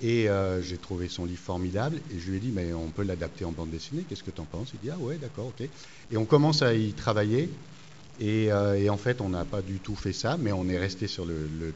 Et 0.00 0.28
euh, 0.28 0.62
j'ai 0.62 0.78
trouvé 0.78 1.08
son 1.08 1.24
livre 1.24 1.40
formidable. 1.40 2.00
Et 2.14 2.18
je 2.18 2.30
lui 2.30 2.38
ai 2.38 2.40
dit, 2.40 2.50
mais 2.52 2.72
on 2.72 2.88
peut 2.88 3.04
l'adapter 3.04 3.44
en 3.44 3.52
bande 3.52 3.70
dessinée. 3.70 4.04
Qu'est-ce 4.08 4.22
que 4.22 4.30
tu 4.30 4.40
en 4.40 4.44
penses? 4.44 4.70
Il 4.74 4.80
dit, 4.80 4.90
ah 4.90 4.98
ouais, 4.98 5.16
d'accord, 5.16 5.48
ok. 5.48 5.68
Et 6.10 6.16
on 6.16 6.24
commence 6.24 6.62
à 6.62 6.74
y 6.74 6.92
travailler. 6.92 7.48
Et, 8.20 8.52
en 8.52 8.96
fait, 8.96 9.20
on 9.20 9.30
n'a 9.30 9.44
pas 9.44 9.62
du 9.62 9.78
tout 9.78 9.96
fait 9.96 10.12
ça, 10.12 10.36
mais 10.38 10.52
on 10.52 10.68
est 10.68 10.78
resté 10.78 11.08
sur 11.08 11.24
le, 11.24 11.72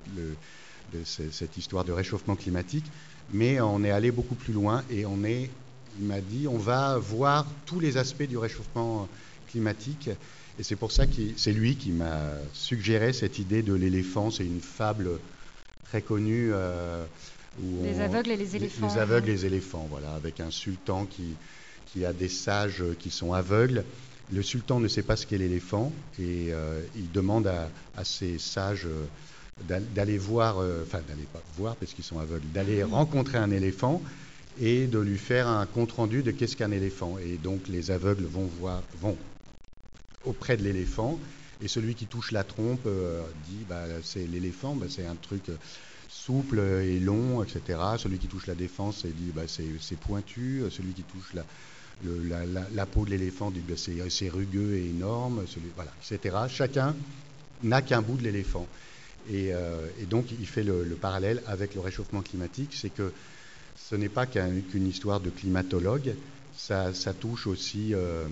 cette 1.04 1.56
histoire 1.56 1.84
de 1.84 1.92
réchauffement 1.92 2.36
climatique. 2.36 2.84
Mais 3.32 3.60
on 3.60 3.82
est 3.82 3.90
allé 3.90 4.12
beaucoup 4.12 4.36
plus 4.36 4.52
loin 4.52 4.84
et 4.90 5.04
on 5.06 5.24
est 5.24 5.50
il 5.98 6.06
m'a 6.06 6.20
dit 6.20 6.46
on 6.48 6.58
va 6.58 6.98
voir 6.98 7.46
tous 7.64 7.80
les 7.80 7.96
aspects 7.96 8.24
du 8.24 8.38
réchauffement 8.38 9.08
climatique. 9.48 10.10
Et 10.58 10.62
c'est 10.62 10.76
pour 10.76 10.92
ça 10.92 11.06
que 11.06 11.12
c'est 11.36 11.52
lui 11.52 11.76
qui 11.76 11.90
m'a 11.90 12.20
suggéré 12.52 13.12
cette 13.12 13.38
idée 13.38 13.62
de 13.62 13.74
l'éléphant. 13.74 14.30
C'est 14.30 14.44
une 14.44 14.60
fable 14.60 15.10
très 15.84 16.02
connue. 16.02 16.50
Euh, 16.52 17.04
les 17.82 18.00
aveugles 18.00 18.30
et 18.30 18.36
les 18.36 18.56
éléphants. 18.56 18.88
Les, 18.88 18.98
aveugles 18.98 19.28
et 19.28 19.32
les 19.32 19.46
éléphants, 19.46 19.86
voilà, 19.90 20.14
avec 20.14 20.40
un 20.40 20.50
sultan 20.50 21.06
qui, 21.06 21.34
qui 21.86 22.04
a 22.04 22.12
des 22.12 22.28
sages 22.28 22.82
qui 22.98 23.10
sont 23.10 23.32
aveugles. 23.32 23.84
Le 24.32 24.42
sultan 24.42 24.80
ne 24.80 24.88
sait 24.88 25.02
pas 25.02 25.16
ce 25.16 25.26
qu'est 25.26 25.38
l'éléphant 25.38 25.92
et 26.18 26.48
euh, 26.50 26.80
il 26.96 27.10
demande 27.12 27.46
à, 27.46 27.70
à 27.96 28.04
ses 28.04 28.38
sages 28.38 28.86
euh, 28.86 29.80
d'aller 29.94 30.18
voir, 30.18 30.58
enfin 30.82 31.00
d'aller 31.08 31.26
pas 31.32 31.42
voir 31.56 31.76
parce 31.76 31.94
qu'ils 31.94 32.04
sont 32.04 32.18
aveugles, 32.18 32.46
d'aller 32.52 32.82
rencontrer 32.82 33.38
un 33.38 33.50
éléphant 33.50 34.02
et 34.60 34.86
de 34.86 34.98
lui 34.98 35.18
faire 35.18 35.48
un 35.48 35.66
compte-rendu 35.66 36.22
de 36.22 36.30
qu'est-ce 36.30 36.56
qu'un 36.56 36.70
éléphant. 36.70 37.18
Et 37.18 37.36
donc 37.36 37.68
les 37.68 37.90
aveugles 37.90 38.24
vont 38.24 38.48
voir, 38.58 38.82
vont 39.00 39.16
auprès 40.24 40.56
de 40.56 40.62
l'éléphant, 40.62 41.18
et 41.62 41.68
celui 41.68 41.94
qui 41.94 42.06
touche 42.06 42.32
la 42.32 42.44
trompe 42.44 42.86
euh, 42.86 43.22
dit 43.48 43.64
bah, 43.68 43.84
c'est 44.02 44.26
l'éléphant, 44.26 44.74
bah, 44.74 44.86
c'est 44.88 45.06
un 45.06 45.14
truc 45.14 45.48
euh, 45.48 45.56
souple 46.08 46.58
et 46.58 46.98
long, 46.98 47.42
etc. 47.42 47.78
Celui 47.98 48.18
qui 48.18 48.26
touche 48.26 48.46
la 48.46 48.54
défense 48.54 49.04
et 49.04 49.10
dit 49.10 49.32
bah, 49.34 49.42
c'est 49.46 49.98
pointu. 49.98 50.62
Celui 50.70 50.92
qui 50.92 51.02
touche 51.02 51.32
la, 51.34 51.44
la, 52.74 52.86
peau 52.86 53.04
de 53.04 53.10
l'éléphant 53.10 53.50
dit 53.50 53.62
bah, 53.66 53.74
c'est 53.76 54.28
rugueux 54.28 54.74
et 54.74 54.86
énorme, 54.86 55.44
voilà, 55.74 55.92
etc. 56.10 56.36
Chacun 56.48 56.94
n'a 57.62 57.82
qu'un 57.82 58.02
bout 58.02 58.16
de 58.16 58.22
l'éléphant. 58.22 58.66
Et, 59.30 59.52
euh, 59.52 59.86
donc 60.08 60.26
il 60.38 60.46
fait 60.46 60.62
le, 60.62 60.84
parallèle 61.00 61.42
avec 61.46 61.74
le 61.74 61.80
réchauffement 61.80 62.22
climatique, 62.22 62.72
c'est 62.74 62.90
que 62.90 63.12
ce 63.88 63.94
n'est 63.94 64.08
pas 64.08 64.26
qu'une 64.26 64.88
histoire 64.88 65.20
de 65.20 65.30
climatologue, 65.30 66.14
ça, 66.56 66.92
touche 67.20 67.46
aussi 67.46 67.94
euh, 67.94 68.26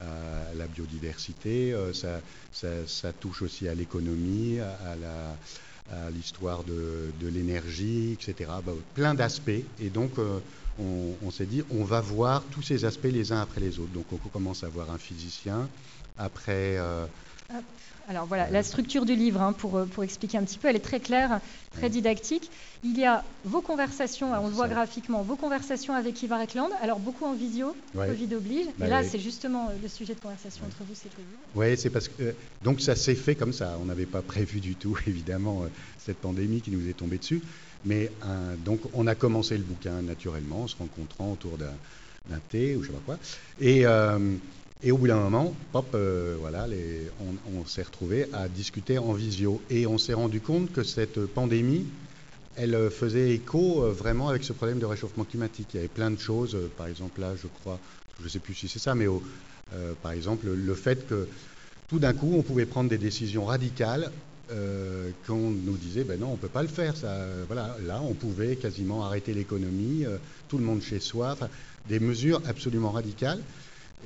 à 0.00 0.54
la 0.54 0.66
biodiversité, 0.66 1.72
euh, 1.72 1.92
ça, 2.52 3.12
touche 3.20 3.42
aussi 3.42 3.66
à 3.66 3.74
l'économie, 3.74 4.60
à, 4.60 6.10
l'histoire 6.10 6.62
de, 6.62 7.28
l'énergie, 7.28 8.12
etc. 8.12 8.50
Bah, 8.64 8.72
plein 8.94 9.14
d'aspects. 9.14 9.50
Et 9.80 9.90
donc, 9.90 10.12
euh, 10.18 10.38
on, 10.78 11.30
s'est 11.30 11.46
dit, 11.46 11.62
on 11.70 11.84
va 11.84 12.00
voir 12.00 12.44
tous 12.52 12.62
ces 12.62 12.84
aspects 12.84 13.10
les 13.12 13.32
uns 13.32 13.40
après 13.40 13.60
les 13.60 13.80
autres. 13.80 13.92
Donc, 13.92 14.06
on 14.12 14.28
commence 14.28 14.62
à 14.62 14.68
voir 14.68 14.90
un 14.90 14.98
physicien, 14.98 15.68
après... 16.16 16.78
Alors 18.08 18.26
voilà, 18.26 18.50
la 18.50 18.62
structure 18.62 19.04
du 19.04 19.14
livre, 19.14 19.40
hein, 19.40 19.52
pour, 19.52 19.86
pour, 19.86 20.04
expliquer 20.04 20.38
un 20.38 20.44
petit 20.44 20.58
peu, 20.58 20.68
elle 20.68 20.76
est 20.76 20.80
très 20.80 21.00
claire, 21.00 21.40
très 21.72 21.88
didactique. 21.88 22.50
Il 22.84 22.98
y 22.98 23.04
a 23.04 23.24
vos 23.44 23.60
conversations, 23.60 24.32
on 24.32 24.48
le 24.48 24.54
voit 24.54 24.68
graphiquement, 24.68 25.22
vos 25.22 25.36
conversations 25.36 25.94
avec 25.94 26.20
Ivar 26.22 26.40
Ekland, 26.40 26.70
alors 26.82 26.98
beaucoup 26.98 27.24
en 27.24 27.34
visio, 27.34 27.76
Covid 27.94 28.34
oblige, 28.34 28.66
et 28.66 28.72
bah 28.78 28.88
là 28.88 29.04
c'est 29.04 29.20
justement 29.20 29.68
euh, 29.68 29.72
le 29.80 29.88
sujet 29.88 30.14
de 30.14 30.20
conversation 30.20 30.64
entre 30.64 30.78
vous, 30.80 30.94
c'est. 30.94 31.10
Oui, 31.54 31.76
c'est 31.76 31.90
parce 31.90 32.08
que, 32.08 32.22
euh, 32.22 32.32
donc 32.62 32.80
ça 32.80 32.96
s'est 32.96 33.14
fait 33.14 33.36
comme 33.36 33.52
ça, 33.52 33.78
on 33.80 33.84
n'avait 33.84 34.06
pas 34.06 34.20
prévu 34.22 34.60
du 34.60 34.74
tout, 34.74 34.98
évidemment, 35.06 35.62
euh, 35.62 35.68
cette 35.98 36.18
pandémie 36.18 36.60
qui 36.60 36.72
nous 36.72 36.88
est 36.88 36.94
tombée 36.94 37.18
dessus, 37.18 37.42
mais 37.84 38.10
donc 38.64 38.80
on 38.94 39.06
a 39.06 39.14
commencé 39.14 39.56
le 39.56 39.64
bouquin 39.64 40.02
naturellement, 40.02 40.62
en 40.62 40.68
se 40.68 40.76
rencontrant 40.76 41.32
autour 41.32 41.58
d'un 41.58 42.38
thé 42.50 42.76
ou 42.76 42.82
je 42.82 42.88
sais 42.88 42.94
pas 42.94 43.02
quoi, 43.04 43.18
et... 43.60 43.84
Et 44.84 44.90
au 44.90 44.98
bout 44.98 45.06
d'un 45.06 45.20
moment, 45.20 45.54
euh, 45.94 46.36
voilà, 46.40 46.66
on, 47.20 47.64
s'est 47.66 47.82
retrouvé 47.82 48.26
à 48.32 48.48
discuter 48.48 48.98
en 48.98 49.12
visio. 49.12 49.62
Et 49.70 49.86
on 49.86 49.98
s'est 49.98 50.14
rendu 50.14 50.40
compte 50.40 50.72
que 50.72 50.82
cette 50.82 51.24
pandémie, 51.26 51.86
elle 52.56 52.90
faisait 52.90 53.30
écho 53.30 53.82
euh, 53.82 53.92
vraiment 53.92 54.28
avec 54.28 54.44
ce 54.44 54.52
problème 54.52 54.78
de 54.78 54.86
réchauffement 54.86 55.24
climatique. 55.24 55.68
Il 55.72 55.76
y 55.76 55.78
avait 55.80 55.88
plein 55.88 56.10
de 56.10 56.18
choses, 56.18 56.54
euh, 56.54 56.70
par 56.76 56.86
exemple 56.86 57.20
là, 57.20 57.34
je 57.40 57.46
crois, 57.46 57.78
je 58.18 58.24
ne 58.24 58.28
sais 58.28 58.40
plus 58.40 58.54
si 58.54 58.68
c'est 58.68 58.78
ça, 58.78 58.94
mais 58.94 59.06
par 60.02 60.12
exemple 60.12 60.46
le 60.48 60.74
fait 60.74 61.06
que 61.06 61.26
tout 61.88 61.98
d'un 61.98 62.12
coup, 62.12 62.34
on 62.34 62.42
pouvait 62.42 62.66
prendre 62.66 62.90
des 62.90 62.98
décisions 62.98 63.44
radicales 63.44 64.10
euh, 64.50 65.10
qu'on 65.26 65.50
nous 65.50 65.76
disait, 65.76 66.04
ben 66.04 66.18
non, 66.18 66.28
on 66.28 66.32
ne 66.32 66.36
peut 66.36 66.48
pas 66.48 66.62
le 66.62 66.68
faire. 66.68 66.94
Voilà, 67.46 67.76
là, 67.86 68.00
on 68.02 68.12
pouvait 68.12 68.56
quasiment 68.56 69.04
arrêter 69.04 69.32
l'économie, 69.32 70.04
euh, 70.04 70.16
tout 70.48 70.58
le 70.58 70.64
monde 70.64 70.82
chez 70.82 71.00
soi, 71.00 71.36
des 71.88 72.00
mesures 72.00 72.42
absolument 72.46 72.90
radicales. 72.90 73.40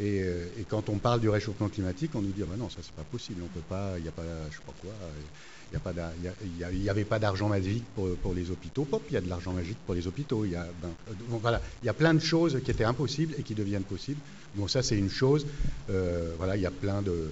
Et, 0.01 0.24
quand 0.68 0.88
on 0.88 0.97
parle 0.97 1.20
du 1.20 1.28
réchauffement 1.28 1.68
climatique, 1.68 2.11
on 2.14 2.20
nous 2.20 2.32
dit, 2.32 2.42
ben 2.42 2.57
non, 2.59 2.68
ça 2.68 2.78
c'est 2.82 2.94
pas 2.94 3.05
possible, 3.11 3.42
on 3.44 3.49
peut 3.49 3.64
pas, 3.68 3.94
il 3.99 4.03
n'y 4.03 4.09
a 4.09 4.12
pas, 4.12 4.22
je 4.51 4.57
sais 4.57 4.62
pas 4.64 4.74
quoi, 4.80 4.92
il 5.72 6.82
n'y 6.82 6.88
avait 6.88 7.05
pas 7.05 7.18
d'argent 7.18 7.49
magique 7.49 7.84
pour, 7.94 8.34
les 8.34 8.51
hôpitaux. 8.51 8.84
Pop, 8.84 9.03
il 9.09 9.14
y 9.14 9.16
a 9.16 9.20
de 9.20 9.28
l'argent 9.28 9.53
magique 9.53 9.78
pour 9.84 9.94
les 9.94 10.07
hôpitaux. 10.07 10.44
Il 10.44 10.53
y 10.53 10.57
a, 10.57 10.66
ben, 10.82 10.90
voilà, 11.28 11.61
il 11.82 11.86
y 11.86 11.88
a 11.88 11.94
plein 11.94 12.14
de 12.14 12.20
choses 12.20 12.61
qui 12.64 12.70
étaient 12.70 12.84
impossibles 12.84 13.34
et 13.38 13.42
qui 13.42 13.55
deviennent 13.55 13.82
possibles. 13.82 14.20
Bon, 14.55 14.68
ça 14.68 14.82
c'est 14.82 14.97
une 14.97 15.11
chose. 15.11 15.47
voilà, 15.88 16.57
il 16.57 16.62
y 16.62 16.66
a 16.66 16.70
plein 16.70 17.03
de 17.03 17.30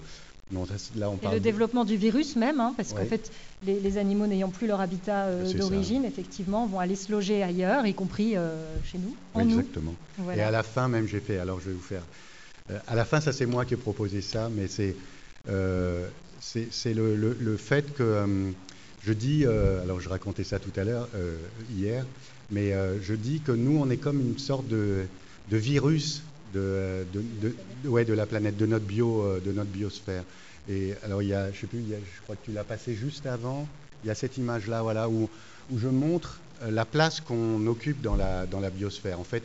et 0.53 1.35
le 1.35 1.41
développement 1.41 1.85
du 1.85 1.97
virus 1.97 2.37
même, 2.37 2.61
hein, 2.61 2.75
parce 2.77 2.93
qu'en 2.93 3.05
fait, 3.05 3.31
les, 3.65 3.99
animaux 3.99 4.27
n'ayant 4.27 4.51
plus 4.51 4.67
leur 4.67 4.81
habitat 4.81 5.25
euh, 5.25 5.53
d'origine, 5.55 6.05
effectivement, 6.05 6.67
vont 6.67 6.79
aller 6.79 6.97
se 6.97 7.11
loger 7.11 7.43
ailleurs, 7.43 7.87
y 7.87 7.95
compris 7.95 8.37
euh, 8.37 8.77
chez 8.85 8.99
nous, 8.99 9.17
en 9.35 9.41
Exactement. 9.41 9.95
Et 10.37 10.41
à 10.41 10.51
la 10.51 10.63
fin, 10.63 10.89
même, 10.89 11.07
j'ai 11.07 11.21
fait, 11.21 11.39
alors 11.39 11.61
je 11.61 11.67
vais 11.67 11.75
vous 11.75 11.81
faire... 11.81 12.03
Euh, 12.71 12.79
à 12.87 12.95
la 12.95 13.05
fin, 13.05 13.21
ça 13.21 13.35
c'est 13.35 13.45
moi 13.45 13.67
qui 13.67 13.75
ai 13.75 13.77
proposé 13.77 14.23
ça, 14.23 14.49
mais 14.49 14.69
c'est 14.69 14.97
c'est 16.41 16.95
le, 16.95 17.15
le, 17.15 17.57
fait 17.59 17.93
que 17.93 18.25
je 19.07 19.13
dis, 19.13 19.45
alors 19.45 20.01
je 20.01 20.09
racontais 20.09 20.45
ça 20.45 20.59
tout 20.59 20.73
à 20.77 20.85
l'heure, 20.85 21.07
hier, 21.77 22.07
mais 22.51 22.73
je 23.03 23.13
dis 23.13 23.41
que 23.41 23.53
nous, 23.53 23.77
on 23.77 23.91
est 23.91 23.99
comme 23.99 24.19
une 24.19 24.39
sorte 24.39 24.67
de, 24.69 25.05
de 25.51 25.57
virus 25.59 26.23
de, 26.55 27.07
de, 27.13 27.55
ouais, 27.87 28.07
de 28.07 28.15
la 28.15 28.25
planète, 28.25 28.57
de 28.57 28.65
notre, 28.65 28.87
bio, 28.87 29.39
de 29.45 29.53
notre 29.53 29.71
biosphère. 29.71 30.25
Et 30.69 30.95
alors, 31.03 31.21
il 31.23 31.29
y 31.29 31.35
a, 31.35 31.53
je 31.53 31.61
sais 31.61 31.67
plus, 31.67 31.85
je 31.87 32.23
crois 32.23 32.37
que 32.37 32.47
tu 32.47 32.53
l'as 32.53 32.65
passé 32.65 32.95
juste 32.95 33.27
avant, 33.27 33.69
il 34.03 34.09
y 34.09 34.11
a 34.11 34.15
cette 34.15 34.39
image-là, 34.39 34.81
voilà, 34.81 35.11
où, 35.11 35.29
où 35.71 35.79
je 35.79 35.89
montre 35.89 36.39
euh, 36.63 36.71
la 36.71 36.85
place 36.85 37.21
qu'on 37.21 37.67
occupe 37.67 38.01
dans 38.01 38.17
la, 38.17 38.47
dans 38.47 38.61
la 38.61 38.71
biosphère. 38.71 39.21
En 39.21 39.25
fait, 39.25 39.43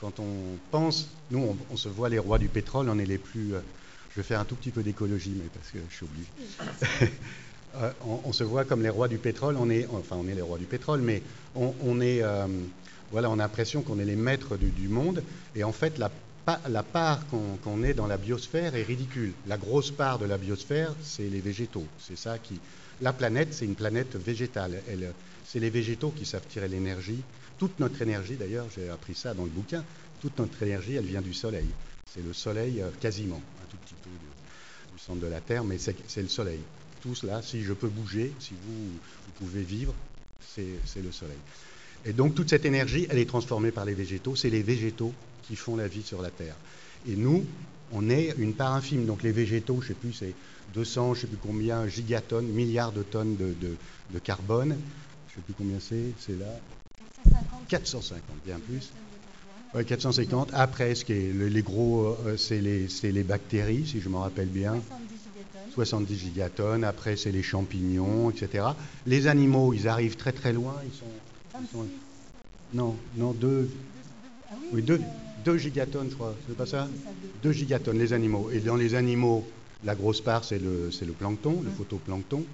quand 0.00 0.20
on 0.20 0.56
pense, 0.70 1.08
nous, 1.30 1.56
on, 1.70 1.76
se 1.76 1.88
voit 1.88 2.08
les 2.08 2.18
rois 2.18 2.38
du 2.38 2.48
pétrole, 2.48 2.88
on 2.88 2.98
est 2.98 3.06
les 3.06 3.18
plus. 3.18 3.54
Euh, 3.54 3.60
je 4.10 4.20
vais 4.20 4.26
faire 4.26 4.40
un 4.40 4.44
tout 4.44 4.56
petit 4.56 4.70
peu 4.70 4.82
d'écologie, 4.82 5.34
mais 5.36 5.48
parce 5.52 5.70
que 5.70 5.78
je 5.88 5.94
suis 5.94 6.06
obligé. 6.06 7.12
Euh, 7.76 7.92
on, 8.24 8.32
se 8.32 8.44
voit 8.44 8.64
comme 8.64 8.82
les 8.82 8.88
rois 8.88 9.08
du 9.08 9.18
pétrole, 9.18 9.56
on 9.58 9.68
est, 9.68 9.86
enfin, 9.92 10.16
on 10.18 10.26
est 10.26 10.34
les 10.34 10.40
rois 10.40 10.56
du 10.56 10.64
pétrole, 10.64 11.02
mais 11.02 11.22
on, 11.54 11.74
on 11.82 12.00
est. 12.00 12.22
voilà, 13.12 13.28
on 13.28 13.34
a 13.34 13.36
l'impression 13.36 13.82
qu'on 13.82 13.98
est 13.98 14.06
les 14.06 14.16
maîtres 14.16 14.56
du, 14.56 14.70
du, 14.70 14.88
monde, 14.88 15.22
et 15.54 15.62
en 15.64 15.70
fait, 15.70 15.98
la 15.98 16.10
la 16.68 16.82
part 16.82 17.20
qu'on 17.62 17.82
est 17.82 17.94
dans 17.94 18.06
la 18.06 18.16
biosphère 18.16 18.74
est 18.74 18.82
ridicule. 18.82 19.32
La 19.46 19.58
grosse 19.58 19.90
part 19.90 20.18
de 20.18 20.24
la 20.24 20.38
biosphère, 20.38 20.94
c'est 21.02 21.28
les 21.28 21.40
végétaux. 21.40 21.86
C'est 21.98 22.16
ça 22.16 22.38
qui. 22.38 22.58
La 23.00 23.12
planète, 23.12 23.48
c'est 23.52 23.64
une 23.64 23.74
planète 23.74 24.16
végétale. 24.16 24.80
C'est 25.46 25.60
les 25.60 25.70
végétaux 25.70 26.12
qui 26.16 26.24
savent 26.24 26.46
tirer 26.48 26.68
l'énergie. 26.68 27.22
Toute 27.58 27.78
notre 27.80 28.00
énergie, 28.02 28.36
d'ailleurs, 28.36 28.66
j'ai 28.74 28.88
appris 28.88 29.14
ça 29.14 29.34
dans 29.34 29.44
le 29.44 29.50
bouquin, 29.50 29.84
toute 30.20 30.38
notre 30.38 30.62
énergie, 30.62 30.94
elle 30.94 31.06
vient 31.06 31.22
du 31.22 31.34
Soleil. 31.34 31.66
C'est 32.12 32.24
le 32.24 32.32
Soleil 32.32 32.80
euh, 32.80 32.90
quasiment, 33.00 33.40
un 33.62 33.70
tout 33.70 33.76
petit 33.78 33.94
peu 34.02 34.10
du, 34.10 34.98
centre 34.98 35.20
de 35.20 35.26
la 35.26 35.40
Terre, 35.40 35.64
mais 35.64 35.78
c'est 35.78 36.22
le 36.22 36.28
Soleil. 36.28 36.60
Tout 37.02 37.14
cela, 37.14 37.40
si 37.42 37.62
je 37.62 37.72
peux 37.72 37.88
bouger, 37.88 38.32
si 38.40 38.54
vous, 38.54 38.84
vous 38.90 39.32
pouvez 39.38 39.62
vivre, 39.62 39.94
c'est 40.40 41.02
le 41.02 41.12
Soleil. 41.12 41.38
Et 42.04 42.12
donc 42.12 42.34
toute 42.34 42.50
cette 42.50 42.64
énergie, 42.64 43.06
elle 43.10 43.18
est 43.18 43.28
transformée 43.28 43.70
par 43.70 43.84
les 43.84 43.94
végétaux. 43.94 44.34
C'est 44.34 44.50
les 44.50 44.62
végétaux 44.62 45.12
qui 45.42 45.56
font 45.56 45.76
la 45.76 45.88
vie 45.88 46.02
sur 46.02 46.22
la 46.22 46.30
Terre. 46.30 46.56
Et 47.08 47.16
nous, 47.16 47.44
on 47.92 48.10
est 48.10 48.34
une 48.38 48.54
part 48.54 48.74
infime. 48.74 49.06
Donc 49.06 49.22
les 49.22 49.32
végétaux, 49.32 49.80
je 49.80 49.84
ne 49.84 49.88
sais 49.88 49.94
plus, 49.94 50.12
c'est 50.12 50.34
200, 50.74 51.14
je 51.14 51.18
ne 51.18 51.22
sais 51.22 51.26
plus 51.28 51.36
combien, 51.36 51.86
gigatonnes, 51.86 52.48
milliards 52.48 52.92
de 52.92 53.02
tonnes 53.02 53.36
de, 53.36 54.18
carbone. 54.18 54.76
Je 55.28 55.32
ne 55.32 55.36
sais 55.36 55.42
plus 55.44 55.54
combien 55.54 55.78
c'est, 55.80 56.12
c'est 56.18 56.38
là. 56.38 56.46
450, 57.68 58.22
bien 58.44 58.58
plus. 58.58 58.90
450. 59.86 60.50
Après, 60.54 60.94
ce 60.94 61.04
les 61.12 61.62
gros, 61.62 62.16
euh, 62.26 62.36
c'est 62.36 62.60
les, 62.60 63.22
bactéries, 63.22 63.86
si 63.86 64.00
je 64.00 64.08
me 64.08 64.16
rappelle 64.16 64.48
bien. 64.48 64.76
70 65.74 66.18
gigatonnes. 66.18 66.84
Après, 66.84 67.16
c'est 67.16 67.30
les 67.30 67.42
champignons, 67.42 68.30
etc. 68.30 68.68
Les 69.06 69.26
animaux, 69.26 69.74
ils 69.74 69.86
arrivent 69.86 70.16
très 70.16 70.32
très 70.32 70.52
loin. 70.52 70.74
Ils 70.84 70.98
sont, 70.98 71.86
non, 72.74 72.96
non, 73.16 73.32
deux. 73.32 73.70
Oui, 74.72 74.82
deux, 74.82 75.00
2 75.44 75.58
gigatonnes, 75.58 76.08
je 76.10 76.14
crois, 76.14 76.34
c'est 76.46 76.56
pas 76.56 76.66
ça? 76.66 76.88
2 77.42 77.52
gigatonnes, 77.52 77.98
les 77.98 78.12
animaux. 78.12 78.50
Et 78.52 78.60
dans 78.60 78.76
les 78.76 78.94
animaux, 78.94 79.46
la 79.84 79.94
grosse 79.94 80.20
part, 80.20 80.44
c'est 80.44 80.58
le, 80.58 80.90
plancton, 81.18 81.62
le 81.62 81.70
photoplancton. 81.70 82.44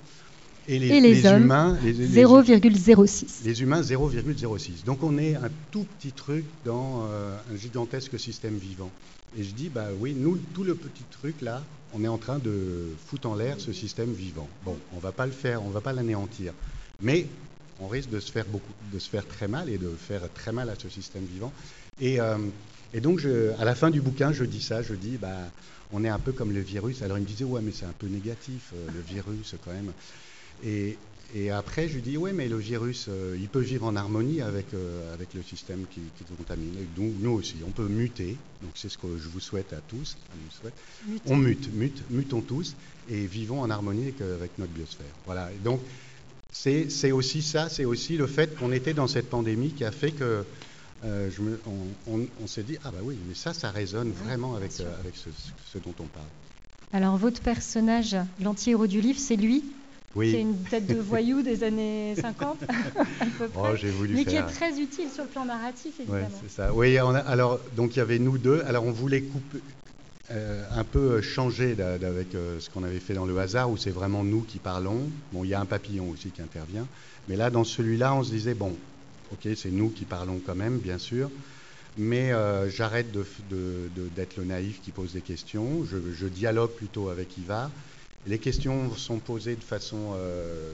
Et 0.67 0.79
les, 0.79 1.01
les, 1.01 1.27
humains, 1.27 1.77
0,06. 1.85 3.45
Les 3.45 3.63
humains, 3.63 3.83
0,06. 3.83 4.85
Donc 4.85 5.03
on 5.03 5.19
est 5.19 5.35
un 5.35 5.51
tout 5.71 5.87
petit 5.99 6.13
truc 6.13 6.45
dans 6.65 7.07
euh, 7.11 7.37
un 7.53 7.57
gigantesque 7.57 8.19
système 8.19 8.57
vivant. 8.57 8.91
Et 9.39 9.43
je 9.43 9.53
dis, 9.53 9.69
bah 9.69 9.89
oui, 9.99 10.15
nous, 10.17 10.39
tout 10.55 10.65
le 10.65 10.75
petit 10.75 11.05
truc 11.11 11.41
là, 11.43 11.63
on 11.93 12.03
est 12.03 12.09
en 12.09 12.19
train 12.19 12.39
de 12.39 12.89
foutre 13.07 13.29
en 13.29 13.35
l'air 13.35 13.57
ce 13.59 13.73
système 13.73 14.13
vivant. 14.13 14.49
Bon, 14.65 14.77
on 14.95 14.99
va 14.99 15.13
pas 15.13 15.27
le 15.27 15.33
faire, 15.33 15.63
on 15.63 15.71
va 15.71 15.81
pas 15.81 15.93
l'anéantir. 15.93 16.53
Mais 17.03 17.27
on 17.81 17.89
risque 17.89 18.11
de 18.11 18.21
se 18.21 18.33
faire 18.33 18.47
beaucoup, 18.47 18.73
de 18.93 18.99
se 18.99 19.11
faire 19.11 19.27
très 19.27 19.49
mal 19.49 19.69
et 19.69 19.79
de 19.79 19.91
faire 19.91 20.23
très 20.33 20.53
mal 20.53 20.71
à 20.71 20.75
ce 20.79 20.89
système 20.89 21.25
vivant. 21.25 21.53
Et, 22.01 22.21
euh, 22.21 22.39
et 22.95 23.01
donc, 23.01 23.27
à 23.59 23.65
la 23.65 23.75
fin 23.75 23.91
du 23.91 24.01
bouquin, 24.01 24.33
je 24.33 24.45
dis 24.45 24.63
ça, 24.63 24.83
je 24.83 24.95
dis, 24.95 25.19
bah, 25.21 25.51
on 25.93 26.05
est 26.05 26.09
un 26.09 26.19
peu 26.19 26.33
comme 26.33 26.53
le 26.53 26.61
virus. 26.61 27.03
Alors, 27.03 27.19
il 27.19 27.23
me 27.23 27.27
disait, 27.27 27.45
ouais, 27.45 27.61
mais 27.63 27.73
c'est 27.73 27.87
un 27.87 27.95
peu 27.99 28.07
négatif, 28.07 28.73
euh, 28.75 28.87
le 28.95 29.01
virus, 29.01 29.55
quand 29.65 29.73
même. 29.73 29.93
Et, 30.63 30.97
et, 31.35 31.51
après, 31.51 31.89
je 31.89 31.95
lui 31.95 32.03
dis, 32.03 32.17
ouais, 32.17 32.33
mais 32.33 32.49
le 32.49 32.57
virus, 32.57 33.07
euh, 33.09 33.37
il 33.39 33.49
peut 33.49 33.61
vivre 33.61 33.87
en 33.87 33.97
harmonie 33.97 34.41
avec, 34.41 34.67
euh, 34.75 35.13
avec 35.15 35.35
le 35.35 35.43
système 35.43 35.85
qui, 35.91 36.01
qui 36.17 36.25
contamine. 36.25 36.75
donc, 36.97 37.13
nous 37.21 37.33
aussi, 37.33 37.57
on 37.67 37.71
peut 37.71 37.89
muter. 37.89 38.37
Donc, 38.63 38.73
c'est 38.75 38.89
ce 38.89 38.99
que 38.99 39.19
je 39.19 39.29
vous 39.29 39.41
souhaite 39.41 39.73
à 39.73 39.81
tous. 39.89 40.17
On 41.27 41.37
mute, 41.37 41.73
mute, 41.75 42.03
mutons 42.11 42.41
tous 42.41 42.77
et 43.11 43.27
vivons 43.27 43.61
en 43.61 43.71
harmonie 43.71 44.05
avec, 44.05 44.21
avec 44.21 44.59
notre 44.59 44.73
biosphère. 44.73 45.07
Voilà. 45.27 45.51
Et 45.53 45.59
donc, 45.65 45.81
c'est 46.53 47.13
aussi 47.13 47.43
ça, 47.43 47.69
c'est 47.69 47.85
aussi 47.85 48.17
le 48.17 48.27
fait 48.27 48.57
qu'on 48.57 48.73
était 48.73 48.95
dans 48.95 49.09
cette 49.09 49.29
pandémie 49.29 49.71
qui 49.71 49.85
a 49.85 49.91
fait 49.91 50.13
que 50.13 50.45
euh, 51.05 51.31
on, 52.07 52.47
s'est 52.47 52.63
dit, 52.63 52.79
ah 52.85 52.91
bah 52.91 52.99
oui, 53.03 53.17
mais 53.29 53.35
ça, 53.35 53.53
ça 53.53 53.71
résonne 53.71 54.13
vraiment 54.13 54.55
avec, 54.55 54.73
euh, 54.81 55.01
avec 55.01 55.15
ce, 55.17 55.79
dont 55.79 55.95
on 56.01 56.05
parle. 56.05 56.25
Alors, 56.93 57.17
votre 57.17 57.43
personnage, 57.43 58.17
l'anti-héros 58.41 58.87
du 58.87 59.01
livre, 59.01 59.19
c'est 59.19 59.37
lui? 59.37 59.65
Oui. 60.15 60.33
C'est 60.33 60.41
une 60.41 60.57
tête 60.63 60.87
de 60.87 60.95
voyou 60.95 61.43
des 61.43 61.65
années 61.65 62.15
50, 62.21 62.63
à 62.63 63.27
peu 63.39 63.49
près. 63.49 63.73
Oh, 63.73 63.93
voulu 63.97 64.15
mais 64.15 64.25
qui 64.25 64.37
est 64.37 64.47
très 64.47 64.79
utile 64.79 65.11
sur 65.11 65.25
le 65.25 65.31
plan 65.31 65.45
narratif, 65.45 65.99
évidemment. 66.01 66.29
c'est 66.43 66.51
ça. 66.51 66.73
Oui, 66.73 66.97
alors, 66.99 67.61
donc 67.77 67.97
il 67.97 67.99
y 67.99 68.03
avait 68.03 68.19
nous 68.19 68.39
deux. 68.39 68.63
Alors, 68.67 68.85
on 68.85 68.93
voulait 68.93 69.23
couper, 69.23 69.59
euh, 70.31 70.65
un 70.75 70.85
peu 70.85 71.21
changer 71.21 71.77
avec 71.81 72.29
ce 72.33 72.71
qu'on 72.71 72.85
avait 72.85 73.01
fait 73.01 73.15
dans 73.15 73.27
le 73.27 73.39
hasard, 73.39 73.71
où 73.71 73.77
c'est 73.77 73.91
vraiment 73.91 74.25
nous 74.25 74.43
qui 74.43 74.59
parlons. 74.59 75.11
Bon, 75.33 75.45
il 75.45 75.51
y 75.51 75.55
a 75.55 75.61
un 75.61 75.67
papillon 75.67 76.11
aussi 76.11 76.31
qui 76.31 76.43
intervient. 76.43 76.87
Mais 77.29 77.37
là, 77.37 77.51
dans 77.51 77.65
celui-là, 77.65 78.15
on 78.15 78.23
se 78.23 78.31
disait, 78.31 78.55
bon, 78.55 78.77
Ok, 79.35 79.49
c'est 79.57 79.71
nous 79.71 79.91
qui 79.91 80.05
parlons 80.05 80.41
quand 80.45 80.55
même, 80.55 80.79
bien 80.79 80.99
sûr, 80.99 81.29
mais 81.97 82.33
euh, 82.33 82.71
j'arrête 82.71 83.11
d'être 83.11 84.37
le 84.37 84.45
naïf 84.45 84.81
qui 84.83 84.91
pose 84.91 85.13
des 85.13 85.23
questions. 85.23 85.85
Je, 85.85 86.27
dialogue 86.27 86.71
plutôt 86.71 87.09
avec 87.09 87.37
Ivar. 87.39 87.71
Les 88.27 88.39
questions 88.39 88.95
sont 88.97 89.19
posées 89.19 89.55
de 89.55 89.63
façon 89.63 90.15
euh, 90.15 90.73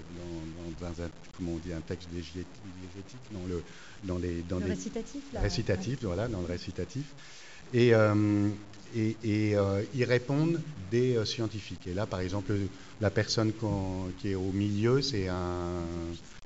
dans, 0.81 1.03
un, 1.03 1.09
comment 1.37 1.53
on 1.53 1.59
dit, 1.59 1.73
un 1.73 1.81
texte 1.81 2.09
légétique, 2.13 2.47
dans 3.33 3.47
le, 3.49 3.63
dans 4.05 4.19
les, 4.19 4.43
dans 4.43 4.59
les 4.59 4.67
récitatif, 4.67 5.23
récitatif, 5.35 5.99
voilà, 6.03 6.29
dans 6.29 6.41
le 6.41 6.47
récitatif. 6.47 7.05
Et, 7.75 7.93
euh, 7.95 8.49
et, 8.95 9.17
ils 9.95 10.05
répondent 10.05 10.61
des 10.91 11.25
scientifiques. 11.25 11.87
Et 11.87 11.95
là, 11.95 12.07
par 12.07 12.21
exemple, 12.21 12.53
la 13.01 13.11
personne 13.11 13.53
qui 14.21 14.31
est 14.31 14.35
au 14.35 14.53
milieu, 14.53 15.03
c'est 15.03 15.29
un, 15.29 15.83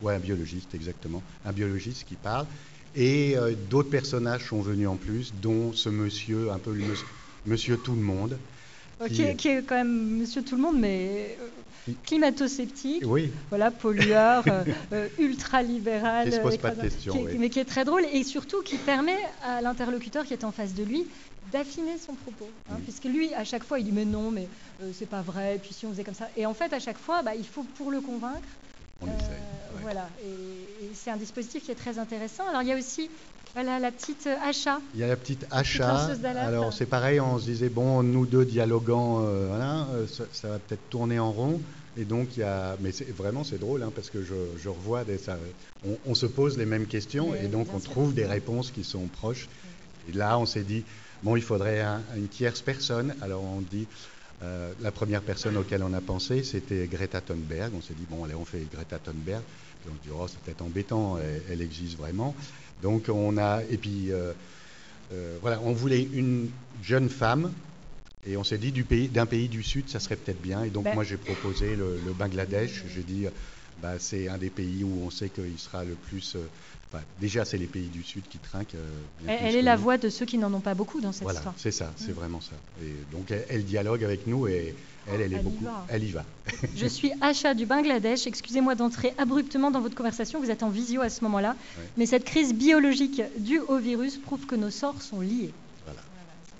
Ouais, 0.02 0.14
un 0.14 0.18
biologiste, 0.18 0.74
exactement. 0.74 1.22
Un 1.44 1.52
biologiste 1.52 2.05
qui 2.05 2.16
parle. 2.16 2.46
Et 2.96 3.36
euh, 3.36 3.55
d'autres 3.70 3.90
personnages 3.90 4.48
sont 4.48 4.61
venus 4.61 4.88
en 4.88 4.96
plus, 4.96 5.32
dont 5.40 5.72
ce 5.72 5.88
monsieur, 5.88 6.50
un 6.50 6.59
peu 6.59 6.72
le 6.74 6.84
monsieur, 7.46 7.78
tout 7.78 7.94
le 7.94 8.02
monde. 8.02 8.36
Qui, 9.09 9.49
est 9.49 9.62
quand 9.62 9.74
même 9.74 10.18
monsieur 10.18 10.42
tout 10.42 10.57
le 10.57 10.62
monde, 10.62 10.78
mais 10.78 11.36
euh, 11.40 11.92
climato-sceptique, 12.05 13.03
oui. 13.07 13.30
voilà, 13.51 13.70
pollueur, 13.70 14.45
euh, 14.92 15.09
ultra-libéral, 15.18 16.30
mais 17.38 17.51
qui 17.51 17.59
est 17.59 17.64
très 17.64 17.84
drôle 17.84 18.05
et 18.12 18.24
surtout 18.24 18.62
qui 18.62 18.76
permet 18.76 19.18
à 19.42 19.61
l'interlocuteur 19.61 20.24
qui 20.24 20.32
est 20.32 20.45
en 20.45 20.53
face 20.53 20.74
de 20.74 20.84
lui 20.84 21.07
d'affiner 21.53 21.99
son 21.99 22.14
propos. 22.14 22.49
Hein, 22.70 22.76
puisque 22.82 23.05
lui, 23.05 23.32
à 23.34 23.45
chaque 23.45 23.64
fois, 23.64 23.78
il 23.78 23.84
dit 23.84 23.92
mais 23.92 24.05
non, 24.05 24.30
mais 24.30 24.49
c'est 24.92 25.09
pas 25.09 25.22
vrai, 25.22 25.59
puis 25.62 25.74
si 25.74 25.86
on 25.86 25.90
faisait 25.90 26.05
comme 26.05 26.14
ça. 26.14 26.28
Et 26.36 26.47
en 26.47 26.55
fait, 26.55 26.72
à 26.72 26.80
chaque 26.80 26.99
fois, 26.99 27.22
bah, 27.22 27.34
il 27.34 27.47
faut, 27.47 27.62
pour 27.62 27.90
le 27.90 28.01
convaincre, 28.01 28.49
on 29.03 29.07
voilà, 29.82 30.09
et, 30.24 30.95
c'est 30.95 31.11
un 31.11 31.16
dispositif 31.16 31.64
qui 31.64 31.70
est 31.70 31.76
très 31.76 31.99
intéressant. 31.99 32.49
Alors 32.49 32.62
il 32.62 32.68
y 32.68 32.72
a 32.72 32.76
aussi 32.76 33.11
voilà, 33.55 33.78
la 33.78 33.92
petite 33.92 34.28
achat. 34.42 34.80
Il 34.94 35.00
y 35.00 35.05
a 35.05 35.07
la 35.07 35.14
petite 35.16 35.46
achat. 35.52 36.11
Alors 36.40 36.72
c'est 36.72 36.86
pareil, 36.86 37.20
on 37.20 37.38
se 37.38 37.44
disait, 37.44 37.68
bon, 37.68 38.02
nous 38.02 38.26
deux 38.26 38.44
dialoguant, 38.44 39.22
euh, 39.22 39.46
voilà, 39.48 39.86
euh, 39.94 40.07
ça, 40.09 40.48
va 40.48 40.59
peut-être 40.59 40.90
tourner 40.90 41.20
en 41.20 41.30
rond. 41.30 41.61
Et 41.96 42.05
donc, 42.05 42.36
il 42.36 42.40
y 42.40 42.42
a. 42.42 42.76
Mais 42.80 42.90
vraiment, 43.16 43.44
c'est 43.44 43.59
drôle, 43.59 43.84
hein, 43.84 43.92
parce 43.94 44.11
que 44.11 44.24
je, 44.24 44.68
revois 44.68 45.05
des. 45.05 45.18
Ça, 45.18 45.38
on, 46.05 46.16
se 46.16 46.26
pose 46.26 46.59
les 46.59 46.66
mêmes 46.66 46.86
questions 46.86 47.32
et 47.36 47.46
donc 47.46 47.68
on 47.72 47.78
trouve 47.78 48.12
des 48.12 48.26
réponses 48.26 48.72
qui 48.72 48.82
sont 48.82 49.07
proches. 49.07 49.48
Et 50.09 50.12
là, 50.12 50.36
on 50.38 50.46
s'est 50.46 50.64
dit, 50.64 50.84
bon, 51.22 51.36
il 51.36 51.42
faudrait 51.42 51.84
une 52.16 52.26
tierce 52.26 52.61
personne. 52.61 53.14
Alors, 53.22 53.44
on 53.44 53.61
dit. 53.61 53.86
Euh, 54.42 54.72
la 54.82 54.90
première 54.90 55.22
personne 55.22 55.57
auquel 55.57 55.82
on 55.84 55.94
a 55.94 56.00
pensé, 56.00 56.42
c'était 56.42 56.86
Greta 56.88 57.20
Thunberg. 57.20 57.72
On 57.74 57.80
s'est 57.80 57.94
dit, 57.94 58.05
bon, 58.11 58.24
allez, 58.24 58.34
on 58.34 58.44
fait 58.44 58.66
Greta 58.70 58.98
Thunberg. 58.98 59.42
On 59.91 59.97
se 59.97 60.03
dit, 60.03 60.11
oh, 60.12 60.26
c'est 60.28 60.39
peut-être 60.41 60.62
embêtant, 60.62 61.18
elle, 61.51 61.61
existe 61.61 61.97
vraiment. 61.97 62.35
Donc, 62.82 63.09
on 63.09 63.37
a. 63.39 63.62
Et 63.70 63.76
puis, 63.76 64.12
euh, 64.12 64.32
euh, 65.12 65.39
voilà, 65.41 65.61
on 65.62 65.72
voulait 65.72 66.03
une 66.03 66.51
jeune 66.82 67.09
femme 67.09 67.53
et 68.26 68.37
on 68.37 68.45
s'est 68.45 68.59
dit 68.59 68.72
d'un 68.72 68.85
pays, 68.85 69.09
pays, 69.09 69.49
du 69.49 69.62
Sud, 69.62 69.89
ça 69.89 70.01
serait 70.01 70.16
peut-être 70.16 70.41
bien. 70.41 70.64
Et 70.64 70.70
donc 70.70 70.85
ben 70.85 70.95
moi 70.95 71.05
j'ai 71.05 71.18
proposé 71.18 71.76
le, 71.76 71.99
Bangladesh. 72.18 72.85
J'ai 72.95 73.03
dit, 73.03 73.26
bah, 73.82 73.94
c'est 73.98 74.28
un 74.28 74.38
des 74.38 74.50
pays 74.50 74.84
où 74.84 75.02
on 75.04 75.10
sait 75.10 75.28
qu'il 75.28 75.58
sera 75.58 75.84
le 75.84 75.94
plus... 75.94 76.36
Euh, 76.36 76.46
déjà 77.20 77.44
c'est 77.44 77.58
les 77.58 77.66
pays 77.66 77.88
du 77.88 78.04
Sud 78.04 78.22
qui 78.28 78.38
trinquent. 78.38 78.76
Euh, 78.76 79.26
elle, 79.26 79.56
est 79.56 79.62
la 79.62 79.74
voix 79.74 79.98
de 79.98 80.08
ceux 80.08 80.26
qui 80.26 80.38
n'en 80.38 80.52
ont 80.54 80.60
pas 80.60 80.74
beaucoup 80.74 81.00
dans 81.00 81.10
cette 81.10 81.24
voilà, 81.24 81.40
histoire. 81.40 81.54
c'est 81.56 81.72
ça, 81.72 81.92
c'est 81.96 82.12
mm. 82.12 82.14
vraiment 82.14 82.40
ça. 82.40 82.54
Et 82.82 82.94
donc 83.10 83.32
elle, 83.48 83.64
dialogue 83.64 84.04
avec 84.04 84.28
nous 84.28 84.46
et 84.46 84.76
elle, 85.12 85.20
elle 85.20 85.32
est 85.32 85.42
beaucoup... 85.42 85.66
Elle 85.88 86.04
y 86.04 86.10
va. 86.10 86.24
Je 86.76 86.86
suis 86.86 87.10
Acha 87.20 87.54
du 87.54 87.66
Bangladesh. 87.66 88.28
Excusez-moi 88.28 88.76
d'entrer 88.76 89.12
abruptement 89.18 89.70
dans 89.70 89.80
votre 89.80 89.96
conversation. 89.96 90.40
Vous 90.40 90.50
êtes 90.50 90.62
en 90.62 90.70
visio 90.70 91.00
à 91.00 91.10
ce 91.10 91.24
moment-là. 91.24 91.56
Mais 91.96 92.06
cette 92.06 92.24
crise 92.24 92.54
biologique 92.54 93.22
due 93.38 93.60
au 93.60 93.78
virus 93.78 94.16
prouve 94.18 94.46
que 94.46 94.54
nos 94.54 94.70
sorts 94.70 95.02
sont 95.02 95.20
liés 95.20 95.52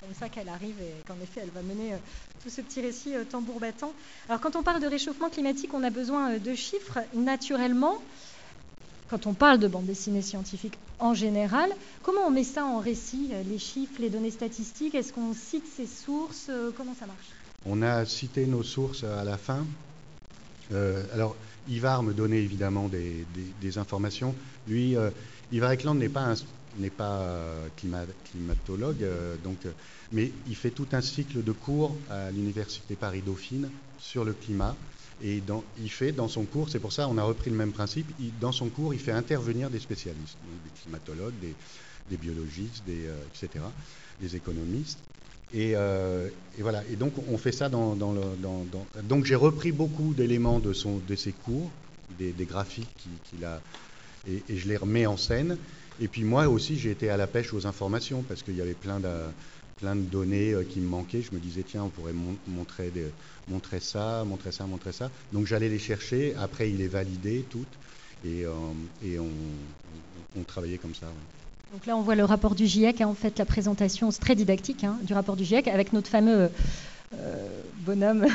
comme 0.05 0.14
ça 0.14 0.28
qu'elle 0.28 0.48
arrive 0.48 0.76
et 0.80 1.07
qu'en 1.07 1.16
effet, 1.22 1.40
elle 1.42 1.50
va 1.50 1.62
mener 1.62 1.94
euh, 1.94 1.96
tout 2.42 2.50
ce 2.50 2.61
petit 2.61 2.80
récit 2.82 3.14
euh, 3.14 3.24
tambour 3.24 3.59
battant. 3.59 3.92
Alors, 4.28 4.40
quand 4.40 4.55
on 4.57 4.62
parle 4.62 4.82
de 4.82 4.86
réchauffement 4.86 5.30
climatique, 5.30 5.72
on 5.72 5.82
a 5.82 5.90
besoin 5.90 6.32
euh, 6.32 6.38
de 6.38 6.55
chiffres. 6.55 6.98
Naturellement, 7.14 8.02
quand 9.09 9.26
on 9.26 9.32
parle 9.32 9.59
de 9.59 9.68
bande 9.68 9.86
dessinée 9.86 10.20
scientifique 10.20 10.74
en 10.98 11.14
général, 11.14 11.70
comment 12.02 12.20
on 12.26 12.30
met 12.30 12.44
ça 12.44 12.66
en 12.66 12.78
récit, 12.78 13.30
les 13.48 13.59
chiffres, 13.59 13.94
les 13.98 14.11
données 14.11 14.30
statistiques? 14.30 14.94
Est-ce 14.94 15.12
qu'on 15.12 15.32
cite 15.32 15.66
ses 15.66 15.86
sources? 15.86 16.50
Comment 16.76 16.94
ça 16.98 17.07
marche? 17.07 17.26
On 17.66 17.82
a 17.82 18.05
cité 18.05 18.46
nos 18.46 18.62
sources 18.62 19.05
à 19.05 19.24
la 19.24 19.36
fin. 19.36 19.66
alors, 21.12 21.36
Ivar 21.68 22.02
me 22.02 22.14
donnait 22.14 22.42
évidemment 22.42 22.88
des, 22.88 23.78
informations. 23.78 24.34
Lui, 24.68 24.96
Ivar 25.52 25.72
Ekland 25.72 25.94
n'est 25.96 26.09
pas 26.09 26.22
un 26.22 26.34
pas 26.96 27.20
euh, 27.20 27.68
climatologue, 27.76 29.02
euh, 29.02 29.36
donc, 29.42 29.59
euh, 29.66 29.70
mais 30.12 30.30
il 30.48 30.57
fait 30.57 30.70
tout 30.70 30.86
un 30.92 31.00
cycle 31.00 31.42
de 31.42 31.52
cours 31.52 31.96
à 32.11 32.30
l'université 32.30 32.94
Paris-Dauphine 32.94 33.70
sur 33.98 34.24
le 34.24 34.32
climat. 34.32 34.76
Et 35.22 35.42
il 35.78 35.90
fait 35.90 36.12
dans 36.12 36.28
son 36.28 36.44
cours, 36.44 36.68
c'est 36.68 36.80
pour 36.80 36.92
ça 36.92 37.09
on 37.09 37.16
a 37.18 37.22
repris 37.22 37.48
le 37.48 37.57
même 37.57 37.72
principe, 37.72 38.07
dans 38.40 38.50
son 38.52 38.68
cours 38.68 38.92
il 38.94 39.00
fait 39.00 39.12
intervenir 39.12 39.70
des 39.70 39.78
spécialistes, 39.78 40.36
des 40.64 40.80
climatologues, 40.82 41.34
des, 42.11 42.16
biologistes, 42.16 42.84
des, 42.84 43.09
etc., 43.32 43.64
des 44.20 44.36
économistes. 44.36 44.98
Et, 45.55 45.74
voilà. 46.59 46.82
Et 46.90 46.96
donc 46.96 47.12
on 47.30 47.38
fait 47.38 47.52
ça 47.52 47.68
dans, 47.68 47.94
le. 47.94 49.02
donc 49.05 49.24
j'ai 49.24 49.36
repris 49.36 49.70
beaucoup 49.70 50.14
d'éléments 50.14 50.59
de, 50.59 50.72
de 51.07 51.16
ses 51.16 51.32
cours, 51.32 51.70
des, 52.18 52.32
graphiques 52.44 52.88
qu'il 53.30 53.44
a, 53.44 53.61
et, 54.28 54.42
et, 54.48 54.57
je 54.57 54.68
les 54.68 54.76
remets 54.76 55.07
en 55.07 55.16
scène. 55.16 55.57
Et 56.00 56.09
puis 56.09 56.24
moi 56.24 56.48
aussi, 56.48 56.76
j'ai 56.76 56.90
été 56.90 57.09
à 57.09 57.16
la 57.16 57.28
pêche 57.28 57.55
aux 57.55 57.66
informations 57.66 58.22
parce 58.22 58.42
qu'il 58.42 58.57
y 58.57 58.61
avait 58.61 58.74
plein 58.74 58.98
de, 58.98 59.09
plein 59.77 59.97
de 59.97 60.03
données 60.03 60.53
euh, 60.53 60.64
qui 60.64 60.81
me 60.81 60.89
manquaient. 60.89 61.22
Je 61.22 61.35
me 61.35 61.41
disais, 61.41 61.62
tiens, 61.62 61.85
on 61.85 61.89
pourrait 61.89 62.14
montrer, 62.47 62.93
montrer 63.49 63.81
ça, 63.81 64.25
montrer 64.25 64.53
ça, 64.53 64.66
montrer 64.66 64.93
ça. 64.93 65.11
Donc 65.33 65.47
j'allais 65.47 65.68
les 65.68 65.79
chercher. 65.79 66.35
Après, 66.37 66.70
il 66.70 66.79
les 66.79 66.89
validait 66.89 67.45
toutes. 67.49 67.66
Et, 68.25 68.45
euh, 68.45 68.53
et 69.05 69.18
on, 69.18 70.43
travaillait 70.47 70.79
comme 70.79 70.95
ça. 70.95 71.07
Donc 71.72 71.87
là, 71.87 71.97
on 71.97 72.03
voit 72.03 72.14
le 72.14 72.25
rapport 72.25 72.55
du 72.55 72.66
GIEC. 72.66 73.01
Hein, 73.01 73.09
en 73.09 73.14
fait, 73.14 73.39
la 73.39 73.45
présentation, 73.45 74.11
c'est 74.11 74.20
très 74.20 74.35
didactique 74.35 74.85
hein, 74.85 74.99
du 75.03 75.12
rapport 75.12 75.37
du 75.37 75.45
GIEC 75.45 75.68
avec 75.68 75.93
notre 75.93 76.09
fameux 76.09 76.51
euh, 77.18 77.62
bonhomme 77.81 78.27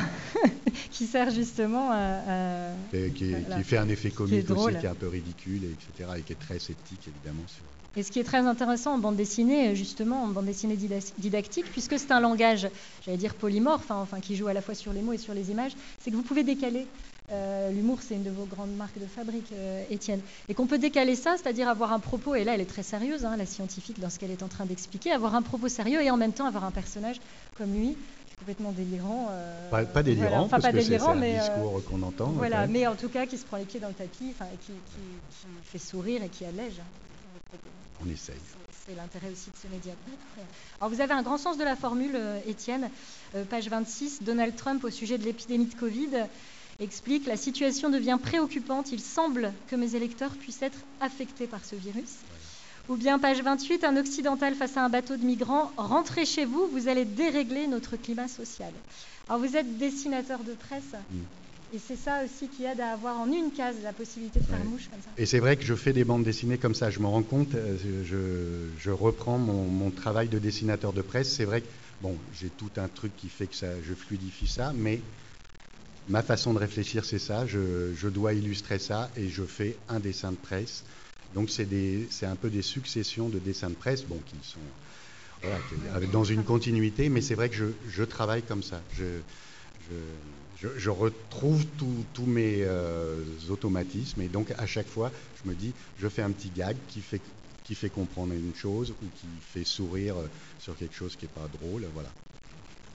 qui 0.90 1.06
sert 1.06 1.30
justement 1.30 1.90
à. 1.92 2.72
qui, 2.92 3.34
fait 3.64 3.78
un 3.78 3.88
effet 3.88 4.10
comique 4.10 4.50
aussi, 4.50 4.76
qui 4.78 4.86
est 4.86 4.88
un 4.88 4.94
peu 4.94 5.08
ridicule, 5.08 5.62
etc., 5.64 6.10
et 6.18 6.22
qui 6.22 6.32
est 6.32 6.40
très 6.40 6.58
sceptique 6.58 7.08
évidemment 7.08 7.46
sur. 7.48 7.64
Et 7.96 8.02
ce 8.02 8.10
qui 8.12 8.20
est 8.20 8.24
très 8.24 8.38
intéressant 8.38 8.94
en 8.94 8.98
bande 8.98 9.16
dessinée, 9.16 9.74
justement, 9.74 10.22
en 10.22 10.28
bande 10.28 10.46
dessinée 10.46 10.76
didactique, 11.18 11.66
puisque 11.72 11.98
c'est 11.98 12.12
un 12.12 12.20
langage, 12.20 12.68
j'allais 13.04 13.16
dire 13.16 13.34
polymorphe, 13.34 13.90
hein, 13.90 13.98
enfin 14.00 14.20
qui 14.20 14.36
joue 14.36 14.46
à 14.46 14.52
la 14.52 14.62
fois 14.62 14.74
sur 14.74 14.92
les 14.92 15.02
mots 15.02 15.12
et 15.12 15.18
sur 15.18 15.34
les 15.34 15.50
images, 15.50 15.72
c'est 15.98 16.10
que 16.10 16.16
vous 16.16 16.22
pouvez 16.22 16.44
décaler. 16.44 16.86
Euh, 17.32 17.70
l'humour, 17.70 17.98
c'est 18.02 18.14
une 18.14 18.24
de 18.24 18.30
vos 18.30 18.44
grandes 18.44 18.74
marques 18.74 18.98
de 18.98 19.06
fabrique, 19.06 19.52
euh, 19.52 19.84
Étienne. 19.90 20.20
Et 20.48 20.54
qu'on 20.54 20.66
peut 20.66 20.78
décaler 20.78 21.14
ça, 21.14 21.36
c'est-à-dire 21.36 21.68
avoir 21.68 21.92
un 21.92 22.00
propos, 22.00 22.34
et 22.34 22.44
là 22.44 22.54
elle 22.54 22.60
est 22.60 22.64
très 22.64 22.82
sérieuse, 22.82 23.24
hein, 23.24 23.36
la 23.36 23.46
scientifique, 23.46 24.00
dans 24.00 24.10
ce 24.10 24.18
qu'elle 24.18 24.32
est 24.32 24.42
en 24.42 24.48
train 24.48 24.66
d'expliquer, 24.66 25.12
avoir 25.12 25.34
un 25.36 25.42
propos 25.42 25.68
sérieux 25.68 26.02
et 26.02 26.10
en 26.10 26.16
même 26.16 26.32
temps 26.32 26.46
avoir 26.46 26.64
un 26.64 26.72
personnage 26.72 27.20
comme 27.56 27.72
lui 27.72 27.96
complètement 28.40 28.72
délirant. 28.72 29.28
Euh, 29.30 29.84
pas, 29.84 30.02
délirant, 30.02 30.48
parce 30.48 30.66
que 30.66 30.80
c'est 30.80 31.00
un 31.00 31.14
mais, 31.14 31.38
discours 31.38 31.76
euh, 31.76 31.80
qu'on 31.88 32.02
entend. 32.02 32.28
Voilà, 32.30 32.66
mais 32.66 32.86
en 32.86 32.94
tout 32.94 33.08
cas 33.08 33.26
qui 33.26 33.36
se 33.36 33.44
prend 33.44 33.58
les 33.58 33.64
pieds 33.64 33.80
dans 33.80 33.88
le 33.88 33.94
tapis, 33.94 34.32
qui, 34.62 34.72
qui, 34.72 35.46
fait 35.64 35.78
sourire 35.78 36.22
et 36.22 36.28
qui 36.28 36.44
allège. 36.44 36.80
On 38.02 38.08
essaye. 38.08 38.36
C'est 38.86 38.94
l'intérêt 38.94 39.30
aussi 39.30 39.50
de 39.50 39.56
ce 39.56 39.68
média. 39.68 39.92
Alors 40.80 40.92
vous 40.92 41.00
avez 41.00 41.12
un 41.12 41.22
grand 41.22 41.38
sens 41.38 41.58
de 41.58 41.64
la 41.64 41.76
formule, 41.76 42.14
euh, 42.14 42.40
Étienne. 42.46 42.90
page 43.50 43.68
26, 43.68 44.22
Donald 44.22 44.56
Trump 44.56 44.82
au 44.84 44.90
sujet 44.90 45.18
de 45.18 45.24
l'épidémie 45.24 45.66
de 45.66 45.74
Covid 45.74 46.26
explique 46.80 47.26
La 47.26 47.36
situation 47.36 47.90
devient 47.90 48.18
préoccupante. 48.20 48.90
Il 48.92 49.00
semble 49.00 49.52
que 49.68 49.76
mes 49.76 49.94
électeurs 49.94 50.32
puissent 50.36 50.62
être 50.62 50.78
affectés 51.00 51.46
par 51.46 51.64
ce 51.64 51.76
virus. 51.76 52.16
Ou 52.88 52.96
bien 52.96 53.18
page 53.18 53.42
28, 53.42 53.84
un 53.84 53.96
occidental 53.96 54.54
face 54.54 54.76
à 54.76 54.84
un 54.84 54.88
bateau 54.88 55.16
de 55.16 55.24
migrants, 55.24 55.70
rentrez 55.76 56.24
chez 56.24 56.44
vous, 56.44 56.66
vous 56.72 56.88
allez 56.88 57.04
dérégler 57.04 57.66
notre 57.68 57.96
climat 57.96 58.26
social. 58.26 58.72
Alors 59.28 59.40
vous 59.40 59.56
êtes 59.56 59.78
dessinateur 59.78 60.40
de 60.40 60.54
presse. 60.54 60.94
Et 61.72 61.78
c'est 61.78 61.96
ça 61.96 62.24
aussi 62.24 62.48
qui 62.48 62.64
aide 62.64 62.80
à 62.80 62.92
avoir 62.92 63.18
en 63.18 63.30
une 63.30 63.52
case 63.52 63.76
la 63.82 63.92
possibilité 63.92 64.40
de 64.40 64.44
faire 64.44 64.64
mouche 64.64 64.88
comme 64.90 65.00
ça. 65.00 65.10
Et 65.16 65.26
c'est 65.26 65.38
vrai 65.38 65.56
que 65.56 65.64
je 65.64 65.74
fais 65.74 65.92
des 65.92 66.04
bandes 66.04 66.24
dessinées 66.24 66.58
comme 66.58 66.74
ça, 66.74 66.90
je 66.90 66.98
me 66.98 67.06
rends 67.06 67.22
compte, 67.22 67.54
euh, 67.54 68.72
je, 68.78 68.90
reprends 68.90 69.38
mon, 69.38 69.90
travail 69.90 70.28
de 70.28 70.38
dessinateur 70.38 70.92
de 70.92 71.02
presse. 71.02 71.32
C'est 71.32 71.44
vrai 71.44 71.60
que 71.60 71.66
bon, 72.00 72.16
j'ai 72.32 72.48
tout 72.48 72.70
un 72.76 72.88
truc 72.88 73.16
qui 73.16 73.28
fait 73.28 73.46
que 73.46 73.54
ça, 73.54 73.68
je 73.82 73.94
fluidifie 73.94 74.48
ça, 74.48 74.72
mais 74.74 75.00
ma 76.08 76.22
façon 76.22 76.54
de 76.54 76.58
réfléchir, 76.58 77.04
c'est 77.04 77.20
ça. 77.20 77.46
je, 77.46 78.08
dois 78.08 78.32
illustrer 78.32 78.80
ça 78.80 79.10
et 79.16 79.28
je 79.28 79.44
fais 79.44 79.76
un 79.88 80.00
dessin 80.00 80.32
de 80.32 80.36
presse. 80.36 80.82
Donc 81.34 81.50
c'est 81.50 82.26
un 82.26 82.36
peu 82.36 82.50
des 82.50 82.62
successions 82.62 83.28
de 83.28 83.38
dessins 83.38 83.70
de 83.70 83.74
presse, 83.76 84.02
bon, 84.02 84.18
qui 84.26 84.36
sont 84.42 84.58
voilà, 85.42 86.06
dans 86.12 86.24
une 86.24 86.42
continuité, 86.42 87.08
mais 87.08 87.20
c'est 87.20 87.36
vrai 87.36 87.48
que 87.48 87.54
je, 87.54 87.66
je, 87.88 88.02
travaille 88.02 88.42
comme 88.42 88.64
ça. 88.64 88.80
Je, 88.98 89.20
je, 90.60 90.90
retrouve 90.90 91.64
tous 91.76 92.26
mes 92.26 92.58
euh, 92.60 93.22
automatismes 93.48 94.20
et 94.22 94.28
donc 94.28 94.52
à 94.58 94.66
chaque 94.66 94.88
fois, 94.88 95.10
je 95.42 95.48
me 95.48 95.54
dis, 95.54 95.72
je 95.98 96.08
fais 96.08 96.22
un 96.22 96.30
petit 96.30 96.50
gag 96.54 96.76
qui 96.88 97.00
fait, 97.00 97.20
qui 97.64 97.74
fait 97.74 97.90
comprendre 97.90 98.32
une 98.32 98.54
chose 98.54 98.90
ou 98.90 99.06
qui 99.20 99.26
fait 99.52 99.64
sourire 99.64 100.16
sur 100.58 100.76
quelque 100.76 100.94
chose 100.94 101.16
qui 101.16 101.24
n'est 101.24 101.32
pas 101.32 101.48
drôle, 101.60 101.86
voilà. 101.94 102.10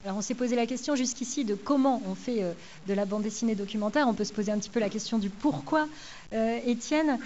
Alors 0.06 0.18
on 0.18 0.22
s'est 0.22 0.34
posé 0.34 0.54
la 0.54 0.66
question 0.66 0.94
jusqu'ici 0.94 1.44
de 1.44 1.56
comment 1.56 2.00
on 2.06 2.14
fait 2.14 2.40
euh, 2.40 2.52
de 2.86 2.94
la 2.94 3.06
bande 3.06 3.24
dessinée 3.24 3.56
documentaire. 3.56 4.06
On 4.06 4.14
peut 4.14 4.22
se 4.22 4.32
poser 4.32 4.52
un 4.52 4.58
petit 4.58 4.70
peu 4.70 4.78
la 4.78 4.88
question 4.88 5.18
du 5.18 5.30
pourquoi. 5.30 5.88
Euh, 6.32 6.60
Étienne, 6.64 7.18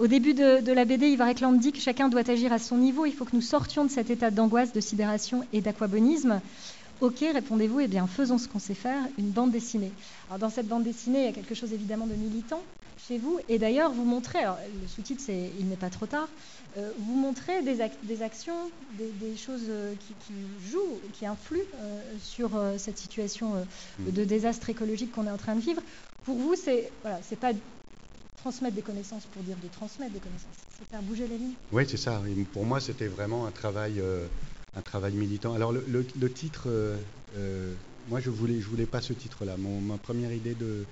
au 0.00 0.08
début 0.08 0.34
de, 0.34 0.72
la 0.72 0.84
BD, 0.84 1.06
Ekland 1.06 1.52
dit 1.52 1.70
que 1.70 1.78
chacun 1.78 2.08
doit 2.08 2.28
agir 2.28 2.52
à 2.52 2.58
son 2.58 2.78
niveau. 2.78 3.06
Il 3.06 3.12
faut 3.12 3.24
que 3.24 3.36
nous 3.36 3.40
sortions 3.40 3.84
de 3.84 3.90
cet 3.90 4.10
état 4.10 4.32
d'angoisse, 4.32 4.72
de 4.72 4.80
sidération 4.80 5.46
et 5.52 5.60
d'aquabonisme. 5.60 6.40
Ok, 7.00 7.20
répondez-vous, 7.20 7.80
eh 7.80 7.88
bien 7.88 8.06
faisons 8.06 8.36
ce 8.36 8.46
qu'on 8.46 8.58
sait 8.58 8.74
faire, 8.74 9.02
une 9.16 9.30
bande 9.30 9.50
dessinée. 9.50 9.90
Alors 10.28 10.38
dans 10.38 10.50
cette 10.50 10.68
bande 10.68 10.84
dessinée, 10.84 11.20
il 11.20 11.24
y 11.24 11.28
a 11.28 11.32
quelque 11.32 11.54
chose 11.54 11.72
évidemment 11.72 12.06
de 12.06 12.12
militant 12.12 12.62
chez 13.08 13.16
vous. 13.16 13.40
Et 13.48 13.58
d'ailleurs, 13.58 13.90
vous 13.90 14.04
montrez, 14.04 14.40
alors 14.40 14.58
le 14.82 14.86
sous-titre 14.86 15.22
c'est 15.24 15.50
Il 15.58 15.68
n'est 15.68 15.76
pas 15.76 15.88
trop 15.88 16.04
tard, 16.04 16.28
euh, 16.76 16.90
vous 16.98 17.14
montrez 17.14 17.62
des, 17.62 17.80
actions, 17.80 18.70
des, 18.98 19.36
choses 19.38 19.64
euh, 19.68 19.94
qui, 20.26 20.34
jouent, 20.70 21.00
qui 21.14 21.24
influent 21.24 21.60
euh, 21.76 22.00
sur 22.22 22.50
cette 22.76 22.98
situation 22.98 23.66
mm. 23.98 24.10
de 24.10 24.24
désastre 24.24 24.68
écologique 24.68 25.12
qu'on 25.12 25.26
est 25.26 25.30
en 25.30 25.38
train 25.38 25.56
de 25.56 25.60
vivre. 25.60 25.80
Pour 26.24 26.36
vous, 26.36 26.54
c'est 26.54 26.92
voilà, 27.00 27.18
c'est 27.22 27.38
pas 27.38 27.52
transmettre 28.42 28.74
des 28.74 28.82
connaissances 28.82 29.24
pour 29.32 29.42
dire 29.42 29.56
de 29.62 29.68
transmettre 29.68 30.12
des 30.12 30.20
connaissances. 30.20 30.56
C'est 30.78 30.86
faire 30.86 31.02
bouger 31.02 31.26
les 31.26 31.38
lignes. 31.38 31.54
Oui, 31.72 31.84
c'est 31.88 31.96
ça. 31.96 32.20
pour 32.52 32.66
moi, 32.66 32.78
c'était 32.78 33.06
vraiment 33.06 33.46
un 33.46 33.50
travail, 33.50 34.02
un 34.76 34.82
travail 34.82 35.14
militant. 35.14 35.54
Alors, 35.54 35.72
le, 35.72 36.32
titre, 36.32 36.64
euh, 36.66 36.96
euh, 37.36 37.74
moi, 38.08 38.20
je 38.20 38.30
voulais, 38.30 38.58
voulais 38.60 38.86
pas 38.86 39.00
ce 39.00 39.12
titre-là. 39.12 39.56
ma 39.56 39.98
première 39.98 40.32
idée 40.32 40.54
de, 40.54 40.84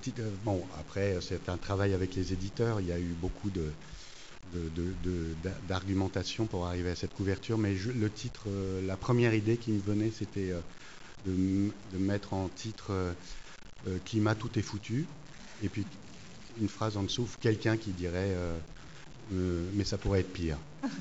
titre, 0.00 0.22
bon, 0.44 0.62
après, 0.78 1.18
c'est 1.20 1.48
un 1.48 1.56
travail 1.56 1.94
avec 1.94 2.14
les 2.14 2.32
éditeurs. 2.32 2.80
Il 2.80 2.88
y 2.88 2.92
a 2.92 2.98
eu 2.98 3.14
beaucoup 3.20 3.50
d'argumentation 5.68 6.46
pour 6.46 6.66
arriver 6.66 6.90
à 6.90 6.96
cette 6.96 7.14
couverture, 7.14 7.58
mais 7.58 7.74
le 7.74 8.10
titre, 8.10 8.46
la 8.86 8.96
première 8.96 9.34
idée 9.34 9.56
qui 9.56 9.72
me 9.72 9.80
venait, 9.80 10.12
c'était 10.16 10.52
de, 11.26 11.70
mettre 11.98 12.34
en 12.34 12.48
titre 12.48 12.92
climat, 14.04 14.34
tout 14.34 14.58
est 14.58 14.62
foutu. 14.62 15.06
Et 15.62 15.68
puis 15.68 15.84
une 16.60 16.68
phrase 16.68 16.96
en 16.96 17.04
dessous, 17.04 17.28
quelqu'un 17.40 17.76
qui 17.76 17.90
dirait 17.90 18.34
mais 19.30 19.84
ça 19.84 19.98
pourrait 19.98 20.20
être 20.20 20.32
pire. 20.32 20.56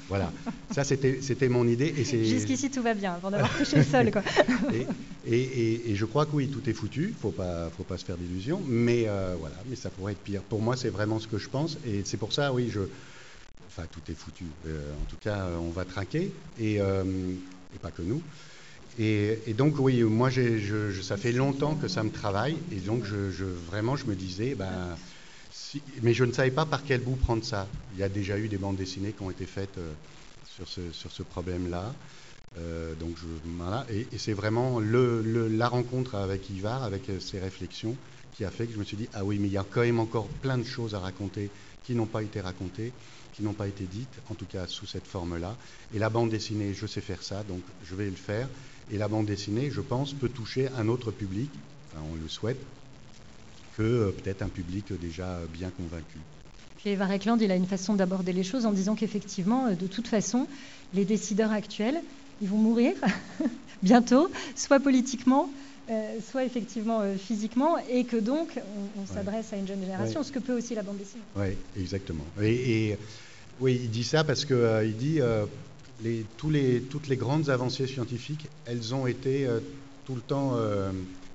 Voilà, 0.08 0.32
ça 0.72 0.84
c'était 0.84 1.50
mon 1.50 1.68
idée. 1.68 1.94
Jusqu'ici 2.04 2.70
tout 2.70 2.82
va 2.82 2.94
bien, 2.94 3.14
avant 3.14 3.32
d'avoir 3.32 3.56
touché 3.58 3.78
le 3.78 3.84
sol. 3.84 4.12
Quoi. 4.12 4.24
et, 5.26 5.92
et, 5.92 5.96
je 5.96 6.06
crois 6.06 6.26
que 6.26 6.32
oui, 6.36 6.48
tout 6.48 6.68
est 6.70 6.74
foutu, 6.74 7.04
il 7.04 7.10
ne 7.10 7.14
faut 7.14 7.32
pas, 7.32 7.70
faut 7.78 7.84
pas 7.84 7.98
se 7.98 8.06
faire 8.06 8.18
d'illusions, 8.18 8.62
mais 8.68 9.08
voilà, 9.40 9.56
mais 9.70 9.76
ça 9.76 9.90
pourrait 9.90 10.14
être 10.14 10.20
pire. 10.24 10.42
Pour 10.42 10.62
moi, 10.62 10.76
c'est 10.76 10.90
vraiment 10.90 11.20
ce 11.20 11.28
que 11.28 11.38
je 11.38 11.50
pense, 11.50 11.78
et 11.86 12.02
c'est 12.06 12.18
pour 12.18 12.34
ça, 12.34 12.54
oui, 12.54 12.70
je, 12.72 12.82
enfin 13.68 13.84
tout 13.92 14.12
est 14.12 14.16
foutu. 14.16 14.46
en 14.66 15.10
tout 15.10 15.18
cas, 15.22 15.48
on 15.62 15.70
va 15.70 15.86
traquer, 15.86 16.32
et 16.60 16.80
et 17.76 17.80
pas 17.80 17.92
que 17.92 18.02
nous. 18.02 18.22
Et, 18.98 19.54
donc 19.58 19.80
oui, 19.80 20.04
moi 20.04 20.30
ça 21.02 21.18
fait 21.18 21.32
longtemps 21.32 21.76
que 21.76 21.88
ça 21.88 22.04
me 22.04 22.10
travaille 22.10 22.58
et 22.72 22.80
donc 22.80 23.06
je, 23.06 23.46
vraiment 23.46 23.96
je 23.96 24.06
me 24.06 24.16
disais, 24.16 24.56
mais 26.02 26.14
je 26.14 26.24
ne 26.24 26.32
savais 26.32 26.52
pas 26.52 26.66
par 26.66 26.84
quel 26.84 27.02
bout 27.02 27.16
prendre 27.16 27.44
ça. 27.44 27.68
Il 27.94 28.00
y 28.00 28.04
a 28.04 28.10
déjà 28.10 28.38
eu 28.38 28.48
des 28.48 28.58
bandes 28.58 28.78
dessinées 28.78 29.14
qui 29.14 29.22
ont 29.22 29.32
été 29.32 29.46
faites 29.46 29.78
euh, 29.78 29.94
sur 30.46 31.12
ce, 31.12 31.24
problème-là. 31.24 31.94
Euh, 32.58 32.96
donc 32.96 33.16
je, 33.18 33.94
et, 33.94 34.08
c'est 34.18 34.34
vraiment 34.34 34.80
la 34.80 35.68
rencontre 35.68 36.16
avec 36.16 36.50
Ivar, 36.50 36.84
avec 36.84 37.10
euh, 37.10 37.20
ses 37.20 37.40
réflexions, 37.40 37.96
qui 38.34 38.46
a 38.46 38.52
fait 38.52 38.66
que 38.68 38.74
je 38.74 38.80
me 38.80 38.84
suis 38.84 38.98
dit 38.98 39.08
ah 39.14 39.24
oui, 39.24 39.38
mais 39.40 39.48
il 39.48 39.54
y 39.54 39.58
a 39.58 39.66
quand 39.70 39.82
même 39.82 40.00
encore 40.00 40.28
plein 40.28 40.58
de 40.58 40.64
choses 40.64 40.96
à 40.96 41.00
raconter 41.00 41.50
qui 41.84 41.94
n'ont 41.96 42.08
pas 42.08 42.24
été 42.24 42.42
racontées 42.42 42.92
qui 43.40 43.46
n'ont 43.46 43.54
pas 43.54 43.70
été 43.70 43.86
dites, 43.86 44.20
en 44.30 44.36
tout 44.36 44.46
cas 44.46 44.68
sous 44.68 44.86
cette 44.86 45.08
forme-là. 45.08 45.56
Et 45.94 46.00
la 46.00 46.10
bande 46.10 46.30
dessinée, 46.30 46.74
je 46.74 46.86
sais 46.86 47.00
faire 47.00 47.24
ça, 47.24 47.44
donc 47.44 47.62
je 47.86 47.96
vais 47.96 48.10
le 48.10 48.18
faire. 48.18 48.50
Et 48.92 48.98
la 48.98 49.08
bande 49.08 49.28
dessinée, 49.28 49.72
je 49.72 49.80
pense, 49.80 50.12
peut 50.12 50.28
toucher 50.28 50.68
un 50.78 50.90
autre 50.90 51.12
public, 51.12 51.50
on 51.96 52.16
le 52.22 52.28
souhaite, 52.28 52.60
que 53.80 53.84
euh, 53.84 54.12
peut-être 54.12 54.42
un 54.42 54.50
public 54.50 54.92
déjà 55.00 55.40
bien 55.54 55.70
convaincu. 55.70 56.18
Puis 56.78 56.90
Eva 56.90 57.06
Reckland, 57.06 57.42
il 57.42 57.50
a 57.50 57.56
une 57.56 57.66
façon 57.66 57.94
d'aborder 57.94 58.34
les 58.34 58.44
choses 58.44 58.66
en 58.66 58.74
disant 58.74 58.96
qu'effectivement, 58.96 59.68
euh, 59.68 59.76
de 59.76 59.88
toute 59.88 60.08
façon, 60.08 60.48
les 60.94 61.06
décideurs 61.06 61.52
actuels, 61.54 62.02
ils 62.42 62.50
vont 62.50 62.58
mourir 62.58 62.94
bientôt, 63.84 64.30
soit 64.58 64.82
politiquement, 64.82 65.50
euh, 65.90 66.18
soit 66.30 66.44
effectivement 66.44 67.02
physiquement, 67.18 67.78
et 67.90 68.04
que 68.04 68.18
donc 68.18 68.60
on, 68.98 69.14
s'adresse 69.14 69.54
à 69.54 69.56
une 69.56 69.68
jeune 69.68 69.80
génération, 69.80 70.24
ce 70.24 70.32
que 70.34 70.40
peut 70.40 70.58
aussi 70.58 70.76
la 70.76 70.84
bande 70.84 70.98
dessinée. 70.98 71.24
Oui, 71.38 71.48
exactement. 71.78 72.26
et, 72.42 72.98
oui, 73.62 73.80
il 73.84 73.90
dit 73.90 74.06
ça 74.06 74.26
parce 74.26 74.46
qu'il 74.46 74.56
euh, 74.56 74.86
il 74.86 74.96
dit 74.96 75.20
les, 76.04 76.26
tous 76.38 76.50
les, 76.50 76.82
toutes 76.82 77.08
les 77.08 77.18
grandes 77.18 77.50
avancées 77.50 77.88
scientifiques, 77.88 78.48
elles 78.66 78.94
ont 78.94 79.08
été 79.08 79.48
tout 80.06 80.16
le 80.16 80.22
temps 80.22 80.56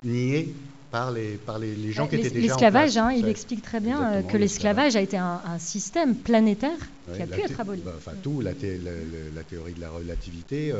niées 0.03 0.53
par 0.95 1.11
les, 1.11 1.35
par 1.35 1.59
les, 1.59 1.91
gens 1.91 2.07
qui 2.07 2.15
étaient 2.15 2.29
déjà 2.29 2.53
L'esclavage, 2.53 2.95
hein, 2.95 3.11
il 3.11 3.27
explique 3.27 3.61
très 3.61 3.81
bien 3.81 4.23
que 4.23 4.37
l'esclavage 4.37 4.95
a 4.95 5.01
été 5.01 5.17
un, 5.17 5.59
système 5.59 6.15
planétaire 6.15 6.77
qui 7.13 7.21
a 7.21 7.27
pu 7.27 7.41
être 7.41 7.59
aboli. 7.59 7.81
Bah, 7.81 7.91
enfin, 7.97 8.13
tout, 8.23 8.39
la, 8.39 8.51
la, 8.51 9.43
théorie 9.43 9.73
de 9.73 9.81
la 9.81 9.89
relativité, 9.89 10.73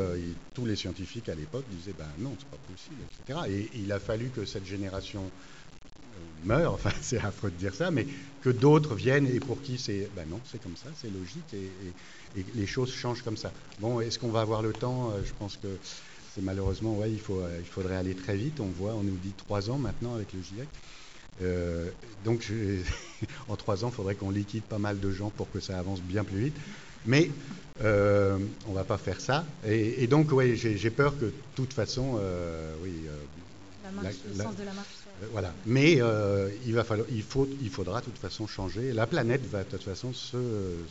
tous 0.53 0.65
les 0.65 0.77
scientifiques 0.77 1.27
à 1.27 1.35
l'époque 1.35 1.65
disaient 1.69 1.95
ben 1.97 2.05
non, 2.19 2.33
c'est 2.39 2.47
pas 2.47 2.57
possible, 2.71 3.01
etc. 3.03 3.67
Et, 3.73 3.79
il 3.81 3.91
a 3.91 3.99
fallu 3.99 4.29
que 4.29 4.45
cette 4.45 4.65
génération 4.65 5.23
meurt, 6.45 6.73
enfin 6.73 6.91
c'est 7.01 7.19
affreux 7.19 7.51
de 7.51 7.57
dire 7.57 7.75
ça, 7.75 7.91
mais 7.91 8.07
que 8.41 8.49
d'autres 8.49 8.95
viennent 8.95 9.27
et 9.27 9.41
pour 9.41 9.61
qui 9.61 9.77
c'est, 9.77 10.09
ben 10.15 10.25
non, 10.29 10.39
c'est 10.49 10.63
comme 10.63 10.77
ça, 10.77 10.87
c'est 10.95 11.11
logique 11.11 11.53
et, 11.53 12.41
les 12.55 12.67
choses 12.67 12.93
changent 12.93 13.21
comme 13.21 13.37
ça. 13.37 13.51
Bon, 13.79 13.99
est-ce 13.99 14.19
qu'on 14.19 14.31
va 14.31 14.41
avoir 14.41 14.61
le 14.61 14.73
temps? 14.73 15.11
Euh, 15.11 15.21
Je 15.25 15.31
pense 15.39 15.55
que 15.55 15.67
c'est 16.35 16.41
malheureusement, 16.41 16.95
ouais, 16.95 17.09
il, 17.09 17.19
faut, 17.19 17.39
euh, 17.39 17.59
il 17.59 17.65
faudrait 17.65 17.95
aller 17.95 18.13
très 18.13 18.35
vite. 18.35 18.59
On 18.59 18.65
voit, 18.65 18.93
on 18.93 19.03
nous 19.03 19.15
dit 19.23 19.33
trois 19.37 19.69
ans 19.69 19.77
maintenant 19.77 20.15
avec 20.15 20.33
le 20.33 20.41
GIEC. 20.41 20.67
Euh, 21.41 21.89
donc 22.25 22.51
en 23.47 23.55
trois 23.55 23.85
ans, 23.85 23.89
il 23.89 23.95
faudrait 23.95 24.15
qu'on 24.15 24.31
liquide 24.31 24.63
pas 24.63 24.79
mal 24.79 24.99
de 24.99 25.11
gens 25.11 25.29
pour 25.29 25.49
que 25.51 25.59
ça 25.59 25.79
avance 25.79 26.01
bien 26.01 26.23
plus 26.23 26.45
vite. 26.45 26.57
Mais 27.05 27.31
on 27.81 28.39
on 28.67 28.73
va 28.73 28.83
pas 28.83 28.97
faire 28.97 29.21
ça. 29.21 29.45
Et, 29.65 30.07
donc, 30.07 30.31
oui, 30.31 30.55
j'ai 30.57 30.89
peur 30.89 31.17
que 31.17 31.25
de 31.25 31.33
toute 31.55 31.73
façon, 31.73 32.19
oui. 32.83 32.93
le 34.03 34.43
sens 34.43 34.55
de 34.55 34.63
la 34.63 34.73
marche. 34.73 35.05
Euh, 35.23 35.27
voilà. 35.31 35.53
Mais 35.65 36.01
euh, 36.01 36.49
il, 36.65 36.73
va 36.73 36.83
falloir, 36.83 37.07
il, 37.11 37.23
faut, 37.23 37.47
il 37.61 37.69
faudra 37.69 38.01
de 38.01 38.05
toute 38.05 38.17
façon 38.17 38.47
changer. 38.47 38.91
La 38.91 39.07
planète 39.07 39.45
va 39.49 39.63
de 39.63 39.69
toute 39.69 39.83
façon 39.83 40.13
se. 40.13 40.37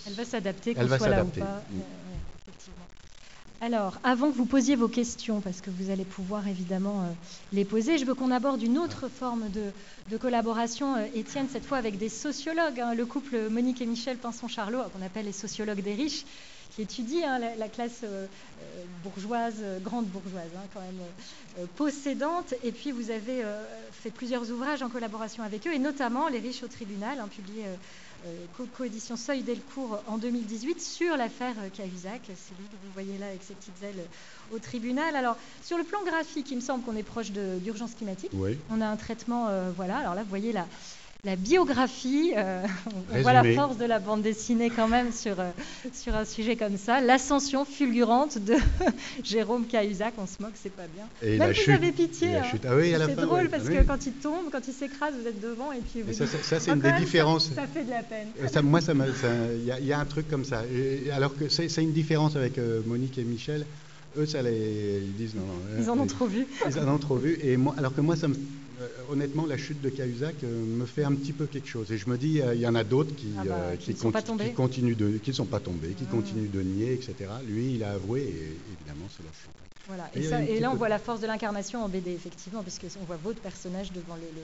Elle 0.06 0.14
va 0.14 0.24
s'adapter, 0.24 0.74
qu'on 0.74 0.86
soit 0.86 1.08
là 1.08 1.24
ou 1.24 1.28
pas. 1.28 1.62
Mm. 1.70 1.80
Alors, 3.64 3.96
avant 4.04 4.30
que 4.30 4.36
vous 4.36 4.44
posiez 4.44 4.76
vos 4.76 4.88
questions, 4.88 5.40
parce 5.40 5.62
que 5.62 5.70
vous 5.70 5.88
allez 5.88 6.04
pouvoir 6.04 6.46
évidemment 6.46 7.00
euh, 7.00 7.12
les 7.54 7.64
poser, 7.64 7.96
je 7.96 8.04
veux 8.04 8.14
qu'on 8.14 8.30
aborde 8.30 8.62
une 8.62 8.76
autre 8.76 9.08
forme 9.08 9.48
de, 9.48 10.18
collaboration, 10.18 10.98
Étienne, 11.14 11.46
cette 11.50 11.64
fois 11.64 11.78
avec 11.78 11.96
des 11.96 12.10
sociologues, 12.10 12.78
hein. 12.78 12.92
le 12.92 13.06
couple 13.06 13.48
Monique 13.48 13.80
et 13.80 13.86
Michel 13.86 14.18
Pinson-Charlot, 14.18 14.80
qu'on 14.92 15.02
appelle 15.02 15.24
les 15.24 15.32
sociologues 15.32 15.80
des 15.80 15.94
riches, 15.94 16.26
qui 16.74 16.82
étudie 16.82 17.22
hein, 17.22 17.38
la, 17.38 17.68
classe 17.68 18.00
euh, 18.02 18.26
euh, 18.26 18.84
bourgeoise, 19.04 19.56
euh, 19.60 19.78
grande 19.78 20.06
bourgeoise, 20.06 20.50
hein, 20.56 20.66
quand 20.72 20.80
même 20.80 21.68
possédante. 21.76 22.54
Et 22.64 22.72
puis 22.72 22.90
vous 22.90 23.10
avez 23.10 23.44
fait 23.92 24.10
plusieurs 24.10 24.50
ouvrages 24.50 24.82
en 24.82 24.88
collaboration 24.88 25.42
avec 25.42 25.66
eux, 25.66 25.72
et 25.72 25.78
notamment 25.78 26.28
Les 26.28 26.40
riches 26.40 26.62
au 26.62 26.68
tribunal, 26.68 27.18
publié 27.30 27.64
coédition 28.76 29.16
Seuil 29.16 29.42
Delcourt 29.42 30.02
en 30.06 30.18
2018 30.18 30.80
sur 30.80 31.16
l'affaire 31.16 31.54
Cahuzac. 31.76 32.22
C'est 32.26 32.56
lui 32.58 32.66
que 32.66 32.76
vous 32.84 32.92
voyez 32.92 33.18
là 33.18 33.26
avec 33.26 33.42
ses 33.42 33.54
petites 33.54 33.82
ailes 33.82 34.04
au 34.52 34.58
tribunal. 34.58 35.16
Alors, 35.16 35.36
sur 35.62 35.78
le 35.78 35.84
plan 35.84 36.02
graphique, 36.04 36.50
il 36.50 36.56
me 36.56 36.60
semble 36.60 36.84
qu'on 36.84 36.96
est 36.96 37.02
proche 37.02 37.30
d'urgence 37.30 37.94
climatique. 37.94 38.32
On 38.70 38.80
a 38.80 38.86
un 38.86 38.96
traitement, 38.96 39.48
voilà. 39.76 39.98
Alors 39.98 40.14
là, 40.14 40.22
vous 40.22 40.28
voyez 40.28 40.52
la, 40.52 40.66
la 41.24 41.36
biographie. 41.36 42.32
Euh, 42.36 42.62
on 43.12 43.22
voit 43.22 43.32
la 43.32 43.44
force 43.54 43.76
de 43.78 43.84
la 43.84 43.98
bande 43.98 44.22
dessinée 44.22 44.70
quand 44.70 44.88
même 44.88 45.12
sur, 45.12 45.40
euh, 45.40 45.50
sur 45.92 46.14
un 46.14 46.24
sujet 46.24 46.56
comme 46.56 46.76
ça. 46.76 47.00
L'ascension 47.00 47.64
fulgurante 47.64 48.38
de 48.38 48.54
Jérôme 49.24 49.66
Cahuzac. 49.66 50.14
On 50.18 50.26
se 50.26 50.40
moque, 50.40 50.52
c'est 50.54 50.72
pas 50.72 50.86
bien. 50.94 51.04
Et 51.22 51.38
même 51.38 51.52
vous 51.52 51.70
avez 51.70 51.92
pitié. 51.92 52.36
Hein. 52.36 52.42
Ah 52.66 52.76
oui, 52.76 52.94
c'est 52.94 53.16
drôle 53.16 53.48
parce 53.48 53.68
que 53.68 53.82
quand 53.82 54.06
il 54.06 54.12
tombe, 54.12 54.50
quand 54.52 54.66
il 54.66 54.74
s'écrase, 54.74 55.14
vous 55.20 55.26
êtes 55.26 55.40
devant 55.40 55.72
et 55.72 55.80
puis 55.80 56.02
vous. 56.02 56.12
ça, 56.12 56.26
ça, 56.26 56.60
c'est 56.60 56.70
une 56.70 56.80
des 56.80 56.92
différences. 56.92 57.50
Ça, 57.54 57.66
fait 57.66 57.84
de 57.84 57.90
la 57.90 58.02
peine. 58.02 58.28
Ça, 58.52 58.62
moi, 58.62 58.80
il 58.86 59.86
y, 59.86 59.92
a 59.92 59.98
un 59.98 60.04
truc 60.04 60.28
comme 60.28 60.44
ça. 60.44 60.62
alors 61.12 61.34
que 61.36 61.48
c'est 61.48 61.82
une 61.82 61.92
différence 61.92 62.36
avec 62.36 62.58
euh, 62.58 62.80
Monique 62.86 63.18
et 63.18 63.24
Michel. 63.24 63.64
Eux, 64.16 64.26
ça 64.26 64.42
les, 64.42 65.02
ils 65.02 65.14
disent 65.14 65.34
non, 65.34 65.42
non. 65.42 65.82
Ils 65.82 65.90
en 65.90 65.98
ont 65.98 66.06
trop 66.06 66.26
vu. 66.26 66.46
Ils 66.68 66.78
en 66.78 66.88
ont 66.94 66.98
trop 66.98 67.16
vu. 67.16 67.36
Et 67.42 67.56
moi, 67.56 67.74
alors 67.76 67.92
que 67.94 68.00
moi, 68.00 68.14
ça 68.14 68.28
me 68.28 68.34
euh, 68.34 68.38
honnêtement, 69.10 69.46
la 69.46 69.56
chute 69.56 69.80
de 69.80 69.88
Cahuzac 69.88 70.36
euh, 70.42 70.64
me 70.64 70.86
fait 70.86 71.04
un 71.04 71.14
petit 71.14 71.32
peu 71.32 71.46
quelque 71.46 71.68
chose. 71.68 71.90
Et 71.92 71.98
je 71.98 72.08
me 72.08 72.16
dis, 72.16 72.40
euh, 72.40 72.54
il 72.54 72.60
y 72.60 72.66
en 72.66 72.74
a 72.74 72.84
d'autres 72.84 73.14
qui, 73.14 73.28
ah 73.38 73.44
bah, 73.44 73.76
qui, 73.78 73.94
continuent 74.54 74.96
de, 74.96 75.18
qui 75.18 75.30
ne 75.30 75.34
sont 75.34 75.46
pas 75.46 75.60
tombés, 75.60 75.90
qui 75.90 76.04
mmh. 76.04 76.08
continuent 76.08 76.50
de 76.50 76.62
nier, 76.62 76.92
etc. 76.92 77.30
Lui, 77.46 77.74
il 77.74 77.84
a 77.84 77.92
avoué, 77.92 78.22
et 78.22 78.58
évidemment, 78.72 79.08
c'est 79.16 79.22
la 79.22 79.32
chute. 79.32 79.50
Voilà. 79.86 80.10
Et, 80.14 80.60
là, 80.60 80.70
on 80.70 80.76
voit 80.76 80.88
la 80.88 80.98
force 80.98 81.20
de 81.20 81.26
l'incarnation 81.26 81.84
en 81.84 81.88
BD, 81.88 82.12
effectivement, 82.12 82.62
puisque 82.62 82.86
on 83.00 83.04
voit 83.04 83.18
votre 83.22 83.40
personnage 83.40 83.92
devant 83.92 84.16
le. 84.16 84.22
le... 84.22 84.42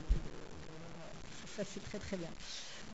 Ça, 1.56 1.62
c'est 1.72 1.82
très 1.82 1.98
très 1.98 2.16
bien. 2.16 2.28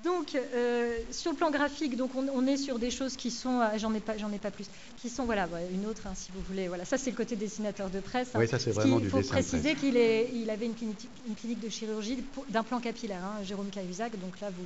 Donc, 0.07 0.37
euh, 0.37 0.99
sur 1.11 1.33
le 1.33 1.37
plan 1.37 1.51
graphique, 1.51 1.97
donc 1.97 2.13
on, 2.15 2.47
est 2.47 2.57
sur 2.57 2.79
des 2.79 2.93
choses 2.93 3.17
qui 3.17 3.33
sont, 3.33 3.59
ah, 3.61 3.77
j'en 3.77 3.93
ai 3.93 3.99
pas, 3.99 4.17
j'en 4.17 4.31
ai 4.31 4.39
pas 4.39 4.53
plus, 4.53 4.67
qui 4.99 5.11
sont, 5.11 5.25
voilà, 5.25 5.49
une 5.73 5.85
autre, 5.85 6.03
hein, 6.07 6.13
si 6.15 6.31
vous 6.33 6.41
voulez. 6.49 6.69
Voilà, 6.69 6.85
ça 6.85 6.97
c'est 6.97 7.11
le 7.11 7.17
côté 7.17 7.35
dessinateur 7.35 7.91
de 7.91 7.99
presse. 7.99 8.29
Hein. 8.33 8.39
Oui, 8.39 8.47
ça 8.47 8.61
c'est 8.61 8.71
vraiment 8.71 9.01
Il 9.01 9.11
faut 9.11 9.21
préciser 9.21 9.75
qu'il 9.75 9.97
il 9.97 10.49
avait 10.49 10.67
une 10.67 10.75
clinique, 10.75 11.09
une 11.27 11.35
clinique 11.35 11.59
de 11.59 11.69
chirurgie 11.69 12.23
d'implant 12.51 12.79
capillaire, 12.79 13.25
hein, 13.25 13.43
Jérôme 13.43 13.69
Cahuzac. 13.69 14.13
Donc 14.21 14.39
là, 14.41 14.51
vous, 14.51 14.65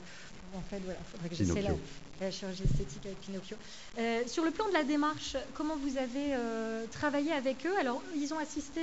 en 0.59 0.61
fait, 0.69 0.83
voilà, 0.85 1.01
faudrait 1.11 1.31
que 1.31 1.35
j'essaie 1.35 1.63
la, 1.63 1.71
la, 2.21 2.31
chirurgie 2.31 2.65
esthétique 2.65 3.07
avec 3.07 3.19
Pinocchio. 3.23 3.57
Euh, 3.99 4.21
sur 4.27 4.45
le 4.45 4.51
plan 4.51 4.69
de 4.69 4.75
la 4.75 4.85
démarche, 4.85 5.39
comment 5.55 5.77
vous 5.79 5.97
avez 5.97 6.35
euh, 6.35 6.85
travaillé 6.91 7.33
avec 7.33 7.65
eux? 7.65 7.79
Alors, 7.81 8.03
ils 8.15 8.35
ont 8.35 8.39
assisté 8.39 8.83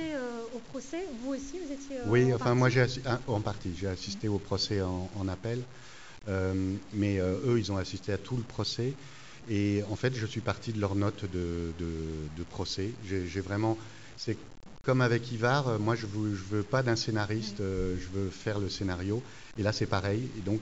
au 0.56 0.58
procès. 0.70 1.06
Vous 1.22 1.34
aussi, 1.34 1.52
vous 1.64 1.72
étiez. 1.72 1.98
oui, 2.06 2.34
enfin, 2.34 2.56
moi 2.56 2.68
j'ai 2.68 2.84
en 3.28 3.40
partie, 3.40 3.70
j'ai 3.80 3.86
assisté 3.86 4.26
au 4.26 4.38
procès 4.38 4.82
en, 4.82 5.08
en 5.20 5.28
appel. 5.28 5.62
Euh, 6.28 6.76
mais 6.92 7.20
euh, 7.20 7.36
eux, 7.46 7.58
ils 7.58 7.72
ont 7.72 7.76
assisté 7.76 8.12
à 8.12 8.18
tout 8.18 8.36
le 8.36 8.42
procès. 8.42 8.92
Et 9.50 9.82
en 9.90 9.96
fait, 9.96 10.14
je 10.14 10.26
suis 10.26 10.40
parti 10.40 10.72
de 10.72 10.80
leur 10.80 10.94
note 10.94 11.24
de, 11.24 12.44
procès. 12.50 12.90
J'ai 13.04 13.40
vraiment. 13.40 13.78
C'est 14.16 14.36
comme 14.82 15.00
avec 15.00 15.30
Ivar, 15.32 15.68
euh, 15.68 15.78
moi, 15.78 15.94
je 15.94 16.06
ne 16.06 16.34
veux, 16.34 16.62
pas 16.62 16.82
d'un 16.82 16.96
scénariste, 16.96 17.58
je 17.58 18.08
veux 18.12 18.30
faire 18.30 18.58
le 18.58 18.68
scénario. 18.68 19.22
Et 19.58 19.62
là, 19.62 19.72
c'est 19.72 19.86
pareil. 19.86 20.28
Et 20.38 20.40
donc, 20.40 20.60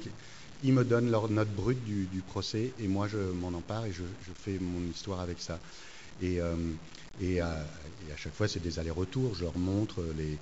ils 0.62 0.73
me 0.73 0.85
donnent 0.85 1.11
leur 1.11 1.29
note 1.29 1.51
brute 1.51 1.83
du, 1.85 2.23
procès 2.27 2.73
et 2.81 2.89
moi 2.89 3.09
je 3.09 3.19
m'en 3.19 3.49
empare 3.49 3.85
et 3.85 3.93
je, 3.93 4.03
fais 4.43 4.59
mon 4.59 4.81
histoire 4.91 5.21
avec 5.21 5.39
ça. 5.39 5.61
Et, 6.23 6.39
et, 7.21 7.41
à, 7.41 7.67
chaque 8.16 8.32
fois 8.32 8.49
c'est 8.49 8.62
des 8.62 8.78
allers-retours, 8.78 9.35
je 9.35 9.43
leur 9.43 9.59
montre 9.59 10.03
les, 10.16 10.39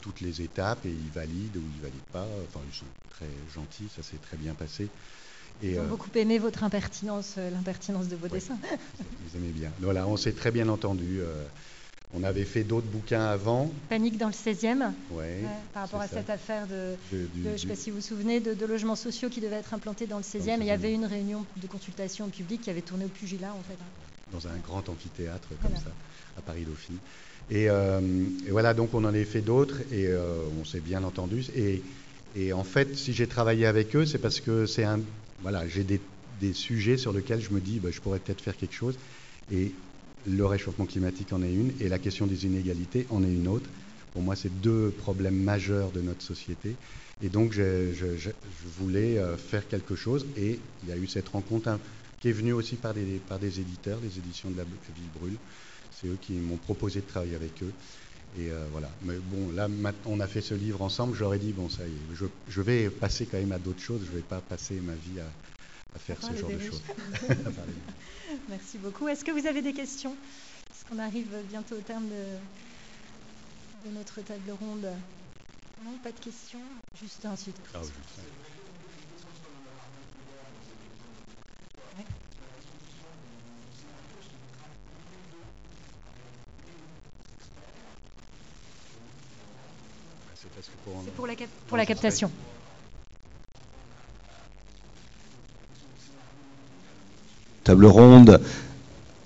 toutes 0.00 0.20
les 0.20 0.40
étapes 0.42 0.84
et 0.86 0.90
ils 0.90 1.10
valident 1.10 1.56
ou 1.56 1.62
ils 1.76 1.80
valident 1.82 2.10
pas. 2.12 2.26
Enfin, 2.48 2.60
ils 2.70 2.74
sont 2.74 2.86
très 3.10 3.28
gentils, 3.54 3.88
ça 3.94 4.02
s'est 4.02 4.18
très 4.18 4.36
bien 4.36 4.54
passé. 4.54 4.88
Et, 5.62 5.72
ils 5.72 5.78
ont 5.78 5.82
euh, 5.82 5.86
beaucoup 5.86 6.10
aimé 6.14 6.38
votre 6.38 6.64
impertinence, 6.64 7.34
euh, 7.38 7.50
l'impertinence 7.50 8.08
de 8.08 8.16
vos 8.16 8.28
dessins. 8.28 8.58
Ils 9.30 9.36
aimaient 9.36 9.52
bien. 9.52 9.70
Voilà, 9.80 10.06
on 10.08 10.16
s'est 10.16 10.32
très 10.32 10.50
bien 10.50 10.68
entendu. 10.68 11.20
Euh, 11.20 11.44
on 12.14 12.24
avait 12.24 12.44
fait 12.44 12.64
d'autres 12.64 12.86
bouquins 12.88 13.24
avant. 13.24 13.70
Panique 13.88 14.18
dans 14.18 14.26
le 14.26 14.32
16e, 14.34 14.92
Ouais, 15.10 15.42
par 15.72 15.84
rapport 15.84 16.00
à 16.00 16.08
ça. 16.08 16.16
cette 16.18 16.30
affaire 16.30 16.66
de, 16.66 16.96
De- 17.12 17.26
du- 17.26 17.42
de- 17.42 17.48
je 17.48 17.48
ne 17.52 17.56
sais 17.58 17.66
pas 17.68 17.74
si 17.76 17.90
vous 17.90 17.96
vous 17.96 18.02
souvenez, 18.02 18.40
de, 18.40 18.52
de 18.54 18.66
logements 18.66 18.96
sociaux 18.96 19.30
qui 19.30 19.40
devaient 19.40 19.56
être 19.56 19.72
implantés 19.72 20.06
dans 20.06 20.18
le 20.18 20.22
16e. 20.22 20.60
et 20.60 20.64
il 20.64 20.66
y 20.66 20.70
16e. 20.70 20.72
avait 20.72 20.92
une 20.92 21.06
réunion 21.06 21.46
de 21.56 21.66
consultation 21.66 22.28
publique 22.28 22.62
qui 22.62 22.70
avait 22.70 22.82
tourné 22.82 23.04
au 23.06 23.08
pugilat, 23.08 23.54
en 23.54 23.62
fait. 23.62 23.78
dans 24.30 24.46
un 24.48 24.56
grand 24.58 24.86
amphithéâtre 24.88 25.48
comme 25.48 25.70
Voilà. 25.70 25.76
ça, 25.78 25.90
à 26.36 26.42
Paris-Dauphine. 26.42 26.98
Et, 27.52 27.68
euh, 27.68 28.00
et 28.46 28.50
voilà, 28.50 28.72
donc 28.72 28.94
on 28.94 29.04
en 29.04 29.14
a 29.14 29.24
fait 29.24 29.42
d'autres 29.42 29.80
et 29.92 30.06
euh, 30.06 30.22
on 30.58 30.64
s'est 30.64 30.80
bien 30.80 31.04
entendu. 31.04 31.44
Et, 32.34 32.52
en 32.54 32.64
fait, 32.64 32.96
si 32.96 33.12
j'ai 33.12 33.26
travaillé 33.26 33.66
avec 33.66 33.94
eux, 33.94 34.06
c'est 34.06 34.18
parce 34.18 34.40
que 34.40 34.64
c'est 34.64 34.84
un, 34.84 35.00
voilà, 35.42 35.68
j'ai 35.68 35.84
des, 35.84 36.00
des 36.40 36.54
sujets 36.54 36.96
sur 36.96 37.12
lesquels 37.12 37.42
je 37.42 37.50
me 37.50 37.60
dis, 37.60 37.78
bah, 37.78 37.90
je 37.92 38.00
pourrais 38.00 38.20
peut-être 38.20 38.40
faire 38.40 38.56
quelque 38.56 38.74
chose. 38.74 38.94
Et 39.52 39.70
le 40.26 40.46
réchauffement 40.46 40.86
climatique 40.86 41.30
en 41.34 41.42
est 41.42 41.52
une, 41.52 41.72
et 41.80 41.90
la 41.90 41.98
question 41.98 42.26
des 42.26 42.46
inégalités 42.46 43.06
en 43.10 43.22
est 43.22 43.30
une 43.30 43.48
autre. 43.48 43.68
Pour 44.14 44.22
moi, 44.22 44.34
c'est 44.34 44.62
deux 44.62 44.90
problèmes 45.00 45.36
majeurs 45.36 45.90
de 45.90 46.00
notre 46.00 46.22
société. 46.22 46.74
Et 47.22 47.28
donc, 47.28 47.52
je, 47.52 47.92
voulais 48.78 49.18
euh, 49.18 49.36
faire 49.36 49.68
quelque 49.68 49.94
chose. 49.94 50.24
Et 50.38 50.58
il 50.84 50.88
y 50.88 50.92
a 50.92 50.96
eu 50.96 51.06
cette 51.06 51.28
rencontre 51.28 51.68
hein, 51.68 51.78
qui 52.20 52.28
est 52.28 52.32
venue 52.32 52.54
aussi 52.54 52.76
par 52.76 52.94
des, 52.94 53.20
par 53.28 53.38
des 53.38 53.60
éditeurs, 53.60 53.98
les 54.02 54.16
éditions 54.18 54.50
de 54.50 54.56
la 54.56 54.64
Ville 54.64 55.20
Brûle. 55.20 55.36
C'est 56.02 56.08
eux 56.08 56.16
qui 56.20 56.32
m'ont 56.34 56.56
proposé 56.58 57.00
de 57.00 57.06
travailler 57.06 57.36
avec 57.36 57.62
eux. 57.62 57.72
Et 58.36 58.50
euh, 58.50 58.66
voilà. 58.70 58.90
Mais 59.02 59.16
bon, 59.18 59.50
là, 59.52 59.68
on 60.06 60.20
a 60.20 60.26
fait 60.26 60.40
ce 60.40 60.54
livre 60.54 60.82
ensemble. 60.82 61.14
J'aurais 61.16 61.38
dit, 61.38 61.52
bon, 61.52 61.68
ça 61.68 61.86
y 61.86 61.90
est, 61.92 62.14
je, 62.14 62.26
je 62.48 62.60
vais 62.62 62.90
passer 62.90 63.26
quand 63.26 63.38
même 63.38 63.52
à 63.52 63.58
d'autres 63.58 63.82
choses. 63.82 64.02
Je 64.04 64.10
ne 64.10 64.16
vais 64.16 64.22
pas 64.22 64.40
passer 64.40 64.80
ma 64.80 64.94
vie 64.94 65.20
à, 65.20 65.26
à 65.94 65.98
faire 65.98 66.20
ce 66.22 66.34
genre 66.36 66.50
de 66.50 66.58
choses. 66.58 66.82
Merci 68.48 68.78
beaucoup. 68.78 69.08
Est-ce 69.08 69.24
que 69.24 69.30
vous 69.30 69.46
avez 69.46 69.62
des 69.62 69.72
questions? 69.74 70.16
Parce 70.70 70.84
qu'on 70.84 70.98
arrive 70.98 71.28
bientôt 71.48 71.76
au 71.76 71.80
terme 71.80 72.08
de, 72.08 72.26
de 73.88 73.94
notre 73.94 74.20
table 74.22 74.50
ronde? 74.52 74.88
Non, 75.84 75.98
pas 76.02 76.12
de 76.12 76.20
questions 76.20 76.60
Juste 77.00 77.24
ensuite. 77.26 77.56
Ah, 77.74 77.80
je- 77.82 78.51
parce 90.54 90.66
que 90.68 90.72
pour- 90.84 91.02
C'est 91.04 91.14
pour 91.14 91.26
la, 91.26 91.34
cap- 91.34 91.48
pour 91.68 91.76
la 91.76 91.86
captation. 91.86 92.30
table 97.64 97.86
ronde. 97.86 98.40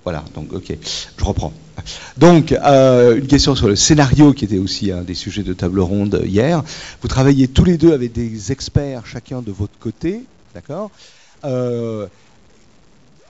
Voilà, 0.03 0.23
donc 0.35 0.53
ok, 0.53 0.73
je 1.17 1.23
reprends. 1.25 1.51
Donc, 2.17 2.51
euh, 2.53 3.17
une 3.17 3.27
question 3.27 3.55
sur 3.55 3.67
le 3.67 3.75
scénario 3.75 4.33
qui 4.33 4.45
était 4.45 4.57
aussi 4.57 4.91
un 4.91 5.01
des 5.01 5.13
sujets 5.15 5.43
de 5.43 5.53
table 5.53 5.79
ronde 5.79 6.21
hier. 6.25 6.63
Vous 7.01 7.07
travaillez 7.07 7.47
tous 7.47 7.65
les 7.65 7.77
deux 7.77 7.93
avec 7.93 8.13
des 8.13 8.51
experts, 8.51 9.05
chacun 9.05 9.41
de 9.41 9.51
votre 9.51 9.77
côté, 9.79 10.23
d'accord? 10.53 10.91
Euh, 11.43 12.07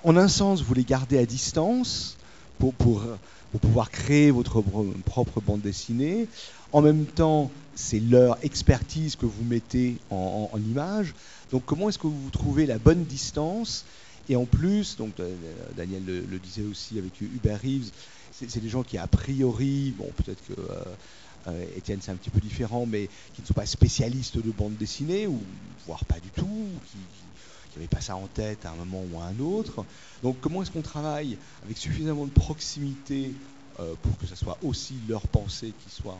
En 0.03 0.15
un 0.15 0.27
sens, 0.27 0.61
vous 0.61 0.73
les 0.73 0.83
gardez 0.83 1.17
à 1.17 1.25
distance 1.25 2.15
pour, 2.59 2.73
pour, 2.73 3.03
pour 3.51 3.59
pouvoir 3.59 3.89
créer 3.89 4.31
votre 4.31 4.61
pro- 4.61 4.85
propre 5.05 5.41
bande 5.41 5.61
dessinée. 5.61 6.27
En 6.71 6.81
même 6.81 7.05
temps, 7.05 7.49
c'est 7.77 7.99
leur 7.99 8.43
expertise 8.43 9.15
que 9.15 9.27
vous 9.27 9.43
mettez 9.43 9.97
en, 10.09 10.49
image. 10.57 11.13
Donc, 11.51 11.63
comment 11.65 11.89
est-ce 11.89 11.99
que 11.99 12.07
vous 12.07 12.29
trouvez 12.31 12.65
la 12.65 12.79
bonne 12.79 13.03
distance? 13.03 13.85
Et 14.29 14.35
en 14.35 14.45
plus, 14.45 14.97
donc 14.97 15.19
euh, 15.19 15.33
Daniel 15.77 16.03
le, 16.05 16.39
disait 16.39 16.63
aussi 16.63 16.97
avec 16.97 17.21
Hubert 17.21 17.61
Reeves, 17.61 17.91
c'est 18.31 18.59
des 18.59 18.67
gens 18.67 18.83
qui 18.83 18.97
a 18.97 19.07
priori, 19.07 19.93
bon 19.97 20.09
peut-être 20.17 20.43
que 20.47 20.59
euh, 20.59 20.83
euh, 21.47 21.65
Étienne 21.77 21.99
c'est 22.01 22.11
un 22.11 22.15
petit 22.15 22.29
peu 22.29 22.41
différent, 22.41 22.85
mais 22.85 23.09
qui 23.35 23.41
ne 23.41 23.47
sont 23.47 23.53
pas 23.53 23.65
spécialistes 23.65 24.37
de 24.37 24.51
bande 24.51 24.75
dessinée, 24.75 25.27
ou 25.27 25.39
voire 25.85 26.03
pas 26.03 26.19
du 26.19 26.29
tout, 26.29 26.67
qui 26.91 26.97
n'avaient 27.75 27.87
pas 27.87 28.01
ça 28.01 28.17
en 28.17 28.27
tête 28.27 28.65
à 28.65 28.71
un 28.71 28.75
moment 28.75 29.03
ou 29.13 29.19
à 29.21 29.25
un 29.25 29.39
autre. 29.39 29.85
Donc 30.23 30.37
comment 30.41 30.61
est-ce 30.61 30.71
qu'on 30.71 30.81
travaille 30.81 31.37
avec 31.63 31.77
suffisamment 31.77 32.25
de 32.25 32.31
proximité 32.31 33.33
pour 34.01 34.17
que 34.17 34.25
ça 34.25 34.35
soit 34.35 34.57
aussi 34.63 34.95
leur 35.07 35.21
pensée 35.27 35.71
qui 35.83 35.89
soit 35.89 36.17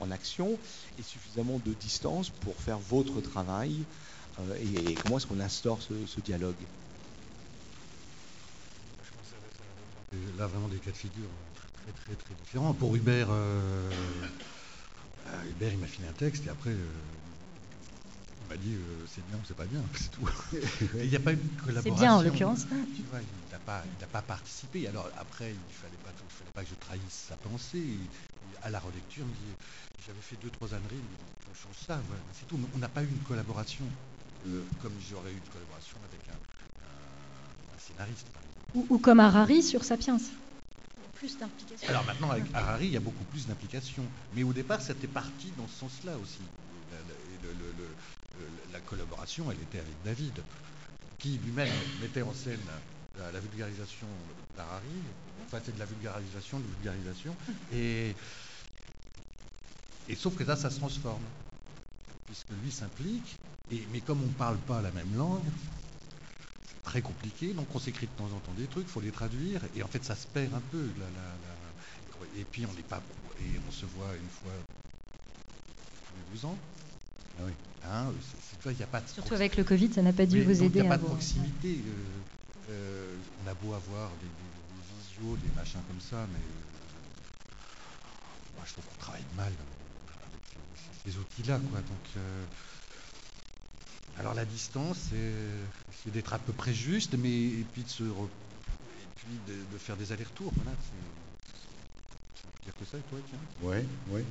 en, 0.00 0.10
action, 0.10 0.58
et 0.98 1.02
suffisamment 1.02 1.58
de 1.64 1.72
distance 1.74 2.30
pour 2.30 2.54
faire 2.56 2.78
votre 2.78 3.20
travail, 3.20 3.84
euh, 4.40 4.56
et, 4.60 4.94
comment 4.96 5.18
est-ce 5.18 5.26
qu'on 5.26 5.40
instaure 5.40 5.80
ce, 5.82 5.94
ce 6.06 6.20
dialogue? 6.20 6.54
Et 10.12 10.38
Là, 10.38 10.46
vraiment 10.46 10.68
des 10.68 10.78
cas 10.78 10.90
de 10.90 10.96
figure 10.96 11.28
très, 11.84 11.92
très, 11.92 12.14
très 12.14 12.34
différents. 12.44 12.74
Pour 12.74 12.94
Hubert, 12.94 13.28
euh, 13.30 13.90
euh, 15.26 15.50
Hubert, 15.50 15.72
il 15.72 15.78
m'a 15.78 15.86
filé 15.86 16.08
un 16.08 16.12
texte 16.12 16.46
et 16.46 16.50
après, 16.50 16.70
euh, 16.70 16.86
il 18.44 18.48
m'a 18.48 18.56
dit 18.56 18.74
euh, 18.74 19.06
c'est 19.06 19.24
bien 19.26 19.36
ou 19.38 19.44
c'est 19.46 19.54
pas 19.54 19.64
bien, 19.66 19.82
c'est 19.96 20.10
tout. 20.10 20.28
Il 21.02 21.08
n'y 21.10 21.16
a 21.16 21.20
pas 21.20 21.32
eu 21.32 21.36
de 21.36 21.60
collaboration. 21.60 21.82
C'est 21.82 22.00
bien 22.00 22.14
en 22.14 22.22
l'occurrence. 22.22 22.66
Tu 22.96 23.02
vois, 23.02 23.20
il 23.20 23.50
n'a 23.52 23.58
pas, 23.58 23.82
il 23.86 24.00
n'a 24.00 24.06
pas 24.06 24.22
participé. 24.22 24.86
Alors 24.86 25.08
après, 25.16 25.52
il 25.52 25.58
ne 25.58 25.72
fallait 25.72 25.96
pas, 25.96 26.10
il 26.22 26.30
fallait 26.30 26.50
pas 26.54 26.62
que 26.62 26.70
je 26.70 26.74
trahisse 26.74 27.24
sa 27.28 27.36
pensée. 27.36 27.78
Et 27.78 28.56
à 28.62 28.70
la 28.70 28.78
relecture, 28.80 29.24
il 29.24 29.30
me 29.30 29.34
dit 29.34 29.54
j'avais 30.06 30.20
fait 30.20 30.36
deux, 30.36 30.50
trois 30.50 30.74
âneries, 30.74 30.96
dit 30.96 31.16
on 31.50 31.54
change 31.54 31.76
ça, 31.86 32.00
voilà, 32.06 32.22
c'est 32.32 32.46
tout. 32.46 32.56
Mais 32.56 32.68
on 32.74 32.78
n'a 32.78 32.88
pas 32.88 33.02
eu 33.02 33.08
une 33.08 33.22
collaboration 33.22 33.84
euh, 34.46 34.64
comme 34.82 34.92
j'aurais 35.00 35.32
eu 35.32 35.36
une 35.38 35.48
collaboration 35.52 35.96
avec 36.04 36.20
un, 36.28 36.32
un- 36.32 37.74
un 37.74 37.78
scénariste. 37.78 38.26
par 38.32 38.42
exemple. 38.42 38.58
Ou, 38.74 38.86
ou 38.94 38.98
comme 38.98 39.20
Harari 39.20 39.62
sur 39.62 39.84
Sapiens. 39.84 40.18
Plus 41.14 41.38
d'implication. 41.38 41.88
Alors 41.88 42.04
maintenant, 42.04 42.30
avec 42.30 42.44
Harari, 42.54 42.86
il 42.86 42.92
y 42.92 42.96
a 42.96 43.00
beaucoup 43.00 43.24
plus 43.24 43.46
d'implication. 43.46 44.04
Mais 44.34 44.42
au 44.42 44.52
départ, 44.52 44.82
c'était 44.82 45.06
parti 45.06 45.52
dans 45.56 45.68
ce 45.68 45.78
sens-là 45.78 46.18
aussi. 46.18 46.40
La, 46.90 46.98
la- 46.98 47.04
et 47.32 47.38
le- 47.42 47.52
le- 47.54 47.72
le- 47.72 47.96
le- 48.40 48.72
la 48.72 48.73
collaboration, 48.84 49.50
elle 49.50 49.60
était 49.60 49.78
avec 49.78 50.02
David, 50.04 50.42
qui 51.18 51.38
lui-même 51.38 51.72
mettait 52.00 52.22
en 52.22 52.34
scène 52.34 52.60
la, 53.18 53.32
la 53.32 53.40
vulgarisation 53.40 54.06
d'Harari. 54.56 54.86
Enfin, 55.46 55.60
c'est 55.64 55.74
de 55.74 55.78
la 55.78 55.86
vulgarisation, 55.86 56.58
de 56.60 56.66
vulgarisation. 56.66 57.34
Et, 57.72 58.14
et 60.08 60.14
sauf 60.16 60.36
que 60.36 60.44
là, 60.44 60.56
ça 60.56 60.70
se 60.70 60.78
transforme. 60.78 61.22
Puisque 62.26 62.50
lui 62.62 62.72
s'implique, 62.72 63.36
et, 63.70 63.86
mais 63.92 64.00
comme 64.00 64.22
on 64.22 64.26
ne 64.26 64.32
parle 64.32 64.58
pas 64.58 64.80
la 64.82 64.90
même 64.92 65.14
langue, 65.16 65.44
c'est 66.66 66.82
très 66.82 67.02
compliqué, 67.02 67.52
donc 67.54 67.74
on 67.74 67.78
s'écrit 67.78 68.06
de 68.06 68.12
temps 68.12 68.30
en 68.32 68.40
temps 68.40 68.54
des 68.54 68.66
trucs, 68.66 68.86
il 68.86 68.90
faut 68.90 69.00
les 69.00 69.12
traduire, 69.12 69.60
et 69.74 69.82
en 69.82 69.88
fait 69.88 70.04
ça 70.04 70.16
se 70.16 70.26
perd 70.26 70.54
un 70.54 70.60
peu. 70.60 70.92
la- 70.98 71.10
la- 71.10 71.38
la- 71.38 72.40
Et 72.40 72.44
puis 72.44 72.64
on 72.66 72.72
n'est 72.74 72.82
pas. 72.82 73.02
Et 73.40 73.58
on 73.68 73.70
se 73.72 73.86
voit 73.86 74.14
une 74.16 74.28
fois 74.30 74.52
tous 76.06 76.16
les 76.16 76.22
12 76.22 76.44
ans. 76.44 76.58
Ah 77.38 77.42
oui. 77.46 77.52
Hein, 77.84 78.12
a 78.82 78.86
pas 78.86 79.00
de 79.00 79.08
Surtout 79.08 79.34
avec 79.34 79.56
le 79.56 79.64
Covid, 79.64 79.92
ça 79.92 80.02
n'a 80.02 80.12
pas 80.12 80.26
dû 80.26 80.42
vous 80.42 80.52
donc, 80.52 80.62
aider 80.62 80.78
Il 80.78 80.82
n'y 80.82 80.88
a 80.88 80.92
à 80.92 80.96
pas 80.96 81.02
de 81.02 81.06
proximité. 81.06 81.78
euh, 81.86 82.70
euh, 82.70 83.14
on 83.44 83.48
a 83.50 83.54
beau 83.54 83.74
avoir 83.74 84.10
des, 84.10 84.26
des- 84.26 84.30
des 84.30 85.20
visios, 85.20 85.36
des 85.36 85.54
machins 85.54 85.80
comme 85.86 86.00
ça, 86.00 86.26
mais 86.32 86.38
euh, 86.38 86.74
moi, 88.56 88.64
je 88.66 88.72
trouve 88.72 88.84
qu'on 88.84 89.00
travaille 89.00 89.24
mal 89.36 89.52
avec 89.52 90.42
ces, 91.04 91.18
outils-là. 91.18 91.58
Quoi. 91.70 91.80
Donc, 91.80 92.06
euh, 92.16 92.44
alors 94.18 94.34
la 94.34 94.44
distance, 94.44 94.98
c'est 95.10 96.10
d'être 96.10 96.32
à 96.32 96.38
peu 96.38 96.52
près 96.52 96.72
juste, 96.72 97.14
mais 97.18 97.30
et 97.30 97.64
puis 97.72 97.82
de 97.82 97.88
se 97.88 98.04
re- 98.04 98.28
et 98.28 99.08
puis 99.16 99.26
de, 99.46 99.54
de 99.74 99.78
faire 99.78 99.96
des 99.96 100.12
allers-retours. 100.12 100.52
Voilà, 100.56 100.70
c'est 100.80 102.64
dire 102.64 102.74
que 102.78 102.84
ça, 102.86 102.96
et 102.96 103.02
toi, 103.02 103.18
tiens. 103.28 103.38
Ouais, 103.68 103.84
ouais. 104.10 104.24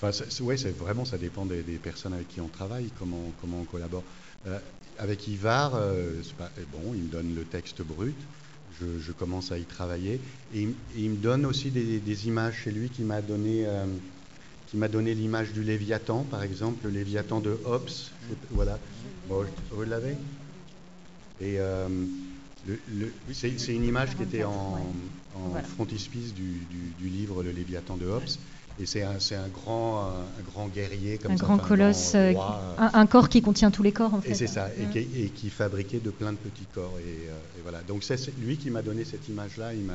Enfin, 0.00 0.12
c'est, 0.12 0.30
c'est- 0.30 0.70
vraiment, 0.78 1.04
ça 1.04 1.18
dépend 1.18 1.44
des, 1.44 1.62
des 1.62 1.78
personnes 1.78 2.12
avec 2.12 2.28
qui 2.28 2.40
on 2.40 2.48
travaille, 2.48 2.90
comment, 2.98 3.32
comment 3.40 3.60
on 3.60 3.64
collabore. 3.64 4.04
Euh, 4.46 4.58
avec 4.98 5.26
Ivar, 5.26 5.74
euh, 5.74 6.22
pas- 6.36 6.50
bon, 6.72 6.94
il 6.94 7.02
me 7.02 7.08
donne 7.08 7.34
le 7.34 7.44
texte 7.44 7.82
brut, 7.82 8.16
je, 8.80 8.86
je 9.00 9.12
commence 9.12 9.50
à 9.50 9.58
y 9.58 9.64
travailler, 9.64 10.20
et, 10.54 10.62
il- 10.62 10.68
et 10.96 11.02
il 11.02 11.10
me 11.10 11.16
donne 11.16 11.44
aussi 11.46 11.70
des, 11.70 11.98
des 11.98 12.26
images 12.28 12.58
chez 12.62 12.70
lui 12.70 12.90
qui 12.90 13.02
m'a 13.02 13.22
donné, 13.22 13.66
euh, 13.66 13.86
qui 14.68 14.76
m'a 14.76 14.86
donné 14.88 15.14
l'image 15.14 15.52
du 15.52 15.64
Léviathan, 15.64 16.22
par 16.24 16.44
exemple, 16.44 16.84
le 16.86 16.90
Léviathan 16.90 17.40
de 17.40 17.58
Hobbes. 17.64 17.90
Voilà. 18.50 18.78
Bon, 19.28 19.44
vous 19.72 19.82
l'avez? 19.82 20.16
Et 21.40 21.58
euh, 21.58 21.88
le- 22.68 22.80
le- 22.88 23.12
c'est, 23.32 23.58
c'est 23.58 23.74
une 23.74 23.84
image 23.84 24.16
qui 24.16 24.22
était 24.22 24.44
en, 24.44 24.78
en 25.34 25.50
frontispice 25.62 26.34
du, 26.34 26.60
du- 26.70 26.92
du 26.98 27.08
livre 27.08 27.42
Le 27.42 27.50
Léviathan 27.50 27.96
de 27.96 28.06
Hobbes. 28.06 28.28
Et 28.80 28.86
c'est 28.86 29.02
un, 29.02 29.10
un 29.16 29.48
grand, 29.48 30.02
un, 30.04 30.08
un 30.10 30.42
grand 30.52 30.68
guerrier 30.68 31.18
comme 31.18 31.32
un 31.32 31.36
ça, 31.36 31.44
grand 31.44 31.58
colosse, 31.58 32.12
grand 32.12 32.18
euh, 32.20 32.32
roi, 32.32 32.60
un, 32.78 32.90
un 33.00 33.06
corps 33.06 33.28
qui 33.28 33.42
contient 33.42 33.70
tous 33.70 33.82
les 33.82 33.92
corps 33.92 34.14
en 34.14 34.20
fait. 34.20 34.30
et 34.30 34.34
c'est 34.34 34.46
ça, 34.46 34.68
et 34.78 34.84
qui, 34.92 34.98
et 35.20 35.28
qui 35.30 35.50
fabriquait 35.50 35.98
de 35.98 36.10
plein 36.10 36.32
de 36.32 36.38
petits 36.38 36.66
corps. 36.74 36.94
Et, 37.00 37.02
euh, 37.28 37.58
et 37.58 37.62
voilà. 37.62 37.80
Donc 37.82 38.04
c'est 38.04 38.16
lui 38.38 38.56
qui 38.56 38.70
m'a 38.70 38.82
donné 38.82 39.04
cette 39.04 39.28
image-là. 39.28 39.74
Il 39.74 39.82
m'a 39.82 39.94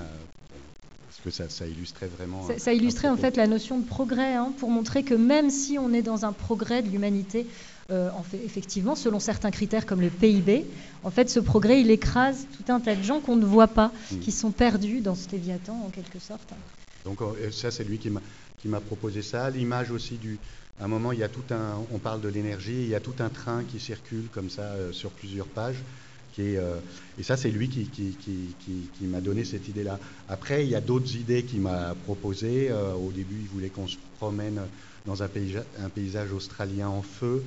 parce 1.08 1.22
que 1.24 1.30
ça, 1.32 1.48
ça 1.48 1.68
illustrait 1.68 2.08
vraiment. 2.08 2.46
Ça, 2.48 2.54
un- 2.54 2.58
ça 2.58 2.72
un 2.72 2.74
illustrait 2.74 3.08
en 3.10 3.18
fait 3.18 3.38
la 3.38 3.48
notion 3.48 3.80
de 3.80 3.86
progrès, 3.86 4.34
hein, 4.34 4.52
pour 4.58 4.70
montrer 4.70 5.04
que 5.04 5.14
même 5.14 5.50
si 5.50 5.78
on 5.80 5.94
est 5.94 6.02
dans 6.02 6.26
un 6.26 6.34
progrès 6.34 6.82
de 6.82 6.90
l'humanité, 6.90 7.46
euh, 7.92 8.10
en 8.18 8.24
fait, 8.24 8.40
effectivement, 8.44 8.96
selon 8.96 9.20
certains 9.20 9.52
critères 9.52 9.86
comme 9.86 10.02
le 10.02 10.10
PIB, 10.10 10.66
en 11.04 11.12
fait, 11.12 11.30
ce 11.30 11.40
progrès, 11.40 11.80
il 11.82 11.92
écrase 11.92 12.48
tout 12.58 12.72
un 12.72 12.80
tas 12.80 12.96
de 12.96 13.04
gens 13.04 13.20
qu'on 13.20 13.36
ne 13.36 13.46
voit 13.46 13.68
pas, 13.68 13.92
Mm. 14.12 14.20
qui 14.20 14.32
sont 14.32 14.52
perdus 14.52 15.02
dans 15.02 15.16
ce 15.16 15.30
léviathan 15.32 15.74
en 15.86 15.90
quelque 15.90 16.20
sorte. 16.20 16.50
Donc 17.06 17.20
ça, 17.52 17.70
c'est 17.70 17.84
lui 17.84 17.98
qui 18.00 18.10
m'a 18.10 18.22
proposé 18.80 19.22
ça. 19.22 19.50
L'image 19.50 19.92
aussi 19.92 20.16
du, 20.16 20.40
à 20.80 20.86
un 20.86 20.88
moment, 20.88 21.12
il 21.12 21.20
y 21.20 21.24
a 21.24 21.30
tout 21.30 21.44
un, 21.52 21.76
on 21.92 22.00
parle 22.00 22.22
de 22.22 22.28
l'énergie, 22.28 22.74
il 22.74 22.90
y 22.90 22.96
a 22.96 23.00
tout 23.00 23.16
un 23.20 23.30
train 23.30 23.64
qui 23.64 23.80
circule 23.80 24.26
comme 24.34 24.50
ça 24.50 24.64
euh, 24.64 24.92
sur 24.92 25.12
plusieurs 25.12 25.46
pages. 25.46 25.82
Qui 26.34 26.58
euh, 26.58 26.78
et 27.20 27.24
ça, 27.24 27.38
c'est 27.38 27.52
lui 27.52 27.70
qui, 27.70 27.86
qui, 27.86 28.18
qui, 28.20 29.06
m'a 29.06 29.22
donné 29.22 29.46
cette 29.46 29.68
idée-là. 29.68 30.00
Après, 30.28 30.66
il 30.66 30.72
y 30.72 30.76
a 30.76 30.82
d'autres 30.82 31.16
idées 31.16 31.44
qu'il 31.44 31.62
m'a 31.62 31.96
proposées. 32.06 32.70
Euh, 32.72 32.94
au 32.94 33.12
début, 33.12 33.38
il 33.42 33.48
voulait 33.48 33.70
qu'on 33.70 33.88
se 33.88 33.98
promène 34.18 34.60
dans 35.06 35.22
un 35.22 35.28
paysage, 35.28 35.64
un 35.80 35.90
paysage 35.90 36.34
australien 36.34 36.88
en 36.88 37.04
feu. 37.04 37.44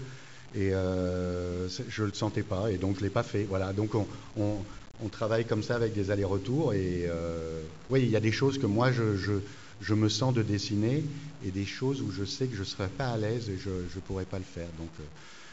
Et 0.55 0.71
je 0.71 2.03
ne 2.03 2.07
le 2.07 2.15
sentais 2.15 2.45
pas, 2.45 2.71
et 2.71 2.79
donc 2.79 2.95
je 2.95 3.01
ne 3.01 3.07
l'ai 3.07 3.11
pas 3.11 3.25
fait. 3.25 3.43
Voilà, 3.43 3.75
donc 3.75 3.95
on, 3.95 4.07
on, 4.39 5.09
travaille 5.09 5.45
comme 5.45 5.63
ça 5.63 5.75
avec 5.75 5.93
des 5.93 6.11
allers-retours. 6.11 6.73
Et 6.73 7.11
oui, 7.91 8.03
il 8.03 8.09
y 8.09 8.17
a 8.17 8.21
des 8.21 8.33
choses 8.33 8.57
que 8.57 8.67
moi, 8.67 8.91
je 8.93 9.41
je 9.81 9.95
me 9.95 10.09
sens 10.09 10.35
de 10.35 10.43
dessiner 10.43 11.05
et 11.45 11.51
des 11.51 11.67
choses 11.67 12.01
où 12.03 12.11
je 12.11 12.25
sais 12.25 12.47
que 12.47 12.55
je 12.55 12.61
ne 12.61 12.67
serais 12.67 12.89
pas 12.89 13.11
à 13.11 13.17
l'aise 13.17 13.49
et 13.51 13.59
je 13.59 13.71
ne 13.71 14.01
pourrais 14.07 14.25
pas 14.25 14.39
le 14.39 14.45
faire. 14.45 14.69
Donc, 14.79 14.89
euh, 15.01 15.03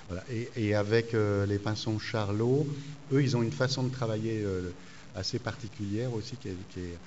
voilà. 0.10 0.24
et, 0.56 0.76
avec 0.76 1.14
euh, 1.14 1.46
les 1.46 1.60
pinceaux 1.60 2.00
Charlot, 2.00 2.68
eux, 3.12 3.22
ils 3.22 3.36
ont 3.36 3.44
une 3.44 3.52
façon 3.52 3.84
de 3.84 3.90
travailler 3.90 4.42
euh, 4.44 4.72
assez 5.16 5.40
particulière 5.40 6.14
aussi. 6.14 6.36
Qui 6.38 6.50
est, 6.50 6.98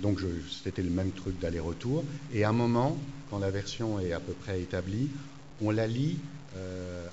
donc 0.00 0.20
c'était 0.64 0.82
le 0.82 0.90
même 0.90 1.12
truc 1.12 1.38
d'aller-retour. 1.38 2.04
Et 2.32 2.44
à 2.44 2.48
un 2.48 2.54
moment, 2.54 2.98
quand 3.30 3.38
la 3.38 3.50
version 3.50 4.00
est 4.00 4.12
à 4.12 4.20
peu 4.20 4.32
près 4.32 4.60
établie, 4.62 5.10
on 5.60 5.70
la 5.70 5.86
lit 5.86 6.16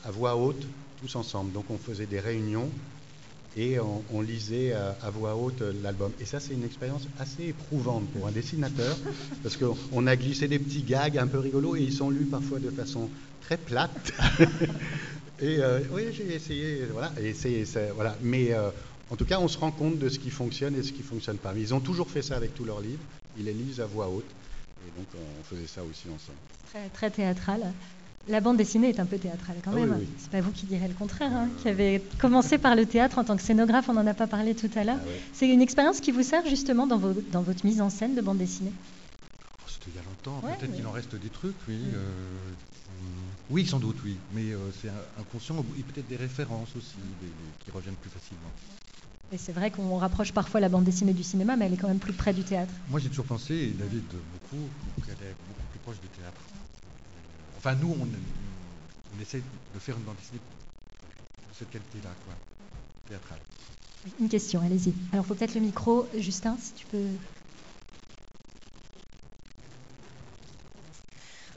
à 0.06 0.12
voix 0.12 0.38
haute 0.38 0.66
tous 1.02 1.16
ensemble. 1.16 1.52
Donc 1.52 1.66
on 1.70 1.78
faisait 1.78 2.06
des 2.06 2.22
réunions 2.22 2.70
et 3.60 3.78
on, 3.78 4.22
lisait 4.22 4.72
à, 4.74 5.10
voix 5.10 5.36
haute 5.36 5.62
l'album. 5.84 6.14
Et 6.22 6.26
ça, 6.26 6.40
c'est 6.40 6.54
une 6.54 6.64
expérience 6.64 7.04
assez 7.20 7.48
éprouvante 7.48 8.08
pour 8.14 8.26
un 8.26 8.32
dessinateur, 8.32 8.98
parce 9.44 9.58
qu'on 9.58 10.08
a 10.08 10.16
glissé 10.16 10.48
des 10.48 10.60
petits 10.60 10.84
gags 10.84 11.18
un 11.18 11.28
peu 11.28 11.40
rigolos 11.40 11.76
et 11.76 11.82
ils 11.82 11.92
sont 11.92 12.10
lus 12.10 12.26
parfois 12.26 12.60
de 12.60 12.70
façon 12.70 13.10
très 13.42 13.58
plate. 13.58 14.14
et 15.42 15.58
euh, 15.60 15.82
oui, 15.92 16.04
j'ai 16.14 16.34
essayé, 16.34 16.86
voilà. 16.92 17.12
Et 17.22 17.34
c'est, 17.34 17.66
voilà. 17.94 18.16
Mais 18.22 18.54
euh, 18.54 18.70
en 19.10 19.18
tout 19.18 19.26
cas, 19.26 19.40
on 19.40 19.50
se 19.50 19.58
rend 19.58 19.72
compte 19.72 20.00
de 20.00 20.08
ce 20.08 20.20
qui 20.20 20.30
fonctionne 20.30 20.76
et 20.76 20.84
ce 20.84 20.94
qui 20.94 21.04
fonctionne 21.04 21.38
pas. 21.38 21.54
Ils 21.58 21.74
ont 21.74 21.82
toujours 21.82 22.10
fait 22.10 22.22
ça 22.22 22.38
avec 22.38 22.56
tous 22.56 22.64
leurs 22.64 22.80
livres. 22.80 23.04
Ils 23.38 23.44
les 23.44 23.54
lisent 23.54 23.82
à 23.82 23.86
voix 23.86 24.08
haute. 24.08 24.30
Et 24.88 24.98
donc, 24.98 25.08
on 25.16 25.44
faisait 25.44 25.68
ça 25.68 25.82
aussi 25.84 26.08
ensemble. 26.08 26.38
Très, 26.72 26.88
très 26.90 27.10
théâtral. 27.10 27.74
La 28.30 28.42
bande 28.42 28.58
dessinée 28.58 28.90
est 28.90 29.00
un 29.00 29.08
peu 29.08 29.18
théâtrale 29.18 29.58
quand 29.64 29.72
ah 29.74 29.76
même. 29.76 30.06
C'est 30.20 30.30
pas 30.30 30.40
vous 30.40 30.52
qui 30.52 30.68
direz 30.68 30.88
le 30.88 30.94
contraire, 30.94 31.32
hein, 31.34 31.50
qui 31.58 31.68
avez 31.68 32.00
commencé 32.20 32.60
par 32.60 32.76
le 32.76 32.86
théâtre 32.86 33.18
en 33.18 33.24
tant 33.24 33.36
que 33.36 33.42
scénographe, 33.42 33.90
on 33.90 33.94
n'en 33.94 34.06
a 34.06 34.14
pas 34.14 34.28
parlé 34.28 34.54
tout 34.54 34.70
à 34.76 34.84
l'heure. 34.84 35.00
Ah 35.02 35.10
c'est 35.34 35.50
une 35.50 35.64
expérience 35.64 36.00
qui 36.00 36.12
vous 36.12 36.22
sert 36.22 36.46
justement 36.46 36.86
dans, 36.86 37.00
dans, 37.32 37.42
votre 37.42 37.66
mise 37.66 37.82
en 37.82 37.90
scène 37.90 38.14
de 38.14 38.22
bande 38.22 38.38
dessinée? 38.38 38.72
Oh, 39.44 39.66
C'était 39.68 39.90
il 39.90 39.96
y 39.96 40.00
a 40.00 40.04
longtemps, 40.04 40.48
peut-être 40.48 40.76
qu'il 40.76 40.86
en 40.86 40.92
reste 40.92 41.16
des 41.16 41.30
trucs, 41.30 41.56
oui. 41.68 41.80
Euh, 41.96 42.00
oui, 43.50 43.66
sans 43.66 43.80
doute, 43.80 43.98
oui. 44.06 44.16
Mais 44.36 44.52
euh, 44.52 44.58
c'est 44.80 44.90
inconscient, 45.20 45.56
et 45.80 45.82
peut-être 45.82 46.08
des 46.08 46.16
références 46.16 46.76
aussi 46.78 46.98
qui 47.66 47.72
reviennent 47.72 47.96
plus 47.96 48.12
facilement. 48.12 48.52
Et 49.32 49.38
c'est 49.38 49.54
vrai 49.54 49.72
qu'on 49.72 49.98
rapproche 49.98 50.34
parfois 50.34 50.60
la 50.60 50.70
bande 50.70 50.84
dessinée 50.84 51.14
du 51.14 51.24
cinéma, 51.24 51.56
mais 51.56 51.66
elle 51.66 51.74
est 51.74 51.78
quand 51.78 51.88
même 51.88 52.00
plus 52.00 52.14
près 52.14 52.34
du 52.34 52.44
théâtre. 52.44 52.74
Moi 52.90 53.00
j'ai 53.00 53.10
toujours 53.10 53.26
pensé, 53.26 53.56
et 53.56 53.72
David 53.72 54.04
beaucoup, 54.04 54.70
qu'elle 55.06 55.28
est 55.28 55.36
beaucoup 55.48 55.68
plus 55.72 55.80
proche 55.80 56.00
du 56.00 56.08
théâtre. 56.10 56.42
Enfin, 57.60 57.76
nous, 57.76 57.94
on, 58.00 59.22
essaie 59.22 59.42
de 59.74 59.80
faire 59.80 59.98
une 59.98 60.04
bande 60.04 60.16
dessinée 60.16 60.40
de 60.40 61.54
cette 61.54 61.70
qualité-là, 61.70 62.10
quoi, 62.24 62.34
théâtrale. 63.10 63.40
Une 64.22 64.30
question, 64.30 64.62
allez-y. 64.62 64.94
Alors, 65.12 65.26
il 65.26 65.28
faut 65.28 65.36
peut-être 65.36 65.56
le 65.56 65.60
micro. 65.60 66.08
Justin, 66.18 66.56
si 66.58 66.72
tu 66.72 66.86
peux. 66.86 67.04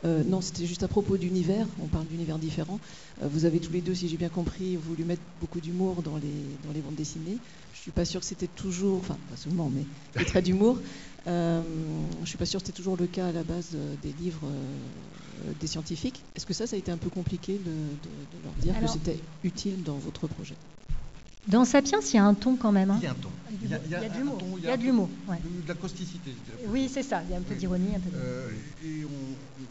Euh, 0.04 0.24
non, 0.24 0.40
c'était 0.40 0.66
juste 0.66 0.82
à 0.82 0.88
propos 0.88 1.16
d'univers. 1.16 1.68
On 1.80 1.86
parle 1.86 2.06
d'univers 2.06 2.38
différents. 2.38 2.80
Euh, 3.22 3.28
vous 3.30 3.44
avez 3.44 3.60
tous 3.60 3.72
les 3.72 3.80
deux, 3.80 3.94
si 3.94 4.08
j'ai 4.08 4.16
bien 4.16 4.28
compris, 4.28 4.74
voulu 4.74 5.04
mettre 5.04 5.22
beaucoup 5.40 5.60
d'humour 5.60 6.02
dans 6.02 6.16
les, 6.16 6.56
dans 6.66 6.72
les 6.74 6.80
bandes 6.80 6.96
dessinées. 6.96 7.38
Je 7.74 7.78
ne 7.78 7.82
suis 7.82 7.92
pas 7.92 8.04
sûre 8.04 8.22
que 8.22 8.26
c'était 8.26 8.48
toujours, 8.48 8.98
enfin 8.98 9.16
pas 9.30 9.36
seulement, 9.36 9.70
mais 9.72 9.84
des 10.18 10.24
traits 10.24 10.44
d'humour. 10.44 10.80
Euh, 11.28 11.62
je 12.16 12.20
ne 12.22 12.26
suis 12.26 12.38
pas 12.38 12.46
sûre 12.46 12.58
que 12.58 12.66
c'était 12.66 12.76
toujours 12.76 12.96
le 12.96 13.06
cas 13.06 13.28
à 13.28 13.32
la 13.32 13.44
base 13.44 13.76
des 14.02 14.12
livres 14.20 14.48
des 15.60 15.66
scientifiques. 15.66 16.22
Est-ce 16.34 16.46
que 16.46 16.54
ça, 16.54 16.66
ça 16.66 16.76
a 16.76 16.78
été 16.78 16.90
un 16.90 16.96
peu 16.96 17.10
compliqué 17.10 17.58
de, 17.64 17.72
leur 18.44 18.52
dire 18.54 18.80
que 18.80 18.86
c'était 18.86 19.18
utile 19.44 19.82
dans 19.82 19.96
votre 19.96 20.26
projet? 20.26 20.56
Dans 21.48 21.64
Sapiens, 21.64 21.98
il 22.00 22.14
y 22.14 22.18
a 22.18 22.24
un 22.24 22.34
ton 22.34 22.56
quand 22.56 22.70
même. 22.70 22.90
Hein. 22.90 22.98
Il 23.00 23.04
y 23.04 23.06
a 23.08 23.10
un 23.10 23.14
ton. 23.14 23.30
Il 23.62 23.68
y 23.68 23.74
a, 23.74 24.08
de 24.08 24.16
l'humour. 24.16 24.38
Il 24.58 24.64
y 24.64 24.68
a 24.68 24.76
de 24.76 24.82
l'humour. 24.82 25.08
De 25.28 25.68
la 25.68 25.74
causticité. 25.74 26.34
Oui, 26.68 26.88
c'est 26.92 27.02
ça. 27.02 27.22
Il 27.24 27.32
y 27.32 27.34
a 27.34 27.38
un 27.38 27.42
peu 27.42 27.56
d'ironie. 27.56 27.94
Euh, 28.14 28.50
et 28.84 29.04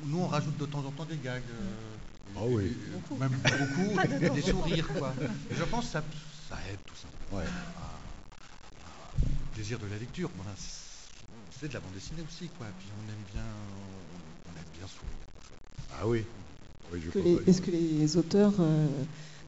nous, 0.05 0.19
on 0.19 0.27
rajoute 0.27 0.57
de 0.57 0.65
temps 0.65 0.83
en 0.85 0.91
temps 0.91 1.05
des 1.05 1.17
gags. 1.23 1.41
Euh, 1.49 2.35
ah 2.37 2.41
oui. 2.45 2.75
beaucoup. 2.91 3.15
Même 3.19 3.31
beaucoup. 3.43 4.35
des 4.35 4.41
sourires, 4.41 4.87
quoi. 4.97 5.13
je 5.49 5.63
pense 5.63 5.85
que 5.85 5.91
ça, 5.91 6.03
ça 6.49 6.57
aide 6.69 6.79
tout 6.85 6.95
ça. 6.95 7.07
Ouais. 7.35 7.45
plaisir 9.53 9.79
de 9.79 9.87
la 9.87 9.97
lecture. 9.97 10.29
c'est 11.57 11.69
de 11.69 11.73
la 11.73 11.79
bande 11.79 11.93
dessinée 11.93 12.23
aussi, 12.27 12.49
quoi. 12.57 12.67
Puis 12.79 12.89
on 12.99 13.09
aime 13.09 13.25
bien, 13.33 13.47
on 14.45 14.57
aime 14.57 14.77
bien 14.77 14.87
sourire. 14.87 15.30
Ah 15.99 16.07
oui. 16.07 16.23
Est-ce 17.47 17.61
que 17.61 17.71
les 17.71 18.17
auteurs 18.17 18.53
euh, 18.59 18.87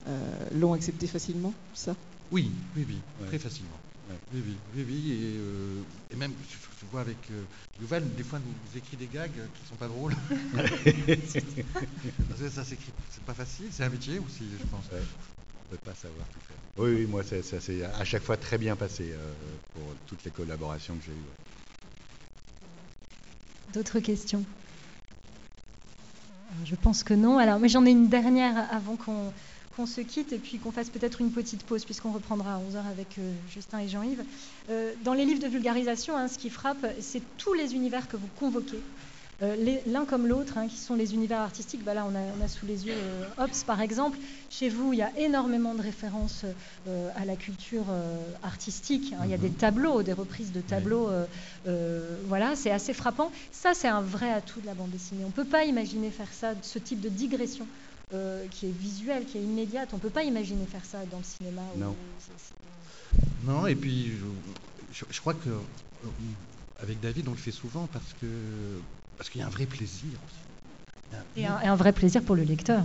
euh, 0.07 0.49
l'ont 0.55 0.73
accepté 0.73 1.07
facilement, 1.07 1.53
ça? 1.73 1.95
Oui, 2.31 2.51
oui, 2.75 2.85
oui, 2.87 2.97
très 3.27 3.39
facilement. 3.39 3.77
Oui, 4.09 4.15
oui, 4.45 4.55
oui, 4.75 4.85
oui 4.87 5.11
et, 5.11 5.37
euh, 5.37 5.81
et, 6.11 6.15
même, 6.15 6.31
je, 6.49 6.85
vois 6.91 7.01
avec 7.01 7.17
euh, 7.31 7.43
Yuval, 7.81 8.03
des 8.15 8.23
fois, 8.23 8.39
nous, 8.39 8.77
écrit 8.77 8.97
des 8.97 9.07
gags 9.07 9.31
qui 9.31 9.69
sont 9.69 9.75
pas 9.75 9.87
drôles. 9.87 10.13
ça, 12.53 12.63
s'écrit, 12.63 12.91
c'est 13.11 13.23
pas 13.23 13.33
facile, 13.33 13.65
c'est 13.71 13.83
un 13.83 13.89
métier 13.89 14.19
aussi, 14.19 14.43
je 14.59 14.65
pense. 14.67 14.85
Ouais. 14.91 14.99
On 14.99 15.73
ne 15.73 15.77
peut 15.77 15.83
pas 15.85 15.95
savoir 15.95 16.25
tout 16.27 16.39
faire. 16.47 16.57
Oui, 16.77 16.91
oui, 16.95 17.05
moi, 17.05 17.23
ça, 17.23 17.41
s'est 17.41 17.83
à 17.83 18.05
chaque 18.05 18.23
fois 18.23 18.37
très 18.37 18.57
bien 18.57 18.75
passé 18.75 19.13
pour 19.73 19.83
toutes 20.07 20.23
les 20.25 20.31
collaborations 20.31 20.95
que 20.95 21.03
j'ai 21.05 21.11
eues. 21.11 21.25
D'autres 23.73 23.99
questions? 23.99 24.43
Je 26.63 26.75
pense 26.75 27.03
que 27.03 27.13
non. 27.13 27.37
Alors, 27.37 27.59
mais 27.59 27.69
j'en 27.69 27.85
ai 27.85 27.91
une 27.91 28.09
dernière 28.09 28.67
avant 28.73 28.95
qu'on 28.95 29.33
qu'on 29.75 29.85
se 29.87 30.01
quitte 30.01 30.31
et 30.33 30.37
puis 30.37 30.59
qu'on 30.59 30.71
fasse 30.71 30.91
peut-être 30.91 31.19
une 31.19 31.31
petite 31.31 31.63
pause 31.63 31.83
puisqu'on 31.83 32.11
reprendra 32.11 32.55
à 32.55 32.59
11h 32.59 32.85
avec 32.91 33.17
euh, 33.17 33.33
Justin 33.47 33.79
et 33.79 33.87
Jean-Yves. 33.87 34.23
Euh, 34.69 34.93
dans 35.03 35.13
les 35.13 35.25
livres 35.25 35.41
de 35.41 35.47
vulgarisation, 35.47 36.15
hein, 36.15 36.27
ce 36.27 36.37
qui 36.37 36.51
frappe, 36.51 36.85
c'est 36.99 37.23
tous 37.37 37.53
les 37.53 37.73
univers 37.73 38.07
que 38.07 38.15
vous 38.15 38.29
convoquez. 38.35 38.79
Euh, 39.41 39.77
l'un 39.87 40.05
comme 40.05 40.27
l'autre, 40.27 40.57
hein, 40.57 40.67
qui 40.67 40.77
sont 40.77 40.95
les 40.95 41.13
univers 41.13 41.41
artistiques. 41.41 41.83
Bah 41.83 41.93
là, 41.93 42.05
on 42.05 42.15
a, 42.15 42.47
sous 42.47 42.65
les 42.65 42.85
yeux 42.85 42.95
Hobbes, 43.37 43.49
par 43.65 43.81
exemple. 43.81 44.17
Chez 44.49 44.69
vous, 44.69 44.93
il 44.93 44.99
y 44.99 45.01
a 45.01 45.11
énormément 45.17 45.73
de 45.73 45.81
références 45.81 46.45
à 47.15 47.25
la 47.25 47.35
culture 47.35 47.85
artistique. 48.43 49.13
Hein. 49.13 49.23
Il 49.25 49.31
y 49.31 49.33
a 49.33 49.37
des 49.37 49.49
mhm. 49.49 49.55
tableaux, 49.55 50.03
des 50.03 50.13
reprises 50.13 50.51
de 50.51 50.61
tableaux. 50.61 51.09
voilà, 52.27 52.55
c'est 52.55 52.71
assez 52.71 52.93
frappant. 52.93 53.31
Ça, 53.51 53.73
c'est 53.73 53.87
un 53.87 54.01
vrai 54.01 54.31
atout 54.31 54.61
de 54.61 54.67
la 54.67 54.75
bande 54.75 54.91
dessinée. 54.91 55.23
On 55.23 55.27
ne 55.27 55.33
peut 55.33 55.45
pas 55.45 55.65
imaginer 55.65 56.11
faire 56.11 56.31
ça, 56.31 56.53
ce 56.61 56.79
type 56.79 57.01
de 57.01 57.09
digression 57.09 57.67
euh, 58.13 58.45
qui 58.51 58.67
est 58.67 58.77
visuelle, 58.77 59.25
qui 59.25 59.39
est 59.39 59.41
immédiate. 59.41 59.89
On 59.91 59.95
ne 59.95 60.01
peut 60.01 60.11
pas 60.11 60.23
imaginer 60.23 60.67
faire 60.67 60.85
ça 60.85 60.99
dans 61.09 61.17
le 61.17 61.23
cinéma. 61.23 61.63
Non. 61.77 61.95
Non, 63.43 63.65
et 63.65 63.75
puis 63.75 64.11
je, 64.91 65.19
crois 65.19 65.33
que 65.33 65.49
euh, 65.49 66.09
avec 66.79 66.99
David, 66.99 67.27
on 67.27 67.31
le 67.31 67.37
fait 67.37 67.51
souvent 67.51 67.87
parce 67.91 68.13
que 68.21 68.27
parce 69.17 69.29
qu'il 69.29 69.41
y 69.41 69.43
a 69.43 69.47
un 69.47 69.51
vrai 69.51 69.65
plaisir 69.65 70.19
aussi. 70.25 70.43
Et 71.35 71.45
un, 71.45 71.75
vrai 71.75 71.93
plaisir 71.93 72.23
pour 72.23 72.35
le 72.35 72.43
lecteur. 72.43 72.83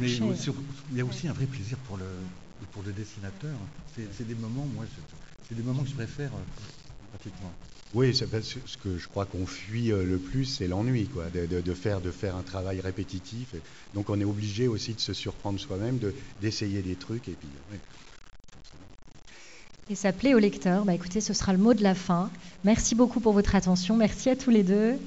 mais 0.00 0.10
il 0.10 0.96
y 0.96 1.00
a 1.00 1.04
aussi 1.04 1.28
un 1.28 1.32
vrai 1.32 1.46
plaisir 1.46 1.76
pour 1.86 1.96
le, 1.96 2.06
pour 2.72 2.82
le 2.82 2.92
dessinateur. 2.92 3.56
C'est 3.94 4.26
des 4.26 4.34
moments, 4.34 4.66
moi, 4.74 4.84
c'est 5.48 5.54
des 5.54 5.62
moments 5.62 5.82
que 5.82 5.88
je 5.88 5.94
préfère 5.94 6.30
euh, 6.32 7.12
pratiquement. 7.12 7.52
Oui, 7.94 8.14
ce 8.14 8.24
que 8.76 8.98
je 8.98 9.08
crois 9.08 9.24
qu'on 9.24 9.46
fuit 9.46 9.92
euh, 9.92 10.04
le 10.04 10.18
plus, 10.18 10.44
c'est 10.44 10.68
l'ennui, 10.68 11.06
quoi, 11.06 11.24
de, 11.30 11.74
faire, 11.74 12.00
de 12.00 12.10
faire 12.10 12.36
un 12.36 12.42
travail 12.42 12.80
répétitif. 12.80 13.54
donc 13.94 14.10
on 14.10 14.20
est 14.20 14.24
obligé 14.24 14.68
aussi 14.68 14.94
de 14.94 15.00
se 15.00 15.14
surprendre 15.14 15.58
soi-même, 15.58 15.98
d'essayer 16.40 16.82
des 16.82 16.96
trucs. 16.96 17.28
Et 17.28 17.32
puis, 17.32 17.48
Et 19.90 19.94
ça 19.94 20.12
plaît 20.12 20.34
au 20.34 20.38
lecteur. 20.38 20.84
Bah, 20.84 20.94
écoutez, 20.94 21.20
ce 21.20 21.32
sera 21.32 21.52
le 21.52 21.58
mot 21.58 21.72
de 21.72 21.82
la 21.82 21.94
fin. 21.94 22.30
Merci 22.64 22.94
beaucoup 22.94 23.20
pour 23.20 23.32
votre 23.32 23.54
attention. 23.54 23.96
Merci 23.96 24.28
à 24.28 24.36
tous 24.36 24.50
les 24.50 24.62
deux. 24.62 24.98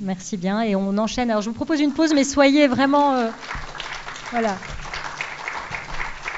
Merci, 0.00 0.36
bien. 0.36 0.62
Et 0.62 0.76
on 0.76 0.98
enchaîne. 0.98 1.30
Alors 1.30 1.42
je 1.42 1.48
vous 1.48 1.54
propose 1.54 1.80
une 1.80 1.92
pause, 1.92 2.12
mais 2.14 2.24
soyez 2.24 2.66
vraiment... 2.66 3.14
Euh, 3.14 3.30
voilà. 4.30 4.56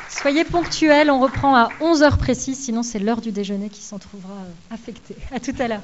Soyez 0.08 0.44
ponctuels, 0.44 1.10
on 1.10 1.20
reprend 1.20 1.54
à 1.54 1.68
11h 1.80 2.16
précises, 2.18 2.58
sinon 2.58 2.82
c'est 2.82 2.98
l'heure 2.98 3.20
du 3.20 3.30
déjeuner 3.30 3.68
qui 3.68 3.82
s'en 3.82 3.98
trouvera 3.98 4.34
euh, 4.34 4.74
affectée. 4.74 5.16
À 5.32 5.38
tout 5.40 5.54
à 5.58 5.68
l'heure. 5.68 5.82